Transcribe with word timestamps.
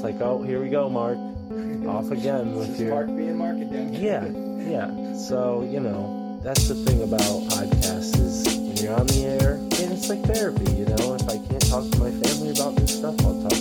Just 0.00 0.18
like, 0.18 0.22
oh, 0.22 0.40
here 0.40 0.62
we 0.62 0.70
go, 0.70 0.88
Mark. 0.88 1.18
Off 1.86 2.10
again 2.16 2.56
with 2.56 2.80
your. 2.80 2.90
Mark 2.90 3.08
being 3.08 3.36
Mark 3.36 3.56
again. 3.56 3.92
Yeah, 3.92 4.24
yeah. 4.64 5.14
So, 5.14 5.62
you 5.70 5.80
know, 5.80 6.40
that's 6.42 6.68
the 6.68 6.74
thing 6.74 7.02
about 7.02 7.20
podcasts 7.20 8.18
is 8.18 8.46
when 8.46 8.76
you're 8.78 8.94
on 8.94 9.06
the 9.08 9.26
air, 9.26 9.54
and 9.56 9.92
it's 9.92 10.08
like 10.08 10.22
therapy, 10.24 10.72
you 10.72 10.86
know? 10.86 11.14
If 11.14 11.28
I 11.28 11.36
can't 11.36 11.68
talk 11.68 11.90
to 11.90 11.98
my 11.98 12.10
family 12.10 12.50
about 12.50 12.76
this 12.76 12.96
stuff, 12.96 13.14
I'll 13.26 13.42
talk 13.42 13.52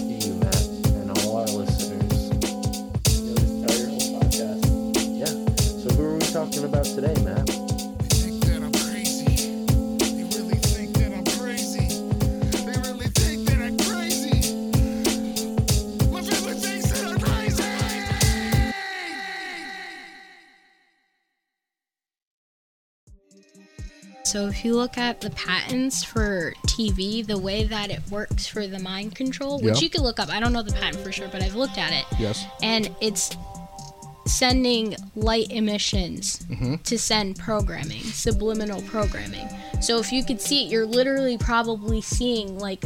So 24.39 24.47
if 24.47 24.63
you 24.63 24.73
look 24.73 24.97
at 24.97 25.19
the 25.19 25.31
patents 25.31 26.01
for 26.01 26.53
TV, 26.65 27.27
the 27.27 27.37
way 27.37 27.65
that 27.65 27.89
it 27.91 27.99
works 28.09 28.47
for 28.47 28.67
the 28.67 28.79
mind 28.79 29.13
control, 29.13 29.59
which 29.59 29.75
Yeah. 29.75 29.81
you 29.81 29.89
can 29.89 30.01
look 30.01 30.17
up. 30.17 30.29
I 30.29 30.39
don't 30.39 30.53
know 30.53 30.61
the 30.63 30.71
patent 30.71 31.03
for 31.03 31.11
sure, 31.11 31.27
but 31.27 31.43
I've 31.43 31.55
looked 31.55 31.77
at 31.77 31.91
it. 31.91 32.05
Yes. 32.17 32.45
And 32.63 32.89
it's 33.01 33.35
sending 34.25 34.95
light 35.13 35.47
emissions 35.51 36.39
Mm-hmm. 36.49 36.75
to 36.75 36.97
send 36.97 37.37
programming, 37.37 38.01
subliminal 38.03 38.81
programming. 38.83 39.49
So 39.81 39.99
if 39.99 40.13
you 40.13 40.23
could 40.23 40.39
see 40.39 40.63
it, 40.65 40.71
you're 40.71 40.85
literally 40.85 41.37
probably 41.37 41.99
seeing 41.99 42.57
like 42.57 42.85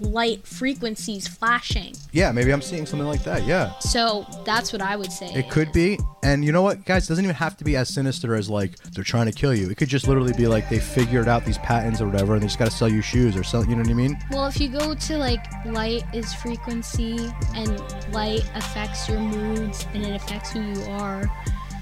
light 0.00 0.46
frequencies 0.46 1.26
flashing. 1.26 1.94
Yeah, 2.12 2.32
maybe 2.32 2.52
I'm 2.52 2.62
seeing 2.62 2.86
something 2.86 3.06
like 3.06 3.24
that. 3.24 3.44
Yeah. 3.44 3.78
So 3.80 4.26
that's 4.44 4.72
what 4.72 4.82
I 4.82 4.96
would 4.96 5.12
say. 5.12 5.32
It 5.32 5.50
could 5.50 5.72
be. 5.72 5.98
And 6.22 6.44
you 6.44 6.52
know 6.52 6.62
what, 6.62 6.84
guys? 6.84 7.04
It 7.04 7.08
doesn't 7.08 7.24
even 7.24 7.36
have 7.36 7.56
to 7.58 7.64
be 7.64 7.76
as 7.76 7.88
sinister 7.88 8.34
as 8.34 8.50
like 8.50 8.76
they're 8.78 9.04
trying 9.04 9.26
to 9.26 9.32
kill 9.32 9.54
you. 9.54 9.70
It 9.70 9.76
could 9.76 9.88
just 9.88 10.08
literally 10.08 10.32
be 10.32 10.46
like 10.46 10.68
they 10.68 10.78
figured 10.78 11.28
out 11.28 11.44
these 11.44 11.58
patents 11.58 12.00
or 12.00 12.06
whatever 12.06 12.34
and 12.34 12.42
they 12.42 12.46
just 12.46 12.58
got 12.58 12.66
to 12.66 12.76
sell 12.76 12.88
you 12.88 13.02
shoes 13.02 13.36
or 13.36 13.44
sell, 13.44 13.64
you 13.64 13.76
know 13.76 13.82
what 13.82 13.90
I 13.90 13.94
mean? 13.94 14.18
Well, 14.30 14.46
if 14.46 14.60
you 14.60 14.68
go 14.68 14.94
to 14.94 15.18
like 15.18 15.44
light 15.66 16.04
is 16.12 16.32
frequency 16.34 17.30
and 17.54 17.80
light 18.12 18.48
affects 18.54 19.08
your 19.08 19.20
moods 19.20 19.86
and 19.94 20.04
it 20.04 20.14
affects 20.14 20.52
who 20.52 20.60
you 20.60 20.82
are. 20.90 21.30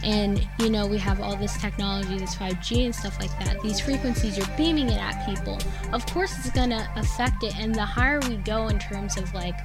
And 0.06 0.48
you 0.60 0.70
know, 0.70 0.86
we 0.86 0.98
have 0.98 1.20
all 1.20 1.34
this 1.36 1.60
technology, 1.60 2.16
this 2.16 2.36
5G 2.36 2.84
and 2.86 2.94
stuff 2.94 3.18
like 3.18 3.36
that. 3.40 3.60
These 3.60 3.80
frequencies, 3.80 4.38
you're 4.38 4.46
beaming 4.56 4.88
it 4.88 4.98
at 4.98 5.26
people. 5.26 5.58
Of 5.92 6.06
course, 6.06 6.32
it's 6.38 6.50
gonna 6.50 6.88
affect 6.94 7.42
it. 7.42 7.58
And 7.58 7.74
the 7.74 7.84
higher 7.84 8.20
we 8.20 8.36
go 8.36 8.68
in 8.68 8.78
terms 8.78 9.16
of 9.16 9.34
like 9.34 9.56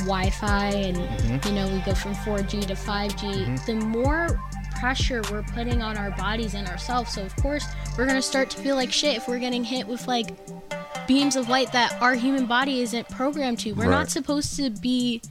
Wi 0.00 0.30
Fi 0.30 0.70
and 0.70 0.96
mm-hmm. 0.96 1.48
you 1.48 1.54
know, 1.54 1.68
we 1.72 1.78
go 1.80 1.94
from 1.94 2.14
4G 2.16 2.66
to 2.66 2.74
5G, 2.74 3.46
mm-hmm. 3.46 3.56
the 3.66 3.86
more 3.86 4.40
pressure 4.80 5.22
we're 5.30 5.44
putting 5.44 5.80
on 5.80 5.96
our 5.96 6.10
bodies 6.10 6.54
and 6.54 6.66
ourselves. 6.66 7.12
So, 7.12 7.22
of 7.22 7.34
course, 7.36 7.66
we're 7.96 8.06
gonna 8.06 8.20
start 8.20 8.50
to 8.50 8.58
feel 8.58 8.74
like 8.74 8.92
shit 8.92 9.16
if 9.16 9.28
we're 9.28 9.38
getting 9.38 9.62
hit 9.62 9.86
with 9.86 10.08
like 10.08 10.36
beams 11.06 11.36
of 11.36 11.48
light 11.48 11.70
that 11.70 11.96
our 12.02 12.16
human 12.16 12.46
body 12.46 12.80
isn't 12.80 13.08
programmed 13.10 13.60
to. 13.60 13.72
We're 13.74 13.84
Right. 13.84 13.90
not 13.90 14.10
supposed 14.10 14.56
to 14.56 14.70
be 14.70 15.22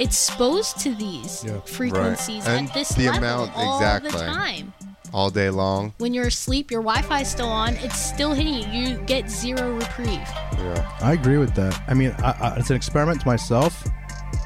exposed 0.00 0.78
to 0.80 0.94
these 0.94 1.44
Yeah. 1.46 1.60
frequencies 1.64 2.44
Right. 2.46 2.58
And 2.58 2.68
at 2.68 2.74
this 2.74 2.88
the 2.90 3.06
level 3.06 3.18
amount- 3.18 3.52
all 3.56 3.78
exactly. 3.78 4.10
the 4.10 4.18
time. 4.18 4.72
all 5.14 5.30
day 5.30 5.48
long. 5.48 5.94
When 5.98 6.12
you're 6.12 6.26
asleep, 6.26 6.70
your 6.70 6.82
Wi-Fi 6.82 7.22
is 7.22 7.28
still 7.28 7.48
on. 7.48 7.76
It's 7.76 7.98
still 7.98 8.34
hitting 8.34 8.52
you. 8.54 8.62
You 8.90 8.96
get 9.06 9.30
zero 9.30 9.72
reprieve. 9.74 10.20
Yeah. 10.58 10.86
I 11.00 11.14
agree 11.14 11.38
with 11.38 11.54
that. 11.54 11.80
I 11.88 11.94
mean, 11.94 12.14
I, 12.18 12.30
I, 12.40 12.56
it's 12.58 12.68
an 12.68 12.76
experiment 12.76 13.22
to 13.22 13.26
myself. 13.26 13.84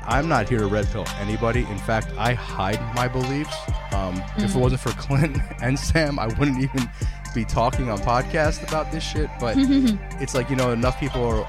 I'm 0.06 0.28
not 0.28 0.48
here 0.48 0.60
to 0.60 0.66
red 0.68 0.86
pill 0.92 1.04
anybody. 1.20 1.66
In 1.68 1.78
fact, 1.78 2.08
I 2.16 2.34
hide 2.34 2.80
my 2.94 3.08
beliefs. 3.08 3.56
Um, 3.92 4.22
If 4.36 4.54
it 4.54 4.58
wasn't 4.58 4.80
for 4.82 4.90
Clint 5.02 5.36
and 5.60 5.76
Sam, 5.78 6.18
I 6.20 6.26
wouldn't 6.26 6.60
even 6.62 6.88
be 7.34 7.44
talking 7.44 7.90
on 7.90 7.98
podcast 7.98 8.66
about 8.68 8.92
this 8.92 9.02
shit. 9.02 9.30
But 9.40 9.56
it's 10.20 10.34
like 10.34 10.48
you 10.48 10.54
know, 10.56 10.70
enough 10.70 10.98
people 11.00 11.24
are 11.24 11.44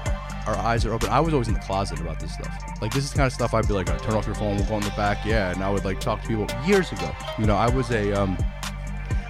our 0.46 0.56
eyes 0.56 0.84
are 0.84 0.92
open. 0.92 1.08
I 1.10 1.20
was 1.20 1.32
always 1.32 1.48
in 1.48 1.54
the 1.54 1.60
closet 1.60 2.00
about 2.00 2.20
this 2.20 2.34
stuff. 2.34 2.52
Like 2.82 2.92
this 2.92 3.04
is 3.04 3.10
the 3.12 3.16
kind 3.16 3.26
of 3.26 3.32
stuff 3.32 3.54
I'd 3.54 3.66
be 3.66 3.74
like, 3.74 3.86
turn 4.02 4.14
off 4.14 4.26
your 4.26 4.34
phone, 4.34 4.56
we'll 4.56 4.66
go 4.66 4.76
in 4.76 4.82
the 4.82 4.90
back, 4.90 5.24
yeah. 5.24 5.50
And 5.52 5.62
I 5.64 5.70
would 5.70 5.84
like 5.84 6.00
talk 6.00 6.22
to 6.22 6.28
people 6.28 6.46
years 6.66 6.92
ago. 6.92 7.10
You 7.38 7.46
know, 7.46 7.56
I 7.56 7.68
was 7.70 7.90
a 7.90 8.12
um, 8.12 8.36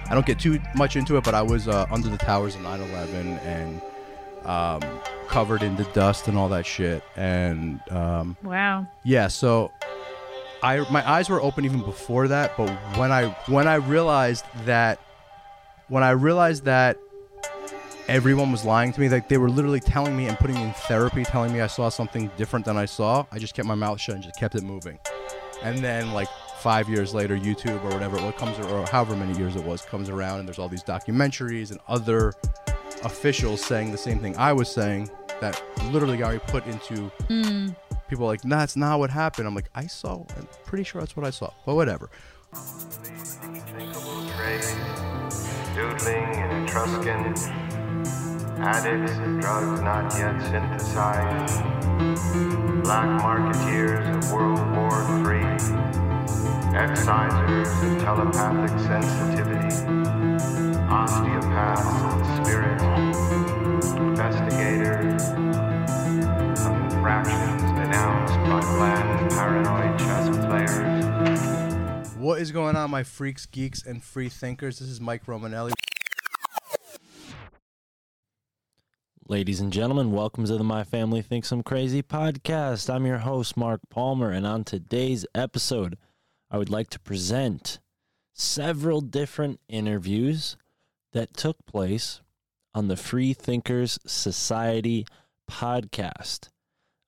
I 0.09 0.13
don't 0.13 0.25
get 0.25 0.39
too 0.39 0.59
much 0.75 0.95
into 0.95 1.17
it, 1.17 1.23
but 1.23 1.33
I 1.33 1.41
was 1.41 1.67
uh, 1.67 1.85
under 1.91 2.09
the 2.09 2.17
towers 2.17 2.55
of 2.55 2.61
9/11 2.61 3.39
and 3.45 3.81
um, 4.45 4.81
covered 5.27 5.63
in 5.63 5.75
the 5.75 5.85
dust 5.85 6.27
and 6.27 6.37
all 6.37 6.49
that 6.49 6.65
shit. 6.65 7.03
And 7.15 7.79
um, 7.91 8.37
Wow. 8.43 8.85
yeah, 9.03 9.27
so 9.27 9.71
I 10.61 10.79
my 10.91 11.07
eyes 11.09 11.29
were 11.29 11.41
open 11.41 11.65
even 11.65 11.81
before 11.81 12.27
that, 12.27 12.55
but 12.57 12.69
when 12.97 13.11
I 13.11 13.29
when 13.47 13.67
I 13.67 13.75
realized 13.75 14.45
that 14.65 14.99
when 15.87 16.03
I 16.03 16.11
realized 16.11 16.65
that 16.65 16.97
everyone 18.07 18.51
was 18.51 18.63
lying 18.63 18.93
to 18.93 18.99
me, 18.99 19.09
like 19.09 19.27
they 19.27 19.37
were 19.37 19.49
literally 19.49 19.79
telling 19.79 20.15
me 20.15 20.27
and 20.27 20.37
putting 20.37 20.55
me 20.55 20.63
in 20.63 20.73
therapy, 20.73 21.23
telling 21.23 21.51
me 21.51 21.61
I 21.61 21.67
saw 21.67 21.89
something 21.89 22.29
different 22.37 22.65
than 22.65 22.77
I 22.77 22.85
saw, 22.85 23.25
I 23.31 23.39
just 23.39 23.53
kept 23.53 23.67
my 23.67 23.75
mouth 23.75 23.99
shut 23.99 24.15
and 24.15 24.23
just 24.23 24.39
kept 24.39 24.55
it 24.55 24.63
moving. 24.63 24.99
And 25.63 25.79
then 25.79 26.13
like 26.13 26.27
five 26.59 26.89
years 26.89 27.13
later, 27.13 27.37
YouTube 27.37 27.83
or 27.83 27.89
whatever 27.89 28.17
what 28.17 28.37
comes 28.37 28.57
or 28.59 28.85
however 28.87 29.15
many 29.15 29.37
years 29.37 29.55
it 29.55 29.63
was 29.63 29.81
comes 29.81 30.09
around, 30.09 30.39
and 30.39 30.47
there's 30.47 30.59
all 30.59 30.69
these 30.69 30.83
documentaries 30.83 31.71
and 31.71 31.79
other 31.87 32.33
officials 33.03 33.63
saying 33.63 33.91
the 33.91 33.97
same 33.97 34.19
thing 34.19 34.35
I 34.37 34.53
was 34.53 34.69
saying 34.69 35.09
that 35.41 35.61
literally 35.91 36.17
got 36.17 36.33
me 36.33 36.39
put 36.47 36.65
into 36.65 37.11
hmm. 37.27 37.69
people 38.09 38.25
like, 38.25 38.45
nah, 38.45 38.59
that's 38.59 38.75
not 38.75 38.99
what 38.99 39.09
happened. 39.09 39.47
I'm 39.47 39.55
like, 39.55 39.69
I 39.75 39.87
saw, 39.87 40.25
I'm 40.37 40.47
pretty 40.65 40.83
sure 40.83 41.01
that's 41.01 41.15
what 41.15 41.25
I 41.25 41.29
saw, 41.29 41.51
but 41.65 41.75
whatever. 41.75 42.09
doodling 45.75 46.35
in 46.35 46.63
Etruscan, 46.63 47.35
addicts 48.57 49.13
drugs 49.41 49.81
not 49.81 50.11
yet 50.17 50.41
synthesized, 50.41 51.61
black 52.83 53.21
marketeers 53.21 54.05
of 54.15 54.31
World 54.31 54.59
War 54.75 55.01
III, 55.21 55.43
excisers 56.73 57.67
of 57.83 58.01
telepathic 58.01 58.79
sensitivity, 58.79 59.75
osteopaths 60.89 61.85
of 62.13 62.45
spirit, 62.45 62.81
investigators 63.97 65.21
of 66.61 66.73
infractions 66.91 67.61
denounced 67.61 68.35
by 68.49 68.61
bland 68.77 69.31
paranoid 69.31 69.99
chess 69.99 70.27
players. 70.45 72.15
What 72.17 72.41
is 72.41 72.51
going 72.51 72.75
on, 72.75 72.89
my 72.89 73.03
freaks, 73.03 73.45
geeks, 73.45 73.85
and 73.85 74.03
free 74.03 74.29
thinkers? 74.29 74.79
This 74.79 74.89
is 74.89 74.99
Mike 74.99 75.25
Romanelli. 75.27 75.73
Ladies 79.27 79.59
and 79.59 79.73
gentlemen, 79.73 80.11
welcome 80.11 80.45
to 80.45 80.55
the 80.55 80.63
My 80.63 80.83
Family 80.83 81.23
Thinks 81.23 81.51
I'm 81.51 81.63
Crazy 81.63 82.03
podcast. 82.03 82.93
I'm 82.93 83.07
your 83.07 83.17
host, 83.17 83.57
Mark 83.57 83.81
Palmer, 83.89 84.29
and 84.29 84.45
on 84.45 84.63
today's 84.63 85.25
episode, 85.33 85.97
I 86.51 86.59
would 86.59 86.69
like 86.69 86.91
to 86.91 86.99
present 86.99 87.79
several 88.33 89.01
different 89.01 89.59
interviews 89.67 90.57
that 91.13 91.33
took 91.33 91.65
place 91.65 92.21
on 92.75 92.87
the 92.87 92.95
Free 92.95 93.33
Thinkers 93.33 93.97
Society 94.05 95.07
podcast. 95.49 96.49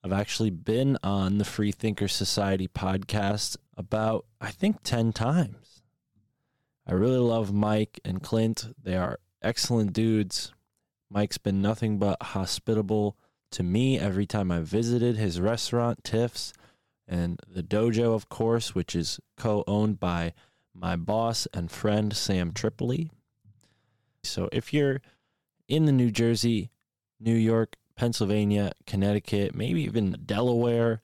I've 0.02 0.10
actually 0.10 0.50
been 0.50 0.98
on 1.04 1.38
the 1.38 1.44
Free 1.44 1.70
Thinkers 1.70 2.16
Society 2.16 2.66
podcast 2.66 3.56
about, 3.76 4.26
I 4.40 4.50
think, 4.50 4.82
10 4.82 5.12
times. 5.12 5.82
I 6.84 6.94
really 6.94 7.18
love 7.18 7.52
Mike 7.52 8.00
and 8.04 8.20
Clint. 8.20 8.74
They 8.82 8.96
are 8.96 9.20
excellent 9.40 9.92
dudes. 9.92 10.52
Mike's 11.10 11.38
been 11.38 11.62
nothing 11.62 11.98
but 11.98 12.22
hospitable 12.22 13.16
to 13.50 13.62
me 13.62 13.98
every 13.98 14.26
time 14.26 14.52
I 14.52 14.60
visited 14.60 15.16
his 15.16 15.40
restaurant, 15.40 16.04
Tiff's, 16.04 16.52
and 17.06 17.40
the 17.48 17.62
dojo, 17.62 18.14
of 18.14 18.28
course, 18.28 18.74
which 18.74 18.94
is 18.94 19.18
co 19.36 19.64
owned 19.66 19.98
by 19.98 20.34
my 20.74 20.96
boss 20.96 21.48
and 21.54 21.70
friend, 21.70 22.14
Sam 22.14 22.52
Tripoli. 22.52 23.10
So 24.22 24.48
if 24.52 24.74
you're 24.74 25.00
in 25.66 25.86
the 25.86 25.92
New 25.92 26.10
Jersey, 26.10 26.70
New 27.18 27.34
York, 27.34 27.76
Pennsylvania, 27.96 28.72
Connecticut, 28.86 29.54
maybe 29.54 29.82
even 29.82 30.18
Delaware, 30.24 31.00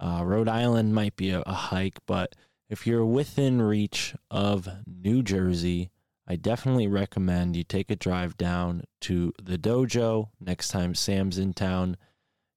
uh, 0.00 0.22
Rhode 0.24 0.48
Island 0.48 0.94
might 0.94 1.16
be 1.16 1.30
a, 1.30 1.40
a 1.42 1.52
hike, 1.52 1.98
but 2.06 2.34
if 2.68 2.86
you're 2.86 3.06
within 3.06 3.62
reach 3.62 4.14
of 4.30 4.68
New 4.86 5.22
Jersey, 5.22 5.90
I 6.26 6.36
definitely 6.36 6.88
recommend 6.88 7.54
you 7.54 7.62
take 7.62 7.90
a 7.90 7.96
drive 7.96 8.36
down 8.36 8.84
to 9.02 9.32
the 9.40 9.56
dojo 9.56 10.30
next 10.40 10.68
time 10.68 10.94
Sam's 10.94 11.38
in 11.38 11.52
town. 11.52 11.96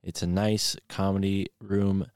It's 0.02 0.24
a 0.24 0.28
nice 0.28 0.76
comedy 0.88 1.48
room, 1.62 2.08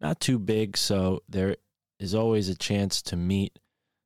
not 0.00 0.20
too 0.20 0.38
big, 0.38 0.76
so 0.76 1.22
there 1.28 1.56
is 1.98 2.14
always 2.14 2.48
a 2.48 2.54
chance 2.54 3.02
to 3.02 3.16
meet 3.16 3.58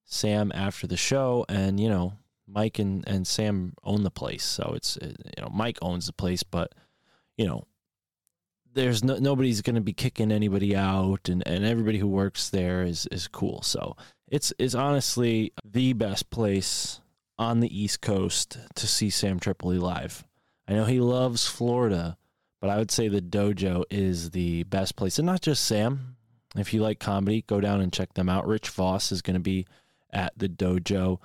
Sam 0.05 0.51
after 0.55 0.87
the 0.87 0.97
show. 0.97 1.45
And, 1.49 1.79
you 1.79 1.89
know, 1.89 2.15
Mike 2.49 2.79
and, 2.79 3.07
and 3.07 3.27
Sam 3.27 3.75
own 3.85 4.03
the 4.03 4.11
place. 4.11 4.45
So 4.45 4.73
it's, 4.75 4.97
uh, 4.97 5.13
you 5.37 5.43
know, 5.43 5.51
Mike 5.53 5.79
owns 5.83 6.07
the 6.07 6.13
place, 6.13 6.43
but, 6.43 6.75
you 7.37 7.47
know, 7.47 7.67
there's 8.73 9.05
no, 9.05 9.19
nobody's 9.19 9.63
going 9.63 9.77
to 9.77 9.81
be 9.81 9.93
kicking 9.93 10.33
anybody 10.33 10.75
out 10.75 11.29
and, 11.29 11.47
and 11.47 11.65
everybody 11.65 11.99
who 11.99 12.09
works 12.09 12.51
there 12.51 12.83
is, 12.83 13.07
is 13.13 13.29
cool. 13.29 13.63
So 13.63 13.97
it's, 14.31 14.53
it's 14.59 14.75
honestly 14.75 15.53
the 15.65 15.93
best 15.93 16.31
place 16.31 17.01
on 17.39 17.61
the 17.61 17.81
East 17.81 18.01
Coast 18.01 18.59
to 18.75 18.87
see 18.87 19.11
Sam 19.11 19.39
Tripoli 19.39 19.79
live. 19.79 20.25
I 20.67 20.75
know 20.75 20.85
he 20.85 21.01
loves 21.01 21.47
Florida, 21.47 22.19
but 22.61 22.71
I 22.71 22.77
would 22.77 22.91
say 22.91 23.09
the 23.09 23.23
dojo 23.23 23.85
is 23.91 24.31
the 24.31 24.65
best 24.65 24.97
place. 24.97 25.19
And 25.19 25.27
not 25.27 25.41
just 25.41 25.65
Sam. 25.65 26.17
If 26.57 26.75
you 26.75 26.83
like 26.83 26.99
comedy, 26.99 27.45
go 27.47 27.61
down 27.61 27.81
and 27.81 27.93
check 27.93 28.15
them 28.15 28.29
out. 28.29 28.47
Rich 28.47 28.71
Voss 28.71 29.13
is 29.13 29.23
going 29.23 29.35
to 29.35 29.41
be 29.41 29.67
at 30.11 30.33
the 30.37 30.49
dojo 30.49 31.19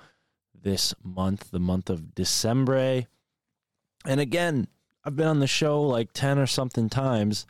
this 0.54 0.94
month, 1.02 1.50
the 1.50 1.60
month 1.60 1.90
of 1.90 2.14
December. 2.14 3.04
And 4.06 4.20
again, 4.20 4.68
I've 5.04 5.16
been 5.16 5.26
on 5.26 5.40
the 5.40 5.46
show 5.46 5.82
like 5.82 6.12
10 6.12 6.38
or 6.38 6.46
something 6.46 6.88
times. 6.88 7.46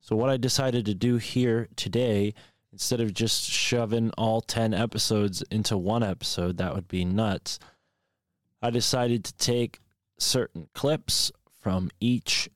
So, 0.00 0.16
what 0.16 0.30
I 0.30 0.36
decided 0.36 0.86
to 0.86 0.94
do 0.94 1.16
here 1.16 1.68
today, 1.76 2.34
instead 2.72 3.00
of 3.00 3.14
just 3.14 3.48
shoving 3.50 4.10
all 4.18 4.40
10 4.40 4.74
episodes 4.74 5.42
into 5.50 5.76
one 5.76 6.02
episode, 6.02 6.58
that 6.58 6.74
would 6.74 6.88
be 6.88 7.04
nuts. 7.04 7.58
I 8.60 8.70
decided 8.70 9.24
to 9.24 9.34
take 9.36 9.80
certain 10.18 10.68
clips 10.74 11.30
from 11.58 11.90
each 12.00 12.48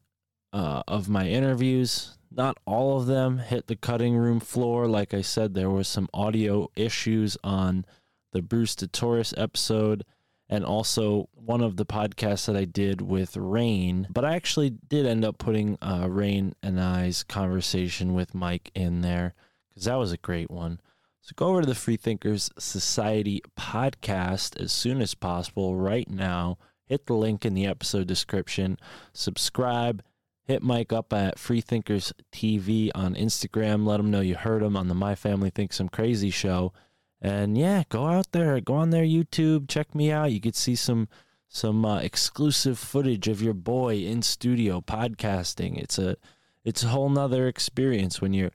uh, 0.53 0.82
of 0.87 1.09
my 1.09 1.29
interviews. 1.29 2.19
Not 2.31 2.59
all 2.67 2.99
of 2.99 3.06
them 3.06 3.38
hit 3.38 3.67
the 3.67 3.76
cutting 3.76 4.17
room 4.17 4.41
floor. 4.41 4.87
Like 4.87 5.14
I 5.14 5.23
said, 5.23 5.55
there 5.55 5.70
were 5.70 5.85
some 5.85 6.09
audio 6.12 6.69
issues 6.76 7.37
on 7.44 7.85
the 8.32 8.43
Bruce 8.43 8.75
DeTorres 8.75 9.35
episode 9.37 10.05
and 10.49 10.64
also 10.64 11.29
one 11.32 11.62
of 11.62 11.76
the 11.76 11.87
podcasts 11.87 12.47
that 12.47 12.56
I 12.56 12.64
did 12.64 13.00
with 13.00 13.37
Rain. 13.37 14.06
But 14.11 14.25
I 14.25 14.35
actually 14.35 14.70
did 14.70 15.06
end 15.06 15.25
up 15.25 15.38
putting 15.38 15.79
uh, 15.81 16.09
Rain 16.11 16.55
and 16.62 16.81
I's 16.81 17.23
conversation 17.23 18.12
with 18.12 18.35
Mike 18.35 18.70
in 18.75 19.00
there 19.00 19.35
because 19.73 19.87
that 19.87 19.97
was 19.97 20.13
a 20.13 20.19
great 20.19 20.51
one. 20.51 20.81
So 21.21 21.33
go 21.37 21.49
over 21.49 21.61
to 21.61 21.67
the 21.67 21.75
Freethinkers 21.75 22.51
Society 22.59 23.43
podcast 23.59 24.61
as 24.61 24.73
soon 24.73 25.01
as 25.01 25.15
possible 25.15 25.77
right 25.77 26.11
now. 26.11 26.59
Hit 26.87 27.07
the 27.07 27.15
link 27.15 27.47
in 27.47 27.55
the 27.55 27.67
episode 27.67 28.07
description. 28.07 28.77
Subscribe. 29.13 30.03
Hit 30.45 30.63
Mike 30.63 30.93
up 30.93 31.13
at 31.13 31.39
Freethinkers 31.39 32.13
TV 32.33 32.91
on 32.95 33.15
Instagram. 33.15 33.87
Let 33.87 34.01
him 34.01 34.11
know 34.11 34.21
you 34.21 34.35
heard 34.35 34.63
him 34.63 34.77
on 34.77 34.89
the 34.89 34.95
My 34.95 35.15
Family 35.15 35.51
Thinks 35.51 35.79
I'm 35.79 35.89
Crazy 35.89 36.31
show. 36.31 36.73
And 37.21 37.57
yeah, 37.57 37.85
go 37.89 38.07
out 38.07 38.33
there, 38.33 38.61
go 38.61 38.75
on 38.75 38.91
their 38.91 39.05
YouTube, 39.05 39.69
check 39.69 39.95
me 39.95 40.11
out. 40.11 40.33
You 40.33 40.41
could 40.41 40.57
see 40.57 40.75
some 40.75 41.09
some 41.49 41.85
uh, 41.85 41.99
exclusive 41.99 42.79
footage 42.79 43.29
of 43.29 43.43
your 43.43 43.55
boy 43.55 43.97
in 43.99 44.23
studio 44.23 44.81
podcasting. 44.81 45.79
It's 45.79 45.99
a 45.99 46.17
it's 46.65 46.83
a 46.83 46.89
whole 46.89 47.11
nother 47.11 47.47
experience 47.47 48.21
when 48.21 48.35
you're 48.35 48.51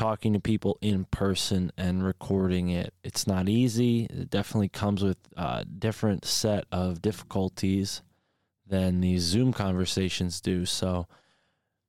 talking 0.00 0.32
to 0.32 0.40
people 0.40 0.78
in 0.80 1.04
person 1.04 1.70
and 1.76 2.02
recording 2.02 2.70
it. 2.70 2.94
It's 3.04 3.26
not 3.26 3.50
easy. 3.50 4.04
It 4.04 4.30
definitely 4.30 4.70
comes 4.70 5.04
with 5.04 5.18
a 5.36 5.66
different 5.66 6.24
set 6.24 6.64
of 6.72 7.02
difficulties 7.02 8.00
than 8.66 9.02
these 9.02 9.20
Zoom 9.20 9.52
conversations 9.52 10.40
do. 10.40 10.64
So 10.64 11.06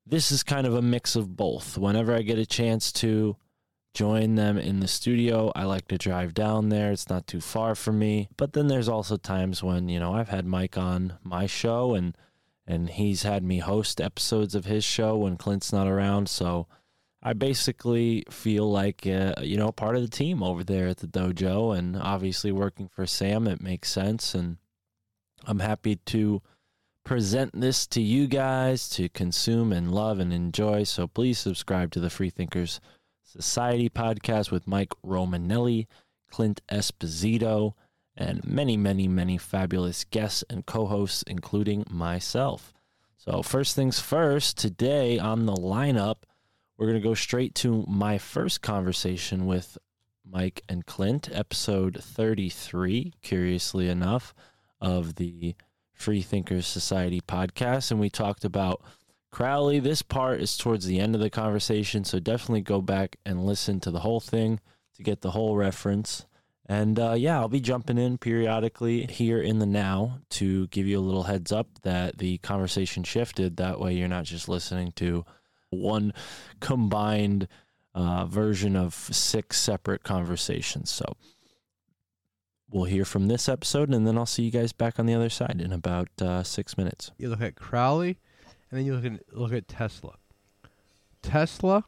this 0.06 0.30
is 0.30 0.44
kind 0.44 0.68
of 0.68 0.76
a 0.76 0.82
mix 0.82 1.16
of 1.16 1.38
both. 1.38 1.78
Whenever 1.78 2.14
I 2.14 2.22
get 2.22 2.38
a 2.38 2.46
chance 2.46 2.92
to 2.94 3.38
join 3.94 4.36
them 4.36 4.58
in 4.58 4.82
the 4.82 4.90
studio, 4.90 5.50
I 5.56 5.64
like 5.64 5.88
to 5.88 5.98
drive 5.98 6.34
down 6.34 6.68
there. 6.68 6.92
It's 6.92 7.10
not 7.10 7.28
too 7.28 7.40
far 7.40 7.76
from 7.76 7.98
me. 7.98 8.28
But 8.36 8.52
then 8.52 8.68
there's 8.68 8.90
also 8.90 9.16
times 9.16 9.64
when, 9.64 9.88
you 9.88 10.02
know, 10.02 10.14
I've 10.14 10.28
had 10.28 10.46
Mike 10.46 10.78
on 10.78 11.14
my 11.24 11.46
show 11.46 11.96
and 11.96 12.18
and 12.68 12.90
he's 12.90 13.24
had 13.24 13.44
me 13.44 13.60
host 13.60 14.02
episodes 14.02 14.54
of 14.54 14.66
his 14.66 14.84
show 14.84 15.16
when 15.16 15.38
Clint's 15.38 15.72
not 15.72 15.88
around. 15.88 16.28
So 16.28 16.68
I 17.24 17.34
basically 17.34 18.24
feel 18.30 18.70
like 18.72 19.06
uh, 19.06 19.34
you 19.42 19.58
know 19.58 19.72
part 19.72 19.96
of 19.96 20.02
the 20.02 20.10
team 20.10 20.42
over 20.42 20.64
there 20.64 20.88
at 20.88 20.98
the 20.98 21.08
dojo, 21.08 21.78
and 21.78 21.96
obviously 21.96 22.52
working 22.52 22.88
for 22.88 23.06
Sam, 23.06 23.48
it 23.48 23.62
makes 23.62 23.92
sense, 23.92 24.34
and 24.34 24.58
I'm 25.46 25.60
happy 25.60 25.98
to 25.98 26.42
present 27.04 27.60
this 27.60 27.88
to 27.88 28.02
you 28.02 28.28
guys 28.28 28.90
to 28.90 29.10
consume 29.10 29.72
and 29.72 29.92
love 29.92 30.20
and 30.20 30.32
enjoy. 30.32 30.84
So 30.84 31.08
please 31.08 31.40
subscribe 31.40 31.92
to 31.92 32.00
the 32.00 32.10
Freethinkers 32.10 32.80
Society 33.24 33.90
podcast 33.90 34.52
with 34.52 34.68
Mike 34.68 34.94
Romanelli, 35.06 35.88
Clint 36.30 36.62
Esposito, 36.72 37.74
and 38.16 38.46
many, 38.46 38.78
many, 38.78 39.08
many 39.08 39.38
fabulous 39.38 40.04
guests 40.04 40.44
and 40.50 40.66
co-hosts, 40.66 41.24
including 41.24 41.86
myself. 41.90 42.74
So 43.18 43.42
first 43.42 43.76
things 43.76 44.00
first, 44.00 44.58
today 44.58 45.18
on 45.18 45.46
the 45.46 45.54
lineup 45.54 46.24
we're 46.82 46.88
going 46.88 47.00
to 47.00 47.08
go 47.08 47.14
straight 47.14 47.54
to 47.54 47.86
my 47.88 48.18
first 48.18 48.64
conversation 48.64 49.46
with 49.46 49.78
Mike 50.28 50.64
and 50.68 50.84
Clint, 50.84 51.30
episode 51.32 52.04
33, 52.04 53.14
curiously 53.22 53.88
enough, 53.88 54.34
of 54.82 55.14
the 55.14 55.54
Free 55.94 56.24
Thinkers 56.24 56.66
Society 56.66 57.22
podcast. 57.22 57.92
And 57.92 58.00
we 58.00 58.10
talked 58.10 58.44
about 58.44 58.82
Crowley. 59.30 59.78
This 59.80 60.02
part 60.02 60.42
is 60.42 60.58
towards 60.58 60.88
the 60.88 61.00
end 61.00 61.14
of 61.14 61.22
the 61.22 61.30
conversation, 61.30 62.04
so 62.04 62.20
definitely 62.20 62.62
go 62.62 62.82
back 62.82 63.18
and 63.28 63.46
listen 63.46 63.80
to 63.82 63.92
the 63.92 64.00
whole 64.00 64.20
thing 64.20 64.60
to 64.96 65.04
get 65.04 65.22
the 65.22 65.32
whole 65.32 65.56
reference. 65.56 66.26
And 66.66 66.98
uh, 66.98 67.14
yeah, 67.16 67.38
I'll 67.38 67.48
be 67.48 67.62
jumping 67.62 68.00
in 68.00 68.18
periodically 68.18 69.06
here 69.06 69.40
in 69.40 69.60
the 69.60 69.68
now 69.68 70.22
to 70.32 70.66
give 70.70 70.88
you 70.88 70.98
a 70.98 71.00
little 71.00 71.24
heads 71.24 71.52
up 71.52 71.68
that 71.84 72.18
the 72.18 72.40
conversation 72.40 73.04
shifted. 73.04 73.58
That 73.58 73.80
way, 73.80 73.94
you're 73.94 74.08
not 74.08 74.26
just 74.26 74.50
listening 74.50 74.94
to 74.94 75.26
one 75.72 76.14
combined 76.60 77.48
uh, 77.96 78.26
version 78.26 78.76
of 78.76 78.94
six 78.94 79.60
separate 79.60 80.04
conversations. 80.04 80.90
So 80.92 81.16
we'll 82.70 82.86
hear 82.86 83.06
from 83.06 83.28
this 83.28 83.50
episode, 83.50 83.90
and 83.90 84.06
then 84.06 84.18
I'll 84.18 84.26
see 84.26 84.44
you 84.44 84.52
guys 84.52 84.74
back 84.74 85.00
on 85.00 85.06
the 85.06 85.14
other 85.14 85.30
side 85.30 85.60
in 85.62 85.74
about 85.74 86.10
uh, 86.22 86.44
six 86.44 86.78
minutes. 86.78 87.12
You 87.18 87.30
look 87.30 87.42
at 87.42 87.56
Crowley, 87.56 88.18
and 88.70 88.80
then 88.80 88.86
you 88.86 88.96
look 88.96 89.06
at 89.06 89.36
look 89.36 89.54
at 89.54 89.68
Tesla. 89.68 90.16
Tesla 91.22 91.86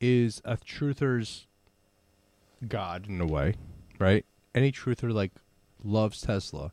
is 0.00 0.42
a 0.44 0.56
truther's 0.56 1.46
god 2.68 3.08
in 3.08 3.20
a 3.20 3.26
way, 3.26 3.54
right? 3.98 4.24
Any 4.54 4.72
truther 4.72 5.12
like 5.12 5.32
loves 5.82 6.20
Tesla, 6.20 6.72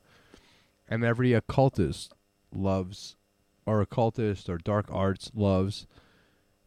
and 0.87 1.03
every 1.03 1.33
occultist 1.33 2.13
loves, 2.53 3.15
or 3.65 3.81
occultist 3.81 4.49
or 4.49 4.57
dark 4.57 4.87
arts 4.89 5.31
loves 5.33 5.87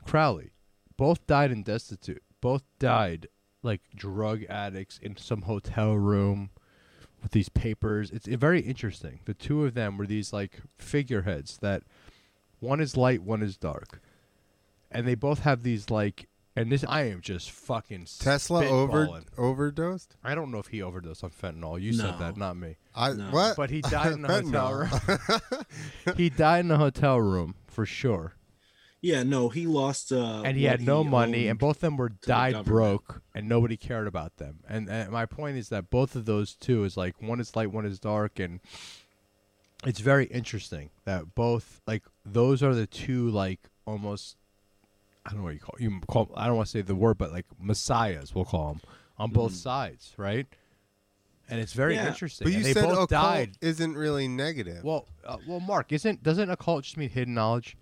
Crowley. 0.05 0.53
Both 0.97 1.27
died 1.27 1.51
in 1.51 1.63
destitute. 1.63 2.23
Both 2.41 2.63
died 2.79 3.29
like 3.63 3.81
drug 3.95 4.45
addicts 4.45 4.99
in 5.03 5.17
some 5.17 5.43
hotel 5.43 5.95
room 5.95 6.51
with 7.23 7.33
these 7.33 7.49
papers. 7.49 8.11
It's 8.11 8.27
very 8.27 8.61
interesting. 8.61 9.21
The 9.25 9.35
two 9.35 9.65
of 9.65 9.75
them 9.75 9.97
were 9.97 10.07
these 10.07 10.33
like 10.33 10.61
figureheads 10.79 11.59
that 11.59 11.83
one 12.61 12.81
is 12.81 12.97
light, 12.97 13.23
one 13.23 13.43
is 13.43 13.57
dark. 13.57 14.01
And 14.91 15.09
they 15.09 15.15
both 15.15 15.41
have 15.41 15.63
these 15.63 15.91
like 15.91 16.29
and 16.57 16.71
this 16.71 16.85
I 16.89 17.03
am 17.09 17.21
just 17.21 17.51
fucking 17.51 18.07
Tesla 18.19 18.65
over 18.67 19.07
spitballing. 19.07 19.25
overdosed. 19.37 20.17
I 20.23 20.35
don't 20.35 20.51
know 20.51 20.59
if 20.59 20.69
he 20.69 20.83
overdosed 20.83 21.25
on 21.25 21.31
fentanyl. 21.31 21.81
You 21.81 21.93
said 21.93 22.19
that, 22.19 22.37
not 22.37 22.57
me. 22.57 22.77
I 22.95 23.13
No. 23.13 23.25
what? 23.31 23.57
But 23.57 23.71
he 23.71 23.81
died 23.83 24.13
in 24.13 24.23
the 24.23 24.29
hotel 24.29 24.73
room. 24.73 24.91
He 26.17 26.31
died 26.31 26.65
in 26.65 26.71
a 26.71 26.79
hotel 26.79 27.21
room 27.21 27.55
for 27.67 27.85
sure. 27.87 28.35
Yeah, 29.01 29.23
no, 29.23 29.51
he 29.51 29.67
lost. 29.67 30.13
Uh, 30.13 30.41
and 30.47 30.57
he 30.57 30.65
what 30.65 30.71
had 30.71 30.81
no 30.81 31.05
money, 31.05 31.43
and 31.43 31.51
owned. 31.51 31.59
both 31.59 31.77
of 31.77 31.81
them 31.83 31.97
were 31.99 32.09
died 32.09 32.53
government. 32.55 32.67
broke, 32.67 33.23
and 33.35 33.47
nobody 33.47 33.77
cared 33.77 34.07
about 34.07 34.39
them. 34.39 34.61
And, 34.67 34.89
and 34.89 35.11
my 35.11 35.27
point 35.27 35.59
is 35.59 35.69
that 35.69 35.91
both 35.91 36.17
of 36.17 36.25
those 36.25 36.55
two 36.55 36.85
is 36.85 36.97
like 36.97 37.21
one 37.21 37.39
is 37.39 37.55
light, 37.55 37.71
one 37.71 37.85
is 37.85 37.99
dark, 38.01 38.39
and 38.39 38.61
it's 39.85 40.01
very 40.01 40.25
interesting 40.27 40.89
that 41.05 41.35
both 41.35 41.83
like 41.87 42.05
those 42.25 42.63
are 42.63 42.75
the 42.75 42.87
two 42.87 43.29
like 43.29 43.61
almost 43.87 44.37
I 45.27 45.31
don't 45.31 45.39
know 45.39 45.45
what 45.45 45.55
you 45.55 45.61
call 45.61 45.75
you 45.79 46.01
call. 46.07 46.31
I 46.37 46.47
don't 46.47 46.57
want 46.57 46.67
to 46.67 46.71
say 46.73 46.83
the 46.83 46.95
word, 46.95 47.19
but 47.19 47.33
like 47.33 47.47
messiahs, 47.59 48.35
we'll 48.35 48.45
call 48.45 48.69
them 48.69 48.81
on 49.19 49.31
both 49.31 49.53
Mm-hmm. 49.53 49.59
sides, 49.59 50.13
right? 50.17 50.47
And 51.49 51.61
it's 51.61 51.73
very 51.73 51.95
Yeah. 51.95 52.09
interesting. 52.09 52.45
But 52.45 52.53
you 52.53 52.57
and 52.59 52.65
they 52.67 52.73
said 52.73 52.83
both 52.85 52.93
occult 52.95 53.09
died. 53.11 53.51
isn't 53.61 53.97
really 53.97 54.29
negative. 54.29 54.83
Well, 54.85 55.07
uh, 55.25 55.39
well, 55.47 55.61
Mark, 55.61 55.93
isn't 55.93 56.23
doesn't 56.23 56.51
occult 56.51 56.85
just 56.85 56.97
mean 56.97 57.11
hidden 57.11 57.35
knowledge? 57.35 57.77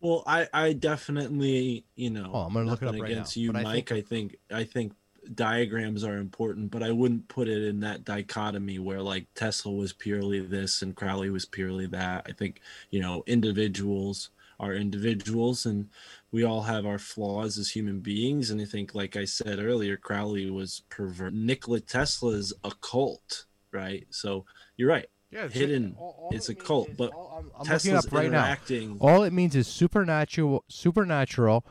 Well, 0.00 0.22
I, 0.26 0.48
I 0.54 0.72
definitely, 0.72 1.84
you 1.94 2.10
know, 2.10 2.30
Oh, 2.32 2.40
I'm 2.42 2.52
gonna 2.54 2.70
look 2.70 2.80
it 2.82 2.86
up 2.86 2.92
nothing 2.94 3.02
right 3.02 3.10
against 3.12 3.36
now, 3.36 3.40
you, 3.42 3.52
but 3.52 3.58
I 3.58 3.62
Mike. 3.62 3.92
I 3.92 4.00
think, 4.00 4.36
I 4.50 4.64
think 4.64 4.92
diagrams 5.34 6.02
are 6.04 6.16
important, 6.16 6.70
but 6.70 6.82
I 6.82 6.90
wouldn't 6.90 7.28
put 7.28 7.48
it 7.48 7.62
in 7.64 7.80
that 7.80 8.04
dichotomy 8.04 8.78
where 8.78 9.02
like 9.02 9.26
Tesla 9.34 9.72
was 9.72 9.92
purely 9.92 10.40
this 10.40 10.80
and 10.82 10.96
Crowley 10.96 11.28
was 11.30 11.44
purely 11.44 11.86
that. 11.88 12.26
I 12.28 12.32
think, 12.32 12.60
you 12.90 13.00
know, 13.00 13.22
individuals 13.26 14.30
are 14.60 14.74
individuals 14.74 15.64
and 15.66 15.88
we 16.30 16.44
all 16.44 16.62
have 16.62 16.86
our 16.86 16.98
flaws 16.98 17.58
as 17.58 17.70
human 17.70 18.00
beings. 18.00 18.50
And 18.50 18.60
I 18.60 18.64
think, 18.66 18.94
like 18.94 19.16
I 19.16 19.24
said 19.24 19.58
earlier, 19.58 19.96
Crowley 19.96 20.48
was 20.50 20.82
pervert. 20.90 21.32
Nikola 21.34 21.80
Tesla's 21.80 22.52
a 22.62 22.70
cult, 22.80 23.46
right? 23.72 24.06
So 24.10 24.44
you're 24.76 24.90
right. 24.90 25.06
Yeah, 25.32 25.48
Hidden 25.48 25.96
is 26.32 26.48
a 26.48 26.54
cult, 26.54 26.90
but 26.96 27.12
I'm 27.14 27.44
looking 27.46 27.64
Tesla's 27.66 28.06
up 28.06 28.12
right 28.12 28.30
now. 28.30 28.42
interacting. 28.44 28.98
All 29.00 29.22
it 29.22 29.32
means 29.32 29.54
is 29.56 29.68
supernatural, 29.68 30.64
supernatural, 30.68 31.64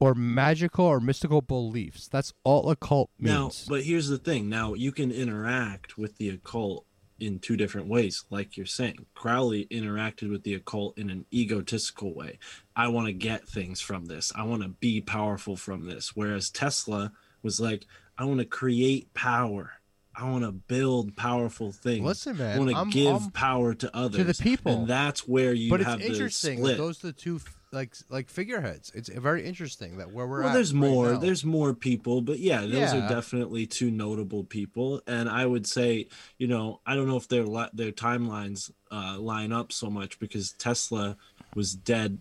or 0.00 0.14
magical 0.14 0.84
or 0.84 1.00
mystical 1.00 1.42
beliefs. 1.42 2.06
That's 2.08 2.32
all 2.44 2.70
occult 2.70 3.10
Now, 3.18 3.42
means. 3.44 3.66
but 3.68 3.82
here's 3.82 4.06
the 4.08 4.18
thing. 4.18 4.48
Now 4.48 4.74
you 4.74 4.92
can 4.92 5.10
interact 5.10 5.98
with 5.98 6.18
the 6.18 6.28
occult 6.28 6.86
in 7.20 7.38
two 7.38 7.56
different 7.56 7.88
ways, 7.88 8.24
like 8.30 8.56
you're 8.56 8.66
saying. 8.66 9.06
Crowley 9.14 9.66
interacted 9.70 10.30
with 10.30 10.42
the 10.44 10.54
occult 10.54 10.96
in 10.98 11.10
an 11.10 11.24
egotistical 11.32 12.14
way. 12.14 12.38
I 12.76 12.88
want 12.88 13.06
to 13.08 13.12
get 13.12 13.48
things 13.48 13.80
from 13.80 14.06
this. 14.06 14.32
I 14.36 14.44
want 14.44 14.62
to 14.62 14.68
be 14.68 15.00
powerful 15.00 15.56
from 15.56 15.86
this. 15.86 16.14
Whereas 16.14 16.50
Tesla 16.50 17.12
was 17.42 17.60
like, 17.60 17.86
I 18.16 18.24
want 18.24 18.38
to 18.40 18.44
create 18.46 19.12
power. 19.14 19.72
I 20.14 20.28
want 20.28 20.42
to 20.44 20.50
build 20.52 21.14
powerful 21.16 21.70
things. 21.70 22.04
Listen, 22.04 22.36
man, 22.38 22.56
I 22.56 22.58
want 22.58 22.92
to 22.92 22.98
give 22.98 23.14
I'm- 23.22 23.30
power 23.30 23.74
to 23.74 23.96
others, 23.96 24.16
to 24.18 24.24
the 24.24 24.34
people. 24.34 24.72
and 24.72 24.88
that's 24.88 25.28
where 25.28 25.52
you 25.52 25.70
but 25.70 25.80
it's 25.80 25.88
have 25.90 26.00
the 26.00 26.06
interesting. 26.06 26.58
split. 26.58 26.76
Those 26.76 27.02
are 27.04 27.08
the 27.08 27.12
two 27.12 27.40
like 27.72 27.94
like 28.08 28.28
figureheads. 28.30 28.90
It's 28.94 29.08
very 29.08 29.44
interesting 29.44 29.98
that 29.98 30.10
where 30.12 30.26
we're 30.26 30.40
well 30.40 30.48
at. 30.50 30.54
there's 30.54 30.72
right 30.74 30.80
more 30.80 31.12
now. 31.12 31.18
there's 31.18 31.44
more 31.44 31.74
people 31.74 32.20
but 32.22 32.38
yeah 32.38 32.60
those 32.62 32.72
Yeah. 32.92 33.04
are 33.04 33.08
definitely 33.08 33.66
two 33.66 33.90
notable 33.90 34.44
people 34.44 35.02
and 35.06 35.28
i 35.28 35.44
would 35.44 35.66
say 35.66 36.08
you 36.38 36.46
know 36.46 36.80
i 36.86 36.94
don't 36.94 37.08
know 37.08 37.16
if 37.16 37.28
their 37.28 37.44
their 37.74 37.92
timelines 37.92 38.70
uh, 38.90 39.18
line 39.18 39.52
up 39.52 39.72
so 39.72 39.90
much 39.90 40.18
because 40.18 40.52
tesla 40.52 41.16
was 41.54 41.74
dead 41.74 42.18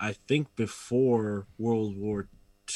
i 0.00 0.12
think 0.26 0.48
before 0.56 1.46
world 1.58 1.96
war 1.96 2.28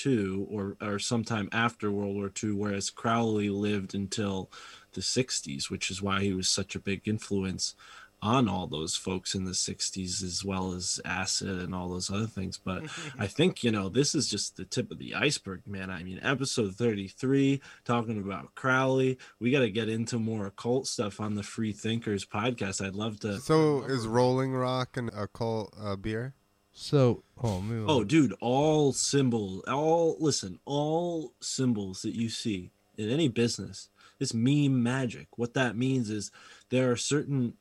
ii 0.07 0.47
or 0.49 0.77
or 0.81 0.99
sometime 0.99 1.49
after 1.53 1.91
world 1.91 2.15
war 2.15 2.31
ii 2.43 2.51
whereas 2.53 2.89
crowley 2.91 3.51
lived 3.51 3.95
until 3.95 4.51
the 4.95 5.01
60s 5.01 5.71
which 5.71 5.91
is 5.91 6.01
why 6.01 6.21
he 6.23 6.33
was 6.33 6.49
such 6.49 6.75
a 6.75 6.81
big 6.81 7.07
influence 7.07 7.75
on 8.23 8.49
all 8.49 8.67
those 8.67 8.95
folks 8.95 9.35
in 9.35 9.45
the 9.45 9.51
60s 9.51 10.23
as 10.23 10.45
well 10.45 10.73
as 10.73 11.01
acid 11.05 11.61
and 11.61 11.75
all 11.75 11.89
those 11.89 12.11
other 12.11 12.27
things 12.27 12.57
but 12.57 12.85
i 13.19 13.27
think 13.27 13.63
you 13.65 13.71
know 13.71 13.89
this 13.89 14.15
is 14.15 14.29
just 14.29 14.57
the 14.57 14.65
tip 14.65 14.91
of 14.91 14.99
the 14.99 15.15
iceberg 15.15 15.67
man. 15.67 15.91
I 15.91 16.03
mean 16.03 16.21
episode 16.23 16.75
33 16.75 17.61
talking 17.85 18.19
about 18.19 18.55
crowley. 18.55 19.19
We 19.39 19.51
got 19.51 19.61
to 19.61 19.71
get 19.71 19.89
into 19.89 20.19
more 20.19 20.47
occult 20.47 20.87
stuff 20.87 21.21
on 21.21 21.35
the 21.35 21.43
free 21.43 21.73
thinkers 21.73 22.25
podcast. 22.25 22.85
I'd 22.85 22.95
love 22.95 23.21
to 23.21 23.41
so 23.41 23.83
is 23.83 24.07
Rolling 24.07 24.55
Rock 24.55 24.97
an 24.97 25.11
occult 25.15 25.75
uh, 25.81 25.97
beer? 25.97 26.35
So, 26.73 27.23
oh, 27.43 27.63
oh 27.87 28.05
dude 28.05 28.35
all 28.41 28.93
symbols 28.93 29.63
all 29.69 30.17
listen 30.19 30.59
all 30.65 31.35
symbols 31.41 32.03
that 32.03 32.15
you 32.15 32.29
see 32.29 32.71
in 32.97 33.11
any 33.11 33.29
business 33.29 33.89
it's 34.21 34.33
meme 34.33 34.83
magic. 34.83 35.27
What 35.37 35.55
that 35.55 35.77
means 35.77 36.09
is 36.09 36.31
there 36.71 36.93
are 36.93 36.97
certain 36.97 37.55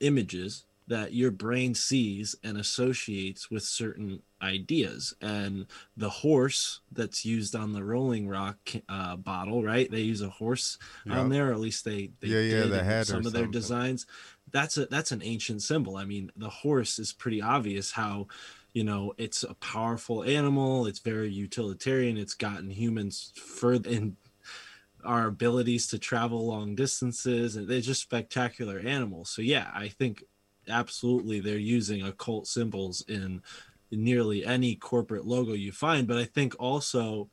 images 0.00 0.64
that 0.86 1.14
your 1.14 1.30
brain 1.30 1.74
sees 1.74 2.34
and 2.42 2.58
associates 2.58 3.48
with 3.50 3.62
certain 3.62 4.22
ideas. 4.42 5.14
And 5.20 5.66
the 5.96 6.10
horse 6.10 6.80
that's 6.90 7.24
used 7.24 7.54
on 7.54 7.72
the 7.72 7.84
rolling 7.84 8.28
rock 8.28 8.58
uh, 8.88 9.14
bottle 9.16 9.62
right? 9.62 9.88
They 9.90 10.00
use 10.00 10.20
a 10.22 10.28
horse 10.30 10.78
on 11.08 11.28
there 11.28 11.50
or 11.50 11.52
at 11.52 11.60
least 11.60 11.84
they, 11.84 12.10
they 12.20 12.28
Yeah, 12.28 12.40
yeah, 12.40 12.64
did 12.64 12.70
the 12.70 12.82
in 12.82 12.84
head 12.84 13.10
or 13.10 13.22
some 13.22 13.26
of 13.26 13.32
their 13.32 13.46
designs. 13.46 14.06
That's 14.52 14.76
a 14.76 14.86
that's 14.86 15.12
an 15.12 15.22
ancient 15.22 15.62
symbol. 15.62 15.96
I 15.96 16.04
mean 16.04 16.30
the 16.36 16.50
horse 16.50 16.98
is 16.98 17.12
pretty 17.12 17.40
obvious 17.40 17.92
how 17.92 18.26
you 18.72 18.84
know 18.84 19.14
it's 19.18 19.42
a 19.44 19.54
powerful 19.54 20.24
animal. 20.24 20.86
It's 20.86 20.98
very 20.98 21.30
utilitarian. 21.30 22.16
It's 22.16 22.34
gotten 22.34 22.70
humans 22.70 23.32
further 23.36 23.90
in 23.90 24.16
our 25.04 25.26
abilities 25.26 25.86
to 25.88 25.98
travel 25.98 26.46
long 26.46 26.74
distances 26.74 27.56
and 27.56 27.68
they're 27.68 27.80
just 27.80 28.02
spectacular 28.02 28.78
animals. 28.78 29.30
So 29.30 29.42
yeah 29.42 29.70
i 29.74 29.88
think 29.88 30.24
absolutely 30.68 31.40
they're 31.40 31.56
using 31.56 32.02
occult 32.02 32.46
symbols 32.46 33.02
in 33.08 33.42
nearly 33.90 34.44
any 34.44 34.76
corporate 34.76 35.26
logo 35.26 35.52
you 35.52 35.72
find 35.72 36.06
but 36.06 36.16
i 36.16 36.24
think 36.24 36.54
also 36.60 37.28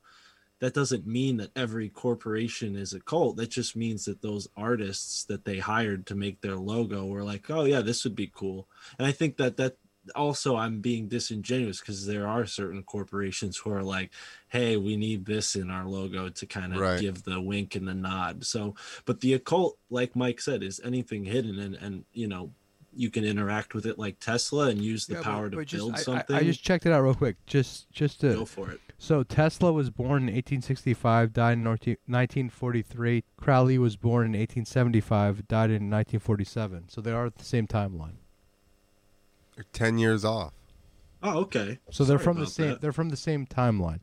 that 0.60 0.74
doesn't 0.74 1.06
mean 1.06 1.36
that 1.36 1.52
every 1.54 1.88
corporation 1.88 2.74
is 2.74 2.92
a 2.92 2.98
cult. 2.98 3.36
That 3.36 3.50
just 3.50 3.76
means 3.76 4.04
that 4.06 4.22
those 4.22 4.48
artists 4.56 5.22
that 5.26 5.44
they 5.44 5.58
hired 5.58 6.04
to 6.06 6.16
make 6.16 6.40
their 6.40 6.56
logo 6.56 7.06
were 7.06 7.22
like 7.22 7.48
oh 7.48 7.64
yeah 7.64 7.80
this 7.80 8.04
would 8.04 8.16
be 8.16 8.32
cool. 8.34 8.68
And 8.98 9.06
i 9.06 9.12
think 9.12 9.36
that 9.36 9.56
that 9.58 9.76
also 10.14 10.56
i'm 10.56 10.80
being 10.80 11.08
disingenuous 11.08 11.80
because 11.80 12.06
there 12.06 12.26
are 12.26 12.46
certain 12.46 12.82
corporations 12.82 13.56
who 13.56 13.70
are 13.72 13.82
like 13.82 14.10
hey 14.48 14.76
we 14.76 14.96
need 14.96 15.24
this 15.26 15.54
in 15.56 15.70
our 15.70 15.84
logo 15.86 16.28
to 16.28 16.46
kind 16.46 16.72
of 16.74 16.80
Right. 16.80 17.00
give 17.00 17.22
the 17.24 17.40
wink 17.40 17.74
and 17.74 17.86
the 17.88 17.94
nod 17.94 18.44
so 18.44 18.74
but 19.04 19.20
the 19.20 19.34
occult 19.34 19.76
like 19.90 20.14
mike 20.16 20.40
said 20.40 20.62
is 20.62 20.80
anything 20.84 21.24
hidden 21.24 21.58
and 21.58 21.74
and 21.76 22.04
you 22.12 22.28
know 22.28 22.50
you 22.94 23.10
can 23.10 23.22
interact 23.24 23.74
with 23.74 23.86
it 23.86 23.98
like 23.98 24.18
tesla 24.18 24.68
and 24.68 24.80
use 24.82 25.06
the 25.06 25.14
Yeah, 25.14 25.20
but- 25.20 25.24
power 25.24 25.50
to 25.50 25.64
just- 25.64 25.72
build 25.74 25.92
I- 25.94 25.98
I- 25.98 26.00
something 26.02 26.36
I, 26.36 26.42
just 26.42 26.64
checked 26.64 26.86
it 26.86 26.92
out 26.92 27.02
real 27.02 27.14
quick. 27.14 27.36
Just 27.46 27.90
just 27.90 28.20
to 28.22 28.32
go 28.34 28.44
for 28.44 28.70
it 28.70 28.80
So 29.00 29.22
Tesla 29.22 29.72
was 29.72 29.90
born 29.90 30.22
in 30.28 30.34
1865, 30.34 31.32
died 31.32 31.52
in 31.58 31.62
1943. 31.64 33.22
Crowley 33.36 33.78
was 33.78 33.94
born 33.96 34.26
in 34.26 34.32
1875, 34.32 35.46
died 35.46 35.70
in 35.70 35.88
1947. 35.88 36.88
So 36.88 37.00
they 37.00 37.12
are 37.12 37.26
at 37.26 37.36
the 37.36 37.44
same 37.44 37.68
timeline. 37.68 38.16
They're 39.58 39.64
Ten 39.72 39.98
years 39.98 40.24
off. 40.24 40.52
oh 41.22 41.38
okay 41.40 41.80
So 41.90 42.04
they're 42.04 42.20
from 42.20 42.38
the 42.38 42.46
same. 42.46 42.68
that. 42.68 42.80
They're 42.80 42.92
from 42.92 43.08
the 43.08 43.16
same 43.16 43.44
timeline. 43.44 43.98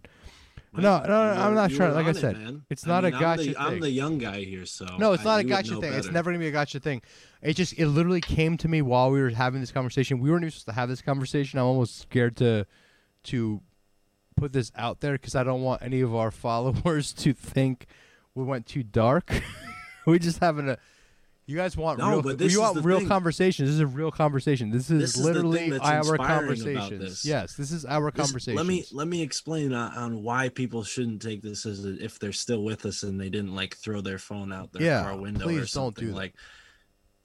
Mike, 0.74 0.84
no, 0.84 1.00
no, 1.00 1.08
no, 1.08 1.42
I'm 1.42 1.54
not 1.56 1.72
you 1.72 1.78
trying- 1.78 1.94
like 1.94 2.08
I 2.08 2.10
on 2.10 2.16
it, 2.18 2.20
said, 2.20 2.38
man. 2.38 2.66
it's 2.70 2.86
I 2.86 2.90
not 2.90 3.06
a 3.06 3.08
mean, 3.08 3.14
I'm 3.16 3.22
gotcha 3.22 3.44
the, 3.44 3.58
I'm 3.58 3.70
thing. 3.72 3.80
the 3.80 3.90
young 3.90 4.18
guy 4.18 4.44
here, 4.44 4.66
so 4.66 4.86
No, 5.00 5.14
it's 5.14 5.24
not 5.24 5.40
a 5.40 5.46
gotcha 5.46 5.72
know 5.72 5.80
thing. 5.80 5.94
It's 5.94 6.12
never 6.12 6.30
gonna 6.32 6.40
be 6.40 6.48
a 6.50 6.52
gotcha 6.52 6.82
thing. 6.82 7.02
It 7.42 7.54
just 7.54 7.72
it 7.80 7.88
literally 7.88 8.20
came 8.20 8.58
to 8.58 8.68
me 8.68 8.82
while 8.82 9.10
we 9.10 9.22
were 9.22 9.30
having 9.30 9.62
this 9.62 9.72
conversation. 9.72 10.20
We 10.20 10.30
weren't 10.30 10.44
even 10.44 10.52
supposed 10.52 10.66
to 10.68 10.74
have 10.74 10.90
this 10.90 11.02
conversation. 11.02 11.58
I'm 11.60 11.66
almost 11.66 12.00
scared 12.00 12.36
to 12.38 12.66
to 13.26 13.62
put 14.36 14.52
this 14.52 14.74
out 14.76 15.00
there 15.00 15.14
because 15.14 15.34
I 15.36 15.46
don't 15.46 15.62
want 15.62 15.82
any 15.82 16.02
of 16.02 16.14
our 16.14 16.32
followers 16.46 17.14
to 17.14 17.32
think 17.32 17.86
we 18.34 18.44
went 18.44 18.66
too 18.66 18.84
dark. 18.84 19.32
we 20.06 20.20
just 20.20 20.40
having 20.40 20.68
a. 20.68 20.78
You 21.48 21.56
guys 21.56 21.78
want 21.78 22.00
No, 22.00 22.10
real? 22.10 22.22
but 22.24 22.38
this 22.40 22.52
you 22.54 22.62
want 22.62 22.84
real 22.84 23.00
thing. 23.00 23.08
conversations. 23.08 23.70
This 23.70 23.76
is 23.76 23.80
a 23.80 23.86
real 23.88 24.10
conversation. 24.10 24.72
This 24.72 24.90
is 24.90 25.00
This 25.00 25.18
is 25.18 25.24
literally 25.24 25.60
our 25.80 26.00
inspiring 26.00 26.16
about 26.22 26.28
conversations. 26.28 27.00
this. 27.00 27.26
Yes, 27.26 27.56
this 27.56 27.72
is 27.72 27.86
our 27.86 28.10
conversation. 28.10 28.56
Let 28.58 28.66
me 28.66 28.84
let 28.92 29.08
me 29.08 29.22
explain 29.22 29.72
on, 29.72 29.92
on 29.96 30.24
why 30.24 30.50
people 30.50 30.84
shouldn't 30.84 31.22
take 31.22 31.44
this 31.44 31.68
as 31.68 31.86
a, 31.86 32.04
if 32.04 32.18
they're 32.18 32.32
still 32.32 32.64
with 32.64 32.86
us 32.88 33.04
and 33.04 33.22
they 33.22 33.30
didn't 33.30 33.54
like 33.54 33.76
throw 33.76 34.02
their 34.02 34.18
phone 34.18 34.52
out 34.52 34.74
their 34.74 34.82
Yeah, 34.82 35.04
car 35.04 35.16
window 35.18 35.42
or 35.46 35.50
please 35.50 35.58
don't 35.72 35.94
something. 35.96 36.06
do 36.06 36.12
that. 36.12 36.18
Like 36.18 36.34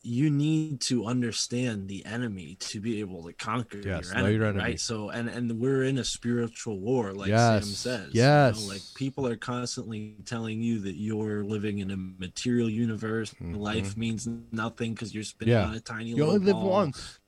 you 0.03 0.31
need 0.31 0.81
to 0.81 1.05
understand 1.05 1.87
the 1.89 2.05
enemy 2.07 2.57
to 2.59 2.81
be 2.81 3.01
able 3.01 3.23
to 3.25 3.33
conquer 3.35 3.79
Yes, 3.85 4.07
your 4.09 4.17
enemy, 4.19 4.35
your 4.35 4.45
enemy. 4.45 4.59
right? 4.65 4.81
So 4.81 5.11
and 5.11 5.29
and 5.29 5.61
we're 5.61 5.85
in 5.85 5.99
a 5.99 6.05
spiritual 6.05 6.81
war, 6.81 7.13
like 7.13 7.29
Yes, 7.29 7.65
Sam 7.67 7.75
says. 7.75 8.11
yes. 8.15 8.59
you 8.61 8.67
know, 8.67 8.73
like 8.73 8.83
people 8.95 9.27
are 9.27 9.37
constantly 9.37 10.17
telling 10.25 10.63
you 10.63 10.79
that 10.81 10.97
you're 10.97 11.45
living 11.45 11.79
in 11.81 11.91
a 11.91 11.97
material 11.97 12.71
universe. 12.71 13.35
Life 13.41 13.97
means 13.97 14.27
nothing 14.53 14.95
because 14.95 15.15
you're 15.15 15.25
spinning 15.25 15.55
Mm-hmm. 15.55 15.65
Yeah. 15.65 15.69
on 15.71 15.75
a 15.77 15.81
tiny. 15.81 16.11
you 16.11 16.25
only 16.25 16.39
live 16.39 16.55
ball 16.55 16.71
once. 16.71 17.19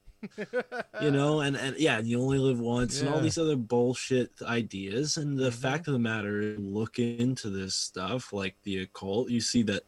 you 1.02 1.10
know 1.10 1.40
and 1.40 1.56
and 1.56 1.76
yeah 1.78 1.98
you 1.98 2.20
only 2.22 2.38
live 2.38 2.60
once 2.60 3.00
and 3.00 3.08
all 3.08 3.18
these 3.20 3.38
other 3.38 3.56
bullshit 3.56 4.30
ideas 4.42 5.16
and 5.16 5.36
the 5.36 5.50
Mhm. 5.50 5.54
fact 5.54 5.88
of 5.88 5.94
the 5.94 5.98
matter 5.98 6.40
is 6.40 6.60
look 6.60 7.00
into 7.00 7.50
this 7.50 7.74
stuff 7.74 8.32
like 8.32 8.54
the 8.62 8.78
occult 8.82 9.30
you 9.30 9.40
see 9.40 9.62
that 9.64 9.82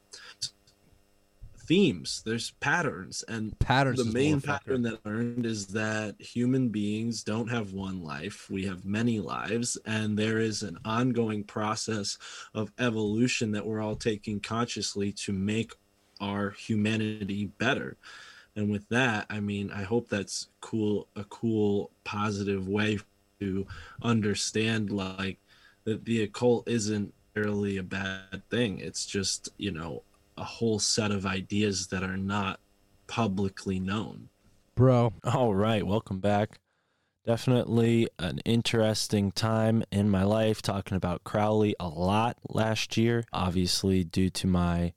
themes 1.67 2.23
there's 2.25 2.51
patterns 2.61 3.25
and 3.29 3.59
Patterns. 3.59 3.99
the 4.05 4.13
main 4.13 4.41
pattern 4.41 4.83
that 4.83 5.01
I 5.05 5.09
learned 5.09 5.47
is 5.47 5.69
that 5.69 6.21
human 6.21 6.69
beings 6.69 7.23
don't 7.23 7.49
have 7.49 7.73
one 7.73 8.03
life 8.03 8.49
we 8.51 8.65
have 8.67 8.85
many 8.85 9.21
lives 9.21 9.79
and 9.87 10.19
there 10.19 10.39
is 10.39 10.63
an 10.63 10.79
ongoing 10.85 11.45
process 11.45 12.19
of 12.55 12.73
evolution 12.79 13.53
that 13.53 13.67
we're 13.67 13.81
all 13.81 13.97
taking 13.97 14.41
consciously 14.41 15.13
to 15.13 15.33
make 15.33 15.73
our 16.21 16.51
humanity 16.51 17.47
better 17.59 17.97
and 18.57 18.71
with 18.71 18.89
that 18.89 19.27
i 19.31 19.41
mean 19.41 19.71
i 19.73 19.83
hope 19.83 20.09
that's 20.09 20.49
cool 20.61 21.09
a 21.17 21.25
cool 21.25 21.91
positive 22.05 22.69
way 22.69 22.99
to 23.41 23.67
understand 24.03 24.91
like 24.91 25.39
that 25.85 26.05
the 26.05 26.23
occult 26.23 26.69
isn't 26.69 27.13
really 27.35 27.77
a 27.77 27.83
bad 27.83 28.43
thing. 28.51 28.79
It's 28.79 29.07
just, 29.07 29.51
you 29.59 29.71
know, 29.71 30.03
a 30.37 30.45
whole 30.45 30.79
set 30.79 31.11
of 31.11 31.27
ideas 31.27 31.89
that 31.89 32.03
are 32.03 32.17
not 32.17 32.61
publicly 33.07 33.79
known. 33.79 34.29
Bro, 34.75 35.13
All 35.25 35.55
right, 35.55 35.87
welcome 35.87 36.19
back. 36.19 36.59
Definitely 37.27 38.09
an 38.19 38.41
interesting 38.45 39.33
time 39.33 39.83
in 39.91 40.11
my 40.11 40.25
life 40.25 40.61
talking 40.61 40.97
about 40.97 41.25
Crowley 41.25 41.75
a 41.81 41.89
lot 41.89 42.37
last 42.49 42.97
year, 42.97 43.25
obviously, 43.33 44.05
due 44.05 44.29
to 44.31 44.47
my 44.47 44.93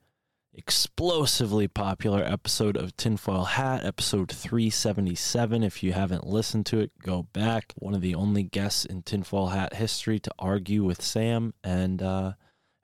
explosively 0.53 1.67
popular 1.67 2.23
episode 2.23 2.75
of 2.75 2.97
Tinfoil 2.97 3.45
Hat, 3.45 3.85
episode 3.85 4.31
377. 4.31 5.63
If 5.63 5.83
you 5.83 5.93
haven't 5.93 6.25
listened 6.27 6.65
to 6.65 6.79
it, 6.79 6.91
go 7.01 7.27
back. 7.31 7.73
One 7.77 7.93
of 7.93 8.01
the 8.01 8.15
only 8.15 8.43
guests 8.43 8.83
in 8.83 9.03
Tinfoil 9.03 9.47
Hat 9.47 9.75
history 9.75 10.19
to 10.19 10.31
argue 10.39 10.83
with 10.83 11.01
Sam, 11.01 11.53
and 11.63 12.01
uh, 12.01 12.33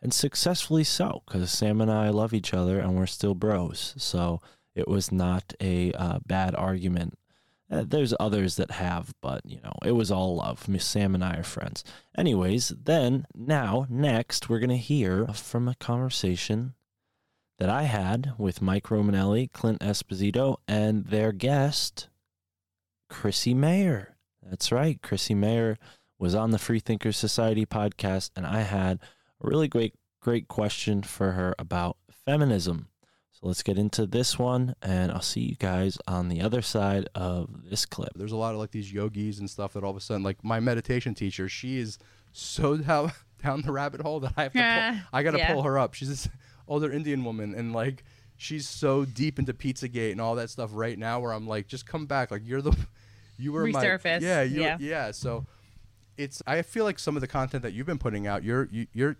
and 0.03 0.13
successfully 0.13 0.83
so, 0.83 1.23
because 1.25 1.49
Sam 1.49 1.79
and 1.79 1.89
I 1.89 2.09
love 2.09 2.33
each 2.33 2.53
other 2.53 2.77
and 2.77 2.95
we're 2.95 3.05
still 3.05 3.33
bros. 3.33 3.93
So 3.97 4.41
it 4.75 4.87
was 4.87 5.13
not 5.13 5.53
a 5.61 5.93
uh, 5.93 6.19
bad 6.25 6.53
argument. 6.55 7.17
Uh, 7.71 7.85
there's 7.87 8.13
others 8.19 8.57
that 8.57 8.71
have, 8.71 9.13
but 9.21 9.41
you 9.45 9.61
know, 9.63 9.73
it 9.83 9.93
was 9.93 10.11
all 10.11 10.35
love. 10.35 10.67
Miss 10.67 10.85
Sam 10.85 11.15
and 11.15 11.23
I 11.23 11.37
are 11.37 11.43
friends. 11.43 11.85
Anyways, 12.17 12.73
then 12.83 13.25
now 13.33 13.87
next 13.89 14.49
we're 14.49 14.59
gonna 14.59 14.75
hear 14.75 15.25
from 15.27 15.69
a 15.69 15.75
conversation 15.75 16.73
that 17.57 17.69
I 17.69 17.83
had 17.83 18.33
with 18.37 18.61
Mike 18.61 18.87
Romanelli, 18.87 19.53
Clint 19.53 19.79
Esposito, 19.79 20.57
and 20.67 21.05
their 21.05 21.31
guest, 21.31 22.09
Chrissie 23.09 23.53
Mayr. 23.53 24.17
That's 24.41 24.69
right, 24.69 25.01
Chrissie 25.01 25.33
Mayr 25.33 25.77
was 26.19 26.35
on 26.35 26.51
the 26.51 26.59
Free 26.59 26.79
Thinkers 26.79 27.15
Society 27.15 27.65
podcast, 27.65 28.31
and 28.35 28.45
I 28.45 28.61
had 28.61 28.99
really 29.47 29.67
great, 29.67 29.93
great 30.19 30.47
question 30.47 31.03
for 31.03 31.31
her 31.31 31.55
about 31.59 31.97
feminism. 32.25 32.87
So 33.31 33.47
let's 33.47 33.63
get 33.63 33.77
into 33.77 34.05
this 34.05 34.37
one, 34.39 34.75
and 34.81 35.11
I'll 35.11 35.21
see 35.21 35.41
you 35.41 35.55
guys 35.55 35.97
on 36.07 36.29
the 36.29 36.41
other 36.41 36.61
side 36.61 37.09
of 37.15 37.69
this 37.69 37.85
clip. 37.85 38.11
there's 38.15 38.31
a 38.31 38.37
lot 38.37 38.53
of 38.53 38.59
like 38.59 38.71
these 38.71 38.91
yogis 38.91 39.39
and 39.39 39.49
stuff 39.49 39.73
that 39.73 39.83
all 39.83 39.91
of 39.91 39.97
a 39.97 40.01
sudden, 40.01 40.23
like 40.23 40.43
my 40.43 40.59
meditation 40.59 41.13
teacher, 41.13 41.49
she 41.49 41.77
is 41.79 41.97
so 42.31 42.77
down 42.77 43.11
down 43.43 43.61
the 43.61 43.71
rabbit 43.71 44.01
hole 44.01 44.19
that 44.21 44.33
I 44.37 44.43
have 44.43 44.53
to 44.53 44.59
Yeah, 44.59 44.91
pull, 44.91 44.99
I 45.11 45.23
gotta 45.23 45.37
yeah. 45.37 45.53
pull 45.53 45.63
her 45.63 45.77
up. 45.77 45.93
She's 45.93 46.09
this 46.09 46.29
older 46.67 46.91
Indian 46.91 47.23
woman, 47.23 47.53
and 47.53 47.73
like 47.73 48.03
she's 48.37 48.67
so 48.67 49.03
deep 49.05 49.39
into 49.39 49.53
Pizzagate 49.53 50.11
and 50.11 50.21
all 50.21 50.35
that 50.35 50.49
stuff 50.49 50.69
right 50.73 50.97
now, 50.97 51.19
where 51.19 51.33
I'm 51.33 51.47
like, 51.47 51.67
just 51.67 51.85
come 51.85 52.05
back. 52.05 52.31
Like 52.31 52.41
you're 52.45 52.61
the, 52.61 52.75
you 53.37 53.51
were 53.51 53.67
my 53.67 53.83
Resurface, 53.83 54.21
yeah, 54.21 54.43
yeah. 54.43 54.77
yeah. 54.79 55.11
So 55.11 55.45
it's 56.17 56.41
I 56.47 56.61
feel 56.61 56.85
like 56.85 56.99
some 56.99 57.17
of 57.17 57.21
the 57.21 57.27
content 57.27 57.63
that 57.63 57.73
you've 57.73 57.87
been 57.87 57.99
putting 57.99 58.27
out, 58.27 58.43
you're 58.43 58.67
you, 58.71 58.87
you're 58.93 59.17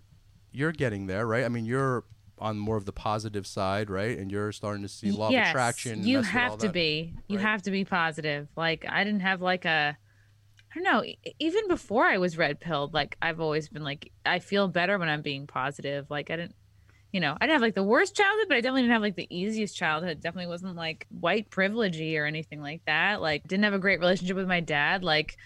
you're 0.54 0.72
getting 0.72 1.06
there, 1.06 1.26
right? 1.26 1.44
I 1.44 1.48
mean, 1.48 1.64
you're 1.64 2.04
on 2.38 2.58
more 2.58 2.76
of 2.76 2.84
the 2.84 2.92
positive 2.92 3.46
side, 3.46 3.90
right? 3.90 4.16
And 4.16 4.30
you're 4.30 4.52
starting 4.52 4.82
to 4.82 4.88
see 4.88 5.10
law 5.10 5.30
yes, 5.30 5.48
of 5.48 5.50
attraction. 5.50 6.06
You 6.06 6.18
mess 6.18 6.26
with 6.26 6.34
all 6.34 6.40
have 6.40 6.58
to 6.58 6.66
that. 6.66 6.72
be. 6.72 7.14
You 7.28 7.38
right? 7.38 7.46
have 7.46 7.62
to 7.62 7.70
be 7.70 7.84
positive. 7.84 8.48
Like 8.56 8.84
I 8.88 9.04
didn't 9.04 9.20
have 9.20 9.40
like 9.40 9.64
a 9.64 9.96
I 10.76 10.80
don't 10.80 10.84
know, 10.84 11.04
even 11.38 11.68
before 11.68 12.04
I 12.04 12.18
was 12.18 12.36
red 12.36 12.58
pilled, 12.58 12.94
like 12.94 13.16
I've 13.22 13.40
always 13.40 13.68
been 13.68 13.84
like 13.84 14.10
I 14.26 14.38
feel 14.38 14.68
better 14.68 14.98
when 14.98 15.08
I'm 15.08 15.22
being 15.22 15.46
positive. 15.46 16.06
Like 16.10 16.30
I 16.30 16.36
didn't 16.36 16.54
you 17.12 17.20
know, 17.20 17.36
I 17.40 17.46
didn't 17.46 17.54
have 17.54 17.62
like 17.62 17.76
the 17.76 17.84
worst 17.84 18.16
childhood, 18.16 18.46
but 18.48 18.56
I 18.56 18.60
definitely 18.60 18.82
didn't 18.82 18.94
have 18.94 19.02
like 19.02 19.14
the 19.14 19.28
easiest 19.30 19.76
childhood. 19.76 20.20
Definitely 20.20 20.48
wasn't 20.48 20.74
like 20.74 21.06
white 21.10 21.48
privilegey 21.48 22.18
or 22.18 22.26
anything 22.26 22.60
like 22.60 22.82
that. 22.86 23.20
Like 23.22 23.46
didn't 23.46 23.64
have 23.64 23.74
a 23.74 23.78
great 23.78 24.00
relationship 24.00 24.36
with 24.36 24.48
my 24.48 24.60
dad. 24.60 25.04
Like 25.04 25.36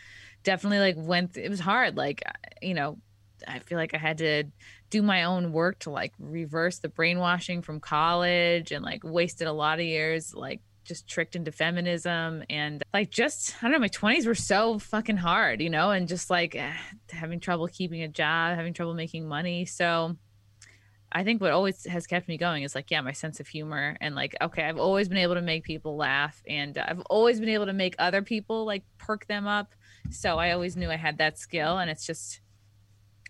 definitely 0.44 0.78
like 0.78 0.96
went 0.96 1.36
it 1.36 1.50
was 1.50 1.60
hard. 1.60 1.96
Like 1.96 2.22
you 2.62 2.72
know, 2.72 2.98
I 3.46 3.58
feel 3.60 3.78
like 3.78 3.94
I 3.94 3.98
had 3.98 4.18
to 4.18 4.44
do 4.90 5.02
my 5.02 5.24
own 5.24 5.52
work 5.52 5.80
to 5.80 5.90
like 5.90 6.12
reverse 6.18 6.78
the 6.78 6.88
brainwashing 6.88 7.62
from 7.62 7.80
college 7.80 8.72
and 8.72 8.84
like 8.84 9.04
wasted 9.04 9.46
a 9.46 9.52
lot 9.52 9.78
of 9.78 9.84
years 9.84 10.34
like 10.34 10.60
just 10.88 11.06
tricked 11.06 11.36
into 11.36 11.52
feminism 11.52 12.42
and 12.48 12.82
like 12.92 13.10
just 13.10 13.54
I 13.62 13.66
don't 13.66 13.72
know 13.72 13.78
my 13.78 13.88
20s 13.88 14.26
were 14.26 14.34
so 14.34 14.78
fucking 14.78 15.18
hard, 15.18 15.60
you 15.60 15.68
know, 15.68 15.90
and 15.90 16.08
just 16.08 16.30
like 16.30 16.56
eh, 16.56 16.72
having 17.10 17.38
trouble 17.38 17.68
keeping 17.68 18.02
a 18.02 18.08
job, 18.08 18.56
having 18.56 18.72
trouble 18.72 18.94
making 18.94 19.28
money. 19.28 19.66
So 19.66 20.16
I 21.12 21.24
think 21.24 21.40
what 21.40 21.52
always 21.52 21.84
has 21.84 22.06
kept 22.06 22.26
me 22.26 22.38
going 22.38 22.62
is 22.62 22.74
like 22.74 22.90
yeah, 22.90 23.02
my 23.02 23.12
sense 23.12 23.38
of 23.38 23.46
humor 23.46 23.96
and 24.00 24.14
like 24.14 24.34
okay, 24.40 24.64
I've 24.64 24.78
always 24.78 25.08
been 25.08 25.18
able 25.18 25.34
to 25.34 25.42
make 25.42 25.62
people 25.62 25.96
laugh 25.96 26.42
and 26.48 26.76
I've 26.78 27.00
always 27.10 27.38
been 27.38 27.50
able 27.50 27.66
to 27.66 27.72
make 27.74 27.94
other 27.98 28.22
people 28.22 28.64
like 28.64 28.84
perk 28.96 29.26
them 29.26 29.46
up. 29.46 29.74
So 30.10 30.38
I 30.38 30.52
always 30.52 30.74
knew 30.74 30.90
I 30.90 30.96
had 30.96 31.18
that 31.18 31.38
skill 31.38 31.76
and 31.76 31.90
it's 31.90 32.06
just 32.06 32.40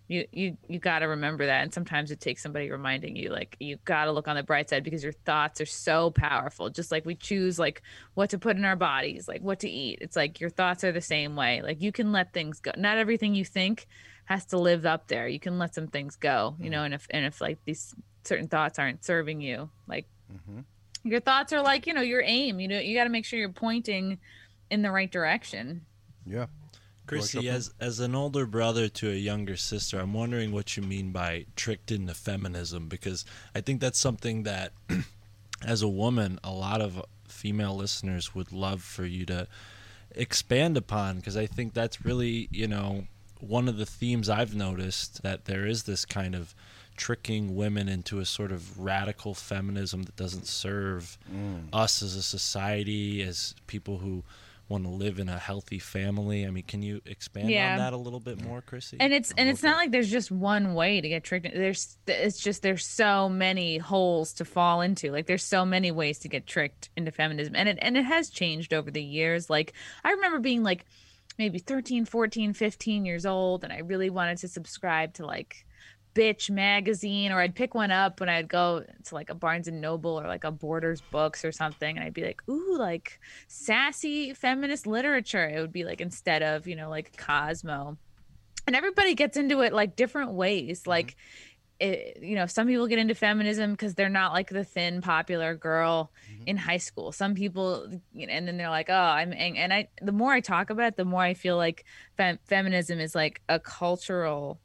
you 0.09 0.25
you 0.33 0.57
you 0.67 0.79
got 0.79 0.99
to 0.99 1.05
remember 1.05 1.45
that 1.45 1.61
and 1.61 1.73
sometimes 1.73 2.09
it 2.11 2.19
takes 2.19 2.41
somebody 2.43 2.69
reminding 2.69 3.15
you 3.15 3.29
like 3.29 3.55
you 3.59 3.77
got 3.85 4.05
to 4.05 4.11
look 4.11 4.27
on 4.27 4.35
the 4.35 4.43
bright 4.43 4.67
side 4.67 4.83
because 4.83 5.03
your 5.03 5.13
thoughts 5.13 5.61
are 5.61 5.65
so 5.67 6.09
powerful 6.09 6.69
just 6.69 6.91
like 6.91 7.05
we 7.05 7.13
choose 7.15 7.57
like 7.59 7.81
what 8.15 8.31
to 8.31 8.39
put 8.39 8.57
in 8.57 8.65
our 8.65 8.75
bodies 8.75 9.27
like 9.27 9.41
what 9.41 9.59
to 9.59 9.69
eat. 9.69 9.99
It's 10.01 10.15
like 10.15 10.41
your 10.41 10.49
thoughts 10.49 10.83
are 10.83 10.91
the 10.91 10.99
same 10.99 11.35
way. 11.35 11.61
Like 11.61 11.81
you 11.81 11.91
can 11.91 12.11
let 12.11 12.33
things 12.33 12.59
go. 12.59 12.71
Not 12.75 12.97
everything 12.97 13.35
you 13.35 13.45
think 13.45 13.87
has 14.25 14.45
to 14.47 14.57
live 14.57 14.85
up 14.85 15.07
there. 15.07 15.27
You 15.27 15.39
can 15.39 15.57
let 15.59 15.73
some 15.75 15.87
things 15.87 16.15
go 16.15 16.55
you 16.59 16.69
know 16.69 16.83
and 16.83 16.93
if 16.93 17.07
and 17.11 17.23
if 17.25 17.39
like 17.39 17.59
these 17.65 17.93
certain 18.23 18.47
thoughts 18.47 18.79
aren't 18.79 19.05
serving 19.05 19.39
you 19.41 19.69
like 19.87 20.05
Mhm. 20.33 20.65
your 21.03 21.19
thoughts 21.19 21.53
are 21.53 21.61
like 21.61 21.87
you 21.87 21.93
know 21.93 22.01
your 22.01 22.21
aim 22.25 22.59
you 22.59 22.67
know 22.67 22.79
you 22.79 22.95
got 22.97 23.05
to 23.05 23.09
make 23.09 23.25
sure 23.25 23.39
you're 23.39 23.49
pointing 23.49 24.19
in 24.71 24.81
the 24.81 24.91
right 24.91 25.11
direction. 25.11 25.85
Yeah. 26.25 26.47
Chrissie, 27.09 27.49
as 27.49 27.73
as 27.79 27.99
an 27.99 28.15
older 28.15 28.45
brother 28.45 28.87
to 28.89 29.09
a 29.09 29.15
younger 29.15 29.55
sister, 29.57 29.99
I'm 29.99 30.13
wondering 30.13 30.51
what 30.51 30.77
you 30.77 30.83
mean 30.83 31.11
by 31.11 31.45
tricked 31.55 31.91
into 31.91 32.13
feminism 32.13 32.87
because 32.87 33.25
I 33.53 33.61
think 33.61 33.81
that's 33.81 33.99
something 33.99 34.43
that, 34.43 34.71
as 35.65 35.81
a 35.81 35.87
woman, 35.87 36.39
a 36.43 36.51
lot 36.51 36.81
of 36.81 37.03
female 37.27 37.75
listeners 37.75 38.33
would 38.35 38.51
love 38.51 38.81
for 38.81 39.05
you 39.05 39.25
to 39.25 39.47
expand 40.11 40.75
upon 40.77 41.17
because 41.17 41.37
I 41.37 41.45
think 41.45 41.73
that's 41.73 42.03
really 42.03 42.47
you 42.51 42.67
know 42.67 43.05
one 43.39 43.69
of 43.69 43.77
the 43.77 43.85
themes 43.85 44.29
I've 44.29 44.55
noticed 44.55 45.21
that 45.23 45.45
there 45.45 45.65
is 45.65 45.83
this 45.83 46.03
kind 46.05 46.35
of 46.35 46.53
tricking 46.97 47.55
women 47.55 47.87
into 47.87 48.19
a 48.19 48.25
sort 48.25 48.51
of 48.51 48.77
radical 48.77 49.33
feminism 49.33 50.03
that 50.03 50.17
doesn't 50.17 50.47
serve 50.47 51.17
us 51.71 52.01
as 52.01 52.15
a 52.15 52.21
society 52.23 53.21
as 53.23 53.55
people 53.67 53.99
who 53.99 54.23
want 54.69 54.83
to 54.85 54.89
live 54.89 55.19
in 55.19 55.27
a 55.27 55.37
healthy 55.37 55.79
family. 55.79 56.45
I 56.45 56.51
mean, 56.51 56.63
can 56.63 56.81
you 56.83 57.01
expand 57.05 57.49
Yeah. 57.49 57.73
on 57.73 57.77
that 57.79 57.93
a 57.93 57.97
little 57.97 58.19
bit 58.19 58.41
more, 58.41 58.61
Chrissie? 58.61 58.97
and 58.99 59.11
it's 59.11 59.33
and 59.37 59.49
it's 59.49 59.63
not 59.63 59.77
like 59.77 59.91
there's 59.91 60.09
just 60.11 60.31
one 60.31 60.75
way 60.75 61.01
to 61.01 61.09
get 61.09 61.23
tricked 61.23 61.47
there's 61.53 61.97
it's 62.07 62.39
just 62.39 62.61
there's 62.61 62.85
so 62.85 63.27
many 63.27 63.77
holes 63.79 64.33
to 64.33 64.45
fall 64.45 64.81
into 64.81 65.11
like 65.11 65.25
there's 65.25 65.43
so 65.43 65.65
many 65.65 65.91
ways 65.91 66.19
to 66.19 66.29
get 66.29 66.45
tricked 66.47 66.89
into 66.95 67.11
feminism 67.11 67.55
and 67.55 67.67
it 67.67 67.77
and 67.81 67.97
it 67.97 68.03
has 68.03 68.29
changed 68.29 68.73
over 68.73 68.91
the 68.91 69.03
years 69.03 69.49
like 69.49 69.73
i 70.03 70.11
remember 70.11 70.39
being 70.39 70.61
like 70.63 70.85
maybe 71.37 71.57
13 71.59 72.05
14 72.05 72.53
15 72.53 73.05
years 73.05 73.25
old 73.25 73.63
and 73.63 73.73
i 73.73 73.79
really 73.79 74.09
wanted 74.09 74.37
to 74.37 74.47
subscribe 74.47 75.13
to 75.13 75.25
like 75.25 75.65
bitch 76.19 76.49
magazine 76.49 77.31
or 77.31 77.39
i'd 77.39 77.55
pick 77.55 77.73
one 77.73 77.91
up 77.91 78.19
when 78.19 78.29
i'd 78.29 78.47
go 78.47 78.83
to 79.03 79.15
like 79.15 79.29
a 79.29 79.35
barnes 79.35 79.67
and 79.67 79.79
noble 79.79 80.19
or 80.19 80.27
like 80.27 80.43
a 80.43 80.51
borders 80.51 81.01
books 81.11 81.45
or 81.45 81.51
something 81.51 81.95
and 81.95 82.05
i'd 82.05 82.13
be 82.13 82.23
like 82.23 82.41
ooh 82.49 82.77
like 82.77 83.19
sassy 83.47 84.33
feminist 84.33 84.87
literature. 84.87 85.47
It 85.47 85.59
would 85.59 85.71
be 85.71 85.83
like 85.83 86.01
instead 86.01 86.41
of 86.41 86.67
you 86.67 86.75
know 86.75 86.89
like 86.89 87.15
cosmo. 87.17 87.97
And 88.67 88.75
everybody 88.75 89.15
gets 89.15 89.37
into 89.37 89.61
it 89.61 89.73
like 89.73 89.95
different 89.95 90.31
ways. 90.31 90.81
Mm-hmm. 90.81 90.89
Like 90.89 91.15
it, 91.79 92.19
you 92.21 92.35
know 92.35 92.45
some 92.45 92.67
people 92.67 92.87
get 92.87 92.99
into 92.99 93.15
feminism 93.15 93.71
because 93.71 93.95
they're 93.95 94.09
not 94.09 94.33
like 94.33 94.49
the 94.49 94.65
thin 94.65 95.01
popular 95.01 95.55
girl 95.55 96.11
mm-hmm. 96.29 96.43
in 96.47 96.57
high 96.57 96.77
school. 96.77 97.11
Some 97.11 97.35
people 97.35 97.87
you 98.13 98.27
know, 98.27 98.33
and 98.33 98.47
then 98.47 98.57
they're 98.57 98.69
like 98.69 98.89
oh 98.89 98.93
i'm 98.93 99.31
ang-. 99.31 99.57
and 99.57 99.73
i 99.73 99.87
the 100.01 100.11
more 100.11 100.33
i 100.33 100.41
talk 100.41 100.69
about 100.69 100.87
it 100.87 100.97
the 100.97 101.05
more 101.05 101.21
i 101.21 101.33
feel 101.33 101.55
like 101.55 101.85
fem- 102.17 102.39
feminism 102.47 102.99
is 102.99 103.15
like 103.15 103.41
a 103.47 103.59
cultural 103.59 104.59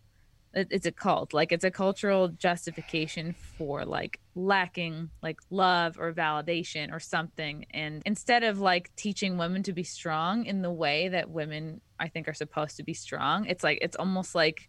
it's 0.54 0.86
a 0.86 0.92
cult. 0.92 1.34
Like 1.34 1.52
it's 1.52 1.64
a 1.64 1.70
cultural 1.70 2.28
justification 2.28 3.34
for 3.58 3.84
like 3.84 4.20
lacking 4.34 5.10
like 5.22 5.38
love 5.50 5.98
or 5.98 6.12
validation 6.12 6.92
or 6.92 7.00
something. 7.00 7.66
And 7.70 8.02
instead 8.06 8.44
of 8.44 8.60
like 8.60 8.94
teaching 8.96 9.36
women 9.36 9.62
to 9.64 9.72
be 9.72 9.82
strong 9.82 10.46
in 10.46 10.62
the 10.62 10.70
way 10.70 11.08
that 11.08 11.30
women 11.30 11.80
i 11.98 12.08
think 12.08 12.28
are 12.28 12.34
supposed 12.34 12.76
to 12.76 12.82
be 12.82 12.94
strong 12.94 13.46
it's 13.46 13.64
like 13.64 13.78
it's 13.80 13.96
almost 13.96 14.34
like 14.34 14.68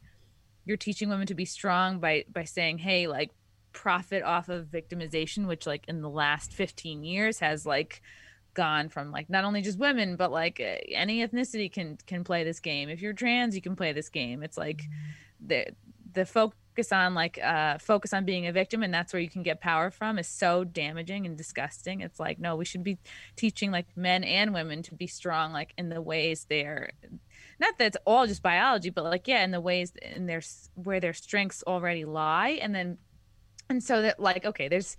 you're 0.65 0.78
teaching 0.78 1.10
women 1.10 1.28
to 1.28 1.36
be 1.36 1.45
strong 1.45 2.00
by 2.00 2.26
by 2.32 2.43
saying 2.43 2.78
hey 2.78 3.08
like 3.08 3.32
profit 3.74 4.24
off 4.24 4.48
of 4.50 4.67
victimization 4.67 5.48
which 5.48 5.67
like 5.67 5.84
in 5.88 6.02
the 6.02 6.10
last 6.10 6.54
15 6.54 7.04
years 7.04 7.39
has 7.39 7.65
like 7.65 8.02
gone 8.56 8.89
from 8.89 9.12
like 9.12 9.30
not 9.30 9.44
only 9.44 9.62
just 9.62 9.78
women 9.78 10.15
but 10.15 10.32
like 10.32 10.60
uh, 10.60 10.78
any 10.89 11.26
ethnicity 11.26 11.72
can 11.72 11.98
can 12.08 12.24
play 12.24 12.44
this 12.44 12.60
game. 12.60 12.89
If 12.89 13.02
you're 13.02 13.13
trans 13.13 13.56
you 13.56 13.62
can 13.62 13.76
play 13.76 13.94
this 13.94 14.10
game. 14.10 14.41
It's 14.41 14.58
like 14.58 14.84
the 15.46 15.68
the 16.13 16.26
focus 16.26 16.91
on 16.91 17.13
like 17.13 17.38
uh 17.44 17.78
focus 17.78 18.13
on 18.13 18.26
being 18.26 18.48
a 18.48 18.52
victim 18.52 18.82
and 18.82 18.94
that's 18.94 19.13
where 19.13 19.22
you 19.22 19.30
can 19.30 19.44
get 19.44 19.62
power 19.62 19.91
from 19.91 20.18
is 20.18 20.28
so 20.28 20.63
damaging 20.63 21.28
and 21.28 21.38
disgusting. 21.38 22.02
It's 22.02 22.20
like 22.20 22.39
no 22.39 22.56
we 22.56 22.65
should 22.65 22.84
be 22.84 22.98
teaching 23.36 23.70
like 23.72 23.86
men 23.96 24.24
and 24.24 24.54
women 24.54 24.82
to 24.84 24.96
be 24.96 25.08
strong 25.08 25.54
like 25.54 25.74
in 25.78 25.89
the 25.89 26.02
ways 26.02 26.48
they're 26.50 26.89
not 27.60 27.78
that 27.78 27.86
it's 27.86 27.98
all 28.06 28.28
just 28.28 28.41
biology, 28.41 28.89
but 28.89 29.04
like 29.06 29.28
yeah, 29.28 29.44
in 29.44 29.52
the 29.52 29.62
ways 29.62 29.94
in 30.15 30.26
their 30.26 30.41
where 30.76 31.00
their 31.00 31.13
strengths 31.13 31.63
already 31.65 32.06
lie, 32.06 32.60
and 32.62 32.76
then 32.76 32.98
and 33.70 33.84
so 33.84 34.02
that 34.02 34.20
like 34.20 34.46
okay, 34.46 34.68
there's 34.68 34.98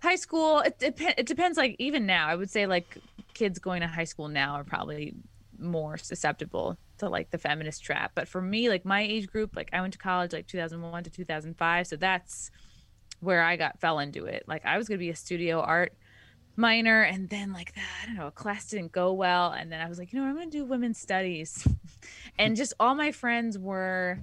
high 0.00 0.16
school. 0.16 0.60
It 0.60 0.78
dep- 0.78 1.18
it 1.18 1.26
depends. 1.26 1.58
Like 1.58 1.76
even 1.78 2.06
now, 2.06 2.28
I 2.28 2.34
would 2.34 2.50
say 2.50 2.66
like 2.66 2.98
kids 3.34 3.58
going 3.58 3.80
to 3.80 3.86
high 3.86 4.04
school 4.04 4.28
now 4.28 4.54
are 4.54 4.64
probably 4.64 5.14
more 5.58 5.96
susceptible 5.96 6.76
to 6.98 7.08
like 7.08 7.30
the 7.30 7.38
feminist 7.38 7.82
trap. 7.82 8.12
But 8.14 8.28
for 8.28 8.40
me, 8.40 8.68
like 8.68 8.84
my 8.84 9.02
age 9.02 9.26
group, 9.28 9.56
like 9.56 9.70
I 9.72 9.80
went 9.80 9.92
to 9.94 9.98
college 9.98 10.32
like 10.32 10.46
2001 10.46 11.04
to 11.04 11.10
2005, 11.10 11.86
so 11.86 11.96
that's 11.96 12.50
where 13.20 13.42
I 13.42 13.56
got 13.56 13.80
fell 13.80 13.98
into 13.98 14.26
it. 14.26 14.44
Like 14.46 14.64
I 14.64 14.78
was 14.78 14.88
gonna 14.88 14.98
be 14.98 15.10
a 15.10 15.16
studio 15.16 15.60
art 15.60 15.92
minor 16.58 17.02
and 17.02 17.28
then 17.28 17.52
like 17.52 17.72
i 17.76 18.06
don't 18.06 18.16
know 18.16 18.26
a 18.26 18.32
class 18.32 18.66
didn't 18.66 18.90
go 18.90 19.12
well 19.12 19.52
and 19.52 19.70
then 19.70 19.80
i 19.80 19.88
was 19.88 19.96
like 19.96 20.12
you 20.12 20.20
know 20.20 20.26
i'm 20.26 20.34
gonna 20.34 20.50
do 20.50 20.64
women's 20.64 20.98
studies 20.98 21.64
and 22.38 22.56
just 22.56 22.72
all 22.80 22.96
my 22.96 23.12
friends 23.12 23.56
were 23.56 24.18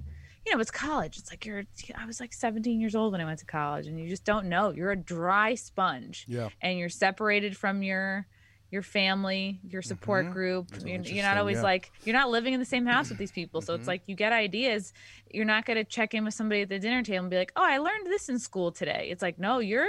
you 0.46 0.54
know 0.54 0.60
it's 0.60 0.70
college 0.70 1.18
it's 1.18 1.30
like 1.30 1.44
you're 1.44 1.64
i 1.96 2.06
was 2.06 2.20
like 2.20 2.32
17 2.32 2.80
years 2.80 2.94
old 2.94 3.12
when 3.12 3.20
i 3.20 3.24
went 3.24 3.38
to 3.40 3.46
college 3.46 3.86
and 3.86 3.98
you 3.98 4.08
just 4.08 4.24
don't 4.24 4.46
know 4.48 4.70
you're 4.70 4.92
a 4.92 4.96
dry 4.96 5.54
sponge 5.54 6.24
Yeah. 6.28 6.48
and 6.60 6.78
you're 6.78 6.88
separated 6.88 7.56
from 7.56 7.82
your 7.82 8.26
your 8.70 8.82
family 8.82 9.60
your 9.68 9.82
support 9.82 10.26
Mhm. 10.26 10.32
group 10.32 10.68
you're, 10.84 11.00
you're 11.00 11.24
not 11.24 11.36
always 11.38 11.56
yeah. 11.58 11.62
like 11.62 11.90
you're 12.04 12.14
not 12.16 12.30
living 12.30 12.52
in 12.54 12.60
the 12.60 12.66
same 12.66 12.86
house 12.86 13.08
with 13.08 13.18
these 13.18 13.32
people 13.32 13.60
so 13.60 13.72
Mhm. 13.74 13.78
it's 13.78 13.88
like 13.88 14.02
you 14.06 14.14
get 14.14 14.32
ideas 14.32 14.92
you're 15.32 15.44
not 15.44 15.64
going 15.66 15.76
to 15.76 15.84
check 15.84 16.14
in 16.14 16.24
with 16.24 16.34
somebody 16.34 16.62
at 16.62 16.68
the 16.68 16.78
dinner 16.78 17.02
table 17.02 17.20
and 17.24 17.30
be 17.30 17.36
like 17.36 17.52
oh 17.56 17.64
i 17.64 17.78
learned 17.78 18.06
this 18.06 18.28
in 18.28 18.38
school 18.38 18.70
today 18.72 19.08
it's 19.10 19.22
like 19.22 19.38
no 19.38 19.58
you're 19.58 19.88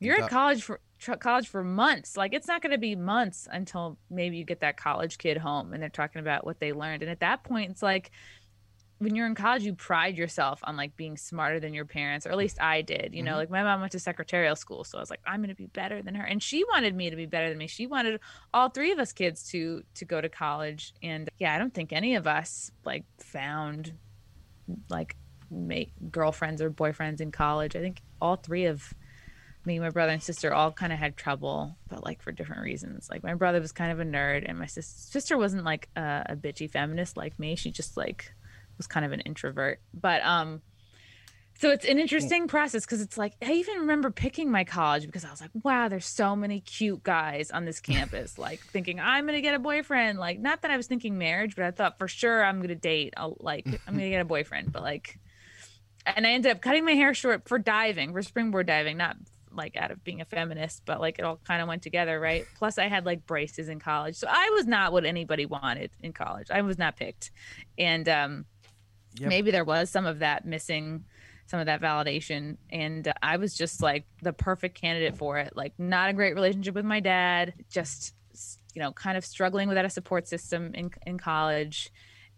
you're 0.00 0.20
at 0.20 0.28
college 0.30 0.62
for 0.64 0.80
tr- 0.98 1.14
college 1.14 1.46
for 1.48 1.62
months 1.62 2.16
like 2.16 2.32
it's 2.34 2.48
not 2.48 2.60
going 2.60 2.72
to 2.72 2.78
be 2.78 2.96
months 2.96 3.46
until 3.52 3.96
maybe 4.10 4.36
you 4.36 4.44
get 4.44 4.60
that 4.60 4.76
college 4.76 5.16
kid 5.18 5.36
home 5.36 5.72
and 5.72 5.80
they're 5.82 5.88
talking 5.88 6.20
about 6.20 6.44
what 6.44 6.58
they 6.60 6.72
learned 6.72 7.02
and 7.02 7.10
at 7.10 7.20
that 7.20 7.44
point 7.44 7.70
it's 7.70 7.82
like 7.82 8.10
when 9.02 9.14
you're 9.16 9.26
in 9.26 9.34
college 9.34 9.62
you 9.62 9.74
pride 9.74 10.16
yourself 10.16 10.60
on 10.64 10.76
like 10.76 10.96
being 10.96 11.16
smarter 11.16 11.58
than 11.60 11.74
your 11.74 11.84
parents 11.84 12.26
or 12.26 12.30
at 12.30 12.36
least 12.36 12.60
i 12.60 12.82
did 12.82 13.14
you 13.14 13.22
know 13.22 13.32
Mhm. 13.32 13.36
like 13.36 13.50
my 13.50 13.62
mom 13.62 13.80
went 13.80 13.92
to 13.92 13.98
secretarial 13.98 14.54
school 14.56 14.84
so 14.84 14.98
i 14.98 15.00
was 15.00 15.10
like 15.10 15.20
i'm 15.26 15.40
going 15.40 15.48
to 15.48 15.54
be 15.54 15.66
better 15.66 16.02
than 16.02 16.14
her 16.14 16.24
and 16.24 16.42
she 16.42 16.64
wanted 16.64 16.94
me 16.94 17.10
to 17.10 17.16
be 17.16 17.26
better 17.26 17.48
than 17.48 17.58
me. 17.58 17.66
She 17.66 17.86
wanted 17.86 18.20
all 18.54 18.68
three 18.68 18.92
of 18.92 18.98
us 18.98 19.12
kids 19.12 19.42
to 19.50 19.82
to 19.94 20.04
go 20.04 20.20
to 20.20 20.28
college 20.28 20.94
and 21.02 21.28
yeah 21.38 21.54
i 21.54 21.58
don't 21.58 21.74
think 21.74 21.92
any 21.92 22.14
of 22.14 22.26
us 22.26 22.70
like 22.84 23.04
found 23.18 23.92
like 24.88 25.16
make 25.50 25.92
girlfriends 26.10 26.62
or 26.62 26.70
boyfriends 26.70 27.20
in 27.20 27.30
college. 27.30 27.76
I 27.76 27.80
think 27.80 28.00
all 28.22 28.36
three 28.36 28.64
of 28.66 28.94
me 29.64 29.78
my 29.78 29.90
brother 29.90 30.12
and 30.12 30.22
sister 30.22 30.52
all 30.54 30.72
kind 30.72 30.92
of 30.92 30.98
had 30.98 31.16
trouble 31.16 31.76
but 31.88 32.02
like 32.04 32.22
for 32.22 32.32
different 32.32 32.62
reasons. 32.62 33.08
Like 33.10 33.22
my 33.22 33.34
brother 33.34 33.60
was 33.60 33.70
kind 33.72 33.92
of 33.92 34.00
a 34.00 34.04
nerd 34.04 34.44
and 34.48 34.58
my 34.58 34.66
sis- 34.66 34.86
sister 34.86 35.36
wasn't 35.36 35.64
like 35.64 35.88
a, 35.94 36.22
a 36.30 36.36
bitchy 36.36 36.70
feminist 36.70 37.16
like 37.16 37.38
me. 37.38 37.54
She 37.54 37.70
just 37.70 37.96
like 37.96 38.32
was 38.76 38.86
kind 38.86 39.04
of 39.04 39.12
an 39.12 39.20
introvert 39.20 39.80
but 39.94 40.22
um 40.24 40.60
so 41.60 41.70
it's 41.70 41.84
an 41.84 41.98
interesting 41.98 42.48
process 42.48 42.84
because 42.84 43.00
it's 43.00 43.16
like 43.16 43.34
i 43.42 43.52
even 43.52 43.80
remember 43.80 44.10
picking 44.10 44.50
my 44.50 44.64
college 44.64 45.06
because 45.06 45.24
i 45.24 45.30
was 45.30 45.40
like 45.40 45.50
wow 45.62 45.88
there's 45.88 46.06
so 46.06 46.34
many 46.34 46.60
cute 46.60 47.02
guys 47.02 47.50
on 47.50 47.64
this 47.64 47.80
campus 47.80 48.38
like 48.38 48.60
thinking 48.72 48.98
i'm 49.00 49.26
gonna 49.26 49.40
get 49.40 49.54
a 49.54 49.58
boyfriend. 49.58 50.18
Like 50.18 50.38
not 50.38 50.62
that 50.62 50.70
i 50.70 50.76
was 50.76 50.86
thinking 50.86 51.18
marriage 51.18 51.54
but 51.54 51.64
i 51.64 51.70
thought 51.70 51.98
for 51.98 52.08
sure 52.08 52.44
i'm 52.44 52.60
gonna 52.60 52.74
date 52.74 53.14
I'll, 53.16 53.36
like 53.40 53.66
i'm 53.86 53.94
gonna 53.94 54.10
get 54.10 54.20
a 54.20 54.26
boyfriend 54.26 54.72
but 54.72 54.82
like 54.82 55.18
and 56.04 56.26
i 56.26 56.30
ended 56.30 56.50
up 56.50 56.60
cutting 56.60 56.84
my 56.84 56.92
hair 56.92 57.14
short 57.14 57.48
for 57.48 57.58
diving 57.58 58.12
for 58.12 58.22
springboard 58.22 58.66
diving 58.66 58.96
not 58.96 59.16
like 59.54 59.76
out 59.76 59.90
of 59.90 60.02
being 60.02 60.20
a 60.20 60.24
feminist 60.24 60.82
but 60.84 61.00
like 61.00 61.18
it 61.18 61.24
all 61.24 61.38
kind 61.46 61.62
of 61.62 61.68
went 61.68 61.82
together 61.82 62.18
right? 62.18 62.46
Plus 62.56 62.78
i 62.78 62.88
had 62.88 63.04
like 63.06 63.26
braces 63.26 63.68
in 63.68 63.78
college 63.78 64.16
so 64.16 64.26
i 64.28 64.50
was 64.54 64.66
not 64.66 64.92
what 64.92 65.04
anybody 65.04 65.46
wanted 65.46 65.90
in 66.00 66.12
college. 66.12 66.50
I 66.50 66.62
was 66.62 66.78
not 66.78 66.96
picked. 66.96 67.30
And 67.78 68.08
um 68.08 68.46
Yep. 69.18 69.28
maybe 69.28 69.50
there 69.50 69.64
was 69.64 69.90
some 69.90 70.06
of 70.06 70.20
that 70.20 70.46
missing 70.46 71.04
some 71.46 71.60
of 71.60 71.66
that 71.66 71.80
validation 71.80 72.56
and 72.70 73.08
uh, 73.08 73.12
i 73.22 73.36
was 73.36 73.54
just 73.54 73.82
like 73.82 74.06
the 74.22 74.32
perfect 74.32 74.80
candidate 74.80 75.16
for 75.16 75.38
it. 75.38 75.54
Like 75.54 75.74
not 75.78 76.08
a 76.08 76.12
great 76.12 76.34
relationship 76.34 76.74
with 76.74 76.84
my 76.84 77.00
dad 77.00 77.54
just 77.70 78.14
you 78.74 78.80
know 78.80 78.92
kind 78.92 79.16
of 79.18 79.24
struggling 79.24 79.68
without 79.68 79.84
a 79.84 79.90
support 79.90 80.26
system 80.26 80.72
in, 80.74 80.90
in 81.06 81.18
college 81.18 81.90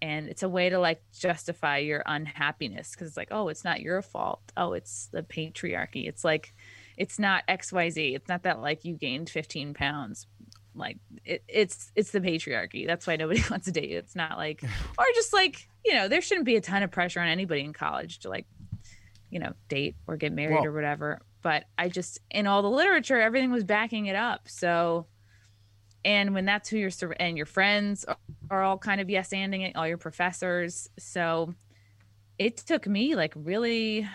and 0.03 0.29
it's 0.29 0.43
a 0.43 0.49
way 0.49 0.69
to 0.69 0.79
like 0.79 1.01
justify 1.17 1.79
your 1.79 2.03
unhappiness 2.07 2.91
because 2.91 3.09
it's 3.09 3.17
like 3.17 3.29
oh 3.31 3.49
it's 3.49 3.65
not 3.65 3.81
your 3.81 4.03
fault. 4.03 4.41
Oh 4.57 4.73
it's 4.73 5.09
the 5.13 5.23
patriarchy. 5.23 6.09
It's 6.09 6.25
like 6.25 6.53
it's 6.97 7.19
not 7.19 7.43
xyz 7.49 8.15
it's 8.15 8.29
not 8.29 8.45
that 8.45 8.61
like 8.61 8.85
you 8.85 8.95
gained 8.95 9.29
15 9.29 9.75
pounds 9.75 10.27
like 10.75 10.99
it, 11.25 11.43
it's 11.49 11.93
it's 11.95 12.11
the 12.11 12.21
patriarchy. 12.21 12.87
That's 12.87 13.07
why 13.07 13.17
nobody 13.17 13.43
wants 13.51 13.67
to 13.67 13.73
date 13.73 13.91
you. 13.91 13.99
It's 13.99 14.17
not 14.17 14.37
like 14.37 14.63
or 14.99 15.05
just 15.15 15.33
like 15.33 15.69
you 15.85 15.95
know 15.95 16.09
there 16.09 16.21
shouldn't 16.21 16.47
be 16.47 16.57
a 16.57 16.61
ton 16.61 16.83
of 16.83 16.91
pressure 16.91 17.21
on 17.21 17.29
anybody 17.29 17.63
in 17.63 17.73
college 17.73 18.21
to 18.21 18.29
like 18.29 18.47
you 19.31 19.39
know 19.39 19.53
date 19.69 19.97
or 20.07 20.17
get 20.17 20.33
married 20.33 20.55
Well- 20.55 20.67
or 20.67 20.73
whatever. 20.73 21.21
But 21.43 21.65
i 21.77 21.91
just 21.91 22.21
in 22.31 22.47
all 22.47 22.63
the 22.63 22.71
literature 22.71 23.21
everything 23.21 23.51
was 23.51 23.65
backing 23.65 24.07
it 24.07 24.17
up. 24.17 24.49
So 24.49 25.07
and 26.05 26.35
when 26.35 26.45
that's 26.45 26.69
who 26.69 26.77
your 26.77 26.91
sur- 26.91 27.17
and 27.19 27.37
your 27.37 27.47
friends 27.47 28.05
are, 28.05 28.17
are 28.51 28.63
all 28.63 28.79
kind 28.79 29.01
of 29.01 29.09
yes 29.11 29.31
anding 29.31 29.67
it 29.67 29.77
all 29.77 29.87
your 29.87 29.99
professors. 29.99 30.89
So 30.99 31.55
it 32.39 32.57
took 32.59 32.87
me 32.87 33.15
like 33.15 33.33
really 33.37 34.09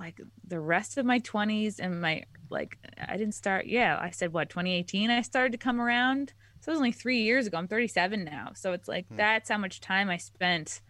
like 0.00 0.20
the 0.46 0.58
rest 0.58 0.96
of 0.98 1.04
my 1.06 1.20
20s 1.20 1.78
and 1.78 2.00
my 2.00 2.24
like 2.48 2.78
i 3.06 3.16
didn't 3.16 3.34
start 3.34 3.66
yeah 3.66 3.98
i 4.00 4.10
said 4.10 4.32
what 4.32 4.48
2018 4.48 5.10
i 5.10 5.20
started 5.22 5.52
to 5.52 5.58
come 5.58 5.80
around 5.80 6.32
so 6.60 6.70
it 6.70 6.72
was 6.72 6.78
only 6.78 6.90
three 6.92 7.20
years 7.22 7.46
ago 7.46 7.58
i'm 7.58 7.68
37 7.68 8.24
now 8.24 8.50
so 8.54 8.72
it's 8.72 8.88
like 8.88 9.06
Hmm. 9.08 9.16
that's 9.16 9.48
how 9.50 9.58
much 9.58 9.80
time 9.80 10.10
i 10.10 10.16
spent 10.16 10.80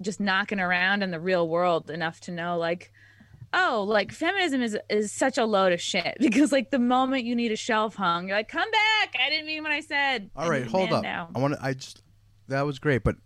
just 0.00 0.20
knocking 0.20 0.60
around 0.60 1.02
in 1.02 1.10
the 1.10 1.20
real 1.20 1.48
world 1.48 1.90
enough 1.90 2.20
to 2.20 2.30
know 2.32 2.56
like 2.56 2.92
oh 3.52 3.84
like 3.88 4.12
feminism 4.12 4.62
is 4.62 4.78
is 4.88 5.10
such 5.12 5.36
a 5.36 5.44
load 5.44 5.72
of 5.72 5.80
shit 5.80 6.16
because 6.20 6.52
like 6.52 6.70
the 6.70 6.78
moment 6.78 7.24
you 7.24 7.34
need 7.34 7.52
a 7.52 7.56
shelf 7.56 7.96
hung 7.96 8.28
you're 8.28 8.36
like 8.36 8.48
come 8.48 8.70
back 8.70 9.14
i 9.22 9.28
didn't 9.28 9.46
mean 9.46 9.62
what 9.62 9.72
i 9.72 9.80
said 9.80 10.30
All 10.36 10.48
right, 10.48 10.66
hold 10.66 10.92
up. 10.92 11.02
now. 11.02 11.28
I 11.34 11.38
want 11.40 11.54
to. 11.54 11.64
I 11.64 11.74
just 11.74 12.02
that 12.48 12.62
was 12.62 12.78
great, 12.80 13.02
but 13.04 13.16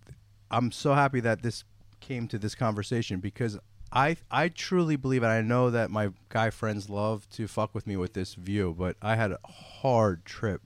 I'm 0.50 0.70
so 0.72 0.92
happy 0.94 1.20
that 1.20 1.42
this 1.42 1.64
came 2.00 2.28
to 2.28 2.38
this 2.38 2.54
conversation 2.54 3.20
because 3.20 3.58
I 3.94 4.16
I 4.30 4.48
truly 4.48 4.96
believe, 4.96 5.22
and 5.22 5.32
I 5.32 5.40
know 5.40 5.70
that 5.70 5.90
my 5.90 6.10
guy 6.28 6.50
friends 6.50 6.90
love 6.90 7.28
to 7.30 7.46
fuck 7.46 7.74
with 7.74 7.86
me 7.86 7.96
with 7.96 8.12
this 8.12 8.34
view, 8.34 8.74
but 8.76 8.96
I 9.00 9.14
had 9.14 9.32
a 9.32 9.38
hard 9.46 10.24
trip 10.24 10.62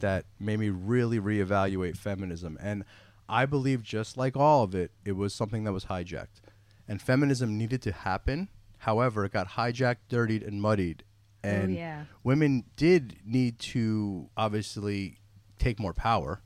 that 0.00 0.26
made 0.38 0.58
me 0.58 0.70
really 0.70 1.20
reevaluate 1.20 1.96
feminism, 1.96 2.58
and 2.60 2.84
I 3.28 3.46
believe 3.46 3.82
just 3.82 4.16
like 4.16 4.36
all 4.36 4.64
of 4.64 4.74
it, 4.74 4.90
it 5.04 5.12
was 5.12 5.34
something 5.34 5.64
that 5.64 5.72
was 5.72 5.86
hijacked, 5.86 6.42
and 6.88 7.00
feminism 7.00 7.56
needed 7.56 7.80
to 7.82 7.92
happen. 7.92 8.48
However, 8.78 9.24
it 9.24 9.32
got 9.32 9.50
hijacked, 9.50 10.08
dirtied, 10.08 10.42
and 10.42 10.60
muddied, 10.60 11.04
oh, 11.44 11.48
and 11.48 11.74
yeah. 11.74 12.04
women 12.24 12.64
did 12.76 13.18
need 13.24 13.58
to 13.60 14.30
obviously 14.36 15.18
take 15.58 15.78
more 15.78 15.92
power, 15.92 16.42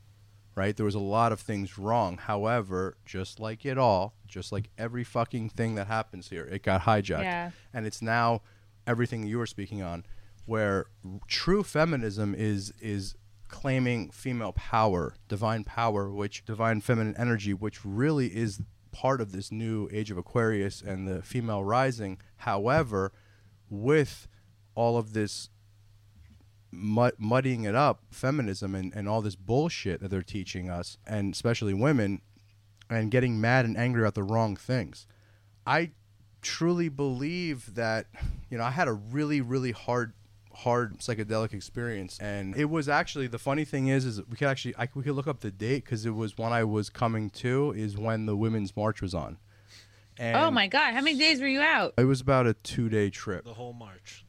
right? 0.54 0.76
There 0.76 0.86
was 0.86 0.94
a 0.94 1.00
lot 1.00 1.32
of 1.32 1.40
things 1.40 1.78
wrong. 1.78 2.18
However, 2.18 2.96
just 3.04 3.40
like 3.40 3.64
it 3.64 3.78
all, 3.78 4.14
just 4.26 4.52
like 4.52 4.70
every 4.76 5.04
fucking 5.04 5.50
thing 5.50 5.74
that 5.76 5.86
happens 5.86 6.28
here, 6.28 6.44
it 6.44 6.62
got 6.62 6.82
hijacked. 6.82 7.22
Yeah. 7.22 7.50
And 7.72 7.86
it's 7.86 8.02
now 8.02 8.42
everything 8.86 9.26
you 9.26 9.38
were 9.38 9.46
speaking 9.46 9.82
on, 9.82 10.04
where 10.46 10.86
true 11.26 11.62
feminism 11.62 12.34
is 12.36 12.72
is 12.80 13.14
claiming 13.48 14.10
female 14.10 14.52
power, 14.52 15.14
divine 15.28 15.62
power, 15.62 16.10
which 16.10 16.44
divine 16.44 16.80
feminine 16.80 17.14
energy, 17.18 17.52
which 17.52 17.84
really 17.84 18.28
is 18.28 18.60
part 18.92 19.20
of 19.20 19.32
this 19.32 19.52
new 19.52 19.88
age 19.92 20.10
of 20.10 20.18
Aquarius 20.18 20.82
and 20.82 21.06
the 21.06 21.22
female 21.22 21.62
rising. 21.62 22.18
However, 22.38 23.12
with 23.70 24.26
all 24.74 24.96
of 24.96 25.12
this 25.12 25.50
mud- 26.72 27.14
muddying 27.18 27.64
it 27.64 27.74
up, 27.74 28.00
feminism 28.10 28.74
and, 28.74 28.92
and 28.94 29.08
all 29.08 29.20
this 29.20 29.36
bullshit 29.36 30.00
that 30.00 30.08
they're 30.08 30.22
teaching 30.22 30.68
us, 30.70 30.96
and 31.06 31.32
especially 31.34 31.74
women, 31.74 32.22
and 32.90 33.10
getting 33.10 33.40
mad 33.40 33.64
and 33.64 33.76
angry 33.76 34.02
about 34.02 34.14
the 34.14 34.22
wrong 34.22 34.56
things. 34.56 35.06
I 35.66 35.92
truly 36.40 36.88
believe 36.88 37.74
that, 37.74 38.06
you 38.50 38.58
know, 38.58 38.64
I 38.64 38.70
had 38.70 38.88
a 38.88 38.92
really, 38.92 39.40
really 39.40 39.72
hard 39.72 40.14
hard 40.54 40.98
psychedelic 40.98 41.54
experience 41.54 42.18
and 42.20 42.54
it 42.56 42.66
was 42.66 42.86
actually 42.86 43.26
the 43.26 43.38
funny 43.38 43.64
thing 43.64 43.88
is 43.88 44.04
is 44.04 44.20
we 44.28 44.36
could 44.36 44.48
actually 44.48 44.76
I, 44.76 44.86
we 44.94 45.02
could 45.02 45.14
look 45.14 45.26
up 45.26 45.40
the 45.40 45.50
date 45.50 45.82
because 45.82 46.04
it 46.04 46.10
was 46.10 46.36
when 46.36 46.52
i 46.52 46.62
was 46.62 46.90
coming 46.90 47.30
to 47.30 47.72
is 47.74 47.96
when 47.96 48.26
the 48.26 48.36
women's 48.36 48.76
march 48.76 49.00
was 49.00 49.14
on 49.14 49.38
oh 49.40 50.22
and 50.22 50.36
oh 50.36 50.50
my 50.50 50.66
god 50.66 50.92
how 50.92 51.00
many 51.00 51.18
days 51.18 51.40
were 51.40 51.46
you 51.46 51.62
out 51.62 51.94
it 51.96 52.04
was 52.04 52.20
about 52.20 52.46
a 52.46 52.52
two 52.52 52.90
day 52.90 53.08
trip 53.08 53.44
The 53.46 53.54
whole 53.54 53.72
march. 53.72 54.26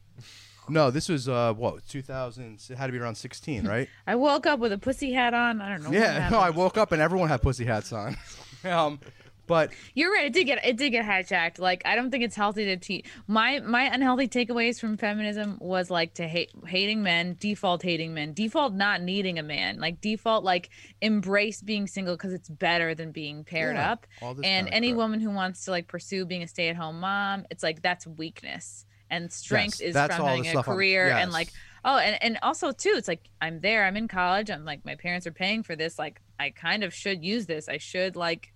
No 0.68 0.90
this 0.90 1.08
was 1.08 1.28
uh 1.28 1.52
what 1.52 1.86
2000 1.88 2.60
it 2.70 2.76
had 2.76 2.86
to 2.86 2.92
be 2.92 2.98
around 2.98 3.14
16 3.16 3.66
right 3.66 3.88
i 4.06 4.14
woke 4.14 4.46
up 4.46 4.58
with 4.60 4.72
a 4.72 4.78
pussy 4.78 5.12
hat 5.12 5.34
on 5.34 5.60
i 5.60 5.68
don't 5.68 5.82
know 5.82 5.90
Yeah, 5.92 6.28
no, 6.32 6.38
I 6.38 6.50
woke 6.50 6.76
up 6.78 6.92
and 6.92 7.00
everyone 7.02 7.28
had 7.28 7.42
pussy 7.42 7.64
hats 7.64 7.92
on. 7.92 8.16
um, 8.64 8.98
But 9.46 9.72
You're 9.92 10.10
right. 10.10 10.24
It 10.24 10.32
did 10.32 10.44
get 10.44 10.64
it 10.64 10.78
did 10.78 10.88
get 10.88 11.04
hijacked. 11.04 11.58
Like 11.58 11.82
I 11.84 11.96
don't 11.96 12.10
think 12.10 12.24
it's 12.24 12.34
healthy 12.34 12.64
to 12.64 12.78
teach. 12.78 13.06
My 13.26 13.60
my 13.60 13.82
unhealthy 13.82 14.26
takeaways 14.26 14.80
from 14.80 14.96
feminism 14.96 15.58
was 15.60 15.90
like 15.90 16.14
to 16.14 16.26
hate 16.26 16.50
hating 16.66 17.02
men, 17.02 17.36
default 17.38 17.82
hating 17.82 18.14
men, 18.14 18.32
default 18.32 18.72
not 18.72 19.02
needing 19.02 19.38
a 19.38 19.42
man, 19.42 19.78
like 19.80 20.00
default 20.00 20.44
like 20.44 20.70
embrace 21.02 21.60
being 21.60 21.86
single 21.86 22.14
because 22.14 22.32
it's 22.32 22.48
better 22.48 22.94
than 22.94 23.12
being 23.12 23.44
paired 23.44 23.76
Yeah, 23.76 23.92
up. 23.92 24.06
And 24.42 24.66
any 24.72 24.92
crap. 24.92 24.96
woman 24.96 25.20
who 25.20 25.30
wants 25.30 25.66
to 25.66 25.72
like 25.72 25.88
pursue 25.88 26.24
being 26.24 26.42
a 26.42 26.48
stay 26.48 26.70
at 26.70 26.76
home 26.76 27.00
mom, 27.00 27.44
it's 27.50 27.62
like 27.62 27.82
that's 27.82 28.06
weakness. 28.06 28.86
And 29.10 29.32
strength 29.32 29.80
Yes, 29.80 29.94
is 29.94 29.94
from 29.94 30.26
having 30.26 30.46
a 30.46 30.62
career 30.62 31.08
and 31.08 31.30
like 31.32 31.52
oh 31.84 31.98
and, 31.98 32.22
and 32.22 32.38
also 32.42 32.72
too 32.72 32.94
it's 32.96 33.08
like 33.08 33.28
i'm 33.40 33.60
there 33.60 33.84
i'm 33.84 33.96
in 33.96 34.08
college 34.08 34.50
i'm 34.50 34.64
like 34.64 34.84
my 34.84 34.94
parents 34.94 35.26
are 35.26 35.32
paying 35.32 35.62
for 35.62 35.76
this 35.76 35.98
like 35.98 36.20
i 36.40 36.50
kind 36.50 36.82
of 36.82 36.92
should 36.92 37.24
use 37.24 37.46
this 37.46 37.68
i 37.68 37.78
should 37.78 38.16
like 38.16 38.52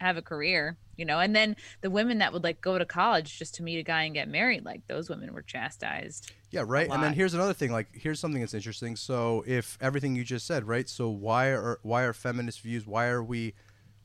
have 0.00 0.16
a 0.16 0.22
career 0.22 0.76
you 0.96 1.04
know 1.04 1.20
and 1.20 1.34
then 1.34 1.56
the 1.80 1.90
women 1.90 2.18
that 2.18 2.32
would 2.32 2.44
like 2.44 2.60
go 2.60 2.76
to 2.76 2.84
college 2.84 3.38
just 3.38 3.54
to 3.54 3.62
meet 3.62 3.78
a 3.78 3.82
guy 3.82 4.02
and 4.02 4.14
get 4.14 4.28
married 4.28 4.64
like 4.64 4.82
those 4.88 5.08
women 5.08 5.32
were 5.32 5.42
chastised 5.42 6.32
Yeah, 6.50 6.64
right. 6.66 6.88
And 6.88 7.02
then 7.02 7.14
here's 7.14 7.34
another 7.34 7.52
thing. 7.52 7.72
Like, 7.72 7.88
here's 7.92 8.20
something 8.20 8.40
that's 8.40 8.54
interesting. 8.54 8.94
So, 8.94 9.42
if 9.44 9.76
everything 9.80 10.14
you 10.14 10.22
just 10.22 10.46
said, 10.46 10.68
right? 10.68 10.88
So, 10.88 11.08
why 11.08 11.48
are 11.48 11.80
why 11.82 12.02
are 12.04 12.12
feminist 12.12 12.60
views? 12.60 12.86
Why 12.86 13.06
are 13.06 13.24
we, 13.24 13.54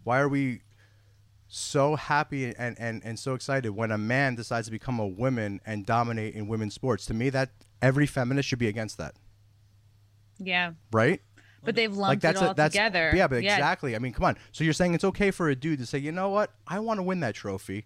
why 0.04 0.19
are 0.19 0.28
we 0.28 0.62
so 1.52 1.96
happy 1.96 2.54
and 2.56 2.80
and 2.80 3.02
and 3.04 3.20
so 3.20 3.34
excited 3.34 3.72
when 3.72 3.92
a 3.92 3.98
man 3.98 4.36
decides 4.36 4.68
to 4.68 4.72
become 4.72 5.00
a 5.00 5.08
woman 5.08 5.60
and 5.66 5.86
dominate 5.86 6.36
in 6.36 6.48
women's 6.48 6.76
sports? 6.76 7.06
To 7.08 7.14
me, 7.14 7.30
that 7.32 7.50
every 7.82 8.06
feminist 8.06 8.48
should 8.48 8.60
be 8.60 8.68
against 8.68 8.98
that, 9.00 9.16
yeah 10.38 10.74
right? 10.92 11.22
but 11.64 11.76
they've 11.76 11.94
like 11.94 12.10
lumped 12.10 12.22
that's 12.22 12.42
it 12.42 12.46
all 12.46 12.52
a, 12.52 12.56
that's 12.56 12.74
together 12.74 13.12
yeah, 13.14 13.28
but 13.28 13.38
exactly. 13.38 13.96
I 13.96 14.00
mean, 14.00 14.14
come 14.14 14.26
on. 14.26 14.38
So 14.52 14.64
you're 14.64 14.74
saying 14.74 14.94
it's 14.94 15.04
okay 15.04 15.32
for 15.32 15.50
a 15.50 15.56
dude 15.56 15.80
to 15.80 15.86
say, 15.86 15.98
you 15.98 16.12
know 16.12 16.30
what? 16.30 16.54
I 16.68 16.80
want 16.80 17.00
to 17.00 17.04
win 17.04 17.20
that 17.22 17.36
trophy, 17.36 17.86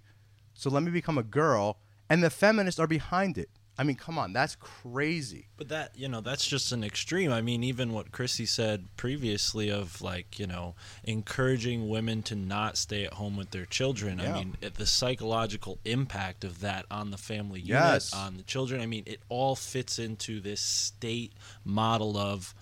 so 0.53 0.69
let 0.69 0.83
me 0.83 0.91
become 0.91 1.17
a 1.17 1.23
girl, 1.23 1.79
and 2.09 2.23
the 2.23 2.29
feminists 2.29 2.79
are 2.79 2.87
behind 2.87 3.37
it. 3.37 3.49
I 3.77 3.83
mean, 3.83 3.95
come 3.95 4.19
on, 4.19 4.33
that's 4.33 4.55
crazy. 4.55 5.47
But 5.57 5.69
that, 5.69 5.91
you 5.95 6.07
know, 6.07 6.21
that's 6.21 6.45
just 6.45 6.71
an 6.71 6.83
extreme. 6.83 7.31
I 7.31 7.41
mean, 7.41 7.63
even 7.63 7.91
what 7.91 8.11
Chrissie 8.11 8.45
said 8.45 8.85
previously 8.97 9.71
of 9.71 9.99
like, 10.01 10.37
you 10.37 10.45
know, 10.45 10.75
encouraging 11.03 11.89
women 11.89 12.21
to 12.23 12.35
not 12.35 12.77
stay 12.77 13.03
at 13.05 13.13
home 13.13 13.35
with 13.35 13.51
their 13.51 13.65
children. 13.65 14.19
I 14.19 14.31
mean, 14.33 14.57
it- 14.61 14.75
the 14.75 14.85
psychological 14.85 15.79
impact 15.85 16.43
of 16.43 16.59
that 16.59 16.85
on 16.91 17.11
the 17.11 17.17
family 17.17 17.61
unit, 17.61 17.81
Yes. 17.83 18.13
on 18.13 18.37
the 18.37 18.43
children. 18.43 18.79
I 18.81 18.85
mean, 18.85 19.03
it 19.05 19.21
all 19.29 19.55
fits 19.55 19.97
into 19.99 20.39
this 20.39 20.61
state 20.61 21.33
model 21.65 22.17
of 22.17 22.53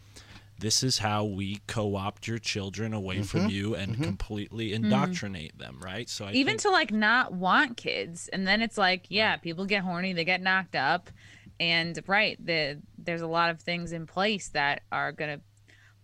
this 0.62 0.82
is 0.84 1.00
how 1.00 1.26
we 1.26 1.60
co-opt 1.67 2.28
your 2.28 2.38
children 2.39 2.93
away 2.93 3.21
from 3.24 3.41
Mm-hmm. 3.41 3.50
you 3.50 3.76
and 3.76 4.02
completely 4.02 4.71
indoctrinate 4.74 5.58
them, 5.58 5.80
right? 5.84 6.08
So 6.10 6.26
I 6.26 6.32
even 6.32 6.52
think, 6.54 6.62
to 6.62 6.69
like 6.69 6.91
not 6.91 7.34
want 7.34 7.76
kids 7.78 8.30
and 8.32 8.47
then 8.47 8.62
it's 8.62 8.78
like 8.78 9.06
yeah 9.10 9.36
people 9.38 9.65
get 9.65 9.84
horny 9.84 10.13
they 10.13 10.24
get 10.26 10.41
knocked 10.41 10.76
up 10.76 11.10
and 11.60 12.00
right 12.08 12.38
the 12.43 12.80
there's 12.97 13.21
a 13.21 13.28
lot 13.28 13.50
of 13.50 13.60
things 13.62 13.91
in 13.91 14.06
place 14.08 14.50
that 14.50 14.82
are 14.91 15.12
gonna 15.12 15.39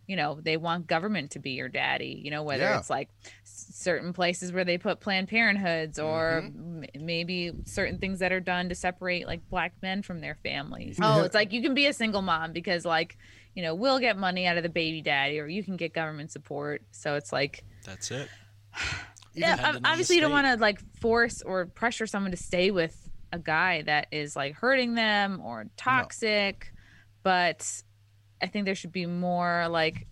you 0.07 0.15
know 0.15 0.39
they 0.41 0.55
want 0.57 0.87
government 0.87 1.31
to 1.31 1.39
be 1.39 1.51
your 1.51 1.67
daddy 1.69 2.19
you 2.23 2.31
know 2.31 2.43
whether 2.43 2.63
Yeah. 2.63 2.77
it's 2.79 2.89
like 2.89 3.09
certain 3.43 4.13
places 4.13 4.51
where 4.51 4.63
they 4.65 4.77
put 4.77 4.99
planned 4.99 5.27
parenthoods 5.29 5.99
or 5.99 6.43
Mm-hmm. 6.45 6.83
m- 6.83 7.05
maybe 7.05 7.51
certain 7.65 7.97
things 7.99 8.19
that 8.19 8.31
are 8.31 8.39
done 8.39 8.69
to 8.69 8.75
separate 8.75 9.27
like 9.27 9.41
black 9.49 9.73
men 9.81 10.01
from 10.01 10.21
their 10.21 10.35
families 10.43 10.97
Yeah. 10.99 11.15
oh 11.17 11.23
it's 11.23 11.35
like 11.35 11.51
you 11.53 11.61
can 11.61 11.73
be 11.73 11.85
a 11.87 11.93
single 11.93 12.21
mom 12.21 12.53
because 12.53 12.85
like 12.85 13.17
you 13.57 13.63
know 13.63 13.73
we'll 13.73 13.97
get 13.97 14.17
money 14.17 14.45
out 14.45 14.55
of 14.55 14.61
the 14.61 14.69
baby 14.69 15.01
daddy 15.01 15.39
or 15.39 15.47
you 15.47 15.63
can 15.63 15.75
get 15.77 15.91
government 15.91 16.31
support 16.31 16.83
so 16.91 17.15
it's 17.15 17.33
like 17.33 17.63
that's 17.83 18.11
it. 18.11 18.29
yeah, 19.33 19.55
Dependent 19.55 19.77
on 19.77 19.81
the 19.81 19.89
obviously 19.89 20.15
you 20.17 20.21
don't 20.21 20.31
want 20.31 20.45
to 20.45 20.57
like 20.57 20.79
force 20.99 21.41
or 21.41 21.65
pressure 21.65 22.05
someone 22.05 22.31
to 22.31 22.37
stay 22.37 22.69
with 22.69 23.09
a 23.33 23.39
guy 23.39 23.81
that 23.83 24.07
is 24.11 24.35
like 24.35 24.53
hurting 24.55 24.93
them 24.93 25.41
or 25.43 25.65
toxic, 25.75 26.71
but 27.23 27.81
I 28.41 28.47
think 28.47 28.65
there 28.65 28.75
should 28.75 28.91
be 28.91 29.05
more 29.05 29.67
like, 29.69 30.05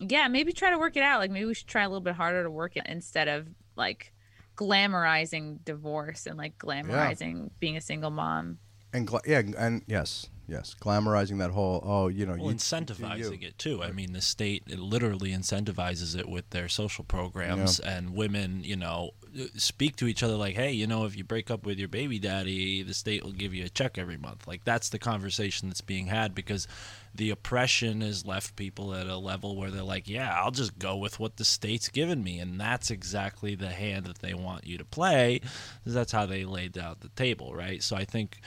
yeah, 0.00 0.26
maybe 0.28 0.52
try 0.52 0.70
to 0.70 0.78
work 0.78 0.96
it 0.96 1.02
out. 1.02 1.20
Like 1.20 1.30
maybe 1.30 1.46
we 1.46 1.54
should 1.54 1.68
try 1.68 1.82
a 1.84 1.88
little 1.88 2.00
bit 2.00 2.14
harder 2.14 2.42
to 2.42 2.50
work 2.50 2.76
it 2.76 2.86
instead 2.86 3.28
of 3.28 3.46
like 3.76 4.12
glamorizing 4.56 5.64
divorce 5.64 6.26
and 6.26 6.36
like 6.36 6.58
glamorizing 6.58 7.50
being 7.60 7.76
a 7.76 7.80
single 7.80 8.10
mom. 8.10 8.58
and 8.92 9.06
gla- 9.06 9.20
yeah, 9.26 9.42
and 9.58 9.82
yes, 9.86 10.28
yes, 10.52 10.76
glamorizing 10.80 11.38
that 11.38 11.50
whole 11.50 11.82
oh, 11.84 12.08
you 12.08 12.26
know, 12.26 12.34
Well, 12.34 12.50
you, 12.50 12.56
incentivizing 12.56 13.40
you. 13.40 13.48
it 13.48 13.58
too. 13.58 13.82
I 13.82 13.90
mean, 13.90 14.12
the 14.12 14.20
state 14.20 14.62
it 14.68 14.78
literally 14.78 15.30
incentivizes 15.30 16.16
it 16.16 16.28
with 16.28 16.50
their 16.50 16.68
social 16.68 17.04
programs, 17.04 17.80
and 17.80 18.14
women, 18.14 18.62
you 18.62 18.76
know, 18.76 19.10
speak 19.56 19.96
to 19.96 20.06
each 20.06 20.22
other 20.22 20.36
like, 20.36 20.54
"Hey, 20.54 20.72
you 20.72 20.86
know, 20.86 21.06
if 21.06 21.16
you 21.16 21.24
break 21.24 21.50
up 21.50 21.64
with 21.64 21.78
your 21.78 21.88
baby 21.88 22.18
daddy, 22.18 22.82
the 22.82 22.94
state 22.94 23.24
will 23.24 23.32
give 23.32 23.54
you 23.54 23.64
a 23.64 23.68
check 23.70 23.96
every 23.98 24.18
month." 24.18 24.46
Like 24.46 24.64
that's 24.64 24.90
the 24.90 24.98
conversation 24.98 25.68
that's 25.68 25.80
being 25.80 26.06
had 26.06 26.34
because 26.34 26.68
the 27.14 27.30
oppression 27.30 28.00
has 28.00 28.24
left 28.24 28.56
people 28.56 28.94
at 28.94 29.06
a 29.06 29.16
level 29.18 29.56
where 29.56 29.70
they're 29.70 29.82
like, 29.82 30.08
"Yeah, 30.08 30.32
I'll 30.38 30.50
just 30.50 30.78
go 30.78 30.96
with 30.96 31.18
what 31.18 31.36
the 31.36 31.44
state's 31.44 31.88
given 31.88 32.22
me," 32.22 32.38
and 32.38 32.60
that's 32.60 32.90
exactly 32.90 33.54
the 33.54 33.70
hand 33.70 34.04
that 34.06 34.18
they 34.18 34.34
want 34.34 34.66
you 34.66 34.76
to 34.78 34.84
play. 34.84 35.40
That's 35.86 36.12
how 36.12 36.26
they 36.26 36.44
laid 36.44 36.76
out 36.78 37.00
the 37.00 37.08
table, 37.10 37.54
right? 37.54 37.82
So 37.82 37.96
I 37.96 38.04
think. 38.04 38.40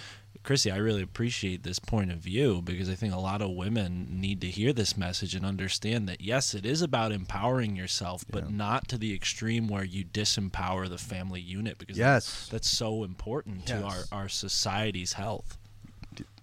Chrissie, 0.45 0.71
I 0.71 0.77
really 0.77 1.01
appreciate 1.01 1.63
this 1.63 1.79
point 1.79 2.11
of 2.11 2.19
view 2.19 2.61
because 2.61 2.89
I 2.89 2.93
think 2.95 3.13
a 3.13 3.19
lot 3.19 3.41
of 3.41 3.49
women 3.51 4.07
need 4.11 4.41
to 4.41 4.47
hear 4.47 4.71
this 4.73 4.95
message 4.95 5.33
and 5.33 5.45
understand 5.45 6.07
that 6.07 6.21
yes, 6.21 6.53
it 6.53 6.65
is 6.65 6.81
about 6.81 7.11
empowering 7.11 7.75
yourself, 7.75 8.23
but 8.29 8.51
not 8.51 8.87
to 8.89 8.97
the 8.97 9.13
extreme 9.13 9.67
where 9.67 9.83
you 9.83 10.05
disempower 10.05 10.87
the 10.87 10.97
family 10.99 11.41
unit 11.41 11.77
because 11.79 11.97
Yes. 11.97 12.47
that's 12.51 12.69
so 12.69 13.03
important 13.03 13.65
to 13.65 13.81
our, 13.81 14.03
our 14.11 14.29
society's 14.29 15.13
health. 15.13 15.57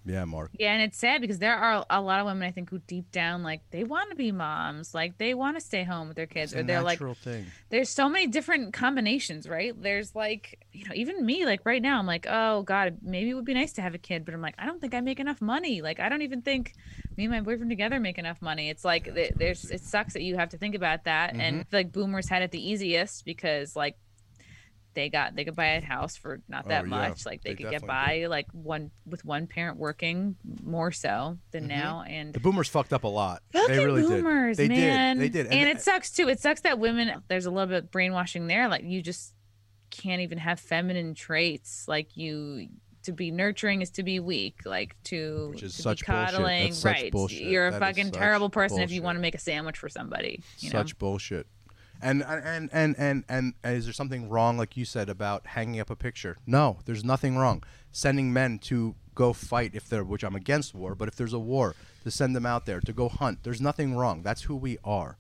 Yeah, 0.05 0.25
Mark. 0.25 0.51
Yeah, 0.59 0.73
and 0.73 0.83
it's 0.83 0.99
sad 0.99 1.21
because 1.21 1.39
there 1.39 1.57
are 1.57 1.85
a 1.89 2.01
lot 2.01 2.19
of 2.21 2.27
women 2.27 2.43
I 2.43 2.51
think 2.51 2.71
who 2.71 2.81
deep 2.81 3.13
down 3.13 3.43
like 3.43 3.61
they 3.71 3.85
want 3.85 4.11
to 4.11 4.17
be 4.17 4.33
moms, 4.33 4.95
like 4.95 5.19
they 5.19 5.35
want 5.35 5.57
to 5.57 5.61
stay 5.61 5.85
home 5.85 6.09
with 6.09 6.17
their 6.17 6.27
kids, 6.27 6.55
or 6.55 6.63
they're 6.63 6.83
like 6.83 6.99
thing. 7.19 7.47
there's 7.71 7.89
so 7.89 8.09
many 8.09 8.27
different 8.27 8.73
combinations, 8.73 9.49
right? 9.49 9.81
There's 9.81 10.15
like, 10.15 10.65
you 10.73 10.87
know, 10.87 10.93
even 10.95 11.25
me, 11.25 11.47
like 11.47 11.61
right 11.65 11.81
now, 11.81 11.99
I'm 11.99 12.07
like, 12.07 12.27
oh 12.29 12.63
God, 12.63 12.99
maybe 13.03 13.31
it 13.31 13.35
would 13.35 13.45
be 13.45 13.55
nice 13.55 13.73
to 13.75 13.83
have 13.83 13.95
a 13.95 13.99
kid, 13.99 14.25
but 14.25 14.35
I'm 14.35 14.43
like, 14.43 14.57
I 14.59 14.67
don't 14.67 14.81
think 14.81 14.95
I 14.95 15.01
make 15.01 15.21
enough 15.21 15.41
money. 15.41 15.83
Like, 15.83 16.01
I 16.01 16.09
don't 16.09 16.23
even 16.23 16.43
think 16.43 16.75
me 17.17 17.25
and 17.25 17.33
my 17.33 17.41
boyfriend 17.41 17.71
together 17.71 18.01
make 18.01 18.19
enough 18.19 18.43
money. 18.43 18.71
It's 18.71 18.85
like, 18.85 19.15
th- 19.15 19.35
there's, 19.37 19.65
it 19.71 19.83
sucks 19.83 20.15
that 20.15 20.23
you 20.23 20.37
have 20.37 20.49
to 20.51 20.59
think 20.59 20.75
about 20.75 21.05
that. 21.05 21.35
And 21.35 21.65
like 21.71 21.93
boomers 21.93 22.29
had 22.29 22.43
it 22.43 22.51
the 22.51 22.71
easiest 22.71 23.25
because 23.25 23.77
like 23.77 23.97
they 24.95 25.09
got, 25.09 25.35
they 25.35 25.45
could 25.45 25.57
buy 25.57 25.67
a 25.67 25.85
house 25.85 26.17
for 26.17 26.41
not 26.49 26.69
that 26.69 26.83
Oh, 26.83 26.85
yeah, 26.85 26.91
much. 26.91 27.27
Like 27.27 27.43
they, 27.43 27.51
they 27.51 27.63
could 27.63 27.71
get 27.71 27.87
by 27.87 28.27
like 28.29 28.47
one 28.53 28.91
with 29.07 29.25
one 29.25 29.47
parent 29.47 29.79
working 29.79 30.37
more 30.63 30.93
so 30.93 31.39
than 31.51 31.63
mm-hmm. 31.63 31.81
now. 31.81 32.05
And 32.07 32.33
The 32.33 32.41
boomers 32.41 32.69
fucked 32.69 32.93
up 32.93 33.05
a 33.05 33.09
lot. 33.09 33.43
They 33.53 33.85
really 33.85 34.03
boomers, 34.03 34.57
did. 34.57 34.71
They 34.71 34.75
man. 34.75 35.19
did. 35.19 35.33
They 35.33 35.43
did. 35.43 35.53
And, 35.53 35.69
it 35.69 35.81
sucks 35.81 36.11
too. 36.11 36.29
It 36.29 36.41
sucks 36.41 36.63
that 36.63 36.79
women 36.79 37.23
there's 37.29 37.47
a 37.47 37.51
little 37.51 37.69
bit 37.69 37.85
of 37.85 37.91
brainwashing 37.91 38.47
there. 38.47 38.69
Like 38.69 38.85
you 38.85 39.03
just 39.03 39.35
can't 39.91 40.23
even 40.23 40.39
have 40.39 40.59
feminine 40.61 41.15
traits. 41.15 41.87
Like 41.89 42.17
you 42.17 42.69
to 43.05 43.13
be 43.13 43.31
nurturing 43.31 43.83
is 43.83 43.91
to 43.91 44.03
be 44.03 44.21
weak. 44.21 44.61
Like 44.65 44.97
to, 45.05 45.51
Which 45.53 45.63
is 45.63 45.77
to 45.77 45.83
such 45.83 46.07
be 46.07 46.13
bullshit. 46.13 46.35
coddling. 46.35 46.75
Right. 46.85 47.13
bullshit. 47.13 47.43
You're 47.43 47.69
a 47.69 47.71
That 47.73 47.81
fucking 47.81 48.13
terrible 48.13 48.51
person 48.51 48.81
if 48.81 48.91
you 48.91 49.03
want 49.03 49.17
to 49.17 49.21
make 49.21 49.35
a 49.35 49.39
sandwich 49.39 49.79
for 49.79 49.89
somebody. 49.89 50.43
You 50.59 50.71
know? 50.71 50.81
such 50.81 50.99
bullshit. 50.99 51.47
And 52.03 52.25
and, 52.25 52.69
and 52.73 52.97
and 52.99 53.25
and 53.29 53.55
is 53.65 53.85
there 53.85 53.95
something 53.95 54.29
wrong, 54.29 54.59
like 54.59 54.77
you 54.77 54.85
said, 54.85 55.09
about 55.09 55.47
hanging 55.47 55.81
up 55.81 55.89
a 55.89 55.97
picture? 55.97 56.37
No, 56.47 56.79
there's 56.85 57.05
nothing 57.05 57.37
wrong. 57.37 57.63
Sending 57.93 58.33
men 58.33 58.59
to 58.61 58.97
go 59.15 59.33
fight 59.33 59.71
if 59.75 59.89
they're, 59.89 60.03
which 60.03 60.25
I'm 60.25 60.35
against 60.35 60.75
war, 60.75 60.95
but 60.95 61.07
if 61.07 61.15
there's 61.15 61.33
a 61.33 61.39
war, 61.39 61.77
to 62.03 62.11
send 62.11 62.35
them 62.35 62.47
out 62.47 62.67
there 62.67 62.81
to 62.81 62.93
go 62.93 63.09
hunt. 63.09 63.45
There's 63.45 63.61
nothing 63.61 63.95
wrong. 63.95 64.23
That's 64.23 64.43
who 64.43 64.57
we 64.57 64.79
are. 64.83 65.17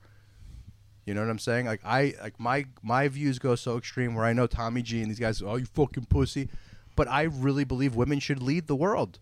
You 1.07 1.15
know 1.15 1.21
what 1.21 1.31
I'm 1.31 1.39
saying? 1.39 1.67
Like 1.67 1.81
I 1.85 2.15
like 2.21 2.39
my 2.39 2.67
my 2.83 3.09
views 3.09 3.39
go 3.39 3.55
so 3.55 3.77
extreme 3.77 4.15
where 4.15 4.25
I 4.25 4.33
know 4.33 4.47
Tommy 4.47 4.83
G 4.83 5.03
and 5.03 5.11
these 5.11 5.19
guys, 5.19 5.43
oh 5.43 5.57
you 5.57 5.67
fucking 5.67 6.07
pussy, 6.07 6.49
but 6.97 7.09
I 7.09 7.23
really 7.23 7.65
believe 7.65 7.95
women 7.95 8.19
should 8.19 8.43
lead 8.43 8.67
the 8.67 8.77
world. 8.77 9.19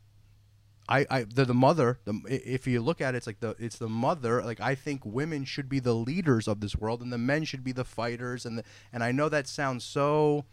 I, 0.91 1.07
I 1.09 1.23
they're 1.23 1.45
the 1.45 1.55
mother. 1.55 2.01
The, 2.05 2.21
if 2.29 2.67
you 2.67 2.83
look 2.83 3.01
at 3.01 3.15
it, 3.15 3.19
it's 3.19 3.27
like 3.27 3.39
the 3.41 3.55
it's 3.59 3.79
the 3.79 3.89
mother. 3.89 4.43
Like 4.43 4.61
I 4.61 4.75
think 4.75 5.05
women 5.05 5.45
should 5.45 5.69
be 5.69 5.79
the 5.79 5.95
leaders 5.95 6.49
of 6.49 6.61
this 6.61 6.75
world, 6.75 7.01
and 7.01 7.13
the 7.13 7.19
men 7.19 7.45
should 7.45 7.63
be 7.63 7.73
the 7.73 7.85
fighters. 7.85 8.45
And 8.45 8.59
the, 8.59 8.65
and 8.93 9.05
I 9.05 9.13
know 9.13 9.29
that 9.29 9.47
sounds 9.47 9.85
so. 9.85 10.45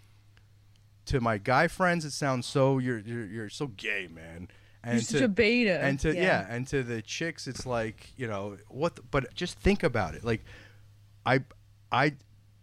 To 1.08 1.21
my 1.21 1.38
guy 1.38 1.67
friends, 1.69 2.04
it 2.04 2.12
sounds 2.12 2.45
so 2.45 2.78
you're 2.78 3.00
you're, 3.00 3.26
you're 3.26 3.50
so 3.50 3.67
gay, 3.67 4.08
man. 4.13 4.50
And 4.84 4.95
You're 4.95 5.02
such 5.02 5.21
a 5.21 5.28
beta. 5.28 5.80
And 5.82 6.00
to 6.02 6.13
yeah. 6.13 6.21
Yeah. 6.21 6.45
and 6.50 6.67
to 6.67 6.84
the 6.84 7.02
chicks, 7.02 7.47
it's 7.47 7.65
like 7.65 8.12
you 8.15 8.28
know 8.28 8.58
what. 8.69 8.97
the- 8.97 9.02
but 9.10 9.34
just 9.34 9.58
think 9.58 9.84
about 9.84 10.15
it. 10.15 10.23
Like, 10.23 10.43
I 11.26 11.39
I 11.91 12.13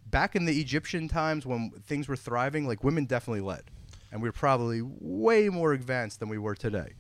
back 0.06 0.36
in 0.36 0.44
the 0.44 0.60
Egyptian 0.60 1.08
times 1.08 1.44
when 1.44 1.70
things 1.70 2.06
were 2.06 2.16
thriving, 2.16 2.68
like 2.68 2.84
women 2.84 3.06
definitely 3.06 3.40
led, 3.40 3.64
and 4.12 4.22
we're 4.22 4.30
probably 4.32 4.80
way 4.82 5.48
more 5.48 5.72
advanced 5.72 6.20
than 6.20 6.28
we 6.28 6.38
were 6.38 6.54
today 6.54 6.92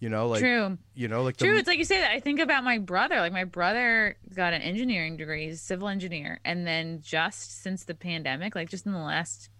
You 0.00 0.08
know, 0.08 0.28
like 0.28 0.40
True. 0.40 0.78
you 0.94 1.08
know, 1.08 1.22
like 1.22 1.36
the 1.36 1.44
True. 1.44 1.58
It's 1.58 1.68
like 1.68 1.78
you 1.78 1.84
say 1.84 1.98
that. 2.00 2.10
I 2.10 2.20
think 2.20 2.40
about 2.40 2.64
my 2.64 2.78
brother. 2.78 3.20
Like 3.20 3.32
my 3.34 3.44
brother 3.44 4.16
got 4.34 4.54
an 4.54 4.62
engineering 4.62 5.16
degree, 5.18 5.44
he's 5.46 5.56
a 5.56 5.62
civil 5.64 5.88
engineer, 5.88 6.40
and 6.44 6.66
then 6.66 7.00
just 7.02 7.62
since 7.62 7.84
the 7.84 7.94
pandemic, 7.94 8.54
like 8.54 8.70
just 8.70 8.86
in 8.86 8.92
the 8.92 8.98
last 8.98 9.50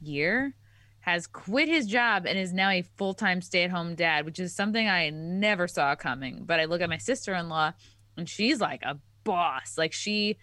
year, 0.00 0.54
has 1.00 1.28
quit 1.28 1.68
his 1.68 1.86
job 1.86 2.26
and 2.26 2.36
is 2.36 2.52
now 2.52 2.68
a 2.70 2.82
full 2.82 3.14
time 3.14 3.40
stay 3.40 3.62
at 3.62 3.70
home 3.70 3.94
dad, 3.94 4.24
which 4.24 4.40
is 4.40 4.52
something 4.56 4.88
I 4.88 5.10
never 5.10 5.68
saw 5.68 5.94
coming. 5.94 6.42
But 6.44 6.58
I 6.58 6.64
look 6.64 6.80
at 6.80 6.88
my 6.88 6.98
sister 6.98 7.32
in 7.34 7.48
law, 7.48 7.72
and 8.16 8.28
she's 8.28 8.60
like 8.60 8.82
a 8.82 8.98
boss. 9.22 9.78
Like 9.78 9.92
she 9.92 10.36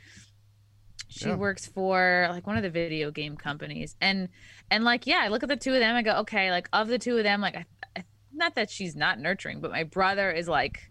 she 1.10 1.28
Yeah. 1.28 1.36
works 1.36 1.68
for 1.68 2.28
like 2.32 2.48
one 2.48 2.56
of 2.56 2.64
the 2.64 2.70
video 2.70 3.12
game 3.12 3.36
companies 3.36 3.96
and 4.02 4.30
and 4.72 4.84
like 4.84 5.06
yeah 5.06 5.20
i 5.22 5.28
look 5.28 5.44
at 5.44 5.50
the 5.50 5.56
two 5.56 5.72
of 5.74 5.80
them 5.80 5.96
i 5.96 6.02
go 6.02 6.14
okay 6.20 6.50
like 6.50 6.68
of 6.74 6.88
the 6.88 6.98
two 6.98 7.18
of 7.18 7.24
them 7.24 7.40
like 7.40 7.56
I, 7.56 7.66
I, 7.96 8.04
not 8.34 8.56
that 8.56 8.70
she's 8.70 8.96
not 8.96 9.20
nurturing 9.20 9.62
but 9.62 9.72
my 9.72 9.84
brother 9.84 10.32
is 10.32 10.48
like 10.48 10.90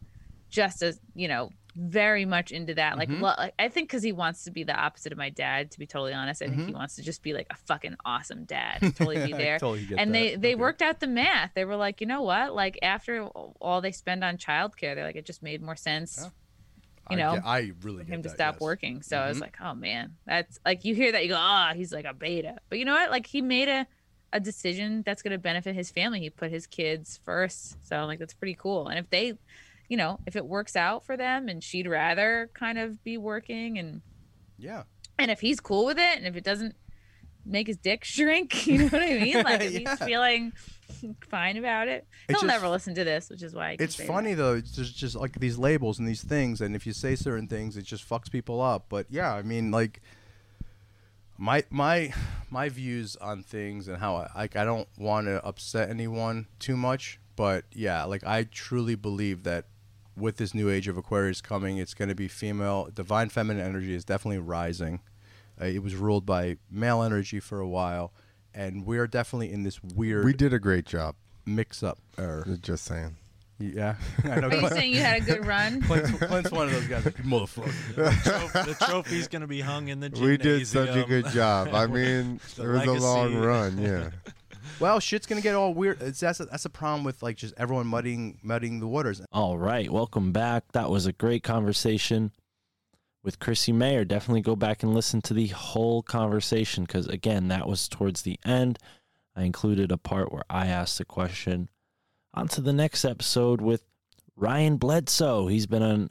just 0.51 0.83
as 0.83 1.01
you 1.15 1.29
know 1.29 1.51
very 1.75 2.27
much 2.27 2.53
into 2.53 2.75
that 2.75 2.99
like, 2.99 3.09
Mhm. 3.09 3.21
lo- 3.23 3.35
like 3.39 3.55
i 3.59 3.69
think 3.69 3.89
because 3.89 4.03
he 4.03 4.13
wants 4.13 4.45
to 4.45 4.51
be 4.51 4.63
the 4.63 4.75
opposite 4.79 5.11
of 5.11 5.17
my 5.17 5.31
dad 5.31 5.71
to 5.71 5.79
be 5.79 5.87
totally 5.87 6.13
honest 6.13 6.43
i 6.43 6.47
think 6.47 6.61
he 6.67 6.73
Mhm. 6.73 6.75
wants 6.75 6.97
to 6.97 7.03
just 7.03 7.23
be 7.23 7.33
like 7.33 7.47
a 7.49 7.57
fucking 7.57 7.97
awesome 8.05 8.45
dad 8.45 8.79
to 8.81 8.91
totally 8.93 9.25
be 9.27 9.33
there 9.33 9.59
totally 9.59 9.89
and 9.97 10.15
they 10.15 10.33
that. 10.33 10.43
they 10.43 10.49
Okay. 10.55 10.61
worked 10.61 10.83
out 10.83 11.01
the 11.01 11.07
math 11.07 11.53
they 11.55 11.65
were 11.65 11.77
like 11.77 12.03
you 12.03 12.07
know 12.07 12.21
what 12.21 12.55
like 12.55 12.79
after 12.83 13.25
all 13.25 13.81
they 13.81 13.93
spend 13.93 14.23
on 14.23 14.37
childcare 14.37 14.95
they're 14.95 15.05
like 15.07 15.17
it 15.17 15.25
just 15.25 15.43
made 15.43 15.63
more 15.63 15.77
sense 15.77 16.19
Yeah. 16.21 16.29
you 17.11 17.17
I 17.17 17.21
know, 17.21 17.35
get- 17.37 17.47
I 17.47 17.73
really 17.83 18.05
him 18.05 18.23
to 18.23 18.29
stop 18.29 18.55
yes. 18.55 18.61
working. 18.61 19.03
So 19.03 19.19
I 19.19 19.27
was 19.29 19.39
Mhm. 19.39 19.41
like, 19.41 19.57
oh 19.61 19.75
man, 19.75 20.15
that's 20.25 20.61
like 20.65 20.85
you 20.85 20.95
hear 20.95 21.11
that 21.11 21.25
you 21.25 21.31
go, 21.31 21.37
ah, 21.37 21.73
he's 21.75 21.93
like 21.93 22.05
a 22.05 22.15
beta. 22.15 22.59
But 22.69 22.79
you 22.79 22.85
know 22.85 22.93
what? 22.93 23.11
Like 23.11 23.27
he 23.27 23.43
made 23.43 23.69
a 23.69 23.89
a 24.33 24.41
decision 24.41 25.03
that's 25.05 25.23
going 25.23 25.33
to 25.33 25.39
benefit 25.39 25.75
his 25.75 25.91
family. 25.91 26.21
He 26.21 26.31
put 26.31 26.51
his 26.51 26.67
kids 26.67 27.21
first. 27.25 27.77
So 27.87 27.97
I'm 27.97 28.07
like, 28.07 28.19
that's 28.19 28.35
pretty 28.35 28.55
cool. 28.59 28.89
And 28.89 28.99
if 28.99 29.11
they, 29.11 29.35
you 29.89 29.97
know, 29.97 30.19
if 30.27 30.37
it 30.37 30.47
works 30.47 30.75
out 30.77 31.05
for 31.05 31.17
them, 31.17 31.49
and 31.49 31.63
she'd 31.63 31.87
rather 31.87 32.51
kind 32.55 32.79
of 32.79 33.03
be 33.05 33.19
working, 33.19 33.79
and 33.79 34.01
Yeah. 34.59 34.85
and 35.19 35.31
if 35.31 35.41
he's 35.41 35.61
cool 35.61 35.85
with 35.85 35.99
it, 35.99 36.17
and 36.19 36.27
if 36.27 36.35
it 36.37 36.45
doesn't 36.45 36.75
make 37.45 37.67
his 37.67 37.77
dick 37.77 38.05
shrink, 38.05 38.67
you 38.69 38.79
know 38.79 38.85
what 38.87 39.03
I 39.03 39.19
mean? 39.19 39.35
Like 39.45 39.61
if 39.61 39.73
Yeah. 39.73 39.91
he's 39.91 39.99
feeling 39.99 40.53
fine 41.29 41.57
about 41.57 41.89
it, 41.89 42.07
he'll 42.29 42.37
just- 42.37 42.47
never 42.47 42.69
listen 42.69 42.95
to 42.95 43.05
this, 43.05 43.29
which 43.29 43.43
is 43.43 43.55
why 43.55 43.71
I 43.71 43.77
It's 43.81 43.97
funny 43.97 44.35
That. 44.35 44.43
though. 44.43 44.55
It's 44.55 44.71
just, 44.73 44.97
just 44.97 45.17
like 45.17 45.39
these 45.41 45.59
labels 45.59 45.99
and 45.99 46.07
these 46.09 46.23
things, 46.23 46.61
and 46.61 46.75
if 46.77 46.87
you 46.87 46.93
say 46.93 47.17
certain 47.17 47.49
things, 47.49 47.77
it 47.77 47.83
just 47.83 48.09
fucks 48.09 48.31
people 48.31 48.61
up. 48.63 48.87
But 48.89 49.07
yeah, 49.11 49.35
I 49.35 49.43
mean, 49.43 49.71
like 49.71 50.01
my 51.39 51.65
my 51.71 52.13
my 52.51 52.69
views 52.69 53.17
on 53.17 53.43
things 53.43 53.89
and 53.89 53.99
how 53.99 54.17
I 54.17 54.31
like 54.37 54.57
I 54.57 54.65
don't 54.65 54.89
want 54.99 55.27
to 55.27 55.45
upset 55.45 55.91
anyone 55.91 56.47
too 56.59 56.77
much, 56.77 57.19
but 57.37 57.65
yeah, 57.73 58.05
like 58.05 58.25
I 58.25 58.45
truly 58.45 58.95
believe 58.95 59.43
that 59.45 59.67
with 60.17 60.37
this 60.37 60.53
new 60.55 60.69
age 60.69 60.89
of 60.89 60.97
Aquarius 60.97 61.41
coming, 61.41 61.79
it's 61.79 61.95
going 61.95 62.09
to 62.11 62.15
be 62.15 62.29
female 62.29 62.89
divine 62.95 63.29
feminine 63.31 63.65
energy 63.67 63.95
is 63.95 64.05
definitely 64.05 64.39
rising. 64.39 65.01
Uh, 65.61 65.67
it 65.67 65.83
was 65.83 65.95
ruled 65.95 66.27
by 66.27 66.57
male 66.71 67.03
energy 67.03 67.41
for 67.41 67.61
a 67.61 67.69
while, 67.69 68.13
and 68.55 68.85
we're 68.87 69.07
definitely 69.07 69.51
in 69.53 69.63
this 69.63 69.83
weird 69.83 70.25
We 70.25 70.33
did 70.35 70.53
a 70.53 70.59
great 70.59 70.85
job. 70.87 71.15
mix 71.47 71.83
up. 71.83 71.99
Or 72.19 72.45
Just 72.61 72.85
saying. 72.85 73.17
Yeah, 73.59 73.95
I 74.25 74.41
know. 74.41 74.49
Are 74.49 74.55
you 74.57 74.69
saying 74.69 74.93
you 74.93 75.01
had 75.01 75.23
a 75.23 75.25
good 75.25 75.47
run? 75.47 75.83
Clint's, 75.87 76.11
Clint's 76.11 76.51
one 76.51 76.67
of 76.67 76.73
those 76.73 76.87
guys. 76.87 77.05
like, 77.05 77.17
Motherfucker. 77.19 77.95
The, 77.95 78.31
trophy, 78.31 78.73
the 78.73 78.85
trophy's 78.87 79.29
gonna 79.29 79.47
be 79.47 79.61
hung 79.61 79.89
in 79.89 80.01
the 80.01 80.11
We 80.21 80.37
did 80.37 80.67
such 80.67 80.97
a 80.97 81.05
good 81.05 81.27
job. 81.27 81.69
I 81.73 81.87
mean, 81.87 82.41
The 82.57 82.75
it 82.75 82.89
was 82.89 83.03
a 83.03 83.07
long 83.07 83.35
legacy. 83.41 83.47
run. 83.47 83.79
Yeah. 83.79 84.11
Well, 84.81 84.99
shit's 85.01 85.27
gonna 85.27 85.41
get 85.43 85.55
all 85.55 85.75
weird. 85.75 86.03
It's 86.03 86.19
that's 86.21 86.41
a, 86.41 86.47
that's 86.47 86.65
a 86.65 86.71
problem 86.71 87.05
with 87.05 87.23
like 87.23 87.37
just 87.37 87.55
everyone 87.57 87.87
muddying 87.87 88.39
muddying 88.43 88.81
the 88.81 88.89
waters. 88.89 89.21
All 89.33 89.57
right, 89.59 89.89
welcome 89.91 90.33
back. 90.33 90.73
That 90.73 90.91
was 90.91 91.07
a 91.07 91.13
great 91.13 91.45
conversation 91.45 92.33
with 93.23 93.39
Chrissie 93.39 93.73
Mayr. 93.73 94.05
Definitely 94.05 94.41
go 94.43 94.57
back 94.57 94.83
and 94.83 94.93
listen 94.93 95.21
to 95.23 95.35
the 95.35 95.49
whole 95.49 96.03
conversation 96.03 96.83
because, 96.85 97.07
again, 97.07 97.47
that 97.49 97.69
was 97.69 97.87
towards 97.87 98.23
the 98.23 98.41
end. 98.45 98.79
I 99.37 99.45
included 99.45 99.93
a 99.93 99.97
part 99.97 100.33
where 100.33 100.43
I 100.51 100.67
asked 100.67 100.99
a 101.01 101.05
question. 101.05 101.69
On 102.35 102.49
to 102.49 102.63
the 102.63 102.73
next 102.73 103.05
episode 103.05 103.61
with 103.61 103.85
Ryan 104.37 104.79
Bledsoe. 104.79 105.49
He's 105.49 105.67
been 105.67 106.09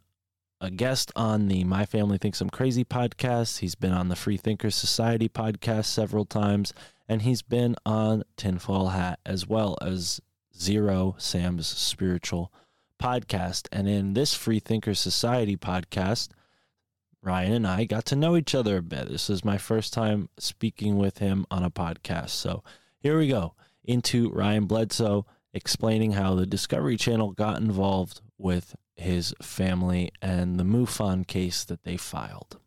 a 0.62 0.70
guest 0.70 1.12
on 1.16 1.48
the 1.48 1.64
My 1.64 1.84
Family 1.84 2.20
Thinks 2.20 2.42
I'm 2.42 2.52
Crazy 2.52 2.86
podcast. 2.86 3.58
He's 3.58 3.74
been 3.74 3.92
on 3.92 4.10
the 4.10 4.16
Free 4.16 4.38
Thinkers 4.38 4.76
Society 4.76 5.28
podcast 5.28 5.86
several 5.86 6.26
times, 6.26 6.74
and 7.10 7.24
he's 7.24 7.42
been 7.42 7.76
on 7.88 8.22
Tinfoil 8.38 8.90
Hat 8.90 9.20
as 9.26 9.48
well 9.48 9.80
as 9.82 10.22
Zero 10.56 11.16
Sam's 11.18 11.66
Spiritual 11.66 12.54
podcast. 13.02 13.68
And 13.72 13.90
in 13.90 14.14
this 14.14 14.36
Free 14.36 14.60
Thinker 14.60 14.94
Society 14.94 15.58
podcast, 15.58 16.30
Ryan 17.24 17.54
and 17.54 17.68
I 17.68 17.86
got 17.86 18.06
to 18.06 18.16
know 18.16 18.38
each 18.38 18.54
other 18.54 18.78
a 18.78 18.84
bit. 18.84 19.10
This 19.10 19.28
is 19.28 19.44
my 19.44 19.58
first 19.58 19.92
time 19.92 20.30
speaking 20.38 21.00
with 21.00 21.18
him 21.18 21.48
on 21.50 21.64
a 21.64 21.72
podcast. 21.72 22.30
So 22.30 22.64
here 23.00 23.18
we 23.18 23.28
go 23.28 23.56
into 23.84 24.30
Ryan 24.30 24.66
Bledsoe 24.66 25.26
explaining 25.54 26.14
how 26.14 26.36
the 26.36 26.46
Discovery 26.46 26.98
Channel 26.98 27.32
got 27.32 27.60
involved 27.60 28.22
with 28.38 28.76
his 28.96 29.34
family 29.42 30.12
and 30.22 30.60
the 30.60 30.64
MUFON 30.64 31.26
case 31.26 31.64
that 31.64 31.84
they 31.84 31.98
filed. 31.98 32.58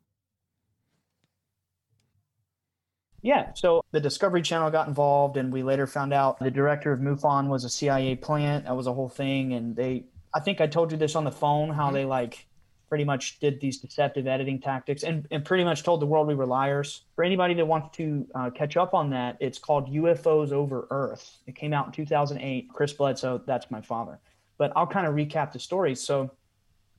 Yeah, 3.22 3.52
so 3.54 3.82
the 3.90 4.00
Discovery 4.00 4.42
Channel 4.42 4.70
got 4.70 4.86
involved, 4.86 5.38
and 5.38 5.50
we 5.50 5.62
later 5.62 5.86
found 5.86 6.12
out 6.12 6.38
the 6.38 6.50
director 6.50 6.92
of 6.92 7.00
MUFON 7.00 7.48
was 7.48 7.64
a 7.64 7.70
CIA 7.70 8.16
plant. 8.16 8.66
That 8.66 8.76
was 8.76 8.86
a 8.86 8.92
whole 8.92 9.08
thing, 9.08 9.54
and 9.54 9.74
they. 9.74 10.04
I 10.34 10.40
think 10.40 10.60
I 10.60 10.66
told 10.66 10.92
you 10.92 10.98
this 10.98 11.16
on 11.16 11.24
the 11.24 11.32
phone 11.32 11.70
how 11.70 11.86
mm-hmm. 11.86 11.94
they 11.94 12.04
like 12.04 12.46
pretty 12.94 13.02
much 13.02 13.40
did 13.40 13.58
these 13.58 13.78
deceptive 13.78 14.28
editing 14.28 14.60
tactics, 14.60 15.02
and 15.02 15.26
and 15.32 15.44
pretty 15.44 15.64
much 15.64 15.82
told 15.82 16.00
the 16.00 16.06
world 16.06 16.28
we 16.28 16.34
were 16.36 16.46
liars. 16.46 17.02
For 17.16 17.24
anybody 17.24 17.52
that 17.54 17.66
wants 17.66 17.96
to 17.96 18.24
uh, 18.36 18.50
catch 18.50 18.76
up 18.76 18.94
on 18.94 19.10
that, 19.10 19.36
it's 19.40 19.58
called 19.58 19.92
UFOs 19.92 20.52
Over 20.52 20.86
Earth. 20.92 21.38
It 21.48 21.56
came 21.56 21.72
out 21.72 21.86
in 21.86 21.92
2008. 21.92 22.68
Chris 22.72 22.92
Bledsoe, 22.92 23.42
that's 23.44 23.68
my 23.68 23.80
father. 23.80 24.20
But 24.58 24.72
I'll 24.76 24.86
kind 24.86 25.08
of 25.08 25.14
recap 25.14 25.50
the 25.50 25.58
story. 25.58 25.96
So 25.96 26.30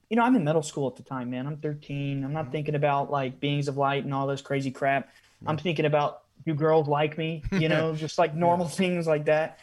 you 0.09 0.17
know, 0.17 0.23
I'm 0.23 0.35
in 0.35 0.43
middle 0.43 0.63
school 0.63 0.89
at 0.89 0.97
the 0.97 1.03
time, 1.03 1.29
man. 1.29 1.47
I'm 1.47 1.55
13. 1.55 2.25
I'm 2.25 2.33
not 2.33 2.51
thinking 2.51 2.75
about 2.75 3.09
like 3.09 3.39
beings 3.39 3.69
of 3.69 3.77
light 3.77 4.03
and 4.03 4.13
all 4.13 4.27
this 4.27 4.41
crazy 4.41 4.71
crap. 4.71 5.07
I'm 5.47 5.57
thinking 5.57 5.85
about 5.85 6.23
do 6.45 6.53
girls 6.53 6.87
like 6.87 7.17
me, 7.17 7.43
you 7.51 7.69
know, 7.69 7.95
just 7.95 8.17
like 8.17 8.35
normal 8.35 8.67
things 8.67 9.07
like 9.07 9.25
that. 9.25 9.59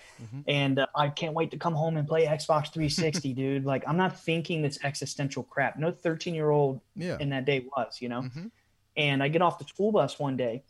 And 0.47 0.79
uh, 0.79 0.87
I 0.95 1.09
can't 1.09 1.35
wait 1.35 1.51
to 1.51 1.57
come 1.57 1.75
home 1.75 1.97
and 1.97 2.07
play 2.07 2.27
Xbox 2.27 2.73
360, 2.73 3.33
dude. 3.35 3.65
Like, 3.65 3.83
I'm 3.89 3.97
not 3.97 4.21
thinking 4.21 4.63
this 4.63 4.79
existential 4.85 5.43
crap. 5.43 5.77
No 5.79 5.91
13 5.91 6.33
year 6.35 6.51
old 6.51 6.81
Yeah. 6.95 7.17
in 7.19 7.31
that 7.31 7.45
day 7.45 7.67
was, 7.77 7.99
you 8.01 8.09
know. 8.09 8.23
Mhm. 8.23 8.51
And 8.97 9.23
I 9.23 9.29
get 9.29 9.43
off 9.43 9.59
the 9.59 9.65
school 9.65 9.91
bus 9.91 10.19
one 10.21 10.37
day, 10.37 10.63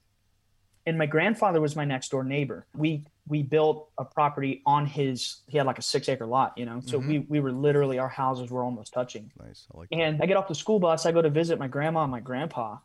and 0.86 0.96
my 0.96 1.06
grandfather 1.06 1.60
was 1.60 1.76
my 1.76 1.84
next 1.84 2.10
door 2.10 2.24
neighbor. 2.24 2.66
We 2.74 3.04
we 3.28 3.42
built 3.42 3.88
a 3.98 4.04
property 4.04 4.62
on 4.64 4.86
his. 4.86 5.42
He 5.48 5.58
had 5.58 5.66
like 5.66 5.78
a 5.78 5.82
six 5.82 6.08
acre 6.08 6.24
lot, 6.26 6.56
you 6.56 6.64
know. 6.64 6.80
So 6.84 6.98
we 6.98 7.18
we 7.20 7.40
were 7.40 7.52
literally 7.52 7.98
our 7.98 8.08
houses 8.08 8.50
were 8.50 8.62
almost 8.64 8.92
touching. 8.92 9.30
Nice. 9.40 9.66
I 9.74 9.78
like. 9.78 9.88
And 9.92 10.22
I 10.22 10.26
get 10.26 10.36
off 10.36 10.48
the 10.48 10.54
school 10.54 10.78
bus. 10.78 11.04
I 11.04 11.12
go 11.12 11.20
to 11.20 11.30
visit 11.30 11.58
my 11.58 11.68
grandma 11.68 12.02
and 12.04 12.10
my 12.12 12.20
grandpa. 12.20 12.78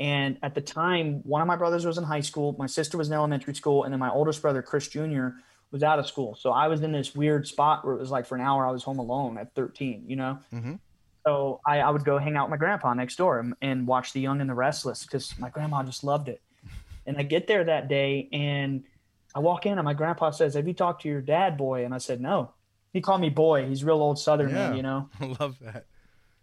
And 0.00 0.38
at 0.42 0.54
the 0.54 0.62
time, 0.62 1.20
one 1.24 1.42
of 1.42 1.46
my 1.46 1.56
brothers 1.56 1.84
was 1.84 1.98
in 1.98 2.04
high 2.04 2.20
school. 2.20 2.56
My 2.58 2.66
sister 2.66 2.96
was 2.96 3.08
in 3.08 3.14
elementary 3.14 3.54
school. 3.54 3.84
And 3.84 3.92
then 3.92 4.00
my 4.00 4.10
oldest 4.10 4.40
brother, 4.40 4.62
Chris 4.62 4.88
Jr., 4.88 5.28
was 5.70 5.82
out 5.82 5.98
of 5.98 6.06
school. 6.06 6.34
So 6.34 6.50
I 6.50 6.68
was 6.68 6.80
in 6.80 6.90
this 6.90 7.14
weird 7.14 7.46
spot 7.46 7.84
where 7.84 7.94
it 7.94 8.00
was 8.00 8.10
like 8.10 8.26
for 8.26 8.34
an 8.34 8.40
hour, 8.40 8.66
I 8.66 8.70
was 8.72 8.82
home 8.82 8.98
alone 8.98 9.36
at 9.36 9.54
13, 9.54 10.04
you 10.08 10.16
know? 10.16 10.38
Mhm. 10.52 10.80
So 11.26 11.60
I, 11.66 11.80
I 11.80 11.90
would 11.90 12.04
go 12.04 12.16
hang 12.16 12.34
out 12.34 12.46
with 12.46 12.50
my 12.50 12.56
grandpa 12.56 12.94
next 12.94 13.16
door 13.16 13.38
and, 13.38 13.54
and 13.60 13.86
watch 13.86 14.14
The 14.14 14.20
Young 14.20 14.40
and 14.40 14.48
the 14.48 14.54
Restless 14.54 15.04
because 15.04 15.38
my 15.38 15.50
grandma 15.50 15.82
just 15.82 16.02
loved 16.02 16.28
it. 16.28 16.40
And 17.06 17.18
I 17.18 17.22
get 17.22 17.46
there 17.46 17.62
that 17.62 17.88
day 17.88 18.28
and 18.32 18.84
I 19.34 19.40
walk 19.40 19.66
in 19.66 19.78
and 19.78 19.84
my 19.84 19.94
grandpa 19.94 20.30
says, 20.30 20.54
Have 20.54 20.66
you 20.66 20.74
talked 20.74 21.02
to 21.02 21.08
your 21.08 21.20
dad, 21.20 21.58
boy? 21.58 21.84
And 21.84 21.94
I 21.94 21.98
said, 21.98 22.20
No. 22.20 22.52
He 22.92 23.00
called 23.00 23.20
me 23.20 23.28
boy. 23.30 23.68
He's 23.68 23.84
real 23.84 24.00
old 24.00 24.18
Southern 24.18 24.52
man, 24.52 24.76
you 24.76 24.82
know? 24.82 25.08
I 25.20 25.36
love 25.38 25.56
that. 25.60 25.84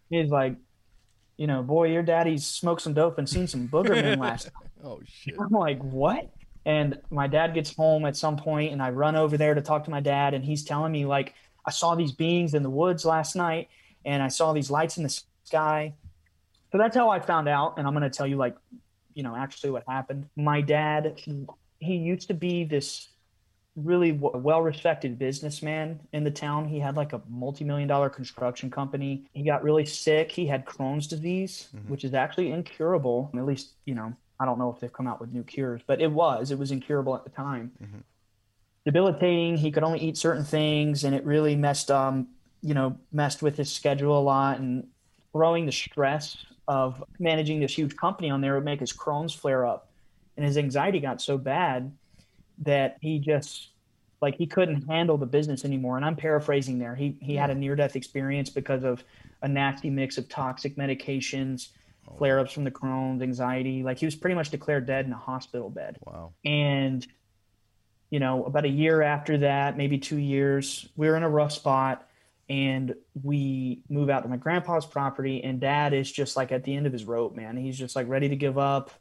He's 0.10 0.30
like, 0.30 0.56
you 1.38 1.47
know, 1.47 1.62
boy, 1.62 1.91
your 1.91 2.04
daddy's 2.04 2.45
smoked 2.45 2.82
some 2.82 2.93
dope 2.93 3.17
and 3.17 3.30
seen 3.30 3.47
some 3.47 3.67
booger 3.67 3.91
men 3.91 4.19
last 4.28 4.45
night. 4.45 4.71
Oh 4.84 5.00
shit. 5.06 5.36
I'm 5.39 5.52
like, 5.52 5.80
what? 5.82 6.30
And 6.65 7.00
my 7.10 7.28
dad 7.28 7.54
gets 7.54 7.73
home 7.73 8.06
at 8.06 8.17
some 8.17 8.36
point, 8.36 8.73
and 8.73 8.82
I 8.82 8.89
run 8.89 9.15
over 9.15 9.38
there 9.38 9.54
to 9.54 9.62
talk 9.62 9.86
to 9.86 9.91
my 9.91 10.02
dad, 10.02 10.34
and 10.34 10.43
he's 10.43 10.63
telling 10.63 10.91
me 10.91 11.06
like, 11.06 11.34
I 11.65 11.71
saw 11.71 11.95
these 11.95 12.12
beings 12.12 12.54
in 12.54 12.63
the 12.63 12.69
woods 12.69 13.06
last 13.06 13.36
night, 13.36 13.69
and 14.04 14.21
I 14.21 14.28
saw 14.28 14.52
these 14.52 14.69
lights 14.69 14.97
in 14.97 15.04
the 15.04 15.21
sky. 15.43 15.93
So 16.71 16.77
that's 16.77 16.96
how 16.96 17.10
I 17.10 17.19
found 17.19 17.48
out, 17.48 17.75
and 17.77 17.88
I'm 17.88 17.94
gonna 17.94 18.10
tell 18.10 18.27
you 18.27 18.35
like, 18.35 18.58
you 19.13 19.23
know, 19.23 19.35
actually 19.35 19.71
what 19.71 19.83
happened. 19.88 20.27
My 20.35 20.62
dad, 20.62 21.21
he 21.79 21.96
used 21.96 22.27
to 22.27 22.33
be 22.33 22.65
this 22.65 23.08
really 23.78 24.12
w- 24.12 24.38
well-respected 24.44 25.17
businessman 25.17 26.00
in 26.12 26.23
the 26.23 26.32
town. 26.32 26.67
He 26.67 26.80
had 26.80 26.98
like 26.98 27.13
a 27.13 27.21
multi-million 27.30 27.88
dollar 27.88 28.10
construction 28.10 28.69
company. 28.69 29.23
He 29.34 29.44
got 29.44 29.63
really 29.63 29.86
sick. 29.86 30.32
He 30.32 30.46
had 30.48 30.65
Crohn's 30.65 31.08
disease, 31.08 31.69
which 31.88 32.04
is 32.04 32.13
actually 32.13 32.52
incurable. 32.52 33.32
At 33.36 33.46
least, 33.46 33.73
you 33.86 33.96
know, 33.96 34.13
I 34.40 34.46
don't 34.46 34.60
know 34.60 34.71
if 34.71 34.80
they've 34.80 34.92
come 34.92 35.08
out 35.08 35.21
with 35.21 35.32
new 35.32 35.44
cures, 35.44 35.82
but 35.88 36.02
it 36.02 36.12
was. 36.12 36.52
It 36.52 36.60
was 36.60 36.71
incurable 36.71 37.15
at 37.15 37.23
the 37.23 37.30
time. 37.30 37.71
Debilitating. 38.86 39.58
He 39.58 39.71
could 39.71 39.84
only 39.84 40.00
eat 40.00 40.17
certain 40.17 40.44
things, 40.44 41.04
and 41.04 41.13
it 41.15 41.23
really 41.25 41.56
messed 41.56 41.92
um 41.92 42.28
you 42.62 42.73
know, 42.73 42.98
messed 43.12 43.42
with 43.42 43.56
his 43.58 43.71
schedule 43.71 44.17
a 44.17 44.19
lot 44.19 44.60
and 44.60 44.88
throwing 45.32 45.65
the 45.65 45.71
stress 45.71 46.38
of 46.67 47.04
managing 47.19 47.60
this 47.60 47.78
huge 47.78 47.96
company 47.96 48.30
on 48.30 48.42
there 48.42 48.56
would 48.56 48.65
make 48.65 48.80
his 48.80 48.92
Crohn's 48.92 49.34
flare 49.34 49.65
up. 49.65 49.90
And 50.36 50.46
his 50.46 50.58
anxiety 50.58 51.00
got 51.00 51.21
so 51.21 51.38
bad 51.38 51.92
that 52.60 52.98
he 53.02 53.20
just 53.20 53.70
like 54.22 54.36
he 54.36 54.48
couldn't 54.48 54.88
handle 54.88 55.18
the 55.18 55.26
business 55.26 55.64
anymore. 55.64 55.96
And 55.96 56.06
I'm 56.06 56.16
paraphrasing 56.16 56.80
there. 56.80 56.96
He 56.96 57.18
he 57.22 57.36
had 57.36 57.50
a 57.50 57.56
near 57.56 57.76
death 57.76 57.96
experience 57.96 58.50
because 58.50 58.84
of 58.84 59.04
a 59.42 59.48
nasty 59.48 59.90
mix 59.90 60.18
of 60.18 60.28
toxic 60.30 60.76
medications, 60.76 61.70
oh. 62.10 62.16
flare 62.18 62.40
ups 62.40 62.52
from 62.52 62.64
the 62.64 62.72
Crohn's, 62.72 63.22
anxiety. 63.22 63.84
Like 63.84 64.00
he 64.00 64.06
was 64.06 64.16
pretty 64.16 64.36
much 64.36 64.50
declared 64.50 64.86
dead 64.86 65.06
in 65.06 65.14
a 65.14 65.18
hospital 65.18 65.70
bed. 65.70 65.98
Wow. 66.06 66.34
And, 66.44 67.06
you 68.10 68.20
know, 68.20 68.46
about 68.46 68.66
a 68.66 68.70
year 68.70 69.02
after 69.02 69.40
that, 69.40 69.78
maybe 69.78 69.98
two 69.98 70.18
years, 70.18 70.88
we 70.96 71.08
were 71.08 71.16
in 71.16 71.24
a 71.24 71.30
rough 71.30 71.52
spot 71.52 72.08
and 72.50 72.96
we 73.22 73.82
move 73.90 74.10
out 74.10 74.24
to 74.24 74.30
my 74.30 74.38
grandpa's 74.38 74.86
property. 74.86 75.44
And 75.44 75.60
dad 75.60 75.94
is 75.94 76.12
just 76.12 76.38
like 76.38 76.52
at 76.52 76.64
the 76.64 76.76
end 76.76 76.88
of 76.88 76.94
his 76.94 77.06
rope, 77.06 77.36
man. 77.36 77.58
He's 77.58 77.78
just 77.78 77.96
like 77.96 78.08
ready 78.08 78.30
to 78.30 78.36
give 78.36 78.58
up. 78.58 78.92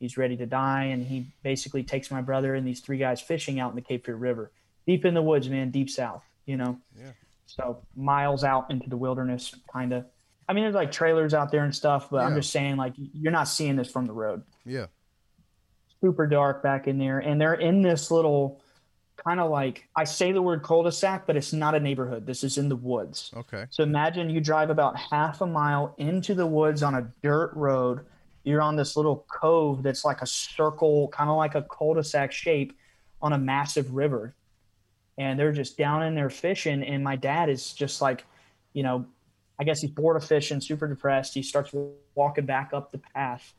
He's 0.00 0.16
ready 0.16 0.36
to 0.38 0.46
die. 0.46 0.84
And 0.84 1.06
he 1.06 1.28
basically 1.44 1.84
takes 1.84 2.10
my 2.10 2.20
brother 2.22 2.54
and 2.56 2.66
these 2.66 2.80
three 2.80 2.98
guys 2.98 3.20
fishing 3.20 3.60
out 3.60 3.70
in 3.70 3.76
the 3.76 3.82
Cape 3.82 4.06
Fear 4.06 4.16
River, 4.16 4.50
deep 4.86 5.04
in 5.04 5.14
the 5.14 5.22
woods, 5.22 5.48
man, 5.48 5.70
deep 5.70 5.88
south, 5.90 6.24
you 6.46 6.56
know? 6.56 6.78
Yeah. 6.98 7.12
So 7.46 7.82
miles 7.94 8.42
out 8.42 8.70
into 8.70 8.88
the 8.88 8.96
wilderness, 8.96 9.54
kind 9.72 9.92
of. 9.92 10.06
I 10.48 10.52
mean, 10.52 10.64
there's 10.64 10.74
like 10.74 10.90
trailers 10.90 11.34
out 11.34 11.52
there 11.52 11.62
and 11.64 11.74
stuff, 11.74 12.08
but 12.10 12.24
I'm 12.24 12.34
just 12.34 12.50
saying, 12.50 12.76
like, 12.76 12.94
you're 12.96 13.30
not 13.30 13.44
seeing 13.46 13.76
this 13.76 13.88
from 13.90 14.06
the 14.06 14.12
road 14.12 14.42
Yeah. 14.64 14.86
super 16.00 16.26
dark 16.26 16.62
back 16.62 16.88
in 16.88 16.98
there 16.98 17.18
and 17.18 17.40
they're 17.40 17.54
in 17.54 17.82
this 17.82 18.10
little 18.10 18.60
kind 19.16 19.38
of 19.38 19.50
like 19.50 19.86
i 19.94 20.02
say 20.04 20.32
the 20.32 20.40
word 20.40 20.62
cul-de-sac 20.62 21.26
but 21.26 21.36
it's 21.36 21.52
not 21.52 21.74
a 21.74 21.80
neighborhood 21.80 22.24
this 22.26 22.42
is 22.42 22.56
in 22.56 22.70
the 22.70 22.76
woods 22.76 23.30
Okay. 23.36 23.66
so 23.68 23.82
imagine 23.82 24.30
you 24.30 24.40
drive 24.40 24.70
about 24.70 24.96
half 24.96 25.42
a 25.42 25.46
mile 25.46 25.94
into 25.98 26.34
the 26.34 26.46
woods 26.46 26.82
on 26.82 26.94
a 26.94 27.12
dirt 27.22 27.52
road 27.54 28.06
you're 28.44 28.62
on 28.62 28.76
this 28.76 28.96
little 28.96 29.26
cove 29.30 29.82
that's 29.82 30.04
like 30.04 30.22
a 30.22 30.26
circle 30.26 31.08
kind 31.08 31.28
of 31.30 31.36
like 31.36 31.54
a 31.54 31.62
cul-de-sac 31.62 32.32
shape 32.32 32.72
on 33.20 33.32
a 33.32 33.38
massive 33.38 33.94
river. 33.94 34.34
And 35.18 35.38
they're 35.38 35.52
just 35.52 35.76
down 35.76 36.02
in 36.02 36.14
there 36.14 36.30
fishing 36.30 36.82
and 36.82 37.04
my 37.04 37.16
dad 37.16 37.50
is 37.50 37.72
just 37.74 38.00
like 38.00 38.24
you 38.72 38.82
know 38.82 39.04
i 39.58 39.64
guess 39.64 39.80
he's 39.80 39.90
bored 39.90 40.16
of 40.16 40.24
fishing 40.24 40.60
super 40.60 40.86
depressed. 40.88 41.34
He 41.34 41.42
starts 41.42 41.74
walking 42.14 42.46
back 42.46 42.70
up 42.72 42.90
the 42.92 42.98
path 42.98 43.52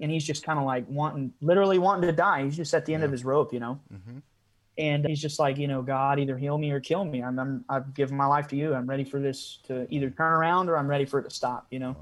and 0.00 0.10
he's 0.10 0.24
just 0.24 0.44
kind 0.44 0.58
of 0.58 0.64
like 0.66 0.84
wanting 0.88 1.32
literally 1.40 1.78
wanting 1.78 2.08
to 2.10 2.14
die. 2.14 2.44
He's 2.44 2.56
just 2.56 2.74
at 2.74 2.84
the 2.84 2.92
end 2.94 3.04
of 3.04 3.10
his 3.10 3.24
rope 3.24 3.52
you 3.54 3.60
know? 3.60 3.80
Mhm. 3.92 4.22
and 4.76 5.06
he's 5.06 5.20
just 5.22 5.38
like 5.38 5.56
you 5.56 5.66
know 5.68 5.80
god 5.80 6.20
either 6.20 6.36
heal 6.36 6.58
me 6.58 6.70
or 6.70 6.80
kill 6.80 7.04
me. 7.04 7.22
I'm, 7.22 7.38
I'm 7.38 7.64
i've 7.70 7.94
given 7.94 8.16
my 8.16 8.26
life 8.26 8.46
to 8.48 8.56
you. 8.56 8.74
I'm 8.74 8.86
ready 8.86 9.04
for 9.04 9.20
this 9.20 9.60
to 9.68 9.86
either 9.88 10.10
turn 10.10 10.32
around 10.32 10.68
or 10.68 10.76
i'm 10.76 10.86
ready 10.88 11.06
for 11.06 11.18
it 11.20 11.24
to 11.24 11.30
stop 11.30 11.66
you 11.70 11.78
know 11.78 11.96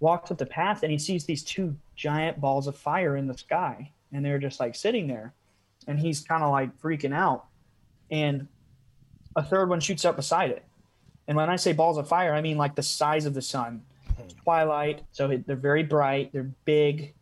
walks 0.00 0.30
up 0.30 0.38
the 0.38 0.46
path 0.46 0.82
and 0.82 0.92
he 0.92 0.98
sees 0.98 1.24
these 1.24 1.42
two 1.42 1.76
giant 1.96 2.40
balls 2.40 2.66
of 2.66 2.76
fire 2.76 3.16
in 3.16 3.26
the 3.26 3.36
sky 3.36 3.90
and 4.12 4.24
they're 4.24 4.38
just 4.38 4.60
like 4.60 4.74
sitting 4.74 5.06
there. 5.06 5.34
And 5.86 5.98
he's 5.98 6.20
kind 6.20 6.42
of 6.42 6.50
like 6.50 6.78
freaking 6.80 7.14
out. 7.14 7.46
And 8.10 8.48
a 9.36 9.42
third 9.42 9.68
one 9.68 9.80
shoots 9.80 10.04
up 10.04 10.16
beside 10.16 10.50
it. 10.50 10.64
And 11.26 11.36
when 11.36 11.50
i 11.50 11.56
say 11.56 11.72
balls 11.72 11.98
of 11.98 12.08
fire 12.08 12.32
i 12.32 12.40
mean 12.40 12.56
like 12.56 12.74
the 12.74 12.82
size 12.82 13.26
of 13.26 13.34
the 13.34 13.42
sun. 13.42 13.82
It's 14.18 14.34
twilight 14.34 15.02
so 15.12 15.28
they're 15.28 15.56
very 15.56 15.82
bright 15.82 16.32
they're 16.32 16.50
big. 16.64 17.14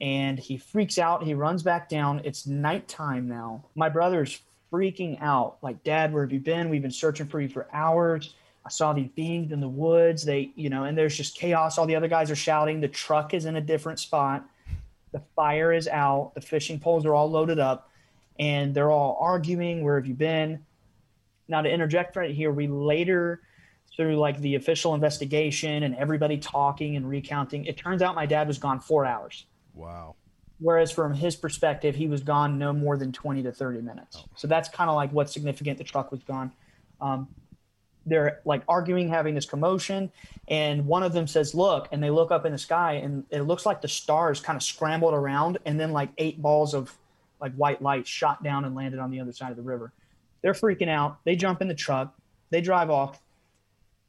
And 0.00 0.38
he 0.38 0.58
freaks 0.58 0.98
out 0.98 1.22
he 1.22 1.34
runs 1.34 1.62
back 1.62 1.88
down. 1.88 2.22
It's 2.24 2.46
nighttime 2.46 3.28
now. 3.28 3.64
My 3.74 3.88
brother's 3.88 4.40
freaking 4.72 5.20
out. 5.20 5.58
Like 5.62 5.84
dad 5.84 6.12
where 6.12 6.22
have 6.22 6.32
you 6.32 6.40
been? 6.40 6.70
We've 6.70 6.82
been 6.82 6.90
searching 6.90 7.26
for 7.26 7.40
you 7.40 7.48
for 7.48 7.68
hours 7.72 8.34
i 8.66 8.68
saw 8.68 8.92
these 8.92 9.08
beings 9.14 9.52
in 9.52 9.60
the 9.60 9.68
woods. 9.68 10.24
They 10.24 10.50
you 10.56 10.68
know 10.68 10.84
and 10.84 10.98
there's 10.98 11.16
just 11.16 11.36
chaos. 11.36 11.78
All 11.78 11.86
the 11.86 11.94
other 11.94 12.08
guys 12.08 12.30
are 12.30 12.36
shouting. 12.36 12.80
The 12.80 12.88
truck 12.88 13.32
is 13.32 13.44
in 13.44 13.56
a 13.56 13.60
different 13.60 14.00
spot. 14.00 14.44
The 15.12 15.22
fire 15.36 15.72
is 15.72 15.86
out. 15.86 16.32
The 16.34 16.40
fishing 16.40 16.80
poles 16.80 17.06
are 17.06 17.14
all 17.14 17.30
loaded 17.30 17.60
up 17.60 17.90
and 18.38 18.74
they're 18.74 18.90
all 18.90 19.16
arguing 19.20 19.82
where 19.82 19.96
have 19.96 20.06
you 20.06 20.14
been? 20.14 20.64
Now 21.48 21.62
to 21.62 21.70
interject 21.70 22.16
right 22.16 22.34
here 22.34 22.50
we 22.50 22.66
later 22.66 23.40
through 23.96 24.16
like 24.16 24.40
the 24.40 24.56
official 24.56 24.94
investigation 24.94 25.84
and 25.84 25.94
everybody 25.94 26.36
talking 26.36 26.96
and 26.96 27.08
recounting 27.08 27.64
it 27.64 27.76
turns 27.78 28.02
out 28.02 28.14
my 28.14 28.26
dad 28.26 28.48
was 28.48 28.58
gone 28.58 28.80
four 28.80 29.06
hours. 29.06 29.46
Wow. 29.74 30.16
whereas 30.58 30.90
from 30.90 31.14
his 31.14 31.36
perspective 31.36 31.94
he 31.94 32.08
was 32.08 32.22
gone 32.22 32.58
no 32.58 32.72
more 32.72 32.96
than 32.96 33.12
20 33.12 33.44
to 33.44 33.52
30 33.52 33.82
minutes. 33.82 34.24
So 34.34 34.48
that's 34.48 34.68
kind 34.68 34.90
of 34.90 34.96
like 34.96 35.12
what's 35.12 35.32
significant. 35.32 35.78
The 35.78 35.84
truck 35.84 36.10
was 36.10 36.22
gone. 36.24 36.50
Um, 37.00 37.28
they're 38.06 38.40
like 38.44 38.62
arguing 38.68 39.08
having 39.08 39.34
this 39.34 39.44
commotion 39.44 40.10
and 40.48 40.86
one 40.86 41.02
of 41.02 41.12
them 41.12 41.26
says 41.26 41.54
look 41.54 41.88
and 41.92 42.02
they 42.02 42.10
look 42.10 42.30
up 42.30 42.46
in 42.46 42.52
the 42.52 42.58
sky 42.58 42.94
and 42.94 43.24
it 43.30 43.42
looks 43.42 43.66
like 43.66 43.80
the 43.80 43.88
stars 43.88 44.40
kind 44.40 44.56
of 44.56 44.62
scrambled 44.62 45.12
around 45.12 45.58
and 45.66 45.78
then 45.78 45.92
like 45.92 46.08
eight 46.18 46.40
balls 46.40 46.72
of 46.72 46.96
like 47.40 47.52
white 47.54 47.82
light 47.82 48.06
shot 48.06 48.42
down 48.42 48.64
and 48.64 48.74
landed 48.74 49.00
on 49.00 49.10
the 49.10 49.20
other 49.20 49.32
side 49.32 49.50
of 49.50 49.56
the 49.56 49.62
river 49.62 49.92
they're 50.42 50.52
freaking 50.52 50.88
out 50.88 51.18
they 51.24 51.36
jump 51.36 51.60
in 51.60 51.68
the 51.68 51.74
truck 51.74 52.14
they 52.50 52.60
drive 52.60 52.90
off 52.90 53.20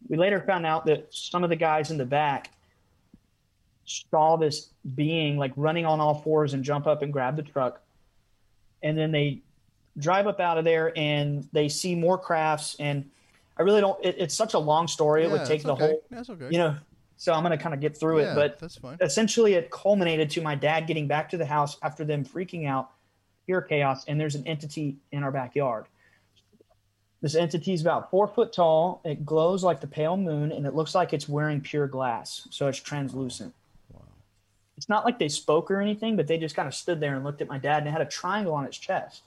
we 0.08 0.18
later 0.18 0.42
found 0.42 0.66
out 0.66 0.86
that 0.86 1.08
some 1.12 1.44
of 1.44 1.50
the 1.50 1.56
guys 1.56 1.92
in 1.92 1.98
the 1.98 2.06
back 2.06 2.52
saw 3.86 4.36
this 4.36 4.70
being 4.96 5.38
like 5.38 5.54
running 5.56 5.86
on 5.86 6.00
all 6.00 6.16
fours 6.16 6.54
and 6.54 6.64
jump 6.64 6.88
up 6.88 7.02
and 7.02 7.12
grab 7.12 7.36
the 7.36 7.44
truck. 7.44 7.82
And 8.84 8.98
then 8.98 9.12
they 9.12 9.42
drive 9.98 10.28
up 10.28 10.40
out 10.40 10.58
of 10.58 10.66
there 10.66 10.98
and 10.98 11.48
they 11.52 11.70
see 11.70 11.96
more 11.96 12.18
crafts. 12.18 12.76
And 12.80 13.10
I 13.60 13.64
really 13.64 13.82
don't, 13.82 14.04
it, 14.06 14.16
it's 14.18 14.36
such 14.36 14.54
a 14.54 14.60
long 14.60 14.88
story. 14.88 15.24
It 15.24 15.32
would 15.32 15.46
take 15.46 15.64
the 15.64 15.74
okay. 15.74 15.88
whole, 15.88 16.04
That's 16.10 16.30
okay. 16.30 16.48
you 16.50 16.58
know, 16.58 16.76
so 17.18 17.34
I'm 17.34 17.44
going 17.44 17.58
to 17.58 17.62
kind 17.62 17.74
of 17.74 17.82
get 17.82 17.98
through 17.98 18.22
Yeah, 18.22 18.32
it. 18.34 18.36
But 18.36 18.60
that's 18.60 18.78
fine. 18.78 18.98
essentially, 19.02 19.56
it 19.56 19.72
culminated 19.72 20.30
to 20.32 20.42
my 20.42 20.56
dad 20.56 20.88
getting 20.88 21.08
back 21.08 21.30
to 21.30 21.38
the 21.38 21.46
house 21.46 21.78
after 21.82 22.06
them 22.06 22.24
freaking 22.24 22.68
out, 22.68 22.92
pure 23.46 23.62
chaos. 23.62 24.06
And 24.08 24.20
there's 24.20 24.36
an 24.36 24.46
entity 24.48 24.98
in 25.12 25.24
our 25.24 25.32
backyard. 25.32 25.86
This 27.20 27.34
entity 27.34 27.74
is 27.74 27.82
about 27.82 28.12
four 28.12 28.28
foot 28.28 28.54
tall. 28.54 29.02
It 29.04 29.26
glows 29.26 29.64
like 29.64 29.82
the 29.82 29.88
pale 29.88 30.18
moon, 30.18 30.52
and 30.52 30.68
it 30.68 30.76
looks 30.76 30.94
like 30.94 31.14
it's 31.14 31.28
wearing 31.28 31.62
pure 31.62 31.88
glass, 31.88 32.48
so 32.52 32.68
it's 32.68 32.78
translucent. 32.78 33.56
Wow. 33.92 34.02
It's 34.78 34.88
not 34.88 35.04
like 35.04 35.18
they 35.18 35.28
spoke 35.28 35.72
or 35.72 35.82
anything, 35.82 36.16
but 36.16 36.28
they 36.28 36.38
just 36.38 36.56
kind 36.56 36.68
of 36.68 36.76
stood 36.76 37.00
there 37.00 37.16
and 37.16 37.24
looked 37.24 37.42
at 37.42 37.48
my 37.48 37.58
dad, 37.58 37.80
and 37.80 37.88
it 37.88 37.92
had 37.92 38.02
a 38.02 38.06
triangle 38.06 38.54
on 38.54 38.66
its 38.66 38.78
chest, 38.78 39.24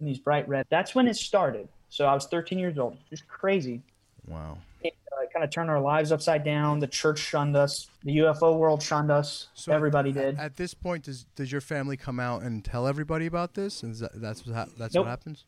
and 0.00 0.08
these 0.08 0.18
bright 0.18 0.48
red. 0.48 0.66
That's 0.70 0.92
when 0.92 1.06
it 1.06 1.14
started. 1.14 1.68
So 1.90 2.06
I 2.06 2.14
was 2.14 2.26
13 2.26 2.58
years 2.58 2.78
old, 2.78 2.96
just 3.10 3.26
crazy. 3.28 3.82
Wow. 4.26 4.58
It 4.82 4.94
uh, 5.12 5.24
kind 5.32 5.44
of 5.44 5.50
turned 5.50 5.70
our 5.70 5.80
lives 5.80 6.12
upside 6.12 6.44
down. 6.44 6.78
The 6.80 6.86
church 6.86 7.18
shunned 7.18 7.56
us. 7.56 7.88
The 8.04 8.18
UFO 8.18 8.56
world 8.58 8.82
shunned 8.82 9.10
us. 9.10 9.48
So 9.54 9.72
Everybody 9.72 10.10
at- 10.10 10.14
did. 10.14 10.38
At 10.38 10.56
this 10.56 10.74
point, 10.74 11.04
does 11.04 11.24
does 11.34 11.50
your 11.50 11.60
family 11.60 11.96
come 11.96 12.20
out 12.20 12.42
and 12.42 12.64
tell 12.64 12.86
everybody 12.86 13.26
about 13.26 13.54
this? 13.54 13.82
And 13.82 13.94
that, 13.96 14.20
that's 14.20 14.46
what 14.46 14.54
hap- 14.54 14.68
that's 14.78 14.94
Nope. 14.94 15.06
what 15.06 15.10
happens? 15.10 15.44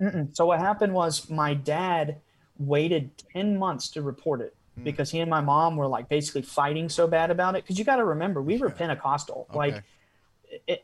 Mm-mm. 0.00 0.34
So 0.36 0.46
what 0.46 0.58
happened 0.60 0.92
was 0.94 1.28
my 1.30 1.54
dad 1.54 2.16
waited 2.58 3.10
10 3.32 3.58
months 3.58 3.88
to 3.90 4.02
report 4.02 4.40
it 4.40 4.54
Hmm. 4.76 4.84
because 4.84 5.10
he 5.10 5.20
and 5.20 5.30
my 5.30 5.40
mom 5.40 5.76
were 5.76 5.86
like 5.86 6.08
basically 6.08 6.42
fighting 6.42 6.88
so 6.88 7.06
bad 7.06 7.30
about 7.30 7.54
it 7.54 7.62
because 7.64 7.78
you 7.78 7.84
got 7.84 7.96
to 7.96 8.04
remember 8.04 8.42
we 8.42 8.58
were 8.58 8.68
Pentecostal 8.70 9.46
like 9.54 9.82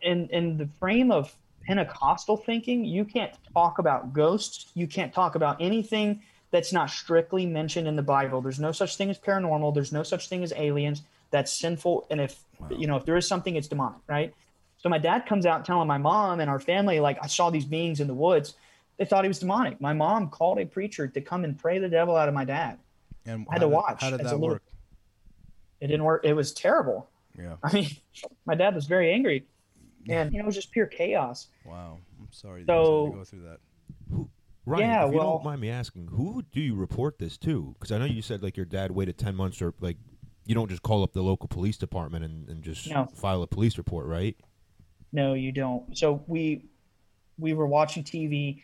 in 0.02 0.28
in 0.28 0.56
the 0.58 0.66
frame 0.78 1.10
of 1.10 1.34
Pentecostal 1.66 2.36
thinking 2.36 2.84
you 2.84 3.04
can't 3.04 3.32
talk 3.52 3.78
about 3.78 4.12
ghosts 4.12 4.70
you 4.74 4.86
can't 4.86 5.12
talk 5.12 5.34
about 5.34 5.56
anything 5.60 6.22
that's 6.50 6.72
not 6.72 6.90
strictly 6.90 7.46
mentioned 7.46 7.86
in 7.88 7.96
the 7.96 8.02
Bible 8.02 8.40
there's 8.40 8.60
no 8.60 8.72
such 8.72 8.96
thing 8.96 9.10
as 9.10 9.18
paranormal 9.18 9.74
there's 9.74 9.92
no 9.92 10.02
such 10.02 10.28
thing 10.28 10.42
as 10.42 10.52
aliens 10.56 11.02
that's 11.30 11.52
sinful 11.52 12.06
and 12.10 12.20
if 12.20 12.40
you 12.76 12.86
know 12.86 12.96
if 12.96 13.04
there 13.04 13.16
is 13.16 13.26
something 13.26 13.56
it's 13.56 13.68
demonic 13.68 13.98
right 14.06 14.34
so 14.82 14.88
my 14.88 14.98
dad 14.98 15.26
comes 15.26 15.46
out 15.46 15.64
telling 15.64 15.86
my 15.86 15.98
mom 15.98 16.40
and 16.40 16.50
our 16.50 16.58
family, 16.58 16.98
like, 16.98 17.16
I 17.22 17.28
saw 17.28 17.50
these 17.50 17.64
beings 17.64 18.00
in 18.00 18.08
the 18.08 18.14
woods. 18.14 18.56
They 18.98 19.04
thought 19.04 19.22
he 19.22 19.28
was 19.28 19.38
demonic. 19.38 19.80
My 19.80 19.92
mom 19.92 20.28
called 20.28 20.58
a 20.58 20.66
preacher 20.66 21.06
to 21.06 21.20
come 21.20 21.44
and 21.44 21.56
pray 21.56 21.78
the 21.78 21.88
devil 21.88 22.16
out 22.16 22.28
of 22.28 22.34
my 22.34 22.44
dad. 22.44 22.78
And 23.24 23.46
I 23.48 23.54
had 23.54 23.60
to 23.60 23.66
did- 23.66 23.72
watch 23.72 24.00
How 24.00 24.10
did 24.10 24.20
that 24.20 24.32
little- 24.32 24.48
work? 24.48 24.62
It 25.80 25.86
didn't 25.86 26.04
work. 26.04 26.24
It 26.24 26.34
was 26.34 26.52
terrible. 26.52 27.08
Yeah. 27.38 27.56
I 27.62 27.72
mean, 27.72 27.90
my 28.44 28.56
dad 28.56 28.74
was 28.74 28.86
very 28.86 29.12
angry. 29.12 29.46
And 30.08 30.32
you 30.32 30.38
know, 30.38 30.44
it 30.44 30.46
was 30.46 30.54
just 30.56 30.72
pure 30.72 30.86
chaos. 30.86 31.48
Wow. 31.64 31.98
I'm 32.20 32.28
sorry 32.32 32.64
that 32.64 32.72
you 32.72 32.78
had 32.78 32.84
So- 32.86 33.06
to 33.10 33.12
go 33.16 33.24
through 33.24 33.42
that. 33.42 33.60
Ryan, 34.64 34.88
Yeah, 34.88 35.06
if 35.06 35.12
you 35.12 35.18
well- 35.18 35.30
don't 35.32 35.44
mind 35.44 35.60
me 35.60 35.70
asking, 35.70 36.06
who 36.08 36.42
do 36.52 36.60
you 36.60 36.74
report 36.76 37.18
this 37.18 37.36
to? 37.38 37.74
Because 37.78 37.90
I 37.90 37.98
know 37.98 38.04
you 38.04 38.22
said 38.22 38.42
like 38.42 38.56
your 38.56 38.66
dad 38.66 38.92
waited 38.92 39.18
ten 39.18 39.34
months, 39.34 39.60
or 39.60 39.74
like 39.80 39.96
you 40.46 40.54
don't 40.54 40.68
just 40.68 40.82
call 40.82 41.02
up 41.02 41.12
the 41.12 41.22
local 41.22 41.48
police 41.48 41.76
department 41.76 42.24
and, 42.24 42.48
and 42.48 42.62
just 42.62 42.88
No. 42.88 43.06
file 43.14 43.42
a 43.42 43.46
police 43.46 43.76
report, 43.78 44.06
right? 44.06 44.36
No, 45.12 45.34
you 45.34 45.50
don't. 45.52 45.96
So 45.96 46.22
we 46.26 46.64
we 47.38 47.54
were 47.54 47.66
watching 47.66 48.04
TV 48.04 48.62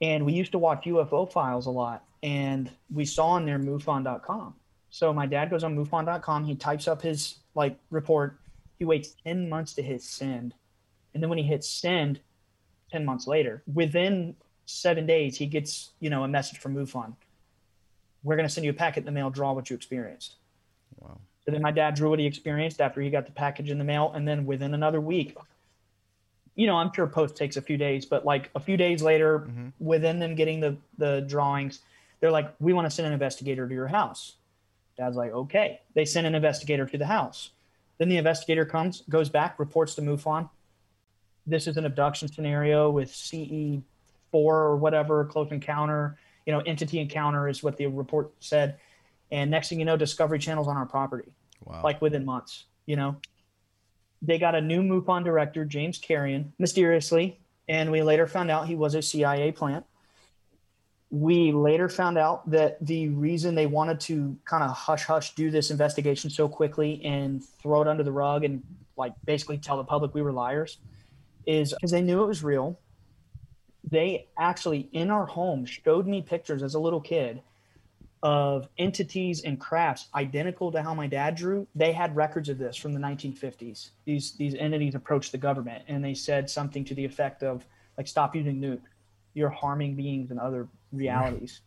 and 0.00 0.24
we 0.24 0.32
used 0.32 0.52
to 0.52 0.58
watch 0.58 0.84
UFO 0.86 1.30
files 1.30 1.66
a 1.66 1.70
lot 1.70 2.04
and 2.22 2.70
we 2.92 3.04
saw 3.04 3.28
on 3.30 3.46
there 3.46 3.58
MUFON.com. 3.58 4.54
So 4.90 5.12
my 5.12 5.26
dad 5.26 5.50
goes 5.50 5.64
on 5.64 5.74
MUFON.com, 5.76 6.44
he 6.44 6.54
types 6.54 6.86
up 6.86 7.02
his 7.02 7.40
like 7.54 7.78
report, 7.90 8.38
he 8.80 8.86
waits 8.86 9.14
10 9.24 9.48
months 9.48 9.74
to 9.74 9.82
hit 9.82 10.02
send. 10.02 10.54
And 11.14 11.22
then 11.22 11.28
when 11.28 11.38
he 11.38 11.44
hits 11.44 11.68
send 11.68 12.18
10 12.90 13.04
months 13.04 13.26
later, 13.28 13.62
within 13.72 14.34
seven 14.64 15.06
days, 15.06 15.36
he 15.36 15.46
gets 15.46 15.90
you 16.00 16.10
know 16.10 16.24
a 16.24 16.28
message 16.28 16.58
from 16.58 16.74
MUFON. 16.74 17.14
We're 18.24 18.36
going 18.36 18.48
to 18.48 18.52
send 18.52 18.64
you 18.64 18.70
a 18.70 18.74
packet 18.74 19.00
in 19.00 19.04
the 19.04 19.12
mail. 19.12 19.30
Draw 19.30 19.52
what 19.52 19.70
you 19.70 19.76
experienced. 19.76 20.36
Wow. 20.98 21.18
So 21.44 21.52
then 21.52 21.62
my 21.62 21.70
dad 21.70 21.94
drew 21.94 22.10
what 22.10 22.18
he 22.18 22.26
experienced 22.26 22.80
after 22.80 23.00
he 23.00 23.10
got 23.10 23.26
the 23.26 23.32
package 23.32 23.70
in 23.70 23.78
the 23.78 23.84
mail, 23.84 24.12
and 24.14 24.26
then 24.26 24.46
within 24.46 24.74
another 24.74 25.00
week, 25.00 25.36
you 26.54 26.66
know, 26.66 26.76
I'm 26.76 26.92
sure 26.92 27.06
post 27.06 27.36
takes 27.36 27.56
a 27.56 27.62
few 27.62 27.76
days, 27.76 28.06
but 28.06 28.24
like 28.24 28.50
a 28.54 28.60
few 28.60 28.76
days 28.76 29.02
later, 29.02 29.40
mm-hmm. 29.40 29.68
within 29.78 30.18
them 30.18 30.34
getting 30.34 30.60
the 30.60 30.76
the 30.96 31.20
drawings, 31.28 31.80
they're 32.20 32.30
like, 32.30 32.54
"We 32.60 32.72
want 32.72 32.86
to 32.86 32.90
send 32.90 33.06
an 33.06 33.12
investigator 33.12 33.68
to 33.68 33.74
your 33.74 33.88
house." 33.88 34.36
Dad's 34.96 35.16
like, 35.16 35.32
"Okay." 35.32 35.80
They 35.94 36.06
send 36.06 36.26
an 36.26 36.34
investigator 36.34 36.86
to 36.86 36.96
the 36.96 37.06
house. 37.06 37.50
Then 38.00 38.08
the 38.08 38.16
investigator 38.16 38.64
comes, 38.64 39.02
goes 39.10 39.28
back, 39.28 39.58
reports 39.58 39.94
to 39.96 40.00
MUFON. 40.00 40.48
This 41.46 41.66
is 41.66 41.76
an 41.76 41.84
abduction 41.84 42.28
scenario 42.28 42.90
with 42.90 43.14
CE 43.14 43.82
four 44.32 44.56
or 44.56 44.76
whatever, 44.76 45.26
close 45.26 45.52
encounter. 45.52 46.16
You 46.46 46.54
know, 46.54 46.60
entity 46.60 46.98
encounter 46.98 47.46
is 47.46 47.62
what 47.62 47.76
the 47.76 47.86
report 47.88 48.32
said. 48.40 48.78
And 49.30 49.50
next 49.50 49.68
thing 49.68 49.78
you 49.78 49.84
know, 49.84 49.98
Discovery 49.98 50.38
Channel's 50.38 50.66
on 50.66 50.78
our 50.78 50.86
property 50.86 51.30
Wow. 51.62 51.82
like 51.84 52.00
within 52.00 52.24
months. 52.24 52.64
You 52.86 52.96
know, 52.96 53.16
they 54.22 54.38
got 54.38 54.54
a 54.54 54.62
new 54.62 54.82
MUFON 54.82 55.22
director, 55.22 55.66
James 55.66 55.98
Carrion, 55.98 56.54
mysteriously, 56.58 57.38
and 57.68 57.92
we 57.92 58.02
later 58.02 58.26
found 58.26 58.50
out 58.50 58.66
he 58.66 58.76
was 58.76 58.94
a 58.94 59.02
CIA 59.02 59.52
plant. 59.52 59.84
We 61.10 61.52
later 61.52 61.88
found 61.88 62.18
out 62.18 62.48
that 62.50 62.84
the 62.84 63.08
reason 63.08 63.54
they 63.54 63.66
wanted 63.66 63.98
to 64.00 64.36
kind 64.44 64.62
of 64.62 64.70
hush 64.70 65.04
hush 65.04 65.34
do 65.34 65.50
this 65.50 65.70
investigation 65.70 66.30
so 66.30 66.48
quickly 66.48 67.04
and 67.04 67.44
throw 67.44 67.82
it 67.82 67.88
under 67.88 68.04
the 68.04 68.12
rug 68.12 68.44
and 68.44 68.62
like 68.96 69.12
basically 69.24 69.58
tell 69.58 69.76
the 69.76 69.84
public 69.84 70.14
we 70.14 70.22
were 70.22 70.32
liars 70.32 70.78
is 71.46 71.72
because 71.72 71.90
they 71.90 72.02
knew 72.02 72.22
it 72.22 72.26
was 72.26 72.44
real. 72.44 72.78
They 73.90 74.28
actually 74.38 74.88
in 74.92 75.10
our 75.10 75.26
home 75.26 75.64
showed 75.64 76.06
me 76.06 76.22
pictures 76.22 76.62
as 76.62 76.74
a 76.74 76.78
little 76.78 77.00
kid 77.00 77.42
of 78.22 78.68
entities 78.78 79.40
and 79.42 79.58
crafts 79.58 80.08
identical 80.14 80.70
to 80.72 80.82
how 80.82 80.94
my 80.94 81.06
dad 81.06 81.34
drew. 81.34 81.66
They 81.74 81.92
had 81.92 82.14
records 82.14 82.48
of 82.48 82.58
this 82.58 82.76
from 82.76 82.92
the 82.92 83.00
1950s. 83.00 83.90
These 84.04 84.32
these 84.32 84.54
entities 84.54 84.94
approached 84.94 85.32
the 85.32 85.38
government 85.38 85.84
and 85.88 86.04
they 86.04 86.14
said 86.14 86.50
something 86.50 86.84
to 86.84 86.94
the 86.94 87.04
effect 87.04 87.42
of 87.42 87.66
like 87.96 88.06
stop 88.06 88.36
using 88.36 88.60
nuke. 88.60 88.82
You're 89.34 89.48
harming 89.48 89.94
beings 89.96 90.30
and 90.30 90.38
other 90.38 90.68
realities. 90.92 91.60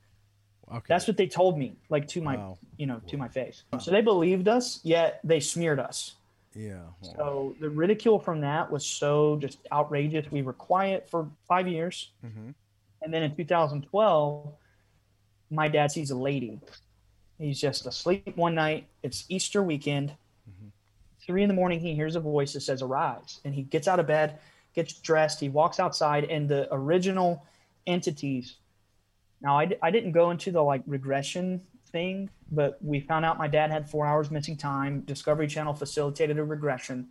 Okay. 0.71 0.85
That's 0.87 1.07
what 1.07 1.17
they 1.17 1.27
told 1.27 1.57
me, 1.57 1.75
like 1.89 2.07
to 2.09 2.21
my 2.21 2.37
Wow. 2.37 2.57
you 2.77 2.85
know, 2.85 2.99
to 3.07 3.17
my 3.17 3.27
face. 3.27 3.63
So 3.79 3.91
they 3.91 4.01
believed 4.01 4.47
us, 4.47 4.79
yet 4.83 5.19
they 5.23 5.39
smeared 5.39 5.79
us. 5.79 6.15
yeah. 6.55 6.83
Wow. 7.01 7.13
So 7.17 7.55
the 7.59 7.69
ridicule 7.69 8.19
from 8.19 8.41
that 8.41 8.71
was 8.71 8.85
so 8.85 9.37
just 9.37 9.57
outrageous. 9.71 10.31
We 10.31 10.41
were 10.43 10.53
quiet 10.53 11.09
for 11.09 11.27
five 11.47 11.67
years. 11.67 12.11
Mhm. 12.23 12.53
And 13.01 13.13
then 13.13 13.23
in 13.23 13.35
2012, 13.35 14.53
my 15.49 15.67
dad 15.67 15.91
sees 15.91 16.11
a 16.11 16.15
lady. 16.17 16.59
He's 17.39 17.59
just 17.59 17.85
asleep 17.87 18.37
one 18.37 18.55
night. 18.55 18.87
It's 19.01 19.25
Easter 19.29 19.61
weekend. 19.63 20.15
Three 21.25 21.41
in 21.41 21.47
the 21.47 21.53
morning, 21.55 21.79
he 21.79 21.95
hears 21.95 22.15
a 22.17 22.19
voice 22.19 22.51
that 22.53 22.61
says, 22.61 22.81
Arise. 22.81 23.39
And 23.45 23.55
he 23.55 23.63
gets 23.63 23.87
out 23.87 23.99
of 23.99 24.07
bed, 24.07 24.39
gets 24.73 24.93
dressed, 24.99 25.39
he 25.39 25.47
walks 25.49 25.79
outside, 25.79 26.25
and 26.25 26.49
the 26.49 26.67
original 26.73 27.45
entities. 27.87 28.57
Now, 29.43 29.57
I, 29.59 29.65
d- 29.65 29.75
I 29.81 29.91
didn't 29.91 30.13
go 30.13 30.31
into 30.31 30.51
the 30.51 30.63
like 30.63 30.81
regression 30.87 31.61
thing, 31.91 32.29
but 32.51 32.77
we 32.81 33.01
found 33.01 33.25
out 33.25 33.37
my 33.37 33.47
dad 33.47 33.69
had 33.69 33.89
four 33.89 34.05
hours 34.07 34.31
missing 34.31 34.55
time. 34.57 35.01
Discovery 35.01 35.47
Channel 35.47 35.73
facilitated 35.73 36.39
a 36.39 36.43
regression. 36.43 37.09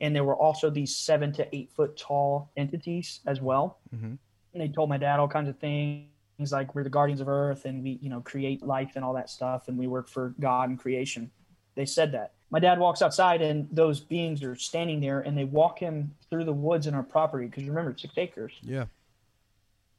And 0.00 0.14
there 0.16 0.24
were 0.24 0.36
also 0.36 0.68
these 0.70 0.96
seven 0.96 1.32
to 1.34 1.54
eight 1.54 1.70
foot 1.70 1.96
tall 1.96 2.50
entities 2.56 3.20
as 3.26 3.40
well 3.40 3.78
Mhm. 3.94 4.18
and 4.52 4.62
they 4.62 4.68
told 4.68 4.88
my 4.90 4.98
dad 4.98 5.20
all 5.20 5.28
kinds 5.28 5.48
of 5.48 5.58
things 5.58 6.06
like 6.50 6.74
we're 6.74 6.84
the 6.84 6.90
guardians 6.90 7.20
of 7.22 7.28
earth 7.28 7.64
and 7.64 7.82
we 7.82 7.98
you 8.02 8.10
know 8.10 8.20
create 8.20 8.62
life 8.62 8.92
and 8.96 9.04
all 9.04 9.14
that 9.14 9.30
stuff 9.30 9.68
and 9.68 9.78
we 9.78 9.86
work 9.86 10.06
for 10.08 10.34
god 10.38 10.68
and 10.68 10.78
creation 10.78 11.30
they 11.76 11.86
said 11.86 12.12
that 12.12 12.32
my 12.50 12.58
dad 12.58 12.78
walks 12.78 13.00
outside 13.00 13.40
and 13.40 13.66
those 13.72 14.00
beings 14.00 14.42
are 14.42 14.54
standing 14.54 15.00
there 15.00 15.20
and 15.20 15.36
they 15.36 15.44
walk 15.44 15.78
him 15.78 16.14
through 16.28 16.44
the 16.44 16.52
woods 16.52 16.86
in 16.86 16.92
our 16.94 17.02
property 17.02 17.46
because 17.46 17.64
remember 17.64 17.90
it's 17.92 18.02
six 18.02 18.12
acres 18.18 18.52
Yeah. 18.62 18.84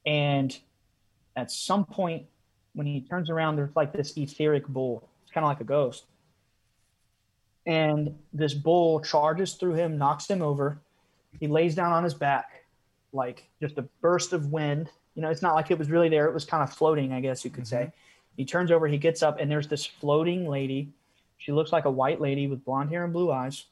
and 0.06 0.60
at 1.38 1.52
some 1.52 1.86
point 1.86 2.26
when 2.74 2.86
he 2.86 3.02
turns 3.02 3.30
around 3.30 3.56
there's 3.56 3.76
like 3.76 3.94
this 3.94 4.18
etheric 4.18 4.68
bull 4.68 5.08
it's 5.28 5.34
kind 5.34 5.44
of 5.44 5.50
like 5.50 5.60
a 5.60 5.66
ghost. 5.66 6.06
And 7.66 8.18
this 8.32 8.54
bull 8.54 9.02
charges 9.02 9.56
through 9.56 9.74
him 9.74 9.98
knocks 9.98 10.30
him 10.30 10.42
over. 10.42 10.80
He 11.38 11.48
lays 11.48 11.76
down 11.76 11.92
on 11.92 12.06
his 12.06 12.14
back 12.14 12.64
like 13.12 13.50
just 13.62 13.78
a 13.78 13.82
burst 14.00 14.32
of 14.32 14.54
wind. 14.54 14.90
You 15.16 15.22
know 15.22 15.30
it's 15.30 15.42
not 15.42 15.54
like 15.54 15.70
it 15.70 15.78
was 15.78 15.90
really 15.90 16.08
there 16.08 16.28
it 16.28 16.34
was 16.34 16.46
kind 16.46 16.64
of 16.64 16.74
floating 16.74 17.12
i 17.12 17.20
guess 17.20 17.44
you 17.44 17.52
could 17.52 17.68
say. 17.68 17.78
Mm-hmm. 17.78 18.38
He 18.38 18.46
turns 18.46 18.72
over 18.72 18.88
he 18.88 18.98
gets 18.98 19.22
up 19.22 19.38
and 19.40 19.52
there's 19.52 19.68
this 19.68 19.86
floating 19.86 20.48
lady. 20.48 20.90
She 21.40 21.52
looks 21.52 21.74
like 21.74 21.84
a 21.84 21.92
white 21.92 22.22
lady 22.22 22.48
with 22.48 22.64
blonde 22.64 22.90
hair 22.90 23.04
and 23.04 23.12
blue 23.12 23.32
eyes. 23.32 23.66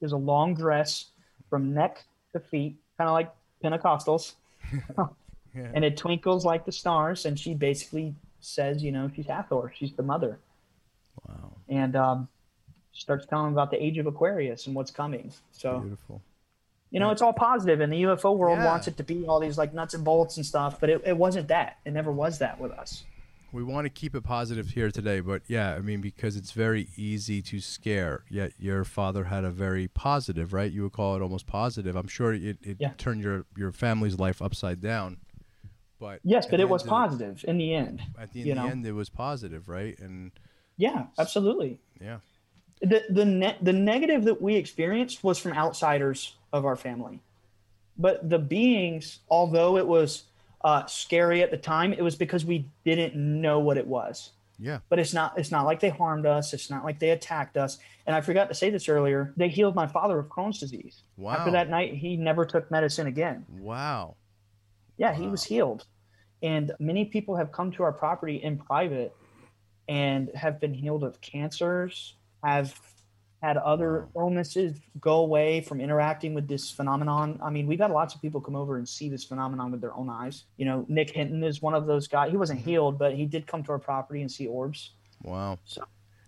There's 0.00 0.12
a 0.12 0.16
long 0.16 0.54
dress 0.54 1.06
from 1.48 1.72
neck 1.72 2.02
to 2.32 2.40
feet 2.40 2.76
kind 2.98 3.08
of 3.08 3.14
like 3.14 3.32
pentecostals 3.62 4.34
Yeah. 5.54 5.70
and 5.74 5.84
it 5.84 5.96
twinkles 5.96 6.44
like 6.44 6.64
the 6.64 6.72
stars 6.72 7.26
and 7.26 7.38
she 7.38 7.54
basically 7.54 8.14
says 8.40 8.82
you 8.82 8.90
know 8.92 9.10
she's 9.14 9.26
hathor 9.26 9.72
she's 9.76 9.92
the 9.92 10.02
mother 10.02 10.38
Wow. 11.28 11.52
and 11.68 11.94
um, 11.96 12.28
starts 12.92 13.24
telling 13.26 13.52
about 13.52 13.70
the 13.70 13.82
age 13.82 13.98
of 13.98 14.06
aquarius 14.06 14.66
and 14.66 14.74
what's 14.74 14.90
coming 14.90 15.32
so 15.52 15.78
Beautiful. 15.80 16.22
you 16.90 16.98
know 17.00 17.10
it's 17.10 17.22
all 17.22 17.32
positive 17.32 17.80
and 17.80 17.92
the 17.92 18.02
ufo 18.02 18.36
world 18.36 18.58
Yeah. 18.58 18.66
wants 18.66 18.88
it 18.88 18.96
to 18.96 19.02
be 19.04 19.24
all 19.26 19.38
these 19.40 19.56
like 19.58 19.72
nuts 19.72 19.94
and 19.94 20.04
bolts 20.04 20.36
and 20.36 20.44
stuff 20.44 20.80
but 20.80 20.90
it, 20.90 21.02
it 21.06 21.16
wasn't 21.16 21.48
that 21.48 21.78
it 21.84 21.92
never 21.92 22.10
was 22.12 22.38
that 22.38 22.58
with 22.60 22.72
us 22.72 23.04
We 23.52 23.62
want 23.62 23.84
to 23.84 23.88
keep 23.90 24.16
it 24.16 24.24
positive 24.24 24.70
here 24.70 24.90
today, 24.90 25.20
but 25.20 25.42
yeah, 25.46 25.76
I 25.76 25.80
mean, 25.80 26.00
because 26.00 26.34
it's 26.34 26.50
very 26.50 26.88
easy 26.96 27.40
to 27.42 27.60
scare. 27.60 28.24
Yet 28.28 28.50
your 28.58 28.82
father 28.84 29.22
had 29.34 29.44
a 29.44 29.50
very 29.50 29.86
positive, 29.86 30.52
right? 30.52 30.72
You 30.72 30.82
would 30.82 30.92
call 30.92 31.14
it 31.14 31.22
almost 31.22 31.46
positive. 31.46 31.94
I'm 31.94 32.08
sure 32.08 32.32
it, 32.34 32.56
it 32.70 32.78
Yeah. 32.80 32.94
turned 32.98 33.22
your 33.22 33.44
your 33.56 33.70
family's 33.70 34.18
life 34.18 34.42
upside 34.42 34.80
down. 34.80 35.18
But 36.04 36.20
yes 36.22 36.44
but 36.44 36.60
it 36.60 36.68
was 36.68 36.82
positive 36.82 37.42
in 37.48 37.56
the 37.56 37.74
end 37.74 38.02
At 38.18 38.30
the, 38.34 38.50
in 38.50 38.58
the 38.58 38.62
end, 38.62 38.86
it 38.86 38.92
was 38.92 39.08
positive, 39.08 39.70
right? 39.70 39.98
And 39.98 40.32
yeah 40.76 41.06
absolutely. 41.18 41.80
Yeah, 41.98 42.18
the 42.82 43.04
the 43.08 43.24
ne- 43.24 43.56
the 43.62 43.72
negative 43.72 44.24
that 44.24 44.42
we 44.42 44.54
experienced 44.56 45.24
was 45.24 45.38
from 45.38 45.54
outsiders 45.54 46.36
of 46.52 46.66
our 46.66 46.76
family. 46.76 47.22
But 47.96 48.28
the 48.28 48.38
beings 48.38 49.20
although 49.30 49.78
it 49.78 49.86
was 49.86 50.24
uh, 50.62 50.84
scary 50.84 51.42
at 51.42 51.50
the 51.50 51.56
time 51.56 51.94
it 51.94 52.02
was 52.02 52.16
because 52.16 52.44
we 52.44 52.68
didn't 52.84 53.16
know 53.16 53.60
what 53.60 53.78
it 53.78 53.86
was. 53.86 54.32
Yeah, 54.58 54.80
but 54.90 54.98
it's 54.98 55.14
not 55.14 55.38
it's 55.38 55.50
not 55.50 55.64
like 55.64 55.80
they 55.80 55.88
harmed 55.88 56.26
us. 56.26 56.52
It's 56.52 56.68
not 56.68 56.84
like 56.84 56.98
they 56.98 57.10
attacked 57.10 57.56
us. 57.56 57.78
And 58.06 58.14
i 58.14 58.20
forgot 58.20 58.50
to 58.50 58.54
say 58.54 58.68
this 58.68 58.90
earlier 58.90 59.32
they 59.38 59.48
healed 59.48 59.74
my 59.74 59.86
father 59.86 60.18
of 60.18 60.26
crohn's 60.26 60.60
disease. 60.60 61.02
Wow. 61.16 61.32
after 61.32 61.52
that 61.52 61.70
night 61.70 61.94
he 61.94 62.18
never 62.18 62.44
took 62.44 62.70
medicine 62.70 63.06
again. 63.06 63.46
Wow, 63.58 64.16
yeah 64.98 65.14
he 65.14 65.28
was 65.28 65.44
healed 65.44 65.86
and 66.44 66.70
many 66.78 67.04
people 67.06 67.34
have 67.34 67.50
come 67.50 67.72
to 67.72 67.82
our 67.82 67.92
property 67.92 68.36
in 68.36 68.56
private 68.58 69.16
and 69.88 70.30
have 70.34 70.60
been 70.60 70.72
healed 70.74 71.02
of 71.02 71.20
cancers 71.20 72.14
have 72.44 72.78
had 73.42 73.56
other 73.58 74.08
illnesses 74.16 74.78
go 75.00 75.16
away 75.16 75.60
from 75.60 75.80
interacting 75.80 76.32
with 76.34 76.46
this 76.48 76.70
phenomenon 76.70 77.38
i 77.42 77.50
mean 77.50 77.66
we've 77.66 77.80
had 77.80 77.90
lots 77.90 78.14
of 78.14 78.22
people 78.22 78.40
come 78.40 78.56
over 78.56 78.76
and 78.78 78.88
see 78.88 79.08
this 79.08 79.24
phenomenon 79.24 79.70
with 79.72 79.80
their 79.80 79.94
own 79.94 80.08
eyes 80.08 80.44
you 80.56 80.64
know 80.64 80.86
nick 80.88 81.10
hinton 81.10 81.42
is 81.42 81.60
one 81.60 81.74
of 81.74 81.86
those 81.86 82.06
guys 82.08 82.30
he 82.30 82.36
wasn't 82.36 82.58
healed 82.58 82.98
but 82.98 83.14
he 83.14 83.26
did 83.26 83.46
come 83.46 83.62
to 83.62 83.72
our 83.72 83.78
property 83.78 84.20
and 84.22 84.30
see 84.30 84.46
orbs 84.46 84.92
wow. 85.22 85.58
So- 85.64 85.84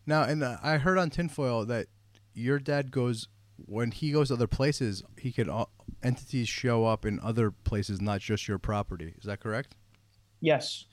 Now, 0.06 0.22
and 0.24 0.42
uh, 0.42 0.56
I 0.62 0.78
heard 0.78 0.98
on 0.98 1.10
tinfoil 1.10 1.64
that 1.66 1.86
your 2.34 2.58
dad 2.58 2.90
goes 2.90 3.28
when 3.64 3.90
he 3.90 4.12
goes 4.12 4.28
to 4.28 4.34
other 4.34 4.46
places, 4.46 5.02
he 5.18 5.32
could 5.32 5.48
uh, 5.48 5.64
entities 6.02 6.48
show 6.48 6.84
up 6.84 7.04
in 7.06 7.18
other 7.20 7.50
places, 7.50 8.00
not 8.00 8.20
just 8.20 8.46
your 8.46 8.58
property. 8.58 9.14
Is 9.18 9.24
that 9.24 9.40
correct? 9.40 9.74
Yes. 10.40 10.84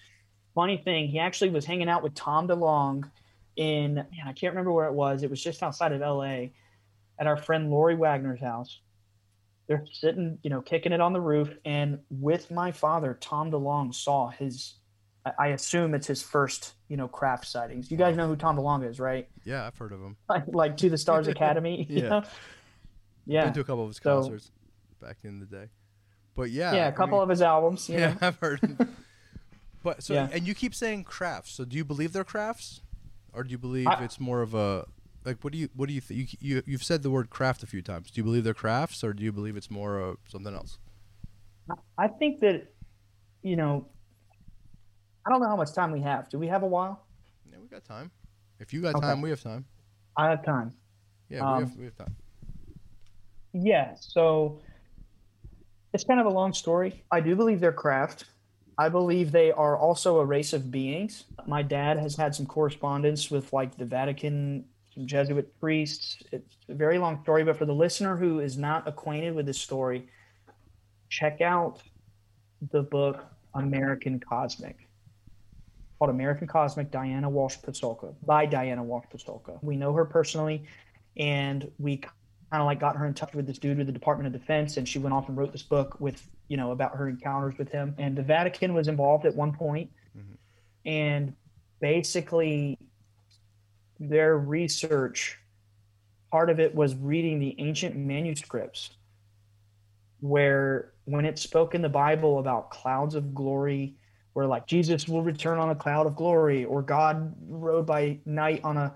Funny 0.55 0.77
thing, 0.77 1.07
he 1.07 1.19
actually 1.19 1.49
was 1.49 1.65
hanging 1.65 1.89
out 1.89 2.03
with 2.03 2.13
Tom 2.13 2.47
DeLonge 2.47 3.09
in, 3.55 3.95
man, 3.95 4.07
I 4.27 4.33
can't 4.33 4.53
remember 4.53 4.71
where 4.71 4.87
it 4.87 4.93
was. 4.93 5.23
It 5.23 5.29
was 5.29 5.41
just 5.43 5.63
outside 5.63 5.91
of 5.91 6.01
LA 6.01 6.47
at 7.19 7.27
our 7.27 7.37
friend 7.37 7.69
Lori 7.69 7.95
Wagner's 7.95 8.39
house. 8.39 8.79
They're 9.67 9.85
sitting, 9.91 10.37
you 10.43 10.49
know, 10.49 10.61
kicking 10.61 10.91
it 10.91 11.01
on 11.01 11.13
the 11.13 11.21
roof. 11.21 11.49
And 11.65 11.99
with 12.09 12.51
my 12.51 12.71
father, 12.71 13.17
Tom 13.19 13.49
DeLonge 13.51 13.95
saw 13.95 14.29
his, 14.29 14.75
I- 15.25 15.33
I 15.39 15.47
assume 15.49 15.93
it's 15.95 16.07
his 16.07 16.21
first, 16.21 16.73
you 16.89 16.97
know, 16.97 17.07
craft 17.07 17.47
sightings. 17.47 17.89
You 17.89 17.97
guys 17.97 18.15
know 18.17 18.27
who 18.27 18.35
Tom 18.35 18.57
DeLonge 18.57 18.87
is, 18.89 18.99
right? 18.99 19.27
Yeah, 19.45 19.65
I've 19.65 19.77
heard 19.77 19.91
of 19.93 20.01
him. 20.01 20.17
Like, 20.29 20.43
like 20.47 20.77
To 20.77 20.89
the 20.89 20.97
Stars 20.97 21.27
Academy. 21.27 21.83
you 21.89 22.01
Yeah. 22.03 22.09
know? 22.09 22.23
Yeah. 23.25 23.45
Been 23.45 23.53
to 23.53 23.61
a 23.61 23.63
couple 23.63 23.83
of 23.83 23.89
his 23.89 23.97
So- 23.97 24.21
concerts 24.21 24.51
back 25.01 25.17
in 25.23 25.39
the 25.39 25.45
day. 25.45 25.65
But 26.35 26.49
yeah, 26.51 26.73
yeah, 26.73 26.85
I 26.85 26.87
a 26.87 26.91
couple 26.91 27.17
mean- 27.19 27.23
of 27.23 27.29
his 27.29 27.41
albums. 27.41 27.87
You 27.89 27.97
yeah, 27.99 28.09
know? 28.13 28.17
I've 28.21 28.37
heard. 28.39 28.59
But 29.83 30.01
so, 30.03 30.13
Yeah. 30.13 30.29
and 30.31 30.47
you 30.47 30.55
keep 30.55 30.73
saying 30.73 31.03
crafts. 31.03 31.51
So, 31.51 31.65
do 31.65 31.75
you 31.77 31.85
believe 31.85 32.13
they're 32.13 32.23
crafts, 32.23 32.81
or 33.33 33.43
do 33.43 33.51
you 33.51 33.57
believe 33.57 33.87
I- 33.87 34.03
it's 34.03 34.19
more 34.19 34.41
of 34.41 34.53
a 34.53 34.85
like? 35.25 35.43
What 35.43 35.53
do 35.53 35.59
you 35.59 35.69
what 35.75 35.87
do 35.87 35.93
you 35.93 36.01
think? 36.01 36.33
You, 36.33 36.55
you 36.55 36.63
you've 36.65 36.83
said 36.83 37.03
the 37.03 37.11
word 37.11 37.29
craft 37.29 37.61
a 37.63 37.67
few 37.67 37.81
times. 37.81 38.09
Do 38.11 38.19
you 38.19 38.23
believe 38.23 38.43
they're 38.43 38.53
crafts, 38.53 39.03
or 39.03 39.13
do 39.13 39.23
you 39.23 39.31
believe 39.31 39.55
it's 39.57 39.69
more 39.69 39.97
of 39.99 40.17
something 40.27 40.53
else? 40.53 40.79
I 41.97 42.07
think 42.07 42.39
that 42.41 42.73
you 43.41 43.55
know, 43.57 43.87
I 45.25 45.29
don't 45.29 45.41
know 45.41 45.47
how 45.49 45.55
much 45.57 45.73
time 45.73 45.91
we 45.91 46.01
have. 46.01 46.29
Do 46.29 46.39
we 46.39 46.47
have 46.47 46.63
a 46.63 46.67
while? 46.67 47.05
Yeah, 47.51 47.57
we 47.61 47.67
got 47.67 47.83
time. 47.83 48.09
If 48.59 48.73
you 48.73 48.81
got 48.81 48.95
Okay. 48.95 49.05
time, 49.07 49.21
we 49.21 49.29
have 49.29 49.41
time. 49.41 49.65
I 50.17 50.29
have 50.29 50.43
time. 50.45 50.73
Yeah, 51.29 51.39
Um, 51.41 51.57
we 51.57 51.63
have 51.69 51.77
we 51.77 51.85
have 51.85 51.95
time. 51.97 52.15
Yeah, 53.53 53.95
so 53.99 54.61
it's 55.93 56.03
kind 56.03 56.19
of 56.19 56.25
a 56.25 56.29
long 56.29 56.53
story. 56.53 57.03
I 57.11 57.19
do 57.21 57.35
believe 57.35 57.59
they're 57.59 57.71
craft. 57.71 58.25
I 58.77 58.89
believe 58.89 59.31
they 59.31 59.51
are 59.51 59.77
also 59.77 60.19
a 60.19 60.25
race 60.25 60.53
of 60.53 60.71
beings. 60.71 61.25
My 61.45 61.61
dad 61.61 61.97
has 61.97 62.15
had 62.15 62.33
some 62.33 62.45
correspondence 62.45 63.29
with 63.29 63.53
like 63.53 63.77
the 63.77 63.85
Vatican, 63.85 64.65
some 64.93 65.05
Jesuit 65.05 65.59
priests. 65.59 66.17
It's 66.31 66.57
a 66.69 66.73
very 66.73 66.97
long 66.97 67.21
story, 67.23 67.43
but 67.43 67.57
for 67.57 67.65
the 67.65 67.73
listener 67.73 68.15
who 68.17 68.39
is 68.39 68.57
not 68.57 68.87
acquainted 68.87 69.35
with 69.35 69.45
this 69.45 69.59
story, 69.59 70.07
check 71.09 71.41
out 71.41 71.81
the 72.71 72.81
book 72.81 73.23
American 73.53 74.19
Cosmic. 74.19 74.87
Called 75.99 76.09
American 76.09 76.47
Cosmic, 76.47 76.89
Diana 76.89 77.29
Walsh 77.29 77.57
Pasulka, 77.57 78.13
by 78.25 78.45
Diana 78.45 78.83
Walsh 78.83 79.05
Pasulka. 79.13 79.59
We 79.61 79.75
know 79.75 79.93
her 79.93 80.05
personally, 80.05 80.63
and 81.15 81.71
we 81.77 81.97
kind 81.97 82.11
of 82.53 82.65
like 82.65 82.79
got 82.79 82.95
her 82.95 83.05
in 83.05 83.13
touch 83.13 83.33
with 83.33 83.45
this 83.45 83.59
dude 83.59 83.77
with 83.77 83.87
the 83.87 83.93
Department 83.93 84.33
of 84.33 84.39
Defense, 84.39 84.77
and 84.77 84.87
she 84.87 84.97
went 84.99 85.13
off 85.13 85.27
and 85.29 85.37
wrote 85.37 85.51
this 85.51 85.63
book 85.63 85.99
with 85.99 86.27
you 86.47 86.57
know 86.57 86.71
about 86.71 86.95
her 86.95 87.09
encounters 87.09 87.57
with 87.57 87.69
him. 87.69 87.95
And 87.97 88.15
the 88.15 88.23
Vatican 88.23 88.73
was 88.73 88.87
involved 88.87 89.25
at 89.25 89.35
one 89.35 89.51
point. 89.53 89.89
point, 90.15 90.37
and 90.85 91.33
basically 91.79 92.77
their 93.99 94.37
research 94.37 95.37
part 96.31 96.49
of 96.49 96.59
it 96.59 96.73
was 96.73 96.95
reading 96.95 97.39
the 97.39 97.55
ancient 97.59 97.95
manuscripts 97.95 98.91
where 100.19 100.93
when 101.05 101.25
it 101.25 101.37
spoke 101.37 101.75
in 101.75 101.81
the 101.81 101.89
bible 101.89 102.39
about 102.39 102.69
clouds 102.71 103.15
of 103.15 103.35
glory 103.35 103.95
where 104.31 104.47
like 104.47 104.65
jesus 104.65 105.07
will 105.07 105.21
return 105.21 105.59
on 105.59 105.69
a 105.69 105.75
cloud 105.75 106.07
of 106.07 106.15
glory 106.15 106.65
or 106.65 106.81
god 106.81 107.35
rode 107.47 107.85
by 107.85 108.17
night 108.25 108.61
on 108.63 108.77
a 108.77 108.93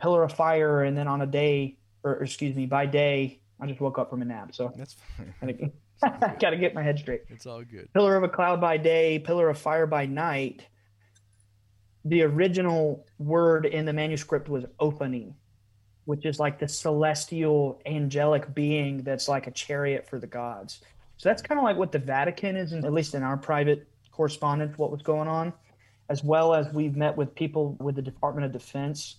pillar 0.00 0.22
of 0.24 0.32
fire 0.32 0.82
and 0.84 0.96
then 0.96 1.06
on 1.06 1.22
a 1.22 1.26
day 1.26 1.76
or 2.02 2.16
or 2.16 2.22
excuse 2.24 2.56
me 2.56 2.66
by 2.66 2.84
day 2.84 3.38
i 3.60 3.66
just 3.66 3.80
woke 3.80 3.98
up 3.98 4.10
from 4.10 4.22
a 4.22 4.24
nap 4.24 4.54
so 4.54 4.72
That's 4.76 4.96
fine. 5.40 5.72
Gotta, 6.02 6.36
gotta 6.40 6.56
get 6.56 6.74
my 6.74 6.82
head 6.82 6.98
straight 6.98 7.22
It's 7.28 7.46
all 7.46 7.62
good. 7.62 7.92
pillar 7.92 8.16
of 8.16 8.22
a 8.22 8.28
cloud 8.28 8.60
by 8.60 8.76
day, 8.76 9.18
pillar 9.18 9.48
of 9.48 9.58
fire 9.58 9.86
by 9.86 10.06
night. 10.06 10.66
The 12.04 12.22
original 12.22 13.06
word 13.18 13.64
in 13.66 13.84
the 13.84 13.92
manuscript 13.92 14.48
was 14.48 14.64
Ophanim, 14.80 15.34
which 16.04 16.26
is 16.26 16.40
like 16.40 16.58
the 16.58 16.66
celestial 16.68 17.80
angelic 17.86 18.52
being 18.54 19.02
that's 19.04 19.28
like 19.28 19.46
a 19.46 19.52
chariot 19.52 20.08
for 20.08 20.18
the 20.18 20.26
gods. 20.26 20.80
So 21.16 21.28
that's 21.28 21.42
kind 21.42 21.58
of 21.58 21.64
like 21.64 21.76
what 21.76 21.92
the 21.92 22.00
Vatican 22.00 22.56
is, 22.56 22.72
at 22.72 22.92
least 22.92 23.14
in 23.14 23.22
our 23.22 23.36
private 23.36 23.86
correspondence, 24.10 24.76
what 24.76 24.90
was 24.90 25.02
going 25.02 25.28
on, 25.28 25.52
as 26.08 26.24
well 26.24 26.54
as 26.54 26.72
we've 26.72 26.96
met 26.96 27.16
with 27.16 27.32
people 27.36 27.76
with 27.78 27.94
the 27.94 28.02
Department 28.02 28.44
of 28.44 28.52
Defense, 28.52 29.16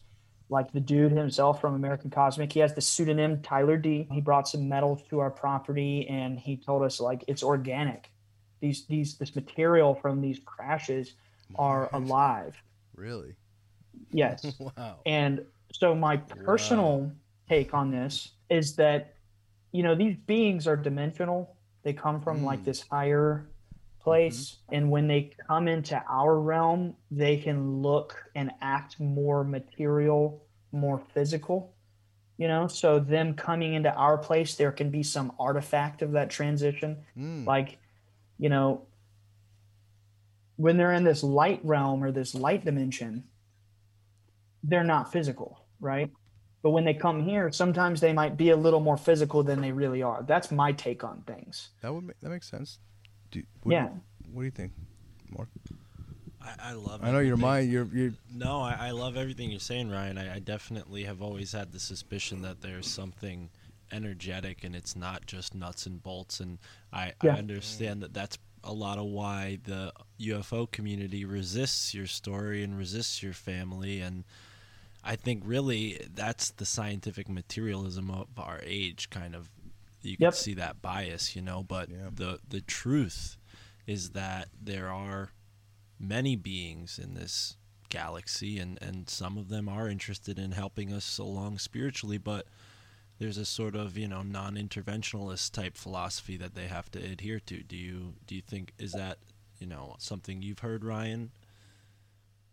like 0.49 0.71
the 0.71 0.79
dude 0.79 1.11
himself 1.11 1.61
from 1.61 1.75
American 1.75 2.09
Cosmic. 2.09 2.51
He 2.51 2.59
has 2.59 2.73
the 2.73 2.81
pseudonym 2.81 3.41
Tyler 3.41 3.77
D. 3.77 4.07
He 4.11 4.21
brought 4.21 4.47
some 4.47 4.67
metal 4.67 5.01
to 5.09 5.19
our 5.19 5.31
property 5.31 6.07
and 6.07 6.39
he 6.39 6.57
told 6.57 6.83
us 6.83 6.99
like 6.99 7.23
it's 7.27 7.43
organic. 7.43 8.11
These 8.59 8.85
these 8.85 9.17
this 9.17 9.35
material 9.35 9.95
from 9.95 10.21
these 10.21 10.39
crashes 10.45 11.13
are 11.55 11.89
alive. 11.93 12.55
Really? 12.95 13.35
Yes. 14.11 14.45
Wow. 14.77 14.99
And 15.05 15.43
so 15.71 15.95
my 15.95 16.17
personal 16.17 17.11
take 17.49 17.73
on 17.73 17.91
this 17.91 18.31
is 18.49 18.75
that 18.75 19.15
you 19.71 19.83
know 19.83 19.95
these 19.95 20.15
beings 20.25 20.67
are 20.67 20.77
dimensional. 20.77 21.55
They 21.83 21.93
come 21.93 22.21
from 22.21 22.43
like 22.43 22.59
hmm. 22.59 22.65
this 22.65 22.81
higher 22.81 23.49
place 24.03 24.57
and 24.71 24.91
when 24.91 25.07
they 25.07 25.31
come 25.47 25.67
into 25.67 26.01
our 26.09 26.39
realm, 26.39 26.95
they 27.09 27.37
can 27.37 27.81
look 27.81 28.15
and 28.35 28.51
act 28.61 28.99
more 28.99 29.43
material, 29.43 30.43
more 30.71 30.99
physical. 31.13 31.73
You 32.37 32.47
know, 32.47 32.67
so 32.67 32.99
them 32.99 33.35
coming 33.35 33.73
into 33.75 33.93
our 33.93 34.17
place 34.17 34.55
there 34.55 34.71
can 34.71 34.89
be 34.89 35.03
some 35.03 35.31
artifact 35.39 36.01
of 36.01 36.11
that 36.13 36.29
transition 36.29 36.97
Mm. 37.17 37.45
like 37.45 37.77
you 38.39 38.49
know 38.49 38.87
when 40.55 40.77
they're 40.77 40.93
in 40.93 41.03
this 41.03 41.23
light 41.23 41.61
realm 41.63 42.03
or 42.03 42.11
this 42.11 42.33
light 42.35 42.65
dimension 42.65 43.23
they're 44.63 44.83
not 44.83 45.11
physical 45.11 45.59
right 45.79 46.09
but 46.61 46.71
when 46.71 46.85
they 46.85 46.93
come 46.93 47.23
here 47.23 47.51
sometimes 47.51 48.01
they 48.01 48.13
might 48.13 48.35
be 48.37 48.49
a 48.49 48.55
little 48.57 48.79
more 48.79 48.97
physical 48.97 49.43
than 49.43 49.61
they 49.61 49.71
really 49.71 50.01
are 50.01 50.23
that's 50.27 50.51
my 50.51 50.71
take 50.71 51.03
on 51.03 51.21
things 51.27 51.69
That 51.81 51.93
would 51.93 52.03
make, 52.05 52.19
that 52.21 52.29
makes 52.29 52.49
sense. 52.49 52.79
Do, 53.33 53.43
what 53.63 53.73
Yeah. 53.73 53.87
Do, 53.87 54.29
what 54.31 54.41
do 54.41 54.45
you 54.45 54.51
think, 54.51 54.71
Mark? 55.35 55.49
I, 56.41 56.69
I 56.69 56.73
love. 56.73 57.01
I 57.03 57.11
know 57.11 57.19
your 57.19 57.33
everything. 57.33 57.39
mind. 57.39 57.71
You're 57.71 57.87
you're 57.93 58.13
No, 58.33 58.61
I, 58.61 58.77
I 58.87 58.91
love 58.91 59.17
everything 59.17 59.49
you're 59.49 59.59
saying, 59.59 59.89
Ryan. 59.89 60.17
I, 60.17 60.35
I 60.35 60.39
definitely 60.39 61.03
have 61.05 61.21
always 61.21 61.51
had 61.51 61.71
the 61.71 61.79
suspicion 61.79 62.41
that 62.41 62.61
there's 62.61 62.87
something 62.87 63.49
energetic 63.91 64.63
and 64.63 64.75
it's 64.75 64.95
not 64.95 65.25
just 65.25 65.53
nuts 65.55 65.85
and 65.85 66.01
bolts. 66.01 66.39
And 66.39 66.57
I, 66.91 67.13
Yeah. 67.23 67.35
I 67.35 67.37
understand 67.37 68.01
that 68.03 68.13
that's 68.13 68.37
a 68.63 68.73
lot 68.73 68.97
of 68.97 69.05
why 69.05 69.59
the 69.63 69.93
UFO 70.19 70.69
community 70.71 71.25
resists 71.25 71.93
your 71.93 72.07
story 72.07 72.63
and 72.63 72.77
resists 72.77 73.21
your 73.21 73.33
family. 73.33 74.01
And 74.01 74.23
I 75.03 75.15
think 75.15 75.43
really 75.45 76.01
that's 76.13 76.51
the 76.51 76.65
scientific 76.65 77.29
materialism 77.29 78.09
of 78.09 78.27
our 78.37 78.59
age, 78.63 79.09
kind 79.09 79.35
of. 79.35 79.49
You 80.03 80.17
can 80.17 80.23
Yep. 80.25 80.33
see 80.33 80.53
that 80.55 80.81
bias, 80.81 81.35
you 81.35 81.41
know. 81.41 81.63
But 81.63 81.89
Yeah. 81.89 82.09
the 82.13 82.39
the 82.47 82.61
truth 82.61 83.37
is 83.87 84.11
that 84.11 84.49
there 84.61 84.89
are 84.89 85.31
many 85.99 86.35
beings 86.35 86.99
in 86.99 87.13
this 87.13 87.57
galaxy 87.89 88.57
and 88.59 88.81
and 88.81 89.09
some 89.09 89.37
of 89.37 89.49
them 89.49 89.69
are 89.69 89.87
interested 89.87 90.39
in 90.39 90.51
helping 90.53 90.91
us 90.91 91.19
along 91.19 91.59
spiritually 91.59 92.17
but 92.17 92.47
there's 93.19 93.37
a 93.37 93.45
sort 93.45 93.75
of 93.75 93.97
you 93.97 94.07
know 94.07 94.23
non-interventionalist 94.23 95.51
type 95.51 95.77
philosophy 95.77 96.35
that 96.35 96.55
they 96.55 96.67
have 96.67 96.89
to 96.89 96.99
adhere 96.99 97.39
to 97.39 97.61
do 97.63 97.77
you 97.77 98.15
do 98.25 98.35
you 98.35 98.41
think 98.41 98.73
is 98.79 98.93
that 98.93 99.19
you 99.59 99.67
know 99.67 99.95
something 99.99 100.41
you've 100.41 100.59
heard 100.59 100.83
Ryan 100.83 101.31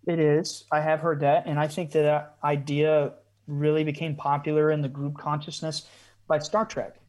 It 0.06 0.18
is. 0.18 0.64
I 0.70 0.80
have 0.80 1.00
heard 1.00 1.20
that, 1.20 1.46
and 1.46 1.58
I 1.58 1.66
think 1.68 1.92
that, 1.92 2.02
that 2.02 2.36
idea 2.44 3.14
really 3.46 3.84
became 3.84 4.16
popular 4.16 4.70
in 4.70 4.80
the 4.82 4.88
group 4.88 5.16
consciousness 5.18 5.86
by 6.26 6.38
Star 6.38 6.64
Trek. 6.64 6.99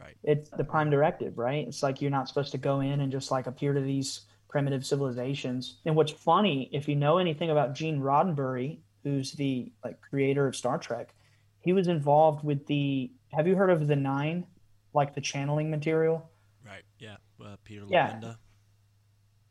Right 0.00 0.16
It's 0.22 0.50
the 0.50 0.64
prime 0.64 0.90
directive, 0.90 1.38
right? 1.38 1.66
It's 1.68 1.82
like 1.82 2.00
you're 2.00 2.10
not 2.10 2.28
supposed 2.28 2.52
to 2.52 2.58
go 2.58 2.80
in 2.80 3.00
and 3.00 3.12
just 3.12 3.30
like 3.30 3.46
appear 3.46 3.72
to 3.72 3.80
these 3.80 4.22
primitive 4.48 4.84
civilizations. 4.84 5.76
And 5.84 5.94
what's 5.94 6.12
funny, 6.12 6.68
if 6.72 6.88
you 6.88 6.96
know 6.96 7.18
anything 7.18 7.50
about 7.50 7.74
Gene 7.74 8.00
Roddenberry, 8.00 8.78
who's 9.04 9.32
the 9.32 9.70
like 9.84 10.00
creator 10.00 10.46
of 10.46 10.56
Star 10.56 10.78
Trek, 10.78 11.14
he 11.60 11.72
was 11.72 11.88
involved 11.88 12.44
with 12.44 12.66
the. 12.66 13.10
Have 13.32 13.46
you 13.46 13.54
heard 13.54 13.70
of 13.70 13.86
the 13.86 13.94
Nine, 13.96 14.46
like 14.92 15.14
the 15.14 15.20
channeling 15.20 15.70
material? 15.70 16.28
right 16.66 16.82
yeah 16.98 17.16
uh, 17.44 17.56
Peter 17.64 17.84
Yeah. 17.88 18.10
Levenda 18.12 18.36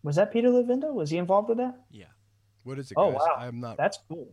Was 0.03 0.15
that 0.17 0.31
Peter 0.31 0.49
Levenda? 0.49 0.93
Was 0.93 1.09
he 1.09 1.17
involved 1.17 1.49
with 1.49 1.57
that? 1.57 1.75
yeah 1.91 2.05
what 2.63 2.77
is 2.77 2.91
it? 2.91 2.95
Oh, 2.97 3.11
guys? 3.11 3.19
wow. 3.21 3.35
I'm 3.39 3.59
not. 3.61 3.77
That's 3.77 3.97
cool. 4.09 4.27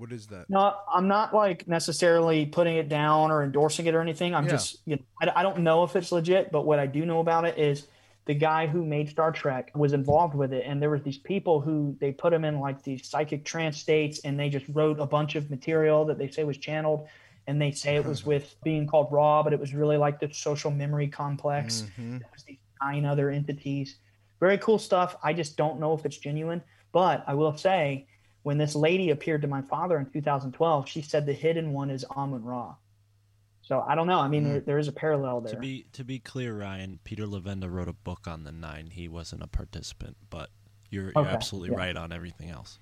What 0.00 0.12
is 0.12 0.26
that? 0.28 0.48
No, 0.48 0.76
I'm 0.90 1.08
not 1.08 1.34
like 1.34 1.68
necessarily 1.68 2.46
putting 2.46 2.76
it 2.76 2.88
down 2.88 3.30
or 3.30 3.42
endorsing 3.44 3.84
it 3.84 3.94
or 3.94 4.00
anything. 4.00 4.34
I'm 4.34 4.44
Yeah. 4.44 4.52
just, 4.52 4.78
you 4.86 4.96
know, 4.96 5.02
I, 5.20 5.40
I 5.40 5.42
don't 5.42 5.58
know 5.58 5.84
if 5.84 5.94
it's 5.94 6.10
legit, 6.10 6.50
but 6.50 6.64
what 6.64 6.78
I 6.78 6.86
do 6.86 7.04
know 7.04 7.20
about 7.20 7.44
it 7.44 7.58
is 7.58 7.86
the 8.24 8.32
guy 8.32 8.66
who 8.66 8.82
made 8.82 9.10
Star 9.10 9.30
Trek 9.30 9.70
was 9.74 9.92
involved 9.92 10.34
with 10.34 10.54
it, 10.54 10.64
and 10.66 10.80
there 10.80 10.88
was 10.88 11.02
these 11.02 11.18
people 11.18 11.60
who 11.60 11.94
they 12.00 12.12
put 12.12 12.32
him 12.32 12.46
in 12.46 12.60
like 12.60 12.82
these 12.82 13.06
psychic 13.06 13.44
trance 13.44 13.76
states, 13.76 14.20
and 14.24 14.40
they 14.40 14.48
just 14.48 14.64
wrote 14.70 14.98
a 14.98 15.04
bunch 15.06 15.34
of 15.34 15.50
material 15.50 16.06
that 16.06 16.16
they 16.16 16.30
say 16.30 16.44
was 16.44 16.56
channeled, 16.56 17.06
and 17.46 17.60
they 17.60 17.70
say 17.70 17.96
it 17.96 18.04
was 18.06 18.24
with 18.24 18.54
being 18.64 18.86
called 18.86 19.12
Ra, 19.12 19.42
but 19.42 19.52
it 19.52 19.60
was 19.60 19.74
really 19.74 19.98
like 19.98 20.18
the 20.18 20.32
social 20.32 20.70
memory 20.70 21.08
complex. 21.08 21.84
Mhm. 21.98 22.20
There 22.20 22.28
was 22.32 22.44
these 22.44 22.58
nine 22.80 23.04
other 23.04 23.28
entities. 23.28 23.96
Very 24.38 24.56
cool 24.56 24.78
stuff. 24.78 25.16
I 25.22 25.34
just 25.34 25.58
don't 25.58 25.78
know 25.78 25.92
if 25.92 26.06
it's 26.06 26.16
genuine, 26.16 26.62
but 26.92 27.22
I 27.26 27.34
will 27.34 27.54
say 27.54 28.06
when 28.42 28.58
this 28.58 28.74
lady 28.74 29.10
appeared 29.10 29.42
to 29.42 29.48
my 29.48 29.62
father 29.62 29.98
in 29.98 30.06
2012, 30.06 30.88
she 30.88 31.02
said 31.02 31.26
the 31.26 31.32
hidden 31.32 31.72
one 31.72 31.90
is 31.90 32.04
Amun 32.16 32.44
Ra. 32.44 32.74
So 33.62 33.84
I 33.86 33.94
don't 33.94 34.06
know. 34.06 34.18
I 34.18 34.28
mean, 34.28 34.44
there, 34.44 34.60
there 34.60 34.78
is 34.78 34.88
a 34.88 34.92
parallel 34.92 35.42
there. 35.42 35.54
to 35.54 35.60
be 35.60 35.86
to 35.92 36.04
be 36.04 36.18
clear 36.18 36.58
Ryan 36.58 36.98
Peter 37.04 37.26
Levenda 37.26 37.70
wrote 37.70 37.88
a 37.88 37.92
book 37.92 38.26
on 38.26 38.44
the 38.44 38.50
nine 38.50 38.90
he 38.90 39.06
wasn't 39.06 39.42
a 39.42 39.46
participant 39.46 40.16
but 40.28 40.50
you're, 40.90 41.12
you're 41.14 41.26
absolutely 41.26 41.70
yeah. 41.70 41.76
right 41.76 41.96
on 41.96 42.10
everything 42.12 42.50
else 42.50 42.80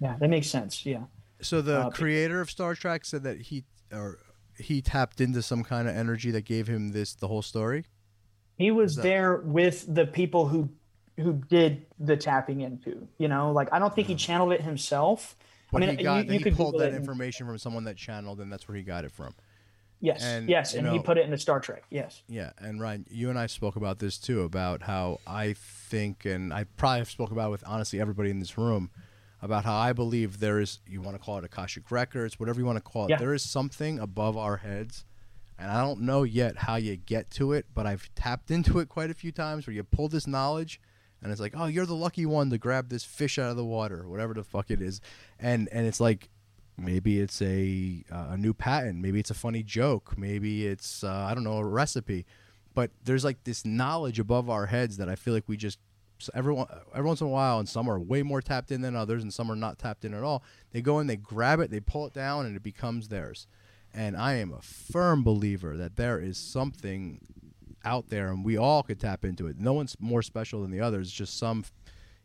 yeah, 0.00 0.16
that 0.18 0.28
makes 0.28 0.48
sense. 0.48 0.84
Yeah. 0.84 1.04
So 1.40 1.62
the 1.62 1.86
Uh, 1.86 1.90
creator 1.90 2.40
of 2.40 2.50
Star 2.50 2.74
Trek 2.74 3.04
said 3.04 3.22
that 3.22 3.40
he 3.40 3.64
or 3.92 4.18
he 4.58 4.80
tapped 4.80 5.20
into 5.20 5.42
some 5.42 5.62
kind 5.64 5.88
of 5.88 5.94
energy 5.96 6.30
that 6.30 6.42
gave 6.42 6.66
him 6.66 6.92
this 6.92 7.14
the 7.14 7.28
whole 7.28 7.42
story. 7.42 7.84
He 8.56 8.70
was 8.70 8.96
that- 8.96 9.02
there 9.02 9.36
with 9.36 9.92
the 9.92 10.06
people 10.06 10.48
who 10.48 10.70
who 11.16 11.34
did 11.48 11.86
the 11.98 12.16
tapping 12.16 12.60
into. 12.60 13.06
You 13.18 13.28
know, 13.28 13.52
like 13.52 13.68
I 13.72 13.78
don't 13.78 13.94
think 13.94 14.08
he 14.08 14.14
mm-hmm. 14.14 14.18
channeled 14.18 14.52
it 14.52 14.60
himself. 14.60 15.36
But 15.72 15.82
I 15.82 15.86
mean, 15.86 15.98
he 15.98 16.04
got 16.04 16.26
you, 16.26 16.32
you 16.32 16.38
he 16.38 16.44
could 16.44 16.56
pulled 16.56 16.74
Google 16.74 16.80
that 16.80 16.92
it 16.92 16.96
and- 16.96 17.04
information 17.04 17.46
from 17.46 17.58
someone 17.58 17.84
that 17.84 17.96
channeled, 17.96 18.40
and 18.40 18.52
that's 18.52 18.68
where 18.68 18.76
he 18.76 18.82
got 18.82 19.04
it 19.04 19.12
from. 19.12 19.34
Yes, 20.00 20.22
And, 20.22 20.48
yes, 20.48 20.74
and 20.74 20.86
he 20.88 20.98
put 20.98 21.16
it 21.16 21.24
into 21.24 21.38
Star 21.38 21.58
Trek. 21.58 21.84
Yes. 21.90 22.22
Yeah, 22.28 22.50
and 22.58 22.80
Ryan, 22.80 23.06
you 23.08 23.30
and 23.30 23.38
I 23.38 23.46
spoke 23.46 23.76
about 23.76 23.98
this 23.98 24.18
too 24.18 24.42
about 24.42 24.82
how 24.82 25.20
I 25.26 25.54
think, 25.54 26.26
and 26.26 26.52
I 26.52 26.64
probably 26.76 26.98
have 26.98 27.10
spoke 27.10 27.30
about 27.30 27.48
it 27.48 27.52
with 27.52 27.64
honestly 27.66 27.98
everybody 27.98 28.30
in 28.30 28.38
this 28.38 28.58
room, 28.58 28.90
about 29.40 29.64
how 29.64 29.74
I 29.74 29.94
believe 29.94 30.38
there 30.38 30.60
is. 30.60 30.80
You 30.86 31.00
want 31.00 31.16
to 31.16 31.22
call 31.22 31.38
it 31.38 31.44
Akashic 31.44 31.90
records, 31.90 32.38
whatever 32.38 32.60
you 32.60 32.66
want 32.66 32.76
to 32.76 32.82
call 32.82 33.06
it. 33.06 33.10
Yeah. 33.10 33.16
There 33.16 33.32
is 33.32 33.42
something 33.42 33.98
above 33.98 34.36
our 34.36 34.58
heads, 34.58 35.06
and 35.58 35.70
I 35.70 35.80
don't 35.80 36.02
know 36.02 36.24
yet 36.24 36.58
how 36.58 36.76
you 36.76 36.96
get 36.96 37.30
to 37.32 37.52
it, 37.52 37.66
but 37.74 37.86
I've 37.86 38.10
tapped 38.14 38.50
into 38.50 38.78
it 38.80 38.90
quite 38.90 39.10
a 39.10 39.14
few 39.14 39.32
times 39.32 39.66
where 39.66 39.74
you 39.74 39.82
pull 39.82 40.08
this 40.08 40.26
knowledge. 40.26 40.78
And 41.26 41.32
it's 41.32 41.40
like, 41.40 41.54
oh, 41.56 41.66
you're 41.66 41.86
the 41.86 41.94
lucky 41.96 42.24
one 42.24 42.50
to 42.50 42.58
grab 42.58 42.88
this 42.88 43.02
fish 43.02 43.36
out 43.36 43.50
of 43.50 43.56
the 43.56 43.64
water, 43.64 44.06
whatever 44.06 44.32
the 44.32 44.44
fuck 44.44 44.70
it 44.70 44.80
is, 44.80 45.00
and 45.40 45.68
and 45.72 45.84
it's 45.84 45.98
like, 45.98 46.28
maybe 46.78 47.18
it's 47.18 47.42
a 47.42 48.04
uh, 48.12 48.28
a 48.30 48.36
new 48.36 48.54
patent. 48.54 49.00
Maybe 49.00 49.18
it's 49.18 49.32
a 49.32 49.34
funny 49.34 49.64
joke. 49.64 50.16
Maybe 50.16 50.68
it's 50.68 51.02
uh, 51.02 51.26
i 51.28 51.34
don't 51.34 51.42
know 51.42 51.56
a 51.56 51.64
recipe. 51.64 52.26
But 52.74 52.92
there's 53.02 53.24
like 53.24 53.42
this 53.42 53.64
knowledge 53.64 54.20
above 54.20 54.48
our 54.48 54.66
heads 54.66 54.98
that 54.98 55.08
i 55.08 55.16
feel 55.16 55.34
like 55.34 55.48
we 55.48 55.56
just 55.56 55.80
so 56.18 56.30
everyone 56.32 56.68
every 56.94 57.08
once 57.08 57.20
in 57.20 57.26
a 57.26 57.30
while 57.30 57.58
and 57.58 57.68
some 57.68 57.90
are 57.90 57.98
way 57.98 58.22
more 58.22 58.40
tapped 58.40 58.70
in 58.70 58.82
than 58.82 58.94
others 58.94 59.24
and 59.24 59.34
some 59.34 59.50
are 59.50 59.56
not 59.56 59.80
tapped 59.80 60.04
in 60.04 60.14
at 60.14 60.22
all. 60.22 60.44
They 60.70 60.80
go 60.80 61.00
in 61.00 61.08
they 61.08 61.16
grab 61.16 61.58
it 61.58 61.72
they 61.72 61.80
pull 61.80 62.06
it 62.06 62.12
down 62.12 62.46
and 62.46 62.54
it 62.54 62.62
becomes 62.62 63.08
theirs. 63.08 63.48
And 63.92 64.16
i 64.16 64.34
am 64.34 64.52
a 64.52 64.62
firm 64.62 65.24
believer 65.24 65.76
that 65.76 65.96
there 65.96 66.20
is 66.20 66.38
something 66.38 67.18
out 67.86 68.08
there 68.08 68.28
and 68.28 68.44
we 68.44 68.56
all 68.58 68.82
could 68.82 69.00
tap 69.00 69.24
into 69.24 69.46
it 69.46 69.58
no 69.58 69.72
one's 69.72 69.96
more 70.00 70.20
special 70.22 70.60
than 70.62 70.70
the 70.70 70.80
others 70.80 71.10
just 71.10 71.38
some 71.38 71.64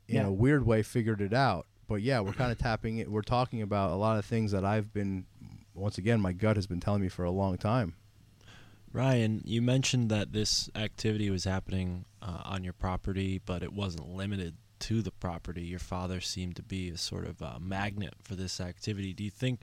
in 0.07 0.15
Yeah. 0.15 0.25
a 0.27 0.31
weird 0.31 0.65
way 0.65 0.81
figured 0.83 1.21
it 1.21 1.33
out 1.33 1.67
but 1.87 2.01
yeah 2.01 2.19
we're 2.19 2.33
kind 2.33 2.51
of 2.51 2.57
tapping 2.57 2.97
it 2.97 3.09
we're 3.09 3.21
talking 3.21 3.61
about 3.61 3.91
a 3.91 3.95
lot 3.95 4.17
of 4.17 4.25
things 4.25 4.51
that 4.51 4.65
i've 4.65 4.91
been 4.91 5.25
once 5.73 5.97
again 5.97 6.19
my 6.19 6.33
gut 6.33 6.55
has 6.57 6.67
been 6.67 6.79
telling 6.79 7.01
me 7.01 7.07
for 7.09 7.23
a 7.23 7.31
long 7.31 7.57
time 7.57 7.93
Ryan, 8.93 9.41
you 9.45 9.61
mentioned 9.61 10.09
that 10.09 10.33
this 10.33 10.69
activity 10.75 11.29
was 11.29 11.45
happening 11.45 12.03
uh, 12.21 12.41
on 12.43 12.65
your 12.65 12.73
property, 12.73 13.39
but 13.39 13.63
it 13.63 13.71
wasn't 13.71 14.09
limited 14.09 14.55
to 14.79 15.01
the 15.01 15.11
property. 15.11 15.61
Your 15.63 15.79
father 15.79 16.19
seemed 16.19 16.57
to 16.57 16.61
be 16.61 16.89
a 16.89 16.97
sort 16.97 17.25
of 17.25 17.41
uh, 17.41 17.57
magnet 17.61 18.15
for 18.21 18.35
this 18.35 18.59
activity. 18.59 19.13
Do 19.13 19.23
you 19.23 19.29
think 19.29 19.61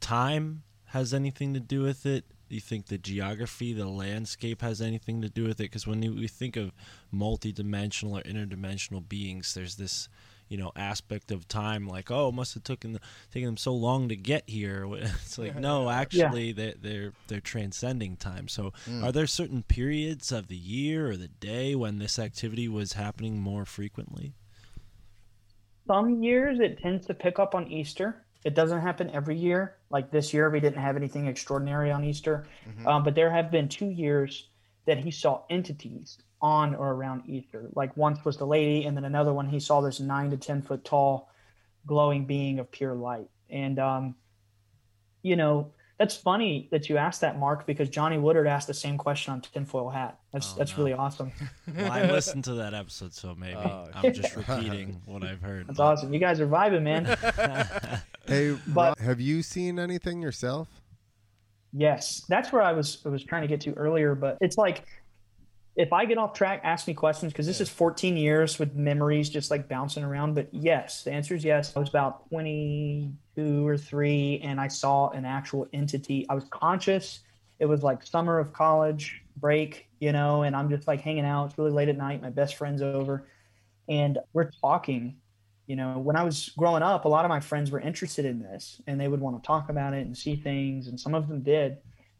time 0.00 0.62
has 0.90 1.12
anything 1.12 1.52
to 1.54 1.58
do 1.58 1.82
with 1.82 2.06
it? 2.06 2.24
Do 2.50 2.56
you 2.56 2.60
think 2.60 2.86
the 2.86 2.98
geography, 2.98 3.72
the 3.72 3.86
landscape 3.86 4.60
has 4.60 4.80
anything 4.82 5.22
to 5.22 5.28
do 5.28 5.44
with 5.44 5.60
it? 5.60 5.70
Because 5.70 5.86
when 5.86 6.02
you, 6.02 6.12
we 6.12 6.26
think 6.26 6.56
of 6.56 6.72
multidimensional 7.14 8.18
or 8.18 8.22
interdimensional 8.24 9.08
beings, 9.08 9.54
there's 9.54 9.76
this, 9.76 10.08
you 10.48 10.56
know, 10.58 10.72
aspect 10.74 11.30
of 11.30 11.46
time, 11.46 11.86
like 11.86 12.10
oh, 12.10 12.30
it 12.30 12.34
must 12.34 12.54
have 12.54 12.64
taken 12.64 12.98
taken 13.32 13.46
them 13.46 13.56
so 13.56 13.72
long 13.72 14.08
to 14.08 14.16
get 14.16 14.42
here. 14.50 14.84
It's 14.90 15.38
like 15.38 15.54
no, 15.54 15.88
actually, 16.02 16.50
they 16.50 16.74
they're 16.76 17.12
they're 17.28 17.40
transcending 17.40 18.16
time. 18.16 18.48
So, 18.48 18.72
Mm. 18.88 19.04
are 19.04 19.12
there 19.12 19.28
certain 19.28 19.62
periods 19.62 20.32
of 20.32 20.48
the 20.48 20.56
year 20.56 21.08
or 21.08 21.16
the 21.16 21.28
day 21.28 21.76
when 21.76 22.00
this 22.00 22.18
activity 22.18 22.66
was 22.68 22.94
happening 22.94 23.40
more 23.40 23.64
frequently? 23.64 24.34
Some 25.86 26.20
years 26.20 26.58
it 26.58 26.80
tends 26.82 27.06
to 27.06 27.14
pick 27.14 27.38
up 27.38 27.54
on 27.54 27.70
Easter. 27.70 28.24
It 28.44 28.54
doesn't 28.56 28.80
happen 28.80 29.08
every 29.10 29.36
year. 29.38 29.76
Like 29.90 30.10
this 30.10 30.32
year, 30.32 30.48
we 30.50 30.60
didn't 30.60 30.80
have 30.80 30.96
anything 30.96 31.26
extraordinary 31.26 31.90
on 31.90 32.04
Easter, 32.04 32.46
um, 32.86 33.02
but 33.02 33.14
there 33.14 33.30
have 33.30 33.50
been 33.50 33.68
two 33.68 33.90
years 33.90 34.48
that 34.86 34.98
he 34.98 35.10
saw 35.10 35.42
entities 35.50 36.18
on 36.40 36.74
or 36.74 36.92
around 36.92 37.22
Easter. 37.26 37.68
Like 37.74 37.96
once 37.96 38.24
was 38.24 38.36
the 38.36 38.46
lady, 38.46 38.86
and 38.86 38.96
then 38.96 39.04
another 39.04 39.32
one 39.32 39.48
he 39.48 39.60
saw 39.60 39.80
this 39.80 40.00
nine 40.00 40.30
to 40.30 40.36
ten 40.36 40.62
foot 40.62 40.84
tall, 40.84 41.30
glowing 41.86 42.24
being 42.24 42.58
of 42.58 42.70
pure 42.70 42.94
light. 42.94 43.28
And 43.50 43.78
um, 43.78 44.14
you 45.22 45.36
know 45.36 45.72
that's 46.00 46.16
funny 46.16 46.66
that 46.72 46.88
you 46.88 46.96
asked 46.96 47.20
that, 47.20 47.38
Mark, 47.38 47.66
because 47.66 47.88
Johnny 47.90 48.16
Woodard 48.18 48.46
asked 48.48 48.66
the 48.66 48.74
same 48.74 48.96
question 48.98 49.32
on 49.34 49.42
Tinfoil 49.42 49.90
Hat. 49.90 50.18
That's 50.32 50.52
Oh, 50.52 50.58
that's 50.58 50.72
no. 50.72 50.78
really 50.78 50.92
awesome. 50.94 51.30
Well, 51.76 51.92
I 51.92 52.02
listened 52.10 52.42
to 52.44 52.54
that 52.54 52.74
episode, 52.74 53.12
so 53.12 53.34
maybe 53.36 53.54
Oh, 53.56 53.86
I'm 53.94 54.12
just 54.12 54.34
repeating 54.48 55.00
what 55.04 55.22
I've 55.22 55.42
heard. 55.42 55.68
That's 55.68 55.76
but- 55.76 55.84
awesome. 55.84 56.12
You 56.12 56.18
guys 56.18 56.40
are 56.40 56.46
vibing, 56.48 56.82
man. 56.82 58.00
Hey, 58.26 58.56
But- 58.66 58.98
Ro- 58.98 59.04
have 59.04 59.20
you 59.20 59.42
seen 59.42 59.78
anything 59.78 60.20
yourself? 60.22 60.68
Yes, 61.72 62.24
that's 62.28 62.50
where 62.52 62.62
I 62.62 62.72
was 62.72 62.98
I 63.06 63.10
was 63.10 63.22
trying 63.22 63.42
to 63.42 63.48
get 63.48 63.60
to 63.62 63.72
earlier, 63.74 64.14
but 64.16 64.38
it's 64.40 64.58
like 64.58 64.84
if 65.76 65.92
I 65.92 66.04
get 66.04 66.18
off 66.18 66.32
track, 66.34 66.60
ask 66.64 66.88
me 66.88 66.94
questions 66.94 67.32
because 67.32 67.46
this 67.46 67.60
is 67.60 67.68
14 67.68 68.16
years 68.16 68.58
with 68.58 68.74
memories 68.74 69.30
just 69.30 69.50
like 69.50 69.68
bouncing 69.68 70.02
around. 70.02 70.34
But 70.34 70.48
yes, 70.52 71.04
the 71.04 71.12
answer 71.12 71.34
is 71.34 71.44
yes. 71.44 71.76
I 71.76 71.78
was 71.80 71.88
about 71.88 72.24
22 73.40 73.66
or 73.66 73.76
three, 73.76 74.40
and 74.42 74.60
I 74.60 74.68
saw 74.68 75.10
an 75.10 75.24
actual 75.24 75.66
entity. 75.72 76.26
I 76.28 76.34
was 76.34 76.44
conscious. 76.50 77.20
It 77.58 77.66
was 77.66 77.82
like 77.82 78.04
summer 78.04 78.38
of 78.38 78.52
college 78.52 79.22
break, 79.36 79.88
you 80.00 80.12
know, 80.12 80.42
and 80.42 80.54
I'm 80.56 80.70
just 80.70 80.86
like 80.86 81.00
hanging 81.00 81.24
out. 81.24 81.46
It's 81.46 81.58
really 81.58 81.70
late 81.70 81.88
at 81.88 81.96
night. 81.96 82.22
My 82.22 82.30
best 82.30 82.56
friend's 82.56 82.82
over, 82.82 83.26
and 83.88 84.18
we're 84.32 84.50
talking. 84.60 85.16
You 85.66 85.76
know, 85.76 85.98
when 85.98 86.16
I 86.16 86.24
was 86.24 86.50
growing 86.58 86.82
up, 86.82 87.04
a 87.04 87.08
lot 87.08 87.24
of 87.24 87.28
my 87.28 87.38
friends 87.38 87.70
were 87.70 87.78
interested 87.78 88.24
in 88.24 88.40
this 88.40 88.82
and 88.88 89.00
they 89.00 89.06
would 89.06 89.20
want 89.20 89.40
to 89.40 89.46
talk 89.46 89.68
about 89.68 89.94
it 89.94 90.04
and 90.04 90.16
see 90.16 90.34
things, 90.34 90.88
and 90.88 90.98
some 90.98 91.14
of 91.14 91.28
them 91.28 91.42
did. 91.42 91.78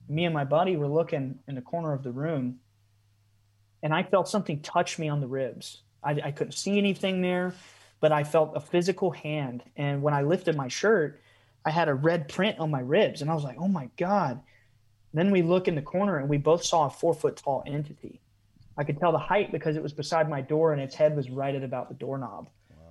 Me 0.08 0.24
and 0.24 0.34
my 0.34 0.44
buddy 0.44 0.76
were 0.76 0.88
looking 0.88 1.38
in 1.48 1.54
the 1.54 1.60
corner 1.60 1.92
of 1.92 2.02
the 2.02 2.12
room, 2.12 2.60
and 3.82 3.92
I 3.92 4.02
felt 4.02 4.28
something 4.28 4.60
touch 4.60 4.98
me 4.98 5.08
on 5.08 5.20
the 5.20 5.26
ribs. 5.26 5.82
I, 6.02 6.20
I 6.24 6.30
couldn't 6.30 6.52
see 6.52 6.78
anything 6.78 7.22
there, 7.22 7.54
but 8.01 8.12
I 8.12 8.24
felt 8.24 8.57
a 8.57 8.61
physical 8.61 9.11
hand. 9.11 9.62
And 9.76 10.03
when 10.03 10.14
I 10.14 10.22
lifted 10.22 10.57
my 10.57 10.68
shirt, 10.68 11.20
I 11.64 11.70
had 11.70 11.88
a 11.88 11.94
red 11.94 12.28
print 12.28 12.59
on 12.59 12.70
my 12.70 12.80
ribs, 12.80 13.20
and 13.20 13.30
I 13.30 13.34
was 13.34 13.44
like, 13.44 13.57
oh 13.59 13.68
my 13.68 13.90
God. 13.96 14.40
Then 15.12 15.30
we 15.30 15.42
look 15.42 15.68
in 15.68 15.74
the 15.74 15.82
corner 15.82 16.18
and 16.18 16.28
we 16.28 16.38
both 16.38 16.64
saw 16.64 16.86
a 16.86 16.90
four 16.90 17.14
foot 17.14 17.36
tall 17.36 17.64
entity. 17.66 18.20
I 18.78 18.84
could 18.84 18.98
tell 18.98 19.12
the 19.12 19.18
height 19.18 19.53
because 19.53 19.76
it 19.76 19.82
was 19.82 19.92
beside 19.92 20.30
my 20.30 20.40
door 20.40 20.72
and 20.72 20.80
its 20.80 20.94
head 20.94 21.16
was 21.16 21.28
right 21.28 21.55
at 21.55 21.64
about 21.64 21.88
the 21.88 21.94
doorknob. 21.94 22.48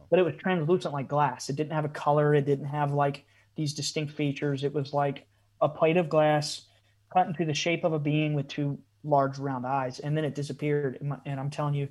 But 0.10 0.20
it 0.20 0.24
was 0.24 0.36
translucent 0.36 0.94
like 0.94 1.08
glass. 1.08 1.50
It 1.50 1.56
didn't 1.56 1.74
have 1.74 1.86
a 1.86 1.90
color. 1.90 2.34
It 2.34 2.46
didn't 2.46 2.66
have 2.66 2.92
like 2.92 3.26
these 3.56 3.74
distinct 3.74 4.14
features. 4.14 4.64
It 4.64 4.74
was 4.74 4.94
like 4.94 5.26
a 5.62 5.70
plate 5.70 5.98
of 5.98 6.10
glass 6.10 6.64
cut 7.14 7.28
into 7.28 7.46
the 7.46 7.54
shape 7.54 7.84
of 7.84 7.94
a 7.94 8.00
being 8.00 8.34
with 8.34 8.48
two 8.48 8.78
large 9.04 9.38
round 9.40 9.66
eyes. 9.66 10.00
And 10.00 10.18
then 10.18 10.26
it 10.26 10.36
disappeared. 10.36 10.98
And, 11.00 11.10
my, 11.10 11.18
and 11.26 11.40
I'm 11.40 11.50
telling 11.50 11.74
you, 11.74 11.88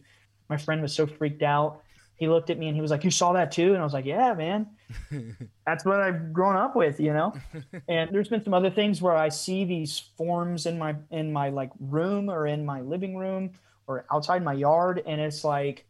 my 0.49 0.57
friend 0.57 0.83
was 0.83 0.95
so 0.95 1.07
freaked 1.07 1.43
out. 1.43 1.83
He 2.19 2.27
looked 2.27 2.51
at 2.51 2.59
me 2.59 2.67
and 2.67 2.75
he 2.75 2.83
was 2.83 2.91
like, 2.91 3.05
You 3.05 3.11
saw 3.11 3.33
that 3.33 3.53
too? 3.53 3.73
And 3.73 3.79
I 3.79 3.85
was 3.85 3.93
like, 3.93 4.05
Yeah, 4.05 4.35
man. 4.35 4.67
That's 5.67 5.85
what 5.85 6.01
I've 6.01 6.33
grown 6.33 6.57
up 6.57 6.75
with, 6.75 6.99
you 6.99 7.13
know? 7.13 7.33
and 7.89 8.11
there's 8.13 8.29
been 8.29 8.43
some 8.43 8.55
other 8.55 8.71
things 8.71 9.01
where 9.01 9.17
I 9.17 9.29
see 9.29 9.65
these 9.65 9.99
forms 10.17 10.67
in 10.67 10.79
my 10.79 10.97
in 11.11 11.33
my 11.33 11.49
like 11.51 11.71
room 11.79 12.29
or 12.29 12.47
in 12.47 12.67
my 12.67 12.81
living 12.81 13.17
room 13.17 13.53
or 13.87 14.05
outside 14.13 14.43
my 14.43 14.53
yard, 14.53 15.03
and 15.07 15.21
it's 15.21 15.45
like 15.45 15.87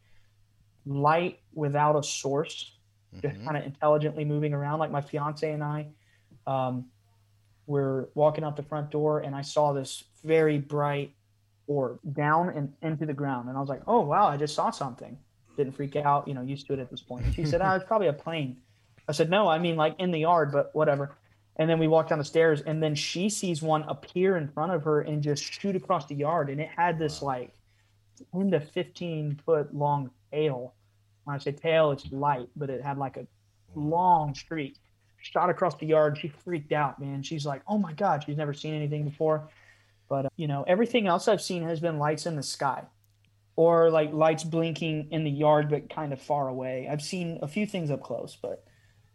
light 0.86 1.40
without 1.54 1.96
a 1.96 2.02
source, 2.02 2.72
just 3.20 3.42
kind 3.44 3.56
of 3.56 3.64
intelligently 3.64 4.24
moving 4.24 4.52
around. 4.52 4.78
Like 4.78 4.90
my 4.90 5.00
fiance 5.00 5.50
and 5.50 5.64
I, 5.64 5.86
um, 6.46 6.86
were 7.66 8.08
walking 8.14 8.44
out 8.44 8.56
the 8.56 8.62
front 8.62 8.90
door, 8.90 9.20
and 9.20 9.34
I 9.34 9.42
saw 9.42 9.72
this 9.72 10.04
very 10.24 10.58
bright 10.58 11.12
orb 11.66 11.98
down 12.12 12.50
and 12.50 12.72
into 12.82 13.06
the 13.06 13.14
ground, 13.14 13.48
and 13.48 13.56
I 13.56 13.60
was 13.60 13.68
like, 13.68 13.82
"Oh 13.86 14.00
wow, 14.00 14.28
I 14.28 14.36
just 14.36 14.54
saw 14.54 14.70
something." 14.70 15.18
Didn't 15.58 15.72
freak 15.72 15.96
out, 15.96 16.26
you 16.26 16.34
know, 16.34 16.42
used 16.42 16.66
to 16.68 16.72
it 16.72 16.78
at 16.78 16.88
this 16.88 17.02
point. 17.02 17.26
And 17.26 17.34
she 17.34 17.44
said, 17.44 17.60
"Ah, 17.60 17.74
it's 17.76 17.84
probably 17.84 18.06
a 18.06 18.12
plane." 18.12 18.56
I 19.08 19.12
said, 19.12 19.28
"No, 19.28 19.48
I 19.48 19.58
mean 19.58 19.76
like 19.76 19.96
in 19.98 20.12
the 20.12 20.20
yard, 20.20 20.52
but 20.52 20.74
whatever." 20.74 21.16
And 21.56 21.68
then 21.68 21.80
we 21.80 21.88
walked 21.88 22.10
down 22.10 22.18
the 22.18 22.24
stairs, 22.24 22.60
and 22.60 22.80
then 22.80 22.94
she 22.94 23.28
sees 23.28 23.60
one 23.60 23.82
appear 23.82 24.36
in 24.36 24.46
front 24.46 24.70
of 24.70 24.84
her 24.84 25.00
and 25.00 25.20
just 25.20 25.42
shoot 25.42 25.74
across 25.74 26.06
the 26.06 26.14
yard, 26.14 26.48
and 26.48 26.60
it 26.60 26.68
had 26.68 26.96
this 26.96 27.20
like 27.20 27.52
ten 28.32 28.52
to 28.52 28.60
fifteen 28.60 29.40
foot 29.44 29.74
long 29.74 30.10
tail. 30.32 30.74
When 31.24 31.34
I 31.34 31.38
say 31.40 31.52
tail, 31.52 31.90
it's 31.90 32.10
light, 32.12 32.48
but 32.56 32.70
it 32.70 32.80
had 32.80 32.96
like 32.96 33.16
a 33.16 33.26
long 33.74 34.34
streak. 34.34 34.76
Shot 35.20 35.50
across 35.50 35.74
the 35.74 35.86
yard. 35.86 36.16
She 36.16 36.28
freaked 36.28 36.72
out, 36.72 37.00
man. 37.00 37.24
She's 37.24 37.44
like, 37.44 37.62
"Oh 37.66 37.78
my 37.78 37.92
god!" 37.92 38.22
She's 38.24 38.36
never 38.36 38.54
seen 38.54 38.74
anything 38.74 39.02
before. 39.04 39.48
But 40.08 40.26
uh, 40.26 40.28
you 40.36 40.46
know, 40.46 40.62
everything 40.68 41.08
else 41.08 41.26
I've 41.26 41.42
seen 41.42 41.64
has 41.64 41.80
been 41.80 41.98
lights 41.98 42.26
in 42.26 42.36
the 42.36 42.42
sky, 42.42 42.84
or 43.58 43.90
like 43.90 44.12
lights 44.12 44.44
blinking 44.44 45.08
in 45.10 45.24
the 45.24 45.30
yard, 45.32 45.68
but 45.68 45.90
kind 45.90 46.12
of 46.12 46.22
far 46.22 46.46
away. 46.46 46.88
I've 46.88 47.02
seen 47.02 47.40
a 47.42 47.48
few 47.48 47.66
things 47.66 47.90
up 47.90 48.04
close, 48.04 48.38
but 48.40 48.62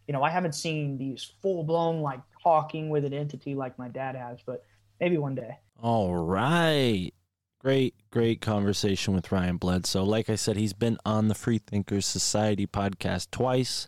you 0.05 0.13
know, 0.13 0.21
I 0.21 0.31
haven't 0.31 0.51
seen 0.51 0.97
these 0.97 1.31
full 1.41 1.63
blown 1.63 2.01
like 2.01 2.19
talking 2.43 2.89
with 2.89 3.05
an 3.05 3.13
entity 3.13 3.55
like 3.55 3.79
my 3.79 3.87
dad 3.87 4.17
has. 4.17 4.39
But 4.45 4.65
maybe 4.99 5.17
one 5.17 5.33
day. 5.33 5.59
All 5.81 6.13
right. 6.13 7.11
Great, 7.57 7.95
great 8.11 8.41
conversation 8.41 9.13
with 9.13 9.31
Ryan 9.31 9.55
Bledsoe. 9.55 10.03
Like 10.03 10.29
I 10.29 10.35
said, 10.35 10.57
he's 10.57 10.73
been 10.73 10.97
on 11.05 11.29
the 11.29 11.35
Free 11.35 11.59
Thinkers 11.59 12.05
Society 12.05 12.67
podcast 12.67 13.31
twice. 13.31 13.87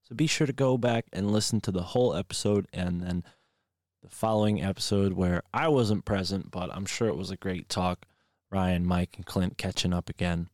So 0.00 0.14
be 0.14 0.26
sure 0.26 0.46
to 0.46 0.54
go 0.54 0.78
back 0.78 1.08
and 1.12 1.30
listen 1.30 1.60
to 1.60 1.70
the 1.70 1.82
whole 1.82 2.14
episode 2.14 2.66
and 2.72 3.02
then 3.02 3.22
the 4.02 4.08
following 4.08 4.62
episode 4.62 5.12
where 5.12 5.42
I 5.52 5.68
wasn't 5.68 6.06
present, 6.06 6.50
but 6.50 6.74
I'm 6.74 6.86
sure 6.86 7.08
it 7.08 7.18
was 7.18 7.30
a 7.30 7.36
great 7.36 7.68
talk. 7.68 8.06
Ryan, 8.50 8.84
Mike, 8.84 9.16
and 9.16 9.26
Clint 9.26 9.58
catching 9.58 9.92
up 9.92 10.08
again. 10.08 10.48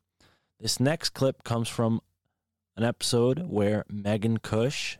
This 0.60 0.80
next 0.80 1.10
clip 1.10 1.44
comes 1.44 1.68
from 1.68 2.00
an 2.76 2.84
episode 2.84 3.48
where 3.48 3.84
Megan 3.88 4.38
Kush, 4.38 4.98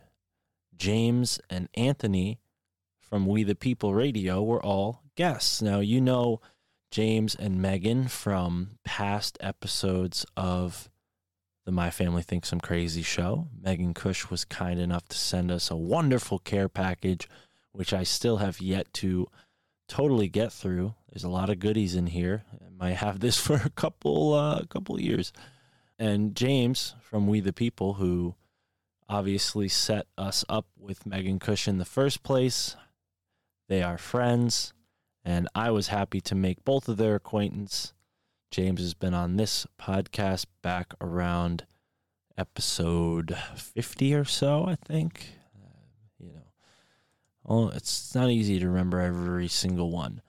James, 0.75 1.39
and 1.49 1.69
Anthony 1.75 2.39
from 2.99 3.25
We 3.25 3.43
the 3.43 3.55
People 3.55 3.93
Radio 3.93 4.41
were 4.43 4.63
all 4.63 5.01
guests. 5.15 5.61
Now, 5.61 5.79
you 5.79 6.01
know 6.01 6.41
James 6.91 7.35
and 7.35 7.61
Megan 7.61 8.07
from 8.07 8.79
past 8.83 9.37
episodes 9.41 10.25
of 10.35 10.89
the 11.65 11.71
My 11.71 11.89
Family 11.89 12.23
Thinks 12.23 12.51
I'm 12.51 12.61
Crazy 12.61 13.01
show. 13.03 13.47
Megan 13.61 13.93
Kush 13.93 14.29
was 14.29 14.45
kind 14.45 14.79
enough 14.79 15.07
to 15.09 15.17
send 15.17 15.51
us 15.51 15.69
a 15.69 15.75
wonderful 15.75 16.39
care 16.39 16.69
package, 16.69 17.27
which 17.73 17.93
I 17.93 18.03
still 18.03 18.37
have 18.37 18.61
yet 18.61 18.91
to 18.95 19.27
totally 19.87 20.27
get 20.27 20.51
through. 20.51 20.95
There's 21.09 21.23
a 21.23 21.29
lot 21.29 21.49
of 21.49 21.59
goodies 21.59 21.95
in 21.95 22.07
here. 22.07 22.43
I 22.53 22.69
might 22.77 22.97
have 22.97 23.19
this 23.19 23.37
for 23.45 23.55
a 23.55 23.69
couple 23.69 24.33
uh, 24.33 24.63
couple 24.65 24.99
years. 24.99 25.33
And 25.99 26.35
James 26.35 26.93
from 27.01 27.27
We 27.27 27.39
the 27.39 27.53
People, 27.53 27.95
who 27.95 28.35
obviously 29.09 29.67
set 29.67 30.05
us 30.17 30.45
up 30.47 30.67
with 30.77 31.05
Megan 31.05 31.39
Kush 31.39 31.67
in 31.67 31.77
the 31.77 31.85
first 31.85 32.23
place. 32.23 32.75
They 33.67 33.81
are 33.81 33.97
friends, 33.97 34.73
and 35.25 35.47
I 35.55 35.71
was 35.71 35.87
happy 35.87 36.21
to 36.21 36.35
make 36.35 36.63
both 36.63 36.87
of 36.87 36.97
their 36.97 37.15
acquaintance. 37.15 37.93
James 38.51 38.79
has 38.79 38.93
been 38.93 39.13
on 39.13 39.35
this 39.35 39.65
podcast 39.79 40.45
back 40.61 40.93
around 41.01 41.65
episode 42.37 43.35
50 43.55 44.13
or 44.13 44.23
so, 44.23 44.65
I 44.65 44.75
think. 44.75 45.36
Know, 47.47 47.55
oh, 47.55 47.67
it's 47.69 48.13
not 48.13 48.29
easy 48.29 48.59
to 48.59 48.67
remember 48.67 48.99
every 48.99 49.47
single 49.47 49.89
one. 49.89 50.21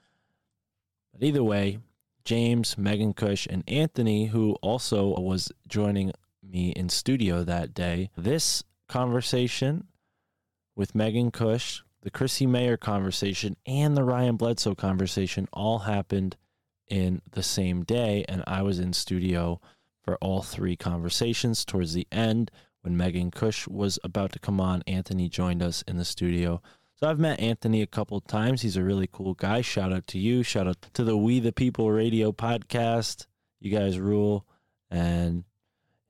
But 1.13 1.23
either 1.23 1.43
way, 1.43 1.79
James, 2.23 2.77
Megan 2.77 3.13
Kush, 3.13 3.47
and 3.49 3.63
Anthony, 3.67 4.27
who 4.27 4.53
also 4.61 5.19
was 5.19 5.51
joining 5.67 6.11
me 6.43 6.71
in 6.71 6.89
studio 6.89 7.43
that 7.43 7.73
day, 7.73 8.09
this 8.15 8.63
conversation 8.87 9.87
with 10.75 10.95
Megan 10.95 11.31
Kush, 11.31 11.81
the 12.01 12.09
Chrissie 12.09 12.47
Mayr 12.47 12.77
conversation, 12.77 13.57
and 13.65 13.97
the 13.97 14.03
Ryan 14.03 14.37
Bledsoe 14.37 14.75
conversation 14.75 15.47
all 15.51 15.79
happened 15.79 16.37
in 16.87 17.21
the 17.31 17.43
same 17.43 17.83
day. 17.83 18.23
And 18.29 18.43
I 18.47 18.61
was 18.61 18.79
in 18.79 18.93
studio 18.93 19.59
for 20.01 20.15
all 20.17 20.41
three 20.41 20.75
conversations. 20.75 21.65
Towards 21.65 21.93
the 21.93 22.07
end, 22.11 22.49
when 22.81 22.95
Megan 22.95 23.31
Kush 23.31 23.67
was 23.67 23.99
about 24.03 24.31
to 24.31 24.39
come 24.39 24.61
on, 24.61 24.83
Anthony 24.87 25.27
joined 25.27 25.61
us 25.61 25.83
in 25.87 25.97
the 25.97 26.05
studio. 26.05 26.61
So 26.99 27.09
I've 27.09 27.17
met 27.17 27.39
Anthony 27.39 27.81
a 27.81 27.87
couple 27.87 28.19
times. 28.19 28.61
He's 28.61 28.75
a 28.75 28.83
really 28.83 29.07
cool 29.09 29.33
guy. 29.33 29.61
Shout 29.61 29.93
out 29.93 30.05
to 30.07 30.19
you. 30.19 30.43
Shout 30.43 30.67
out 30.67 30.81
to 30.95 31.05
the 31.05 31.15
We 31.15 31.39
the 31.39 31.53
People 31.53 31.89
radio 31.89 32.33
podcast. 32.33 33.25
You 33.61 33.71
guys 33.71 33.97
rule. 33.97 34.45
And 34.91 35.45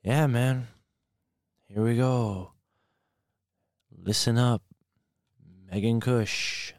yeah, 0.01 0.25
man, 0.25 0.67
here 1.67 1.83
we 1.83 1.95
go. 1.95 2.53
Listen 3.95 4.39
up. 4.39 4.63
Megan 5.71 5.99
Kush. 5.99 6.73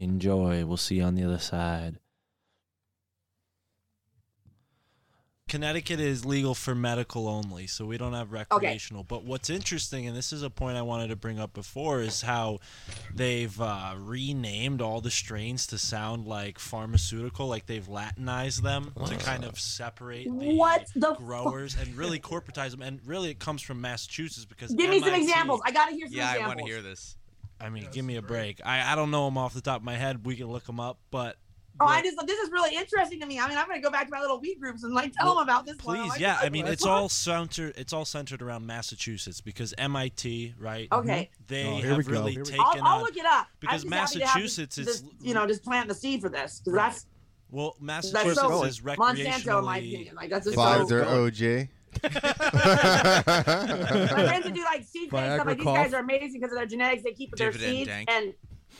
Enjoy. 0.00 0.66
We'll 0.66 0.76
see 0.76 0.96
you 0.96 1.04
on 1.04 1.14
the 1.14 1.22
other 1.22 1.38
side. 1.38 2.00
Connecticut 5.50 5.98
is 5.98 6.24
legal 6.24 6.54
for 6.54 6.76
medical 6.76 7.26
only, 7.26 7.66
so 7.66 7.84
we 7.84 7.98
don't 7.98 8.12
have 8.12 8.30
recreational. 8.30 9.02
But 9.02 9.24
what's 9.24 9.50
interesting, 9.50 10.06
and 10.06 10.16
this 10.16 10.32
is 10.32 10.44
a 10.44 10.48
point 10.48 10.76
I 10.76 10.82
wanted 10.82 11.08
to 11.08 11.16
bring 11.16 11.40
up 11.40 11.52
before, 11.52 12.00
is 12.00 12.22
how 12.22 12.60
they've 13.12 13.60
uh, 13.60 13.94
renamed 13.98 14.80
all 14.80 15.00
the 15.00 15.10
strains 15.10 15.66
to 15.66 15.78
sound 15.78 16.24
like 16.24 16.60
pharmaceutical, 16.60 17.48
like 17.48 17.66
they've 17.66 17.88
Latinized 17.90 18.62
them 18.62 18.92
to 19.06 19.16
kind 19.16 19.42
of 19.42 19.58
separate 19.58 20.26
the, 20.26 20.54
What 20.54 20.86
the 20.94 21.14
growers 21.14 21.76
and 21.80 21.96
really 21.96 22.20
corporatize 22.20 22.70
them. 22.70 22.82
And 22.82 23.00
really, 23.04 23.30
it 23.30 23.40
comes 23.40 23.60
from 23.60 23.80
Massachusetts 23.80 24.44
because 24.44 24.72
Give 24.72 24.88
me 24.88 25.00
some 25.00 25.14
examples. 25.14 25.60
I 25.64 25.72
gotta 25.72 25.92
hear 25.92 26.06
some 26.06 26.16
Yeah, 26.16 26.32
I 26.40 26.46
want 26.46 26.60
to 26.60 26.64
hear 26.64 26.80
this. 26.80 27.16
I 27.60 27.70
mean, 27.70 27.88
give 27.90 28.04
me 28.04 28.14
a 28.14 28.22
break. 28.22 28.60
I, 28.64 28.92
I 28.92 28.94
don't 28.94 29.10
know 29.10 29.24
them 29.24 29.36
off 29.36 29.52
the 29.52 29.60
top 29.60 29.80
of 29.80 29.84
my 29.84 29.96
head. 29.96 30.24
We 30.24 30.36
can 30.36 30.46
look 30.46 30.64
them 30.64 30.78
up, 30.78 30.98
but 31.10 31.36
Oh, 31.80 31.86
I 31.86 32.02
just 32.02 32.16
this 32.26 32.38
is 32.38 32.50
really 32.50 32.76
interesting 32.76 33.20
to 33.20 33.26
me. 33.26 33.40
I 33.40 33.48
mean, 33.48 33.56
I'm 33.56 33.66
gonna 33.66 33.80
go 33.80 33.90
back 33.90 34.04
to 34.06 34.10
my 34.10 34.20
little 34.20 34.38
weed 34.38 34.56
groups 34.60 34.84
and 34.84 34.92
like 34.92 35.12
tell 35.14 35.34
them 35.34 35.42
about 35.42 35.64
this. 35.64 35.76
one. 35.82 35.96
I'm 35.96 36.02
please, 36.02 36.10
like, 36.10 36.20
yeah. 36.20 36.38
I 36.42 36.50
mean, 36.50 36.66
it's 36.66 36.82
fuck? 36.82 36.92
all 36.92 37.08
centered. 37.08 37.74
It's 37.78 37.92
all 37.94 38.04
centered 38.04 38.42
around 38.42 38.66
Massachusetts 38.66 39.40
because 39.40 39.72
MIT, 39.78 40.54
right? 40.58 40.88
Okay. 40.92 41.30
Mm-hmm. 41.32 41.44
They 41.48 41.66
Oh, 41.66 41.94
have 41.96 42.06
really 42.06 42.36
go. 42.36 42.42
taken 42.42 42.60
I'll, 42.64 42.84
I'll 42.84 43.00
look 43.00 43.16
it 43.16 43.24
up 43.24 43.46
because 43.60 43.84
I'm 43.84 43.90
just 43.90 43.94
happy 44.14 44.18
to 44.20 44.26
have 44.26 44.34
Massachusetts 44.36 44.76
this, 44.76 44.88
is 44.88 45.02
this, 45.02 45.12
you 45.22 45.32
know 45.34 45.46
just 45.46 45.64
plant 45.64 45.88
the 45.88 45.94
seed 45.94 46.20
for 46.20 46.28
this 46.28 46.60
because 46.60 46.76
that's 46.76 47.06
well, 47.50 47.76
that's 47.80 48.12
Massachusetts 48.12 48.40
so 48.40 48.64
is 48.64 48.80
Monsanto 48.80 49.58
in 49.58 49.64
my 49.64 49.78
opinion. 49.78 50.14
Like 50.14 50.30
that's 50.30 50.44
just 50.46 50.56
Pfizer, 50.58 51.04
so. 51.04 51.30
OJ. 51.30 51.68
my 52.02 52.08
friends 54.28 54.44
that 54.44 54.52
do 54.54 54.62
like 54.64 54.84
seed 54.84 55.10
bank 55.10 55.34
stuff, 55.34 55.46
like 55.46 55.56
these 55.56 55.64
guys 55.66 55.92
are 55.94 56.00
amazing 56.00 56.40
because 56.40 56.52
of 56.52 56.58
their 56.58 56.66
genetics. 56.66 57.02
They 57.02 57.12
keep 57.12 57.34
their 57.36 57.52
seeds, 57.52 57.88
dank. 57.88 58.08
and 58.10 58.34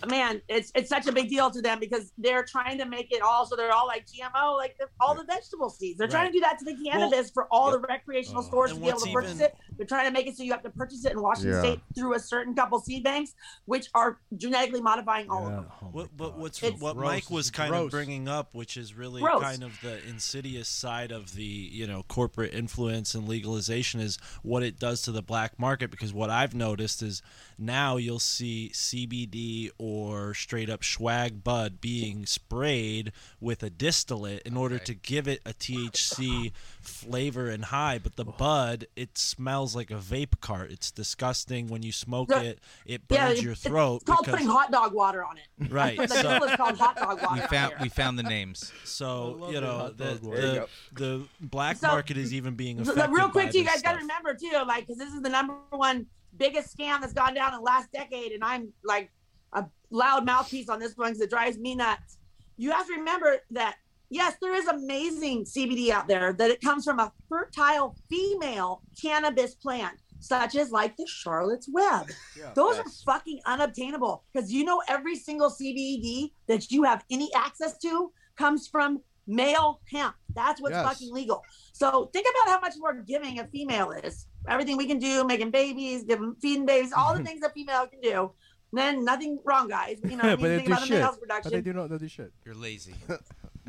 man, 0.09 0.41
it's 0.49 0.73
it's 0.75 0.89
such 0.89 1.07
a 1.07 1.13
big 1.13 1.29
deal 1.29 1.51
to 1.51 1.61
them 1.61 1.79
because 1.81 2.13
they're 2.19 2.45
trying 2.45 2.79
to 2.79 2.85
make 2.85 3.13
it 3.13 3.23
all 3.23 3.45
so 3.47 3.57
they're 3.57 3.73
all 3.73 3.87
like 3.87 4.07
GMO, 4.07 4.57
like 4.57 4.77
the, 4.79 4.87
all 5.01 5.15
the 5.15 5.25
vegetable 5.25 5.71
seeds. 5.71 5.99
They're 5.99 6.09
trying 6.09 6.27
to 6.29 6.33
do 6.33 6.41
that 6.41 6.59
to 6.61 6.65
the 6.65 6.77
cannabis 6.85 7.31
for 7.31 7.47
all 7.51 7.71
the 7.71 7.79
recreational 7.81 8.43
Oh. 8.43 8.47
stores 8.47 8.73
to 8.73 8.81
be 8.81 8.89
able 8.89 9.01
to 9.01 9.13
purchase 9.13 9.35
even- 9.37 9.47
it. 9.47 9.55
They're 9.77 9.87
trying 9.87 10.07
to 10.07 10.13
make 10.13 10.27
it 10.27 10.37
so 10.37 10.43
you 10.43 10.53
have 10.53 10.63
to 10.63 10.71
purchase 10.71 11.05
it 11.05 11.13
in 11.13 11.23
Washington 11.23 11.53
Yeah. 11.55 11.61
State 11.61 11.81
through 11.95 12.15
a 12.15 12.19
certain 12.21 12.55
couple 12.55 12.79
seed 12.81 13.03
banks, 13.03 13.35
which 13.65 13.89
are 13.95 14.19
genetically 14.37 14.81
modifying 14.83 15.31
all 15.31 15.47
of 15.47 15.53
them. 15.53 15.67
Oh 15.83 15.87
What, 15.87 16.17
but 16.17 16.39
what's 16.39 16.63
It's 16.63 16.81
what 16.81 16.97
gross. 16.97 17.07
Mike 17.07 17.31
was 17.31 17.49
It's 17.49 17.57
kind 17.57 17.75
of 17.75 17.91
bringing 17.91 18.29
up, 18.29 18.55
which 18.55 18.77
is 18.77 18.95
really 18.95 19.23
Gross. 19.23 19.43
kind 19.43 19.63
of 19.65 19.81
the 19.81 20.07
insidious 20.07 20.69
side 20.69 21.13
of 21.13 21.35
the 21.35 21.43
you 21.43 21.87
know 21.87 22.03
corporate 22.05 22.53
influence 22.55 23.15
and 23.15 23.27
legalization, 23.29 24.01
is 24.01 24.19
what 24.43 24.63
it 24.63 24.79
does 24.79 25.03
to 25.03 25.13
the 25.13 25.23
black 25.23 25.59
market. 25.59 25.91
Because 25.91 26.13
what 26.13 26.31
I've 26.31 26.55
noticed 26.55 27.03
is 27.03 27.23
now 27.61 27.97
you'll 27.97 28.19
see 28.19 28.71
CBD 28.73 29.71
or 29.79 30.35
straight 30.35 30.71
up 30.71 30.83
swag 30.83 31.45
bud 31.45 31.81
being 31.81 32.27
sprayed 32.27 33.13
with 33.41 33.63
a 33.63 33.71
distillate 33.71 34.43
in 34.43 34.57
order 34.57 34.77
Okay. 34.77 34.85
to 34.85 34.95
give 34.95 35.29
it 35.29 35.41
a 35.45 35.53
THC 35.53 36.53
flavor 36.81 37.49
and 37.49 37.67
high. 37.67 37.99
But 37.99 38.17
the 38.17 38.25
oh. 38.27 38.35
bud, 38.37 38.87
it 38.97 39.19
smells 39.19 39.77
like 39.77 39.91
a 39.91 39.95
vape 39.95 40.41
cart. 40.41 40.71
It's 40.71 40.91
disgusting 40.91 41.69
when 41.69 41.83
you 41.83 41.93
smoke 41.93 42.31
Yeah. 42.31 42.41
it. 42.41 42.59
It 42.87 43.03
Yeah, 43.11 43.27
burns 43.27 43.39
it- 43.41 43.45
your 43.45 43.55
throat. 43.55 43.97
it's 43.97 44.05
called 44.05 44.21
because 44.25 44.35
putting 44.35 44.49
hot 44.49 44.71
dog 44.71 44.93
water 44.95 45.25
on 45.25 45.37
it. 45.39 45.71
right. 45.71 45.99
The 45.99 46.09
So, 46.09 46.45
is 46.45 46.57
called 46.57 46.79
hot 46.79 46.97
dog 46.97 47.23
water. 47.23 47.35
We 47.35 47.41
out 47.41 47.51
found 47.51 47.75
we 47.81 47.89
found 47.89 48.19
the 48.19 48.23
names. 48.23 48.73
so 48.85 49.51
you 49.51 49.61
know 49.61 49.79
hot 49.79 49.99
the 49.99 50.05
dog 50.05 50.25
you 50.25 50.31
the, 50.31 50.69
the 50.95 51.29
black 51.41 51.77
So- 51.77 51.89
market 51.89 52.17
is 52.17 52.33
even 52.33 52.55
being 52.55 52.81
affected. 52.81 53.05
the 53.05 53.09
real 53.11 53.29
quick, 53.29 53.53
by 53.53 53.59
you 53.59 53.65
guys 53.65 53.83
got 53.83 53.93
to 53.93 53.99
remember 53.99 54.35
too, 54.35 54.51
like, 54.67 54.87
because 54.87 54.99
this 54.99 55.13
is 55.13 55.23
the 55.23 55.29
number 55.29 55.55
one 55.71 56.07
biggest 56.37 56.77
scam 56.77 57.01
that's 57.01 57.13
gone 57.13 57.35
down 57.35 57.53
in 57.53 57.59
the 57.61 57.65
last 57.65 57.91
decade, 57.93 58.33
and 58.33 58.43
I'm 58.45 58.73
like 58.85 59.11
a 59.53 59.65
loud 59.91 60.25
mouthpiece 60.25 60.69
on 60.69 60.79
this 60.79 60.97
one 60.97 61.09
because 61.11 61.21
it 61.23 61.31
drives 61.31 61.59
me 61.59 61.75
nuts. 61.75 62.19
You 62.57 62.71
have 62.73 62.87
to 62.87 62.95
remember 62.95 63.39
that 63.53 63.77
yes, 64.11 64.37
there 64.41 64.55
is 64.55 64.67
amazing 64.67 65.45
CBD 65.45 65.91
out 65.91 66.09
there 66.09 66.33
that 66.33 66.51
it 66.51 66.61
comes 66.61 66.85
from 66.85 66.99
a 66.99 67.13
fertile 67.29 67.97
female 68.09 68.83
cannabis 69.01 69.55
plant, 69.55 69.97
such 70.19 70.57
as 70.57 70.71
like 70.71 70.97
the 70.97 71.07
Charlotte's 71.07 71.69
Web. 71.73 72.11
Those 72.55 72.79
are 72.79 72.91
fucking 73.07 73.41
unobtainable 73.47 74.25
because 74.33 74.53
you 74.53 74.65
know 74.65 74.83
every 74.89 75.17
single 75.17 75.49
CBD 75.51 76.33
that 76.49 76.71
you 76.71 76.83
have 76.85 77.05
any 77.11 77.33
access 77.35 77.79
to 77.79 78.13
comes 78.37 78.69
from 78.69 79.01
male 79.27 79.81
hemp. 79.91 80.15
That's 80.35 80.61
what's 80.61 80.75
Yes. 80.75 80.85
fucking 80.87 81.13
legal. 81.13 81.43
So 81.73 82.11
think 82.13 82.27
about 82.31 82.53
how 82.53 82.61
much 82.61 82.75
more 82.79 82.95
giving 82.95 83.39
a 83.39 83.47
female 83.47 83.93
is. 83.93 84.27
Everything 84.49 84.77
we 84.77 84.87
can 84.87 84.99
do, 84.99 85.25
making 85.25 85.51
babies, 85.51 86.05
giving, 86.05 86.35
feeding 86.41 86.67
babies, 86.67 86.93
all 86.97 87.15
the 87.17 87.23
things 87.25 87.43
a 87.45 87.51
female 87.51 87.87
can 87.87 88.01
do. 88.01 88.33
Then 88.73 89.05
nothing 89.05 89.39
wrong, 89.45 89.69
guys. 89.69 89.99
You 90.05 90.11
know, 90.11 90.17
what 90.23 90.25
I 90.25 90.37
but 90.37 90.41
mean? 90.43 90.51
they 90.51 90.57
think 90.59 90.67
do 90.69 90.73
about 90.73 90.81
the 90.81 90.87
shit. 90.87 90.99
male's 91.01 91.19
But 91.43 91.53
they 91.53 91.61
do 91.61 91.73
not 91.73 91.91
they 91.91 91.99
do 91.99 92.09
shit. 92.09 92.33
You're 92.45 92.55
lazy. 92.55 92.95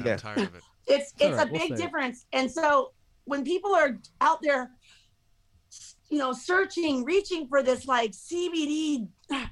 Yeah. 0.04 0.14
I'm 0.14 0.20
tired 0.20 0.38
of 0.40 0.56
it. 0.56 0.64
It's 0.88 1.12
It's 1.12 1.14
it's 1.22 1.38
right, 1.38 1.48
a 1.48 1.52
we'll 1.52 1.62
big 1.62 1.72
it. 1.74 1.78
difference. 1.78 2.26
And 2.34 2.50
so 2.50 2.94
when 3.26 3.44
people 3.44 3.76
are 3.76 4.00
out 4.22 4.42
there, 4.42 4.72
you 6.10 6.18
know, 6.18 6.34
searching, 6.34 7.04
reaching 7.04 7.48
for 7.48 7.62
this 7.62 7.86
like 7.88 8.12
CBD 8.14 9.08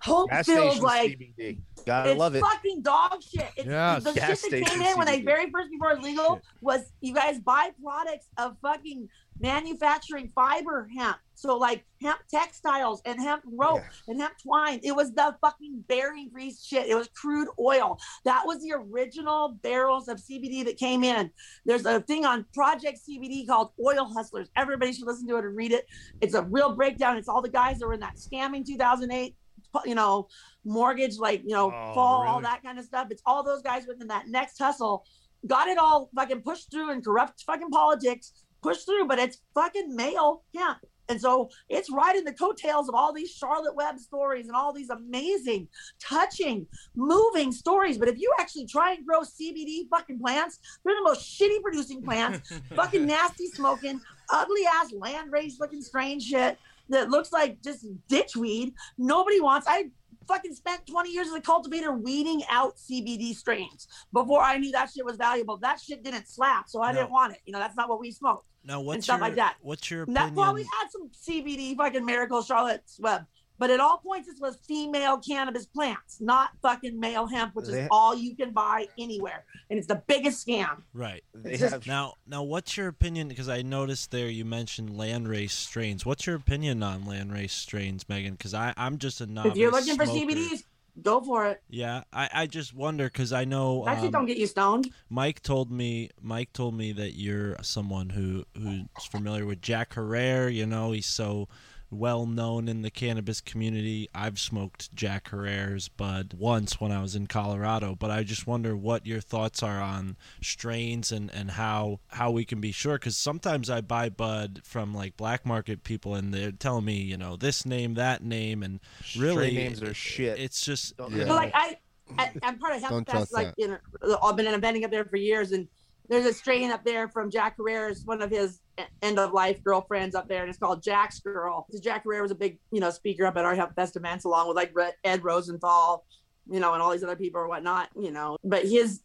hope 0.00 0.30
Gas 0.30 0.46
filled 0.46 0.80
like 0.80 1.10
CBD. 1.12 1.58
Gotta 1.86 2.10
it's 2.10 2.18
love 2.18 2.34
it. 2.36 2.40
fucking 2.40 2.82
dog 2.82 3.22
shit. 3.22 3.48
It's, 3.56 3.66
Yes. 3.66 4.04
The 4.04 4.12
Gas 4.12 4.40
shit 4.42 4.50
that 4.50 4.56
came 4.58 4.64
station 4.66 4.86
in 4.86 4.96
when 4.98 5.06
they 5.06 5.22
very 5.22 5.50
first 5.50 5.70
before 5.70 5.92
it 5.92 5.96
was 5.98 6.04
legal 6.04 6.40
was 6.60 6.92
you 7.00 7.14
guys 7.14 7.40
buy 7.40 7.70
products 7.82 8.26
of 8.36 8.56
fucking 8.62 9.08
manufacturing 9.40 10.28
fiber 10.34 10.88
hemp. 10.96 11.18
So 11.34 11.56
like 11.56 11.84
hemp 12.02 12.20
textiles 12.28 13.00
and 13.04 13.20
hemp 13.20 13.44
rope 13.46 13.82
and 14.08 14.20
hemp 14.20 14.34
twine. 14.42 14.80
It 14.82 14.92
was 14.92 15.12
the 15.12 15.36
fucking 15.40 15.84
bearing 15.88 16.30
grease 16.32 16.64
shit. 16.64 16.88
It 16.88 16.96
was 16.96 17.08
crude 17.08 17.48
oil. 17.60 17.98
That 18.24 18.42
was 18.44 18.60
the 18.60 18.72
original 18.72 19.56
barrels 19.62 20.08
of 20.08 20.18
CBD 20.18 20.64
that 20.64 20.76
came 20.78 21.04
in. 21.04 21.30
There's 21.64 21.86
a 21.86 22.00
thing 22.00 22.24
on 22.24 22.44
Project 22.52 22.98
CBD 23.08 23.46
called 23.46 23.70
Oil 23.84 24.04
Hustlers. 24.12 24.48
Everybody 24.56 24.92
should 24.92 25.06
listen 25.06 25.28
to 25.28 25.36
it 25.36 25.44
and 25.44 25.56
read 25.56 25.72
it. 25.72 25.86
It's 26.20 26.34
a 26.34 26.42
real 26.42 26.74
breakdown. 26.74 27.16
It's 27.16 27.28
all 27.28 27.42
the 27.42 27.48
guys 27.48 27.78
that 27.78 27.86
were 27.86 27.94
in 27.94 28.00
that 28.00 28.16
scamming 28.16 28.66
2008 28.66 29.36
you 29.84 29.94
know, 29.94 30.26
mortgage, 30.64 31.18
like, 31.18 31.42
you 31.42 31.50
know, 31.50 31.66
Oh, 31.66 31.94
fall, 31.94 32.26
all 32.26 32.40
that 32.40 32.62
kind 32.62 32.78
of 32.78 32.86
stuff. 32.86 33.08
It's 33.10 33.22
all 33.26 33.42
those 33.44 33.60
guys 33.60 33.86
within 33.86 34.08
that 34.08 34.26
next 34.26 34.58
hustle 34.58 35.04
got 35.46 35.68
it 35.68 35.78
all 35.78 36.10
fucking 36.14 36.42
pushed 36.42 36.70
through 36.70 36.90
in 36.90 37.02
corrupt 37.02 37.42
fucking 37.46 37.70
politics, 37.70 38.32
pushed 38.62 38.86
through, 38.86 39.06
but 39.06 39.18
it's 39.18 39.38
fucking 39.54 39.94
male 39.94 40.42
hemp. 40.54 40.78
And 41.08 41.20
so 41.20 41.48
it's 41.68 41.90
riding 41.90 42.24
the 42.24 42.34
coattails 42.34 42.88
of 42.88 42.94
all 42.94 43.12
these 43.12 43.30
Charlotte 43.30 43.74
Web 43.74 43.98
stories 43.98 44.46
and 44.46 44.56
all 44.56 44.72
these 44.72 44.90
amazing, 44.90 45.68
touching, 45.98 46.66
moving 46.94 47.50
stories. 47.50 47.96
But 47.96 48.08
if 48.08 48.18
you 48.18 48.30
actually 48.38 48.66
try 48.66 48.92
and 48.92 49.06
grow 49.06 49.20
CBD 49.20 49.88
fucking 49.88 50.18
plants, 50.18 50.58
they're 50.84 50.94
the 50.94 51.02
most 51.02 51.22
shitty 51.22 51.62
producing 51.62 52.02
plants, 52.02 52.52
fucking 52.74 53.06
nasty 53.06 53.46
smoking, 53.46 54.00
ugly 54.30 54.62
ass 54.66 54.92
landrace 54.92 55.58
looking 55.58 55.80
strange 55.80 56.24
shit 56.24 56.58
that 56.90 57.10
looks 57.10 57.32
like 57.32 57.62
just 57.62 57.86
ditch 58.08 58.36
weed. 58.36 58.74
Nobody 58.98 59.40
wants. 59.40 59.66
I 59.68 59.90
fucking 60.28 60.54
spent 60.54 60.86
20 60.86 61.10
years 61.10 61.26
as 61.28 61.34
a 61.34 61.40
cultivator 61.40 61.92
weeding 61.92 62.42
out 62.50 62.76
CBD 62.76 63.34
strains 63.34 63.88
before 64.12 64.42
I 64.42 64.58
knew 64.58 64.70
that 64.72 64.90
shit 64.94 65.04
was 65.04 65.16
valuable. 65.16 65.56
That 65.56 65.80
shit 65.80 66.04
didn't 66.04 66.28
slap, 66.28 66.68
so 66.68 66.82
I 66.82 66.92
No. 66.92 67.00
didn't 67.00 67.10
want 67.12 67.32
it. 67.32 67.40
You 67.46 67.52
know, 67.54 67.58
that's 67.58 67.76
not 67.76 67.88
what 67.88 67.98
we 67.98 68.10
smoked. 68.12 68.46
And 68.68 68.84
what's 68.84 69.04
stuff 69.04 69.18
your 69.18 69.28
like 69.28 69.36
that. 69.36 69.56
what's 69.62 69.90
your 69.90 70.02
And 70.02 70.14
That's 70.14 70.36
why 70.36 70.52
we 70.52 70.62
had 70.62 70.90
some 70.90 71.08
CBD 71.10 71.74
fucking 71.76 72.04
miracle 72.04 72.42
Charlotte's 72.42 72.98
Web. 73.00 73.24
But 73.58 73.70
at 73.70 73.80
all 73.80 73.98
points, 73.98 74.28
this 74.28 74.38
was 74.40 74.56
female 74.66 75.18
cannabis 75.18 75.66
plants, 75.66 76.20
not 76.20 76.50
fucking 76.62 76.98
male 76.98 77.26
hemp, 77.26 77.54
which 77.54 77.66
They- 77.66 77.82
is 77.82 77.88
all 77.90 78.14
you 78.14 78.36
can 78.36 78.52
buy 78.52 78.86
anywhere. 78.98 79.44
And 79.68 79.78
it's 79.78 79.88
the 79.88 80.02
biggest 80.06 80.46
scam. 80.46 80.82
Right. 80.92 81.24
Just- 81.44 81.86
now, 81.86 82.14
now, 82.26 82.42
what's 82.42 82.76
your 82.76 82.88
opinion? 82.88 83.28
Because 83.28 83.48
I 83.48 83.62
noticed 83.62 84.10
there 84.10 84.28
you 84.28 84.44
mentioned 84.44 84.90
landrace 84.90 85.50
strains. 85.50 86.06
What's 86.06 86.26
your 86.26 86.36
opinion 86.36 86.82
on 86.82 87.02
landrace 87.04 87.50
strains, 87.50 88.08
Megan? 88.08 88.34
Because 88.34 88.54
I 88.54 88.72
I'm 88.76 88.98
just 88.98 89.20
a 89.20 89.26
novice. 89.26 89.52
if 89.52 89.58
you're 89.58 89.70
looking 89.72 89.96
for. 89.96 90.04
CBDs, 90.06 90.62
go 91.02 91.20
for 91.20 91.46
it. 91.46 91.62
Yeah, 91.68 92.02
I, 92.12 92.28
I 92.32 92.46
just 92.46 92.74
wonder 92.74 93.04
because 93.06 93.32
I 93.32 93.44
know 93.44 93.84
That 93.84 93.96
shit 93.96 94.06
um, 94.06 94.10
don't 94.12 94.26
get 94.26 94.36
you 94.36 94.46
stoned. 94.46 94.90
Mike 95.08 95.42
told 95.42 95.70
me 95.70 96.10
Mike 96.20 96.52
told 96.52 96.74
me 96.74 96.92
that 96.92 97.14
you're 97.16 97.56
someone 97.62 98.10
who 98.10 98.44
who's 98.56 98.84
familiar 99.10 99.46
with 99.46 99.60
Jack 99.60 99.94
Herer. 99.94 100.48
You 100.48 100.66
know, 100.66 100.92
he's 100.92 101.06
so 101.06 101.48
well 101.90 102.26
known 102.26 102.68
in 102.68 102.82
the 102.82 102.90
cannabis 102.90 103.40
community. 103.40 104.08
I've 104.14 104.38
smoked 104.38 104.94
Jack 104.94 105.30
Herer's 105.30 105.88
bud 105.88 106.34
once 106.38 106.80
when 106.80 106.92
I 106.92 107.00
was 107.00 107.14
in 107.14 107.26
Colorado, 107.26 107.94
but 107.94 108.10
I 108.10 108.22
just 108.22 108.46
wonder 108.46 108.76
what 108.76 109.06
your 109.06 109.20
thoughts 109.20 109.62
are 109.62 109.80
on 109.80 110.16
strains 110.42 111.12
and 111.12 111.30
and 111.32 111.52
how 111.52 112.00
how 112.08 112.30
we 112.30 112.44
can 112.44 112.60
be 112.60 112.72
sure 112.72 112.98
because 112.98 113.16
sometimes 113.16 113.70
I 113.70 113.80
buy 113.80 114.08
bud 114.08 114.60
from 114.64 114.94
like 114.94 115.16
black 115.16 115.46
market 115.46 115.84
people 115.84 116.14
and 116.14 116.32
they're 116.32 116.52
telling 116.52 116.84
me, 116.84 116.96
you 116.96 117.16
know, 117.16 117.36
this 117.36 117.64
name, 117.64 117.94
that 117.94 118.22
name 118.22 118.62
and 118.62 118.80
really 119.16 119.54
names 119.54 119.82
are 119.82 119.94
shit. 119.94 120.38
It's 120.38 120.64
just 120.64 120.96
But 120.96 121.12
like 121.12 121.52
I, 121.54 121.78
I 122.18 122.32
I'm 122.42 122.58
part 122.58 122.76
of 122.76 122.82
Don't 122.82 122.90
Hemp 122.92 123.08
trust 123.08 123.32
Fest. 123.32 123.32
Like 123.32 123.54
you 123.56 123.68
know, 123.68 124.18
I've 124.22 124.36
been 124.36 124.46
inventing 124.46 124.84
up 124.84 124.90
there 124.90 125.04
for 125.04 125.16
years, 125.16 125.52
and 125.52 125.68
there's 126.08 126.26
a 126.26 126.32
strain 126.32 126.70
up 126.70 126.84
there 126.84 127.08
from 127.08 127.30
Jack 127.30 127.56
Herer's 127.58 128.04
one 128.04 128.22
of 128.22 128.30
his 128.30 128.60
end 129.02 129.18
of 129.18 129.32
life 129.32 129.62
girlfriends 129.62 130.14
up 130.14 130.28
there, 130.28 130.42
and 130.42 130.48
it's 130.48 130.58
called 130.58 130.82
Jack's 130.82 131.20
Girl. 131.20 131.66
So 131.70 131.78
Jack 131.80 132.04
Herrera 132.04 132.22
was 132.22 132.30
a 132.30 132.36
big 132.36 132.58
you 132.70 132.80
know 132.80 132.90
speaker 132.90 133.26
up 133.26 133.36
at 133.36 133.44
our 133.44 133.54
Hemp 133.54 133.74
Fest 133.74 133.96
events, 133.96 134.24
along 134.24 134.48
with 134.48 134.56
like 134.56 134.72
Ed 135.04 135.22
Rosenthal, 135.22 136.04
you 136.50 136.60
know, 136.60 136.72
and 136.74 136.82
all 136.82 136.90
these 136.90 137.04
other 137.04 137.16
people 137.16 137.40
or 137.40 137.48
whatnot, 137.48 137.90
you 137.96 138.10
know. 138.10 138.36
But 138.42 138.64
his, 138.64 139.00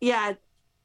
yeah. 0.00 0.34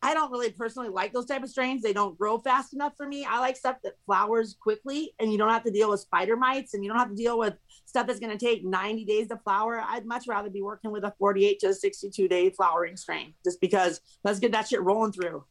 I 0.05 0.13
don't 0.13 0.31
really 0.31 0.51
personally 0.51 0.89
like 0.89 1.13
those 1.13 1.27
type 1.27 1.43
of 1.43 1.49
strains. 1.49 1.81
They 1.81 1.93
don't 1.93 2.17
grow 2.17 2.37
fast 2.37 2.73
enough 2.73 2.91
for 2.97 3.07
me. 3.07 3.23
I 3.23 3.39
like 3.39 3.55
stuff 3.55 3.77
that 3.85 3.93
flowers 4.05 4.57
quickly 4.59 5.13
and 5.17 5.31
you 5.31 5.37
don't 5.37 5.49
have 5.49 5.63
to 5.63 5.71
deal 5.71 5.89
with 5.89 6.01
spider 6.01 6.35
mites 6.35 6.73
and 6.73 6.83
you 6.83 6.89
don't 6.89 6.99
have 6.99 7.11
to 7.11 7.15
deal 7.15 7.39
with 7.39 7.53
stuff 7.85 8.07
that's 8.07 8.19
going 8.19 8.37
to 8.37 8.45
take 8.45 8.65
90 8.65 9.05
days 9.05 9.29
to 9.29 9.37
flower. 9.45 9.81
I'd 9.81 10.05
much 10.05 10.27
rather 10.27 10.49
be 10.49 10.61
working 10.61 10.91
with 10.91 11.05
a 11.05 11.13
48 11.17 11.59
to 11.59 11.73
62 11.73 12.27
day 12.27 12.49
flowering 12.49 12.97
strain 12.97 13.33
just 13.45 13.61
because 13.61 14.01
let's 14.25 14.39
get 14.39 14.51
that 14.51 14.67
shit 14.67 14.81
rolling 14.81 15.13
through. 15.13 15.45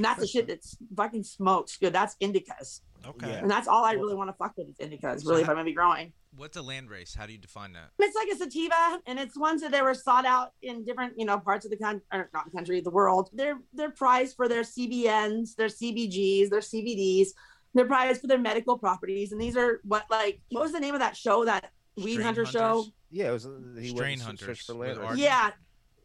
And 0.00 0.04
that's 0.06 0.20
the 0.20 0.26
shit 0.26 0.48
that's 0.48 0.78
fucking 0.96 1.24
smokes 1.24 1.76
good. 1.76 1.92
That's 1.92 2.16
indicas. 2.22 2.80
Okay. 3.06 3.34
And 3.34 3.50
that's 3.50 3.68
all 3.68 3.84
I 3.84 3.92
really 3.92 4.14
want 4.14 4.30
to 4.30 4.32
fuck 4.32 4.54
with 4.56 4.70
is 4.70 4.76
indicas, 4.78 5.26
really, 5.26 5.42
if 5.42 5.48
I'm 5.50 5.56
going 5.56 5.66
to 5.66 5.70
be 5.70 5.74
growing. 5.74 6.14
What's 6.34 6.56
a 6.56 6.60
landrace? 6.60 7.14
How 7.14 7.26
do 7.26 7.32
you 7.32 7.38
define 7.38 7.74
that? 7.74 7.90
It's 7.98 8.16
like 8.16 8.28
a 8.28 8.36
sativa, 8.36 9.02
and 9.04 9.18
it's 9.18 9.38
ones 9.38 9.60
that 9.60 9.72
they 9.72 9.82
were 9.82 9.92
sought 9.92 10.24
out 10.24 10.52
in 10.62 10.86
different, 10.86 11.18
you 11.18 11.26
know, 11.26 11.38
parts 11.38 11.66
of 11.66 11.70
the 11.70 11.76
country, 11.76 12.02
or 12.14 12.30
not 12.32 12.46
the 12.46 12.50
country, 12.50 12.80
the 12.80 12.90
world. 12.90 13.28
They're 13.34 13.58
they're 13.74 13.90
prized 13.90 14.36
for 14.36 14.48
their 14.48 14.62
CBNs, 14.62 15.54
their 15.56 15.68
CBGs, 15.68 16.48
their 16.48 16.60
CBDs. 16.60 17.28
They're 17.74 17.84
prized 17.84 18.22
for 18.22 18.26
their 18.26 18.38
medical 18.38 18.78
properties, 18.78 19.32
and 19.32 19.40
these 19.40 19.56
are 19.58 19.80
what 19.84 20.04
like 20.08 20.40
what 20.48 20.62
was 20.62 20.72
the 20.72 20.80
name 20.80 20.94
of 20.94 21.00
that 21.00 21.14
show? 21.14 21.44
That 21.44 21.72
weed 21.96 22.12
Strain 22.14 22.24
hunter 22.24 22.46
show? 22.46 22.86
Yeah, 23.10 23.28
it 23.28 23.32
was 23.32 23.46
he 23.78 23.90
Strain 23.90 24.18
hunters 24.18 24.60
for 24.60 24.76
with 24.76 24.96
land. 24.96 25.18
Yeah. 25.18 25.50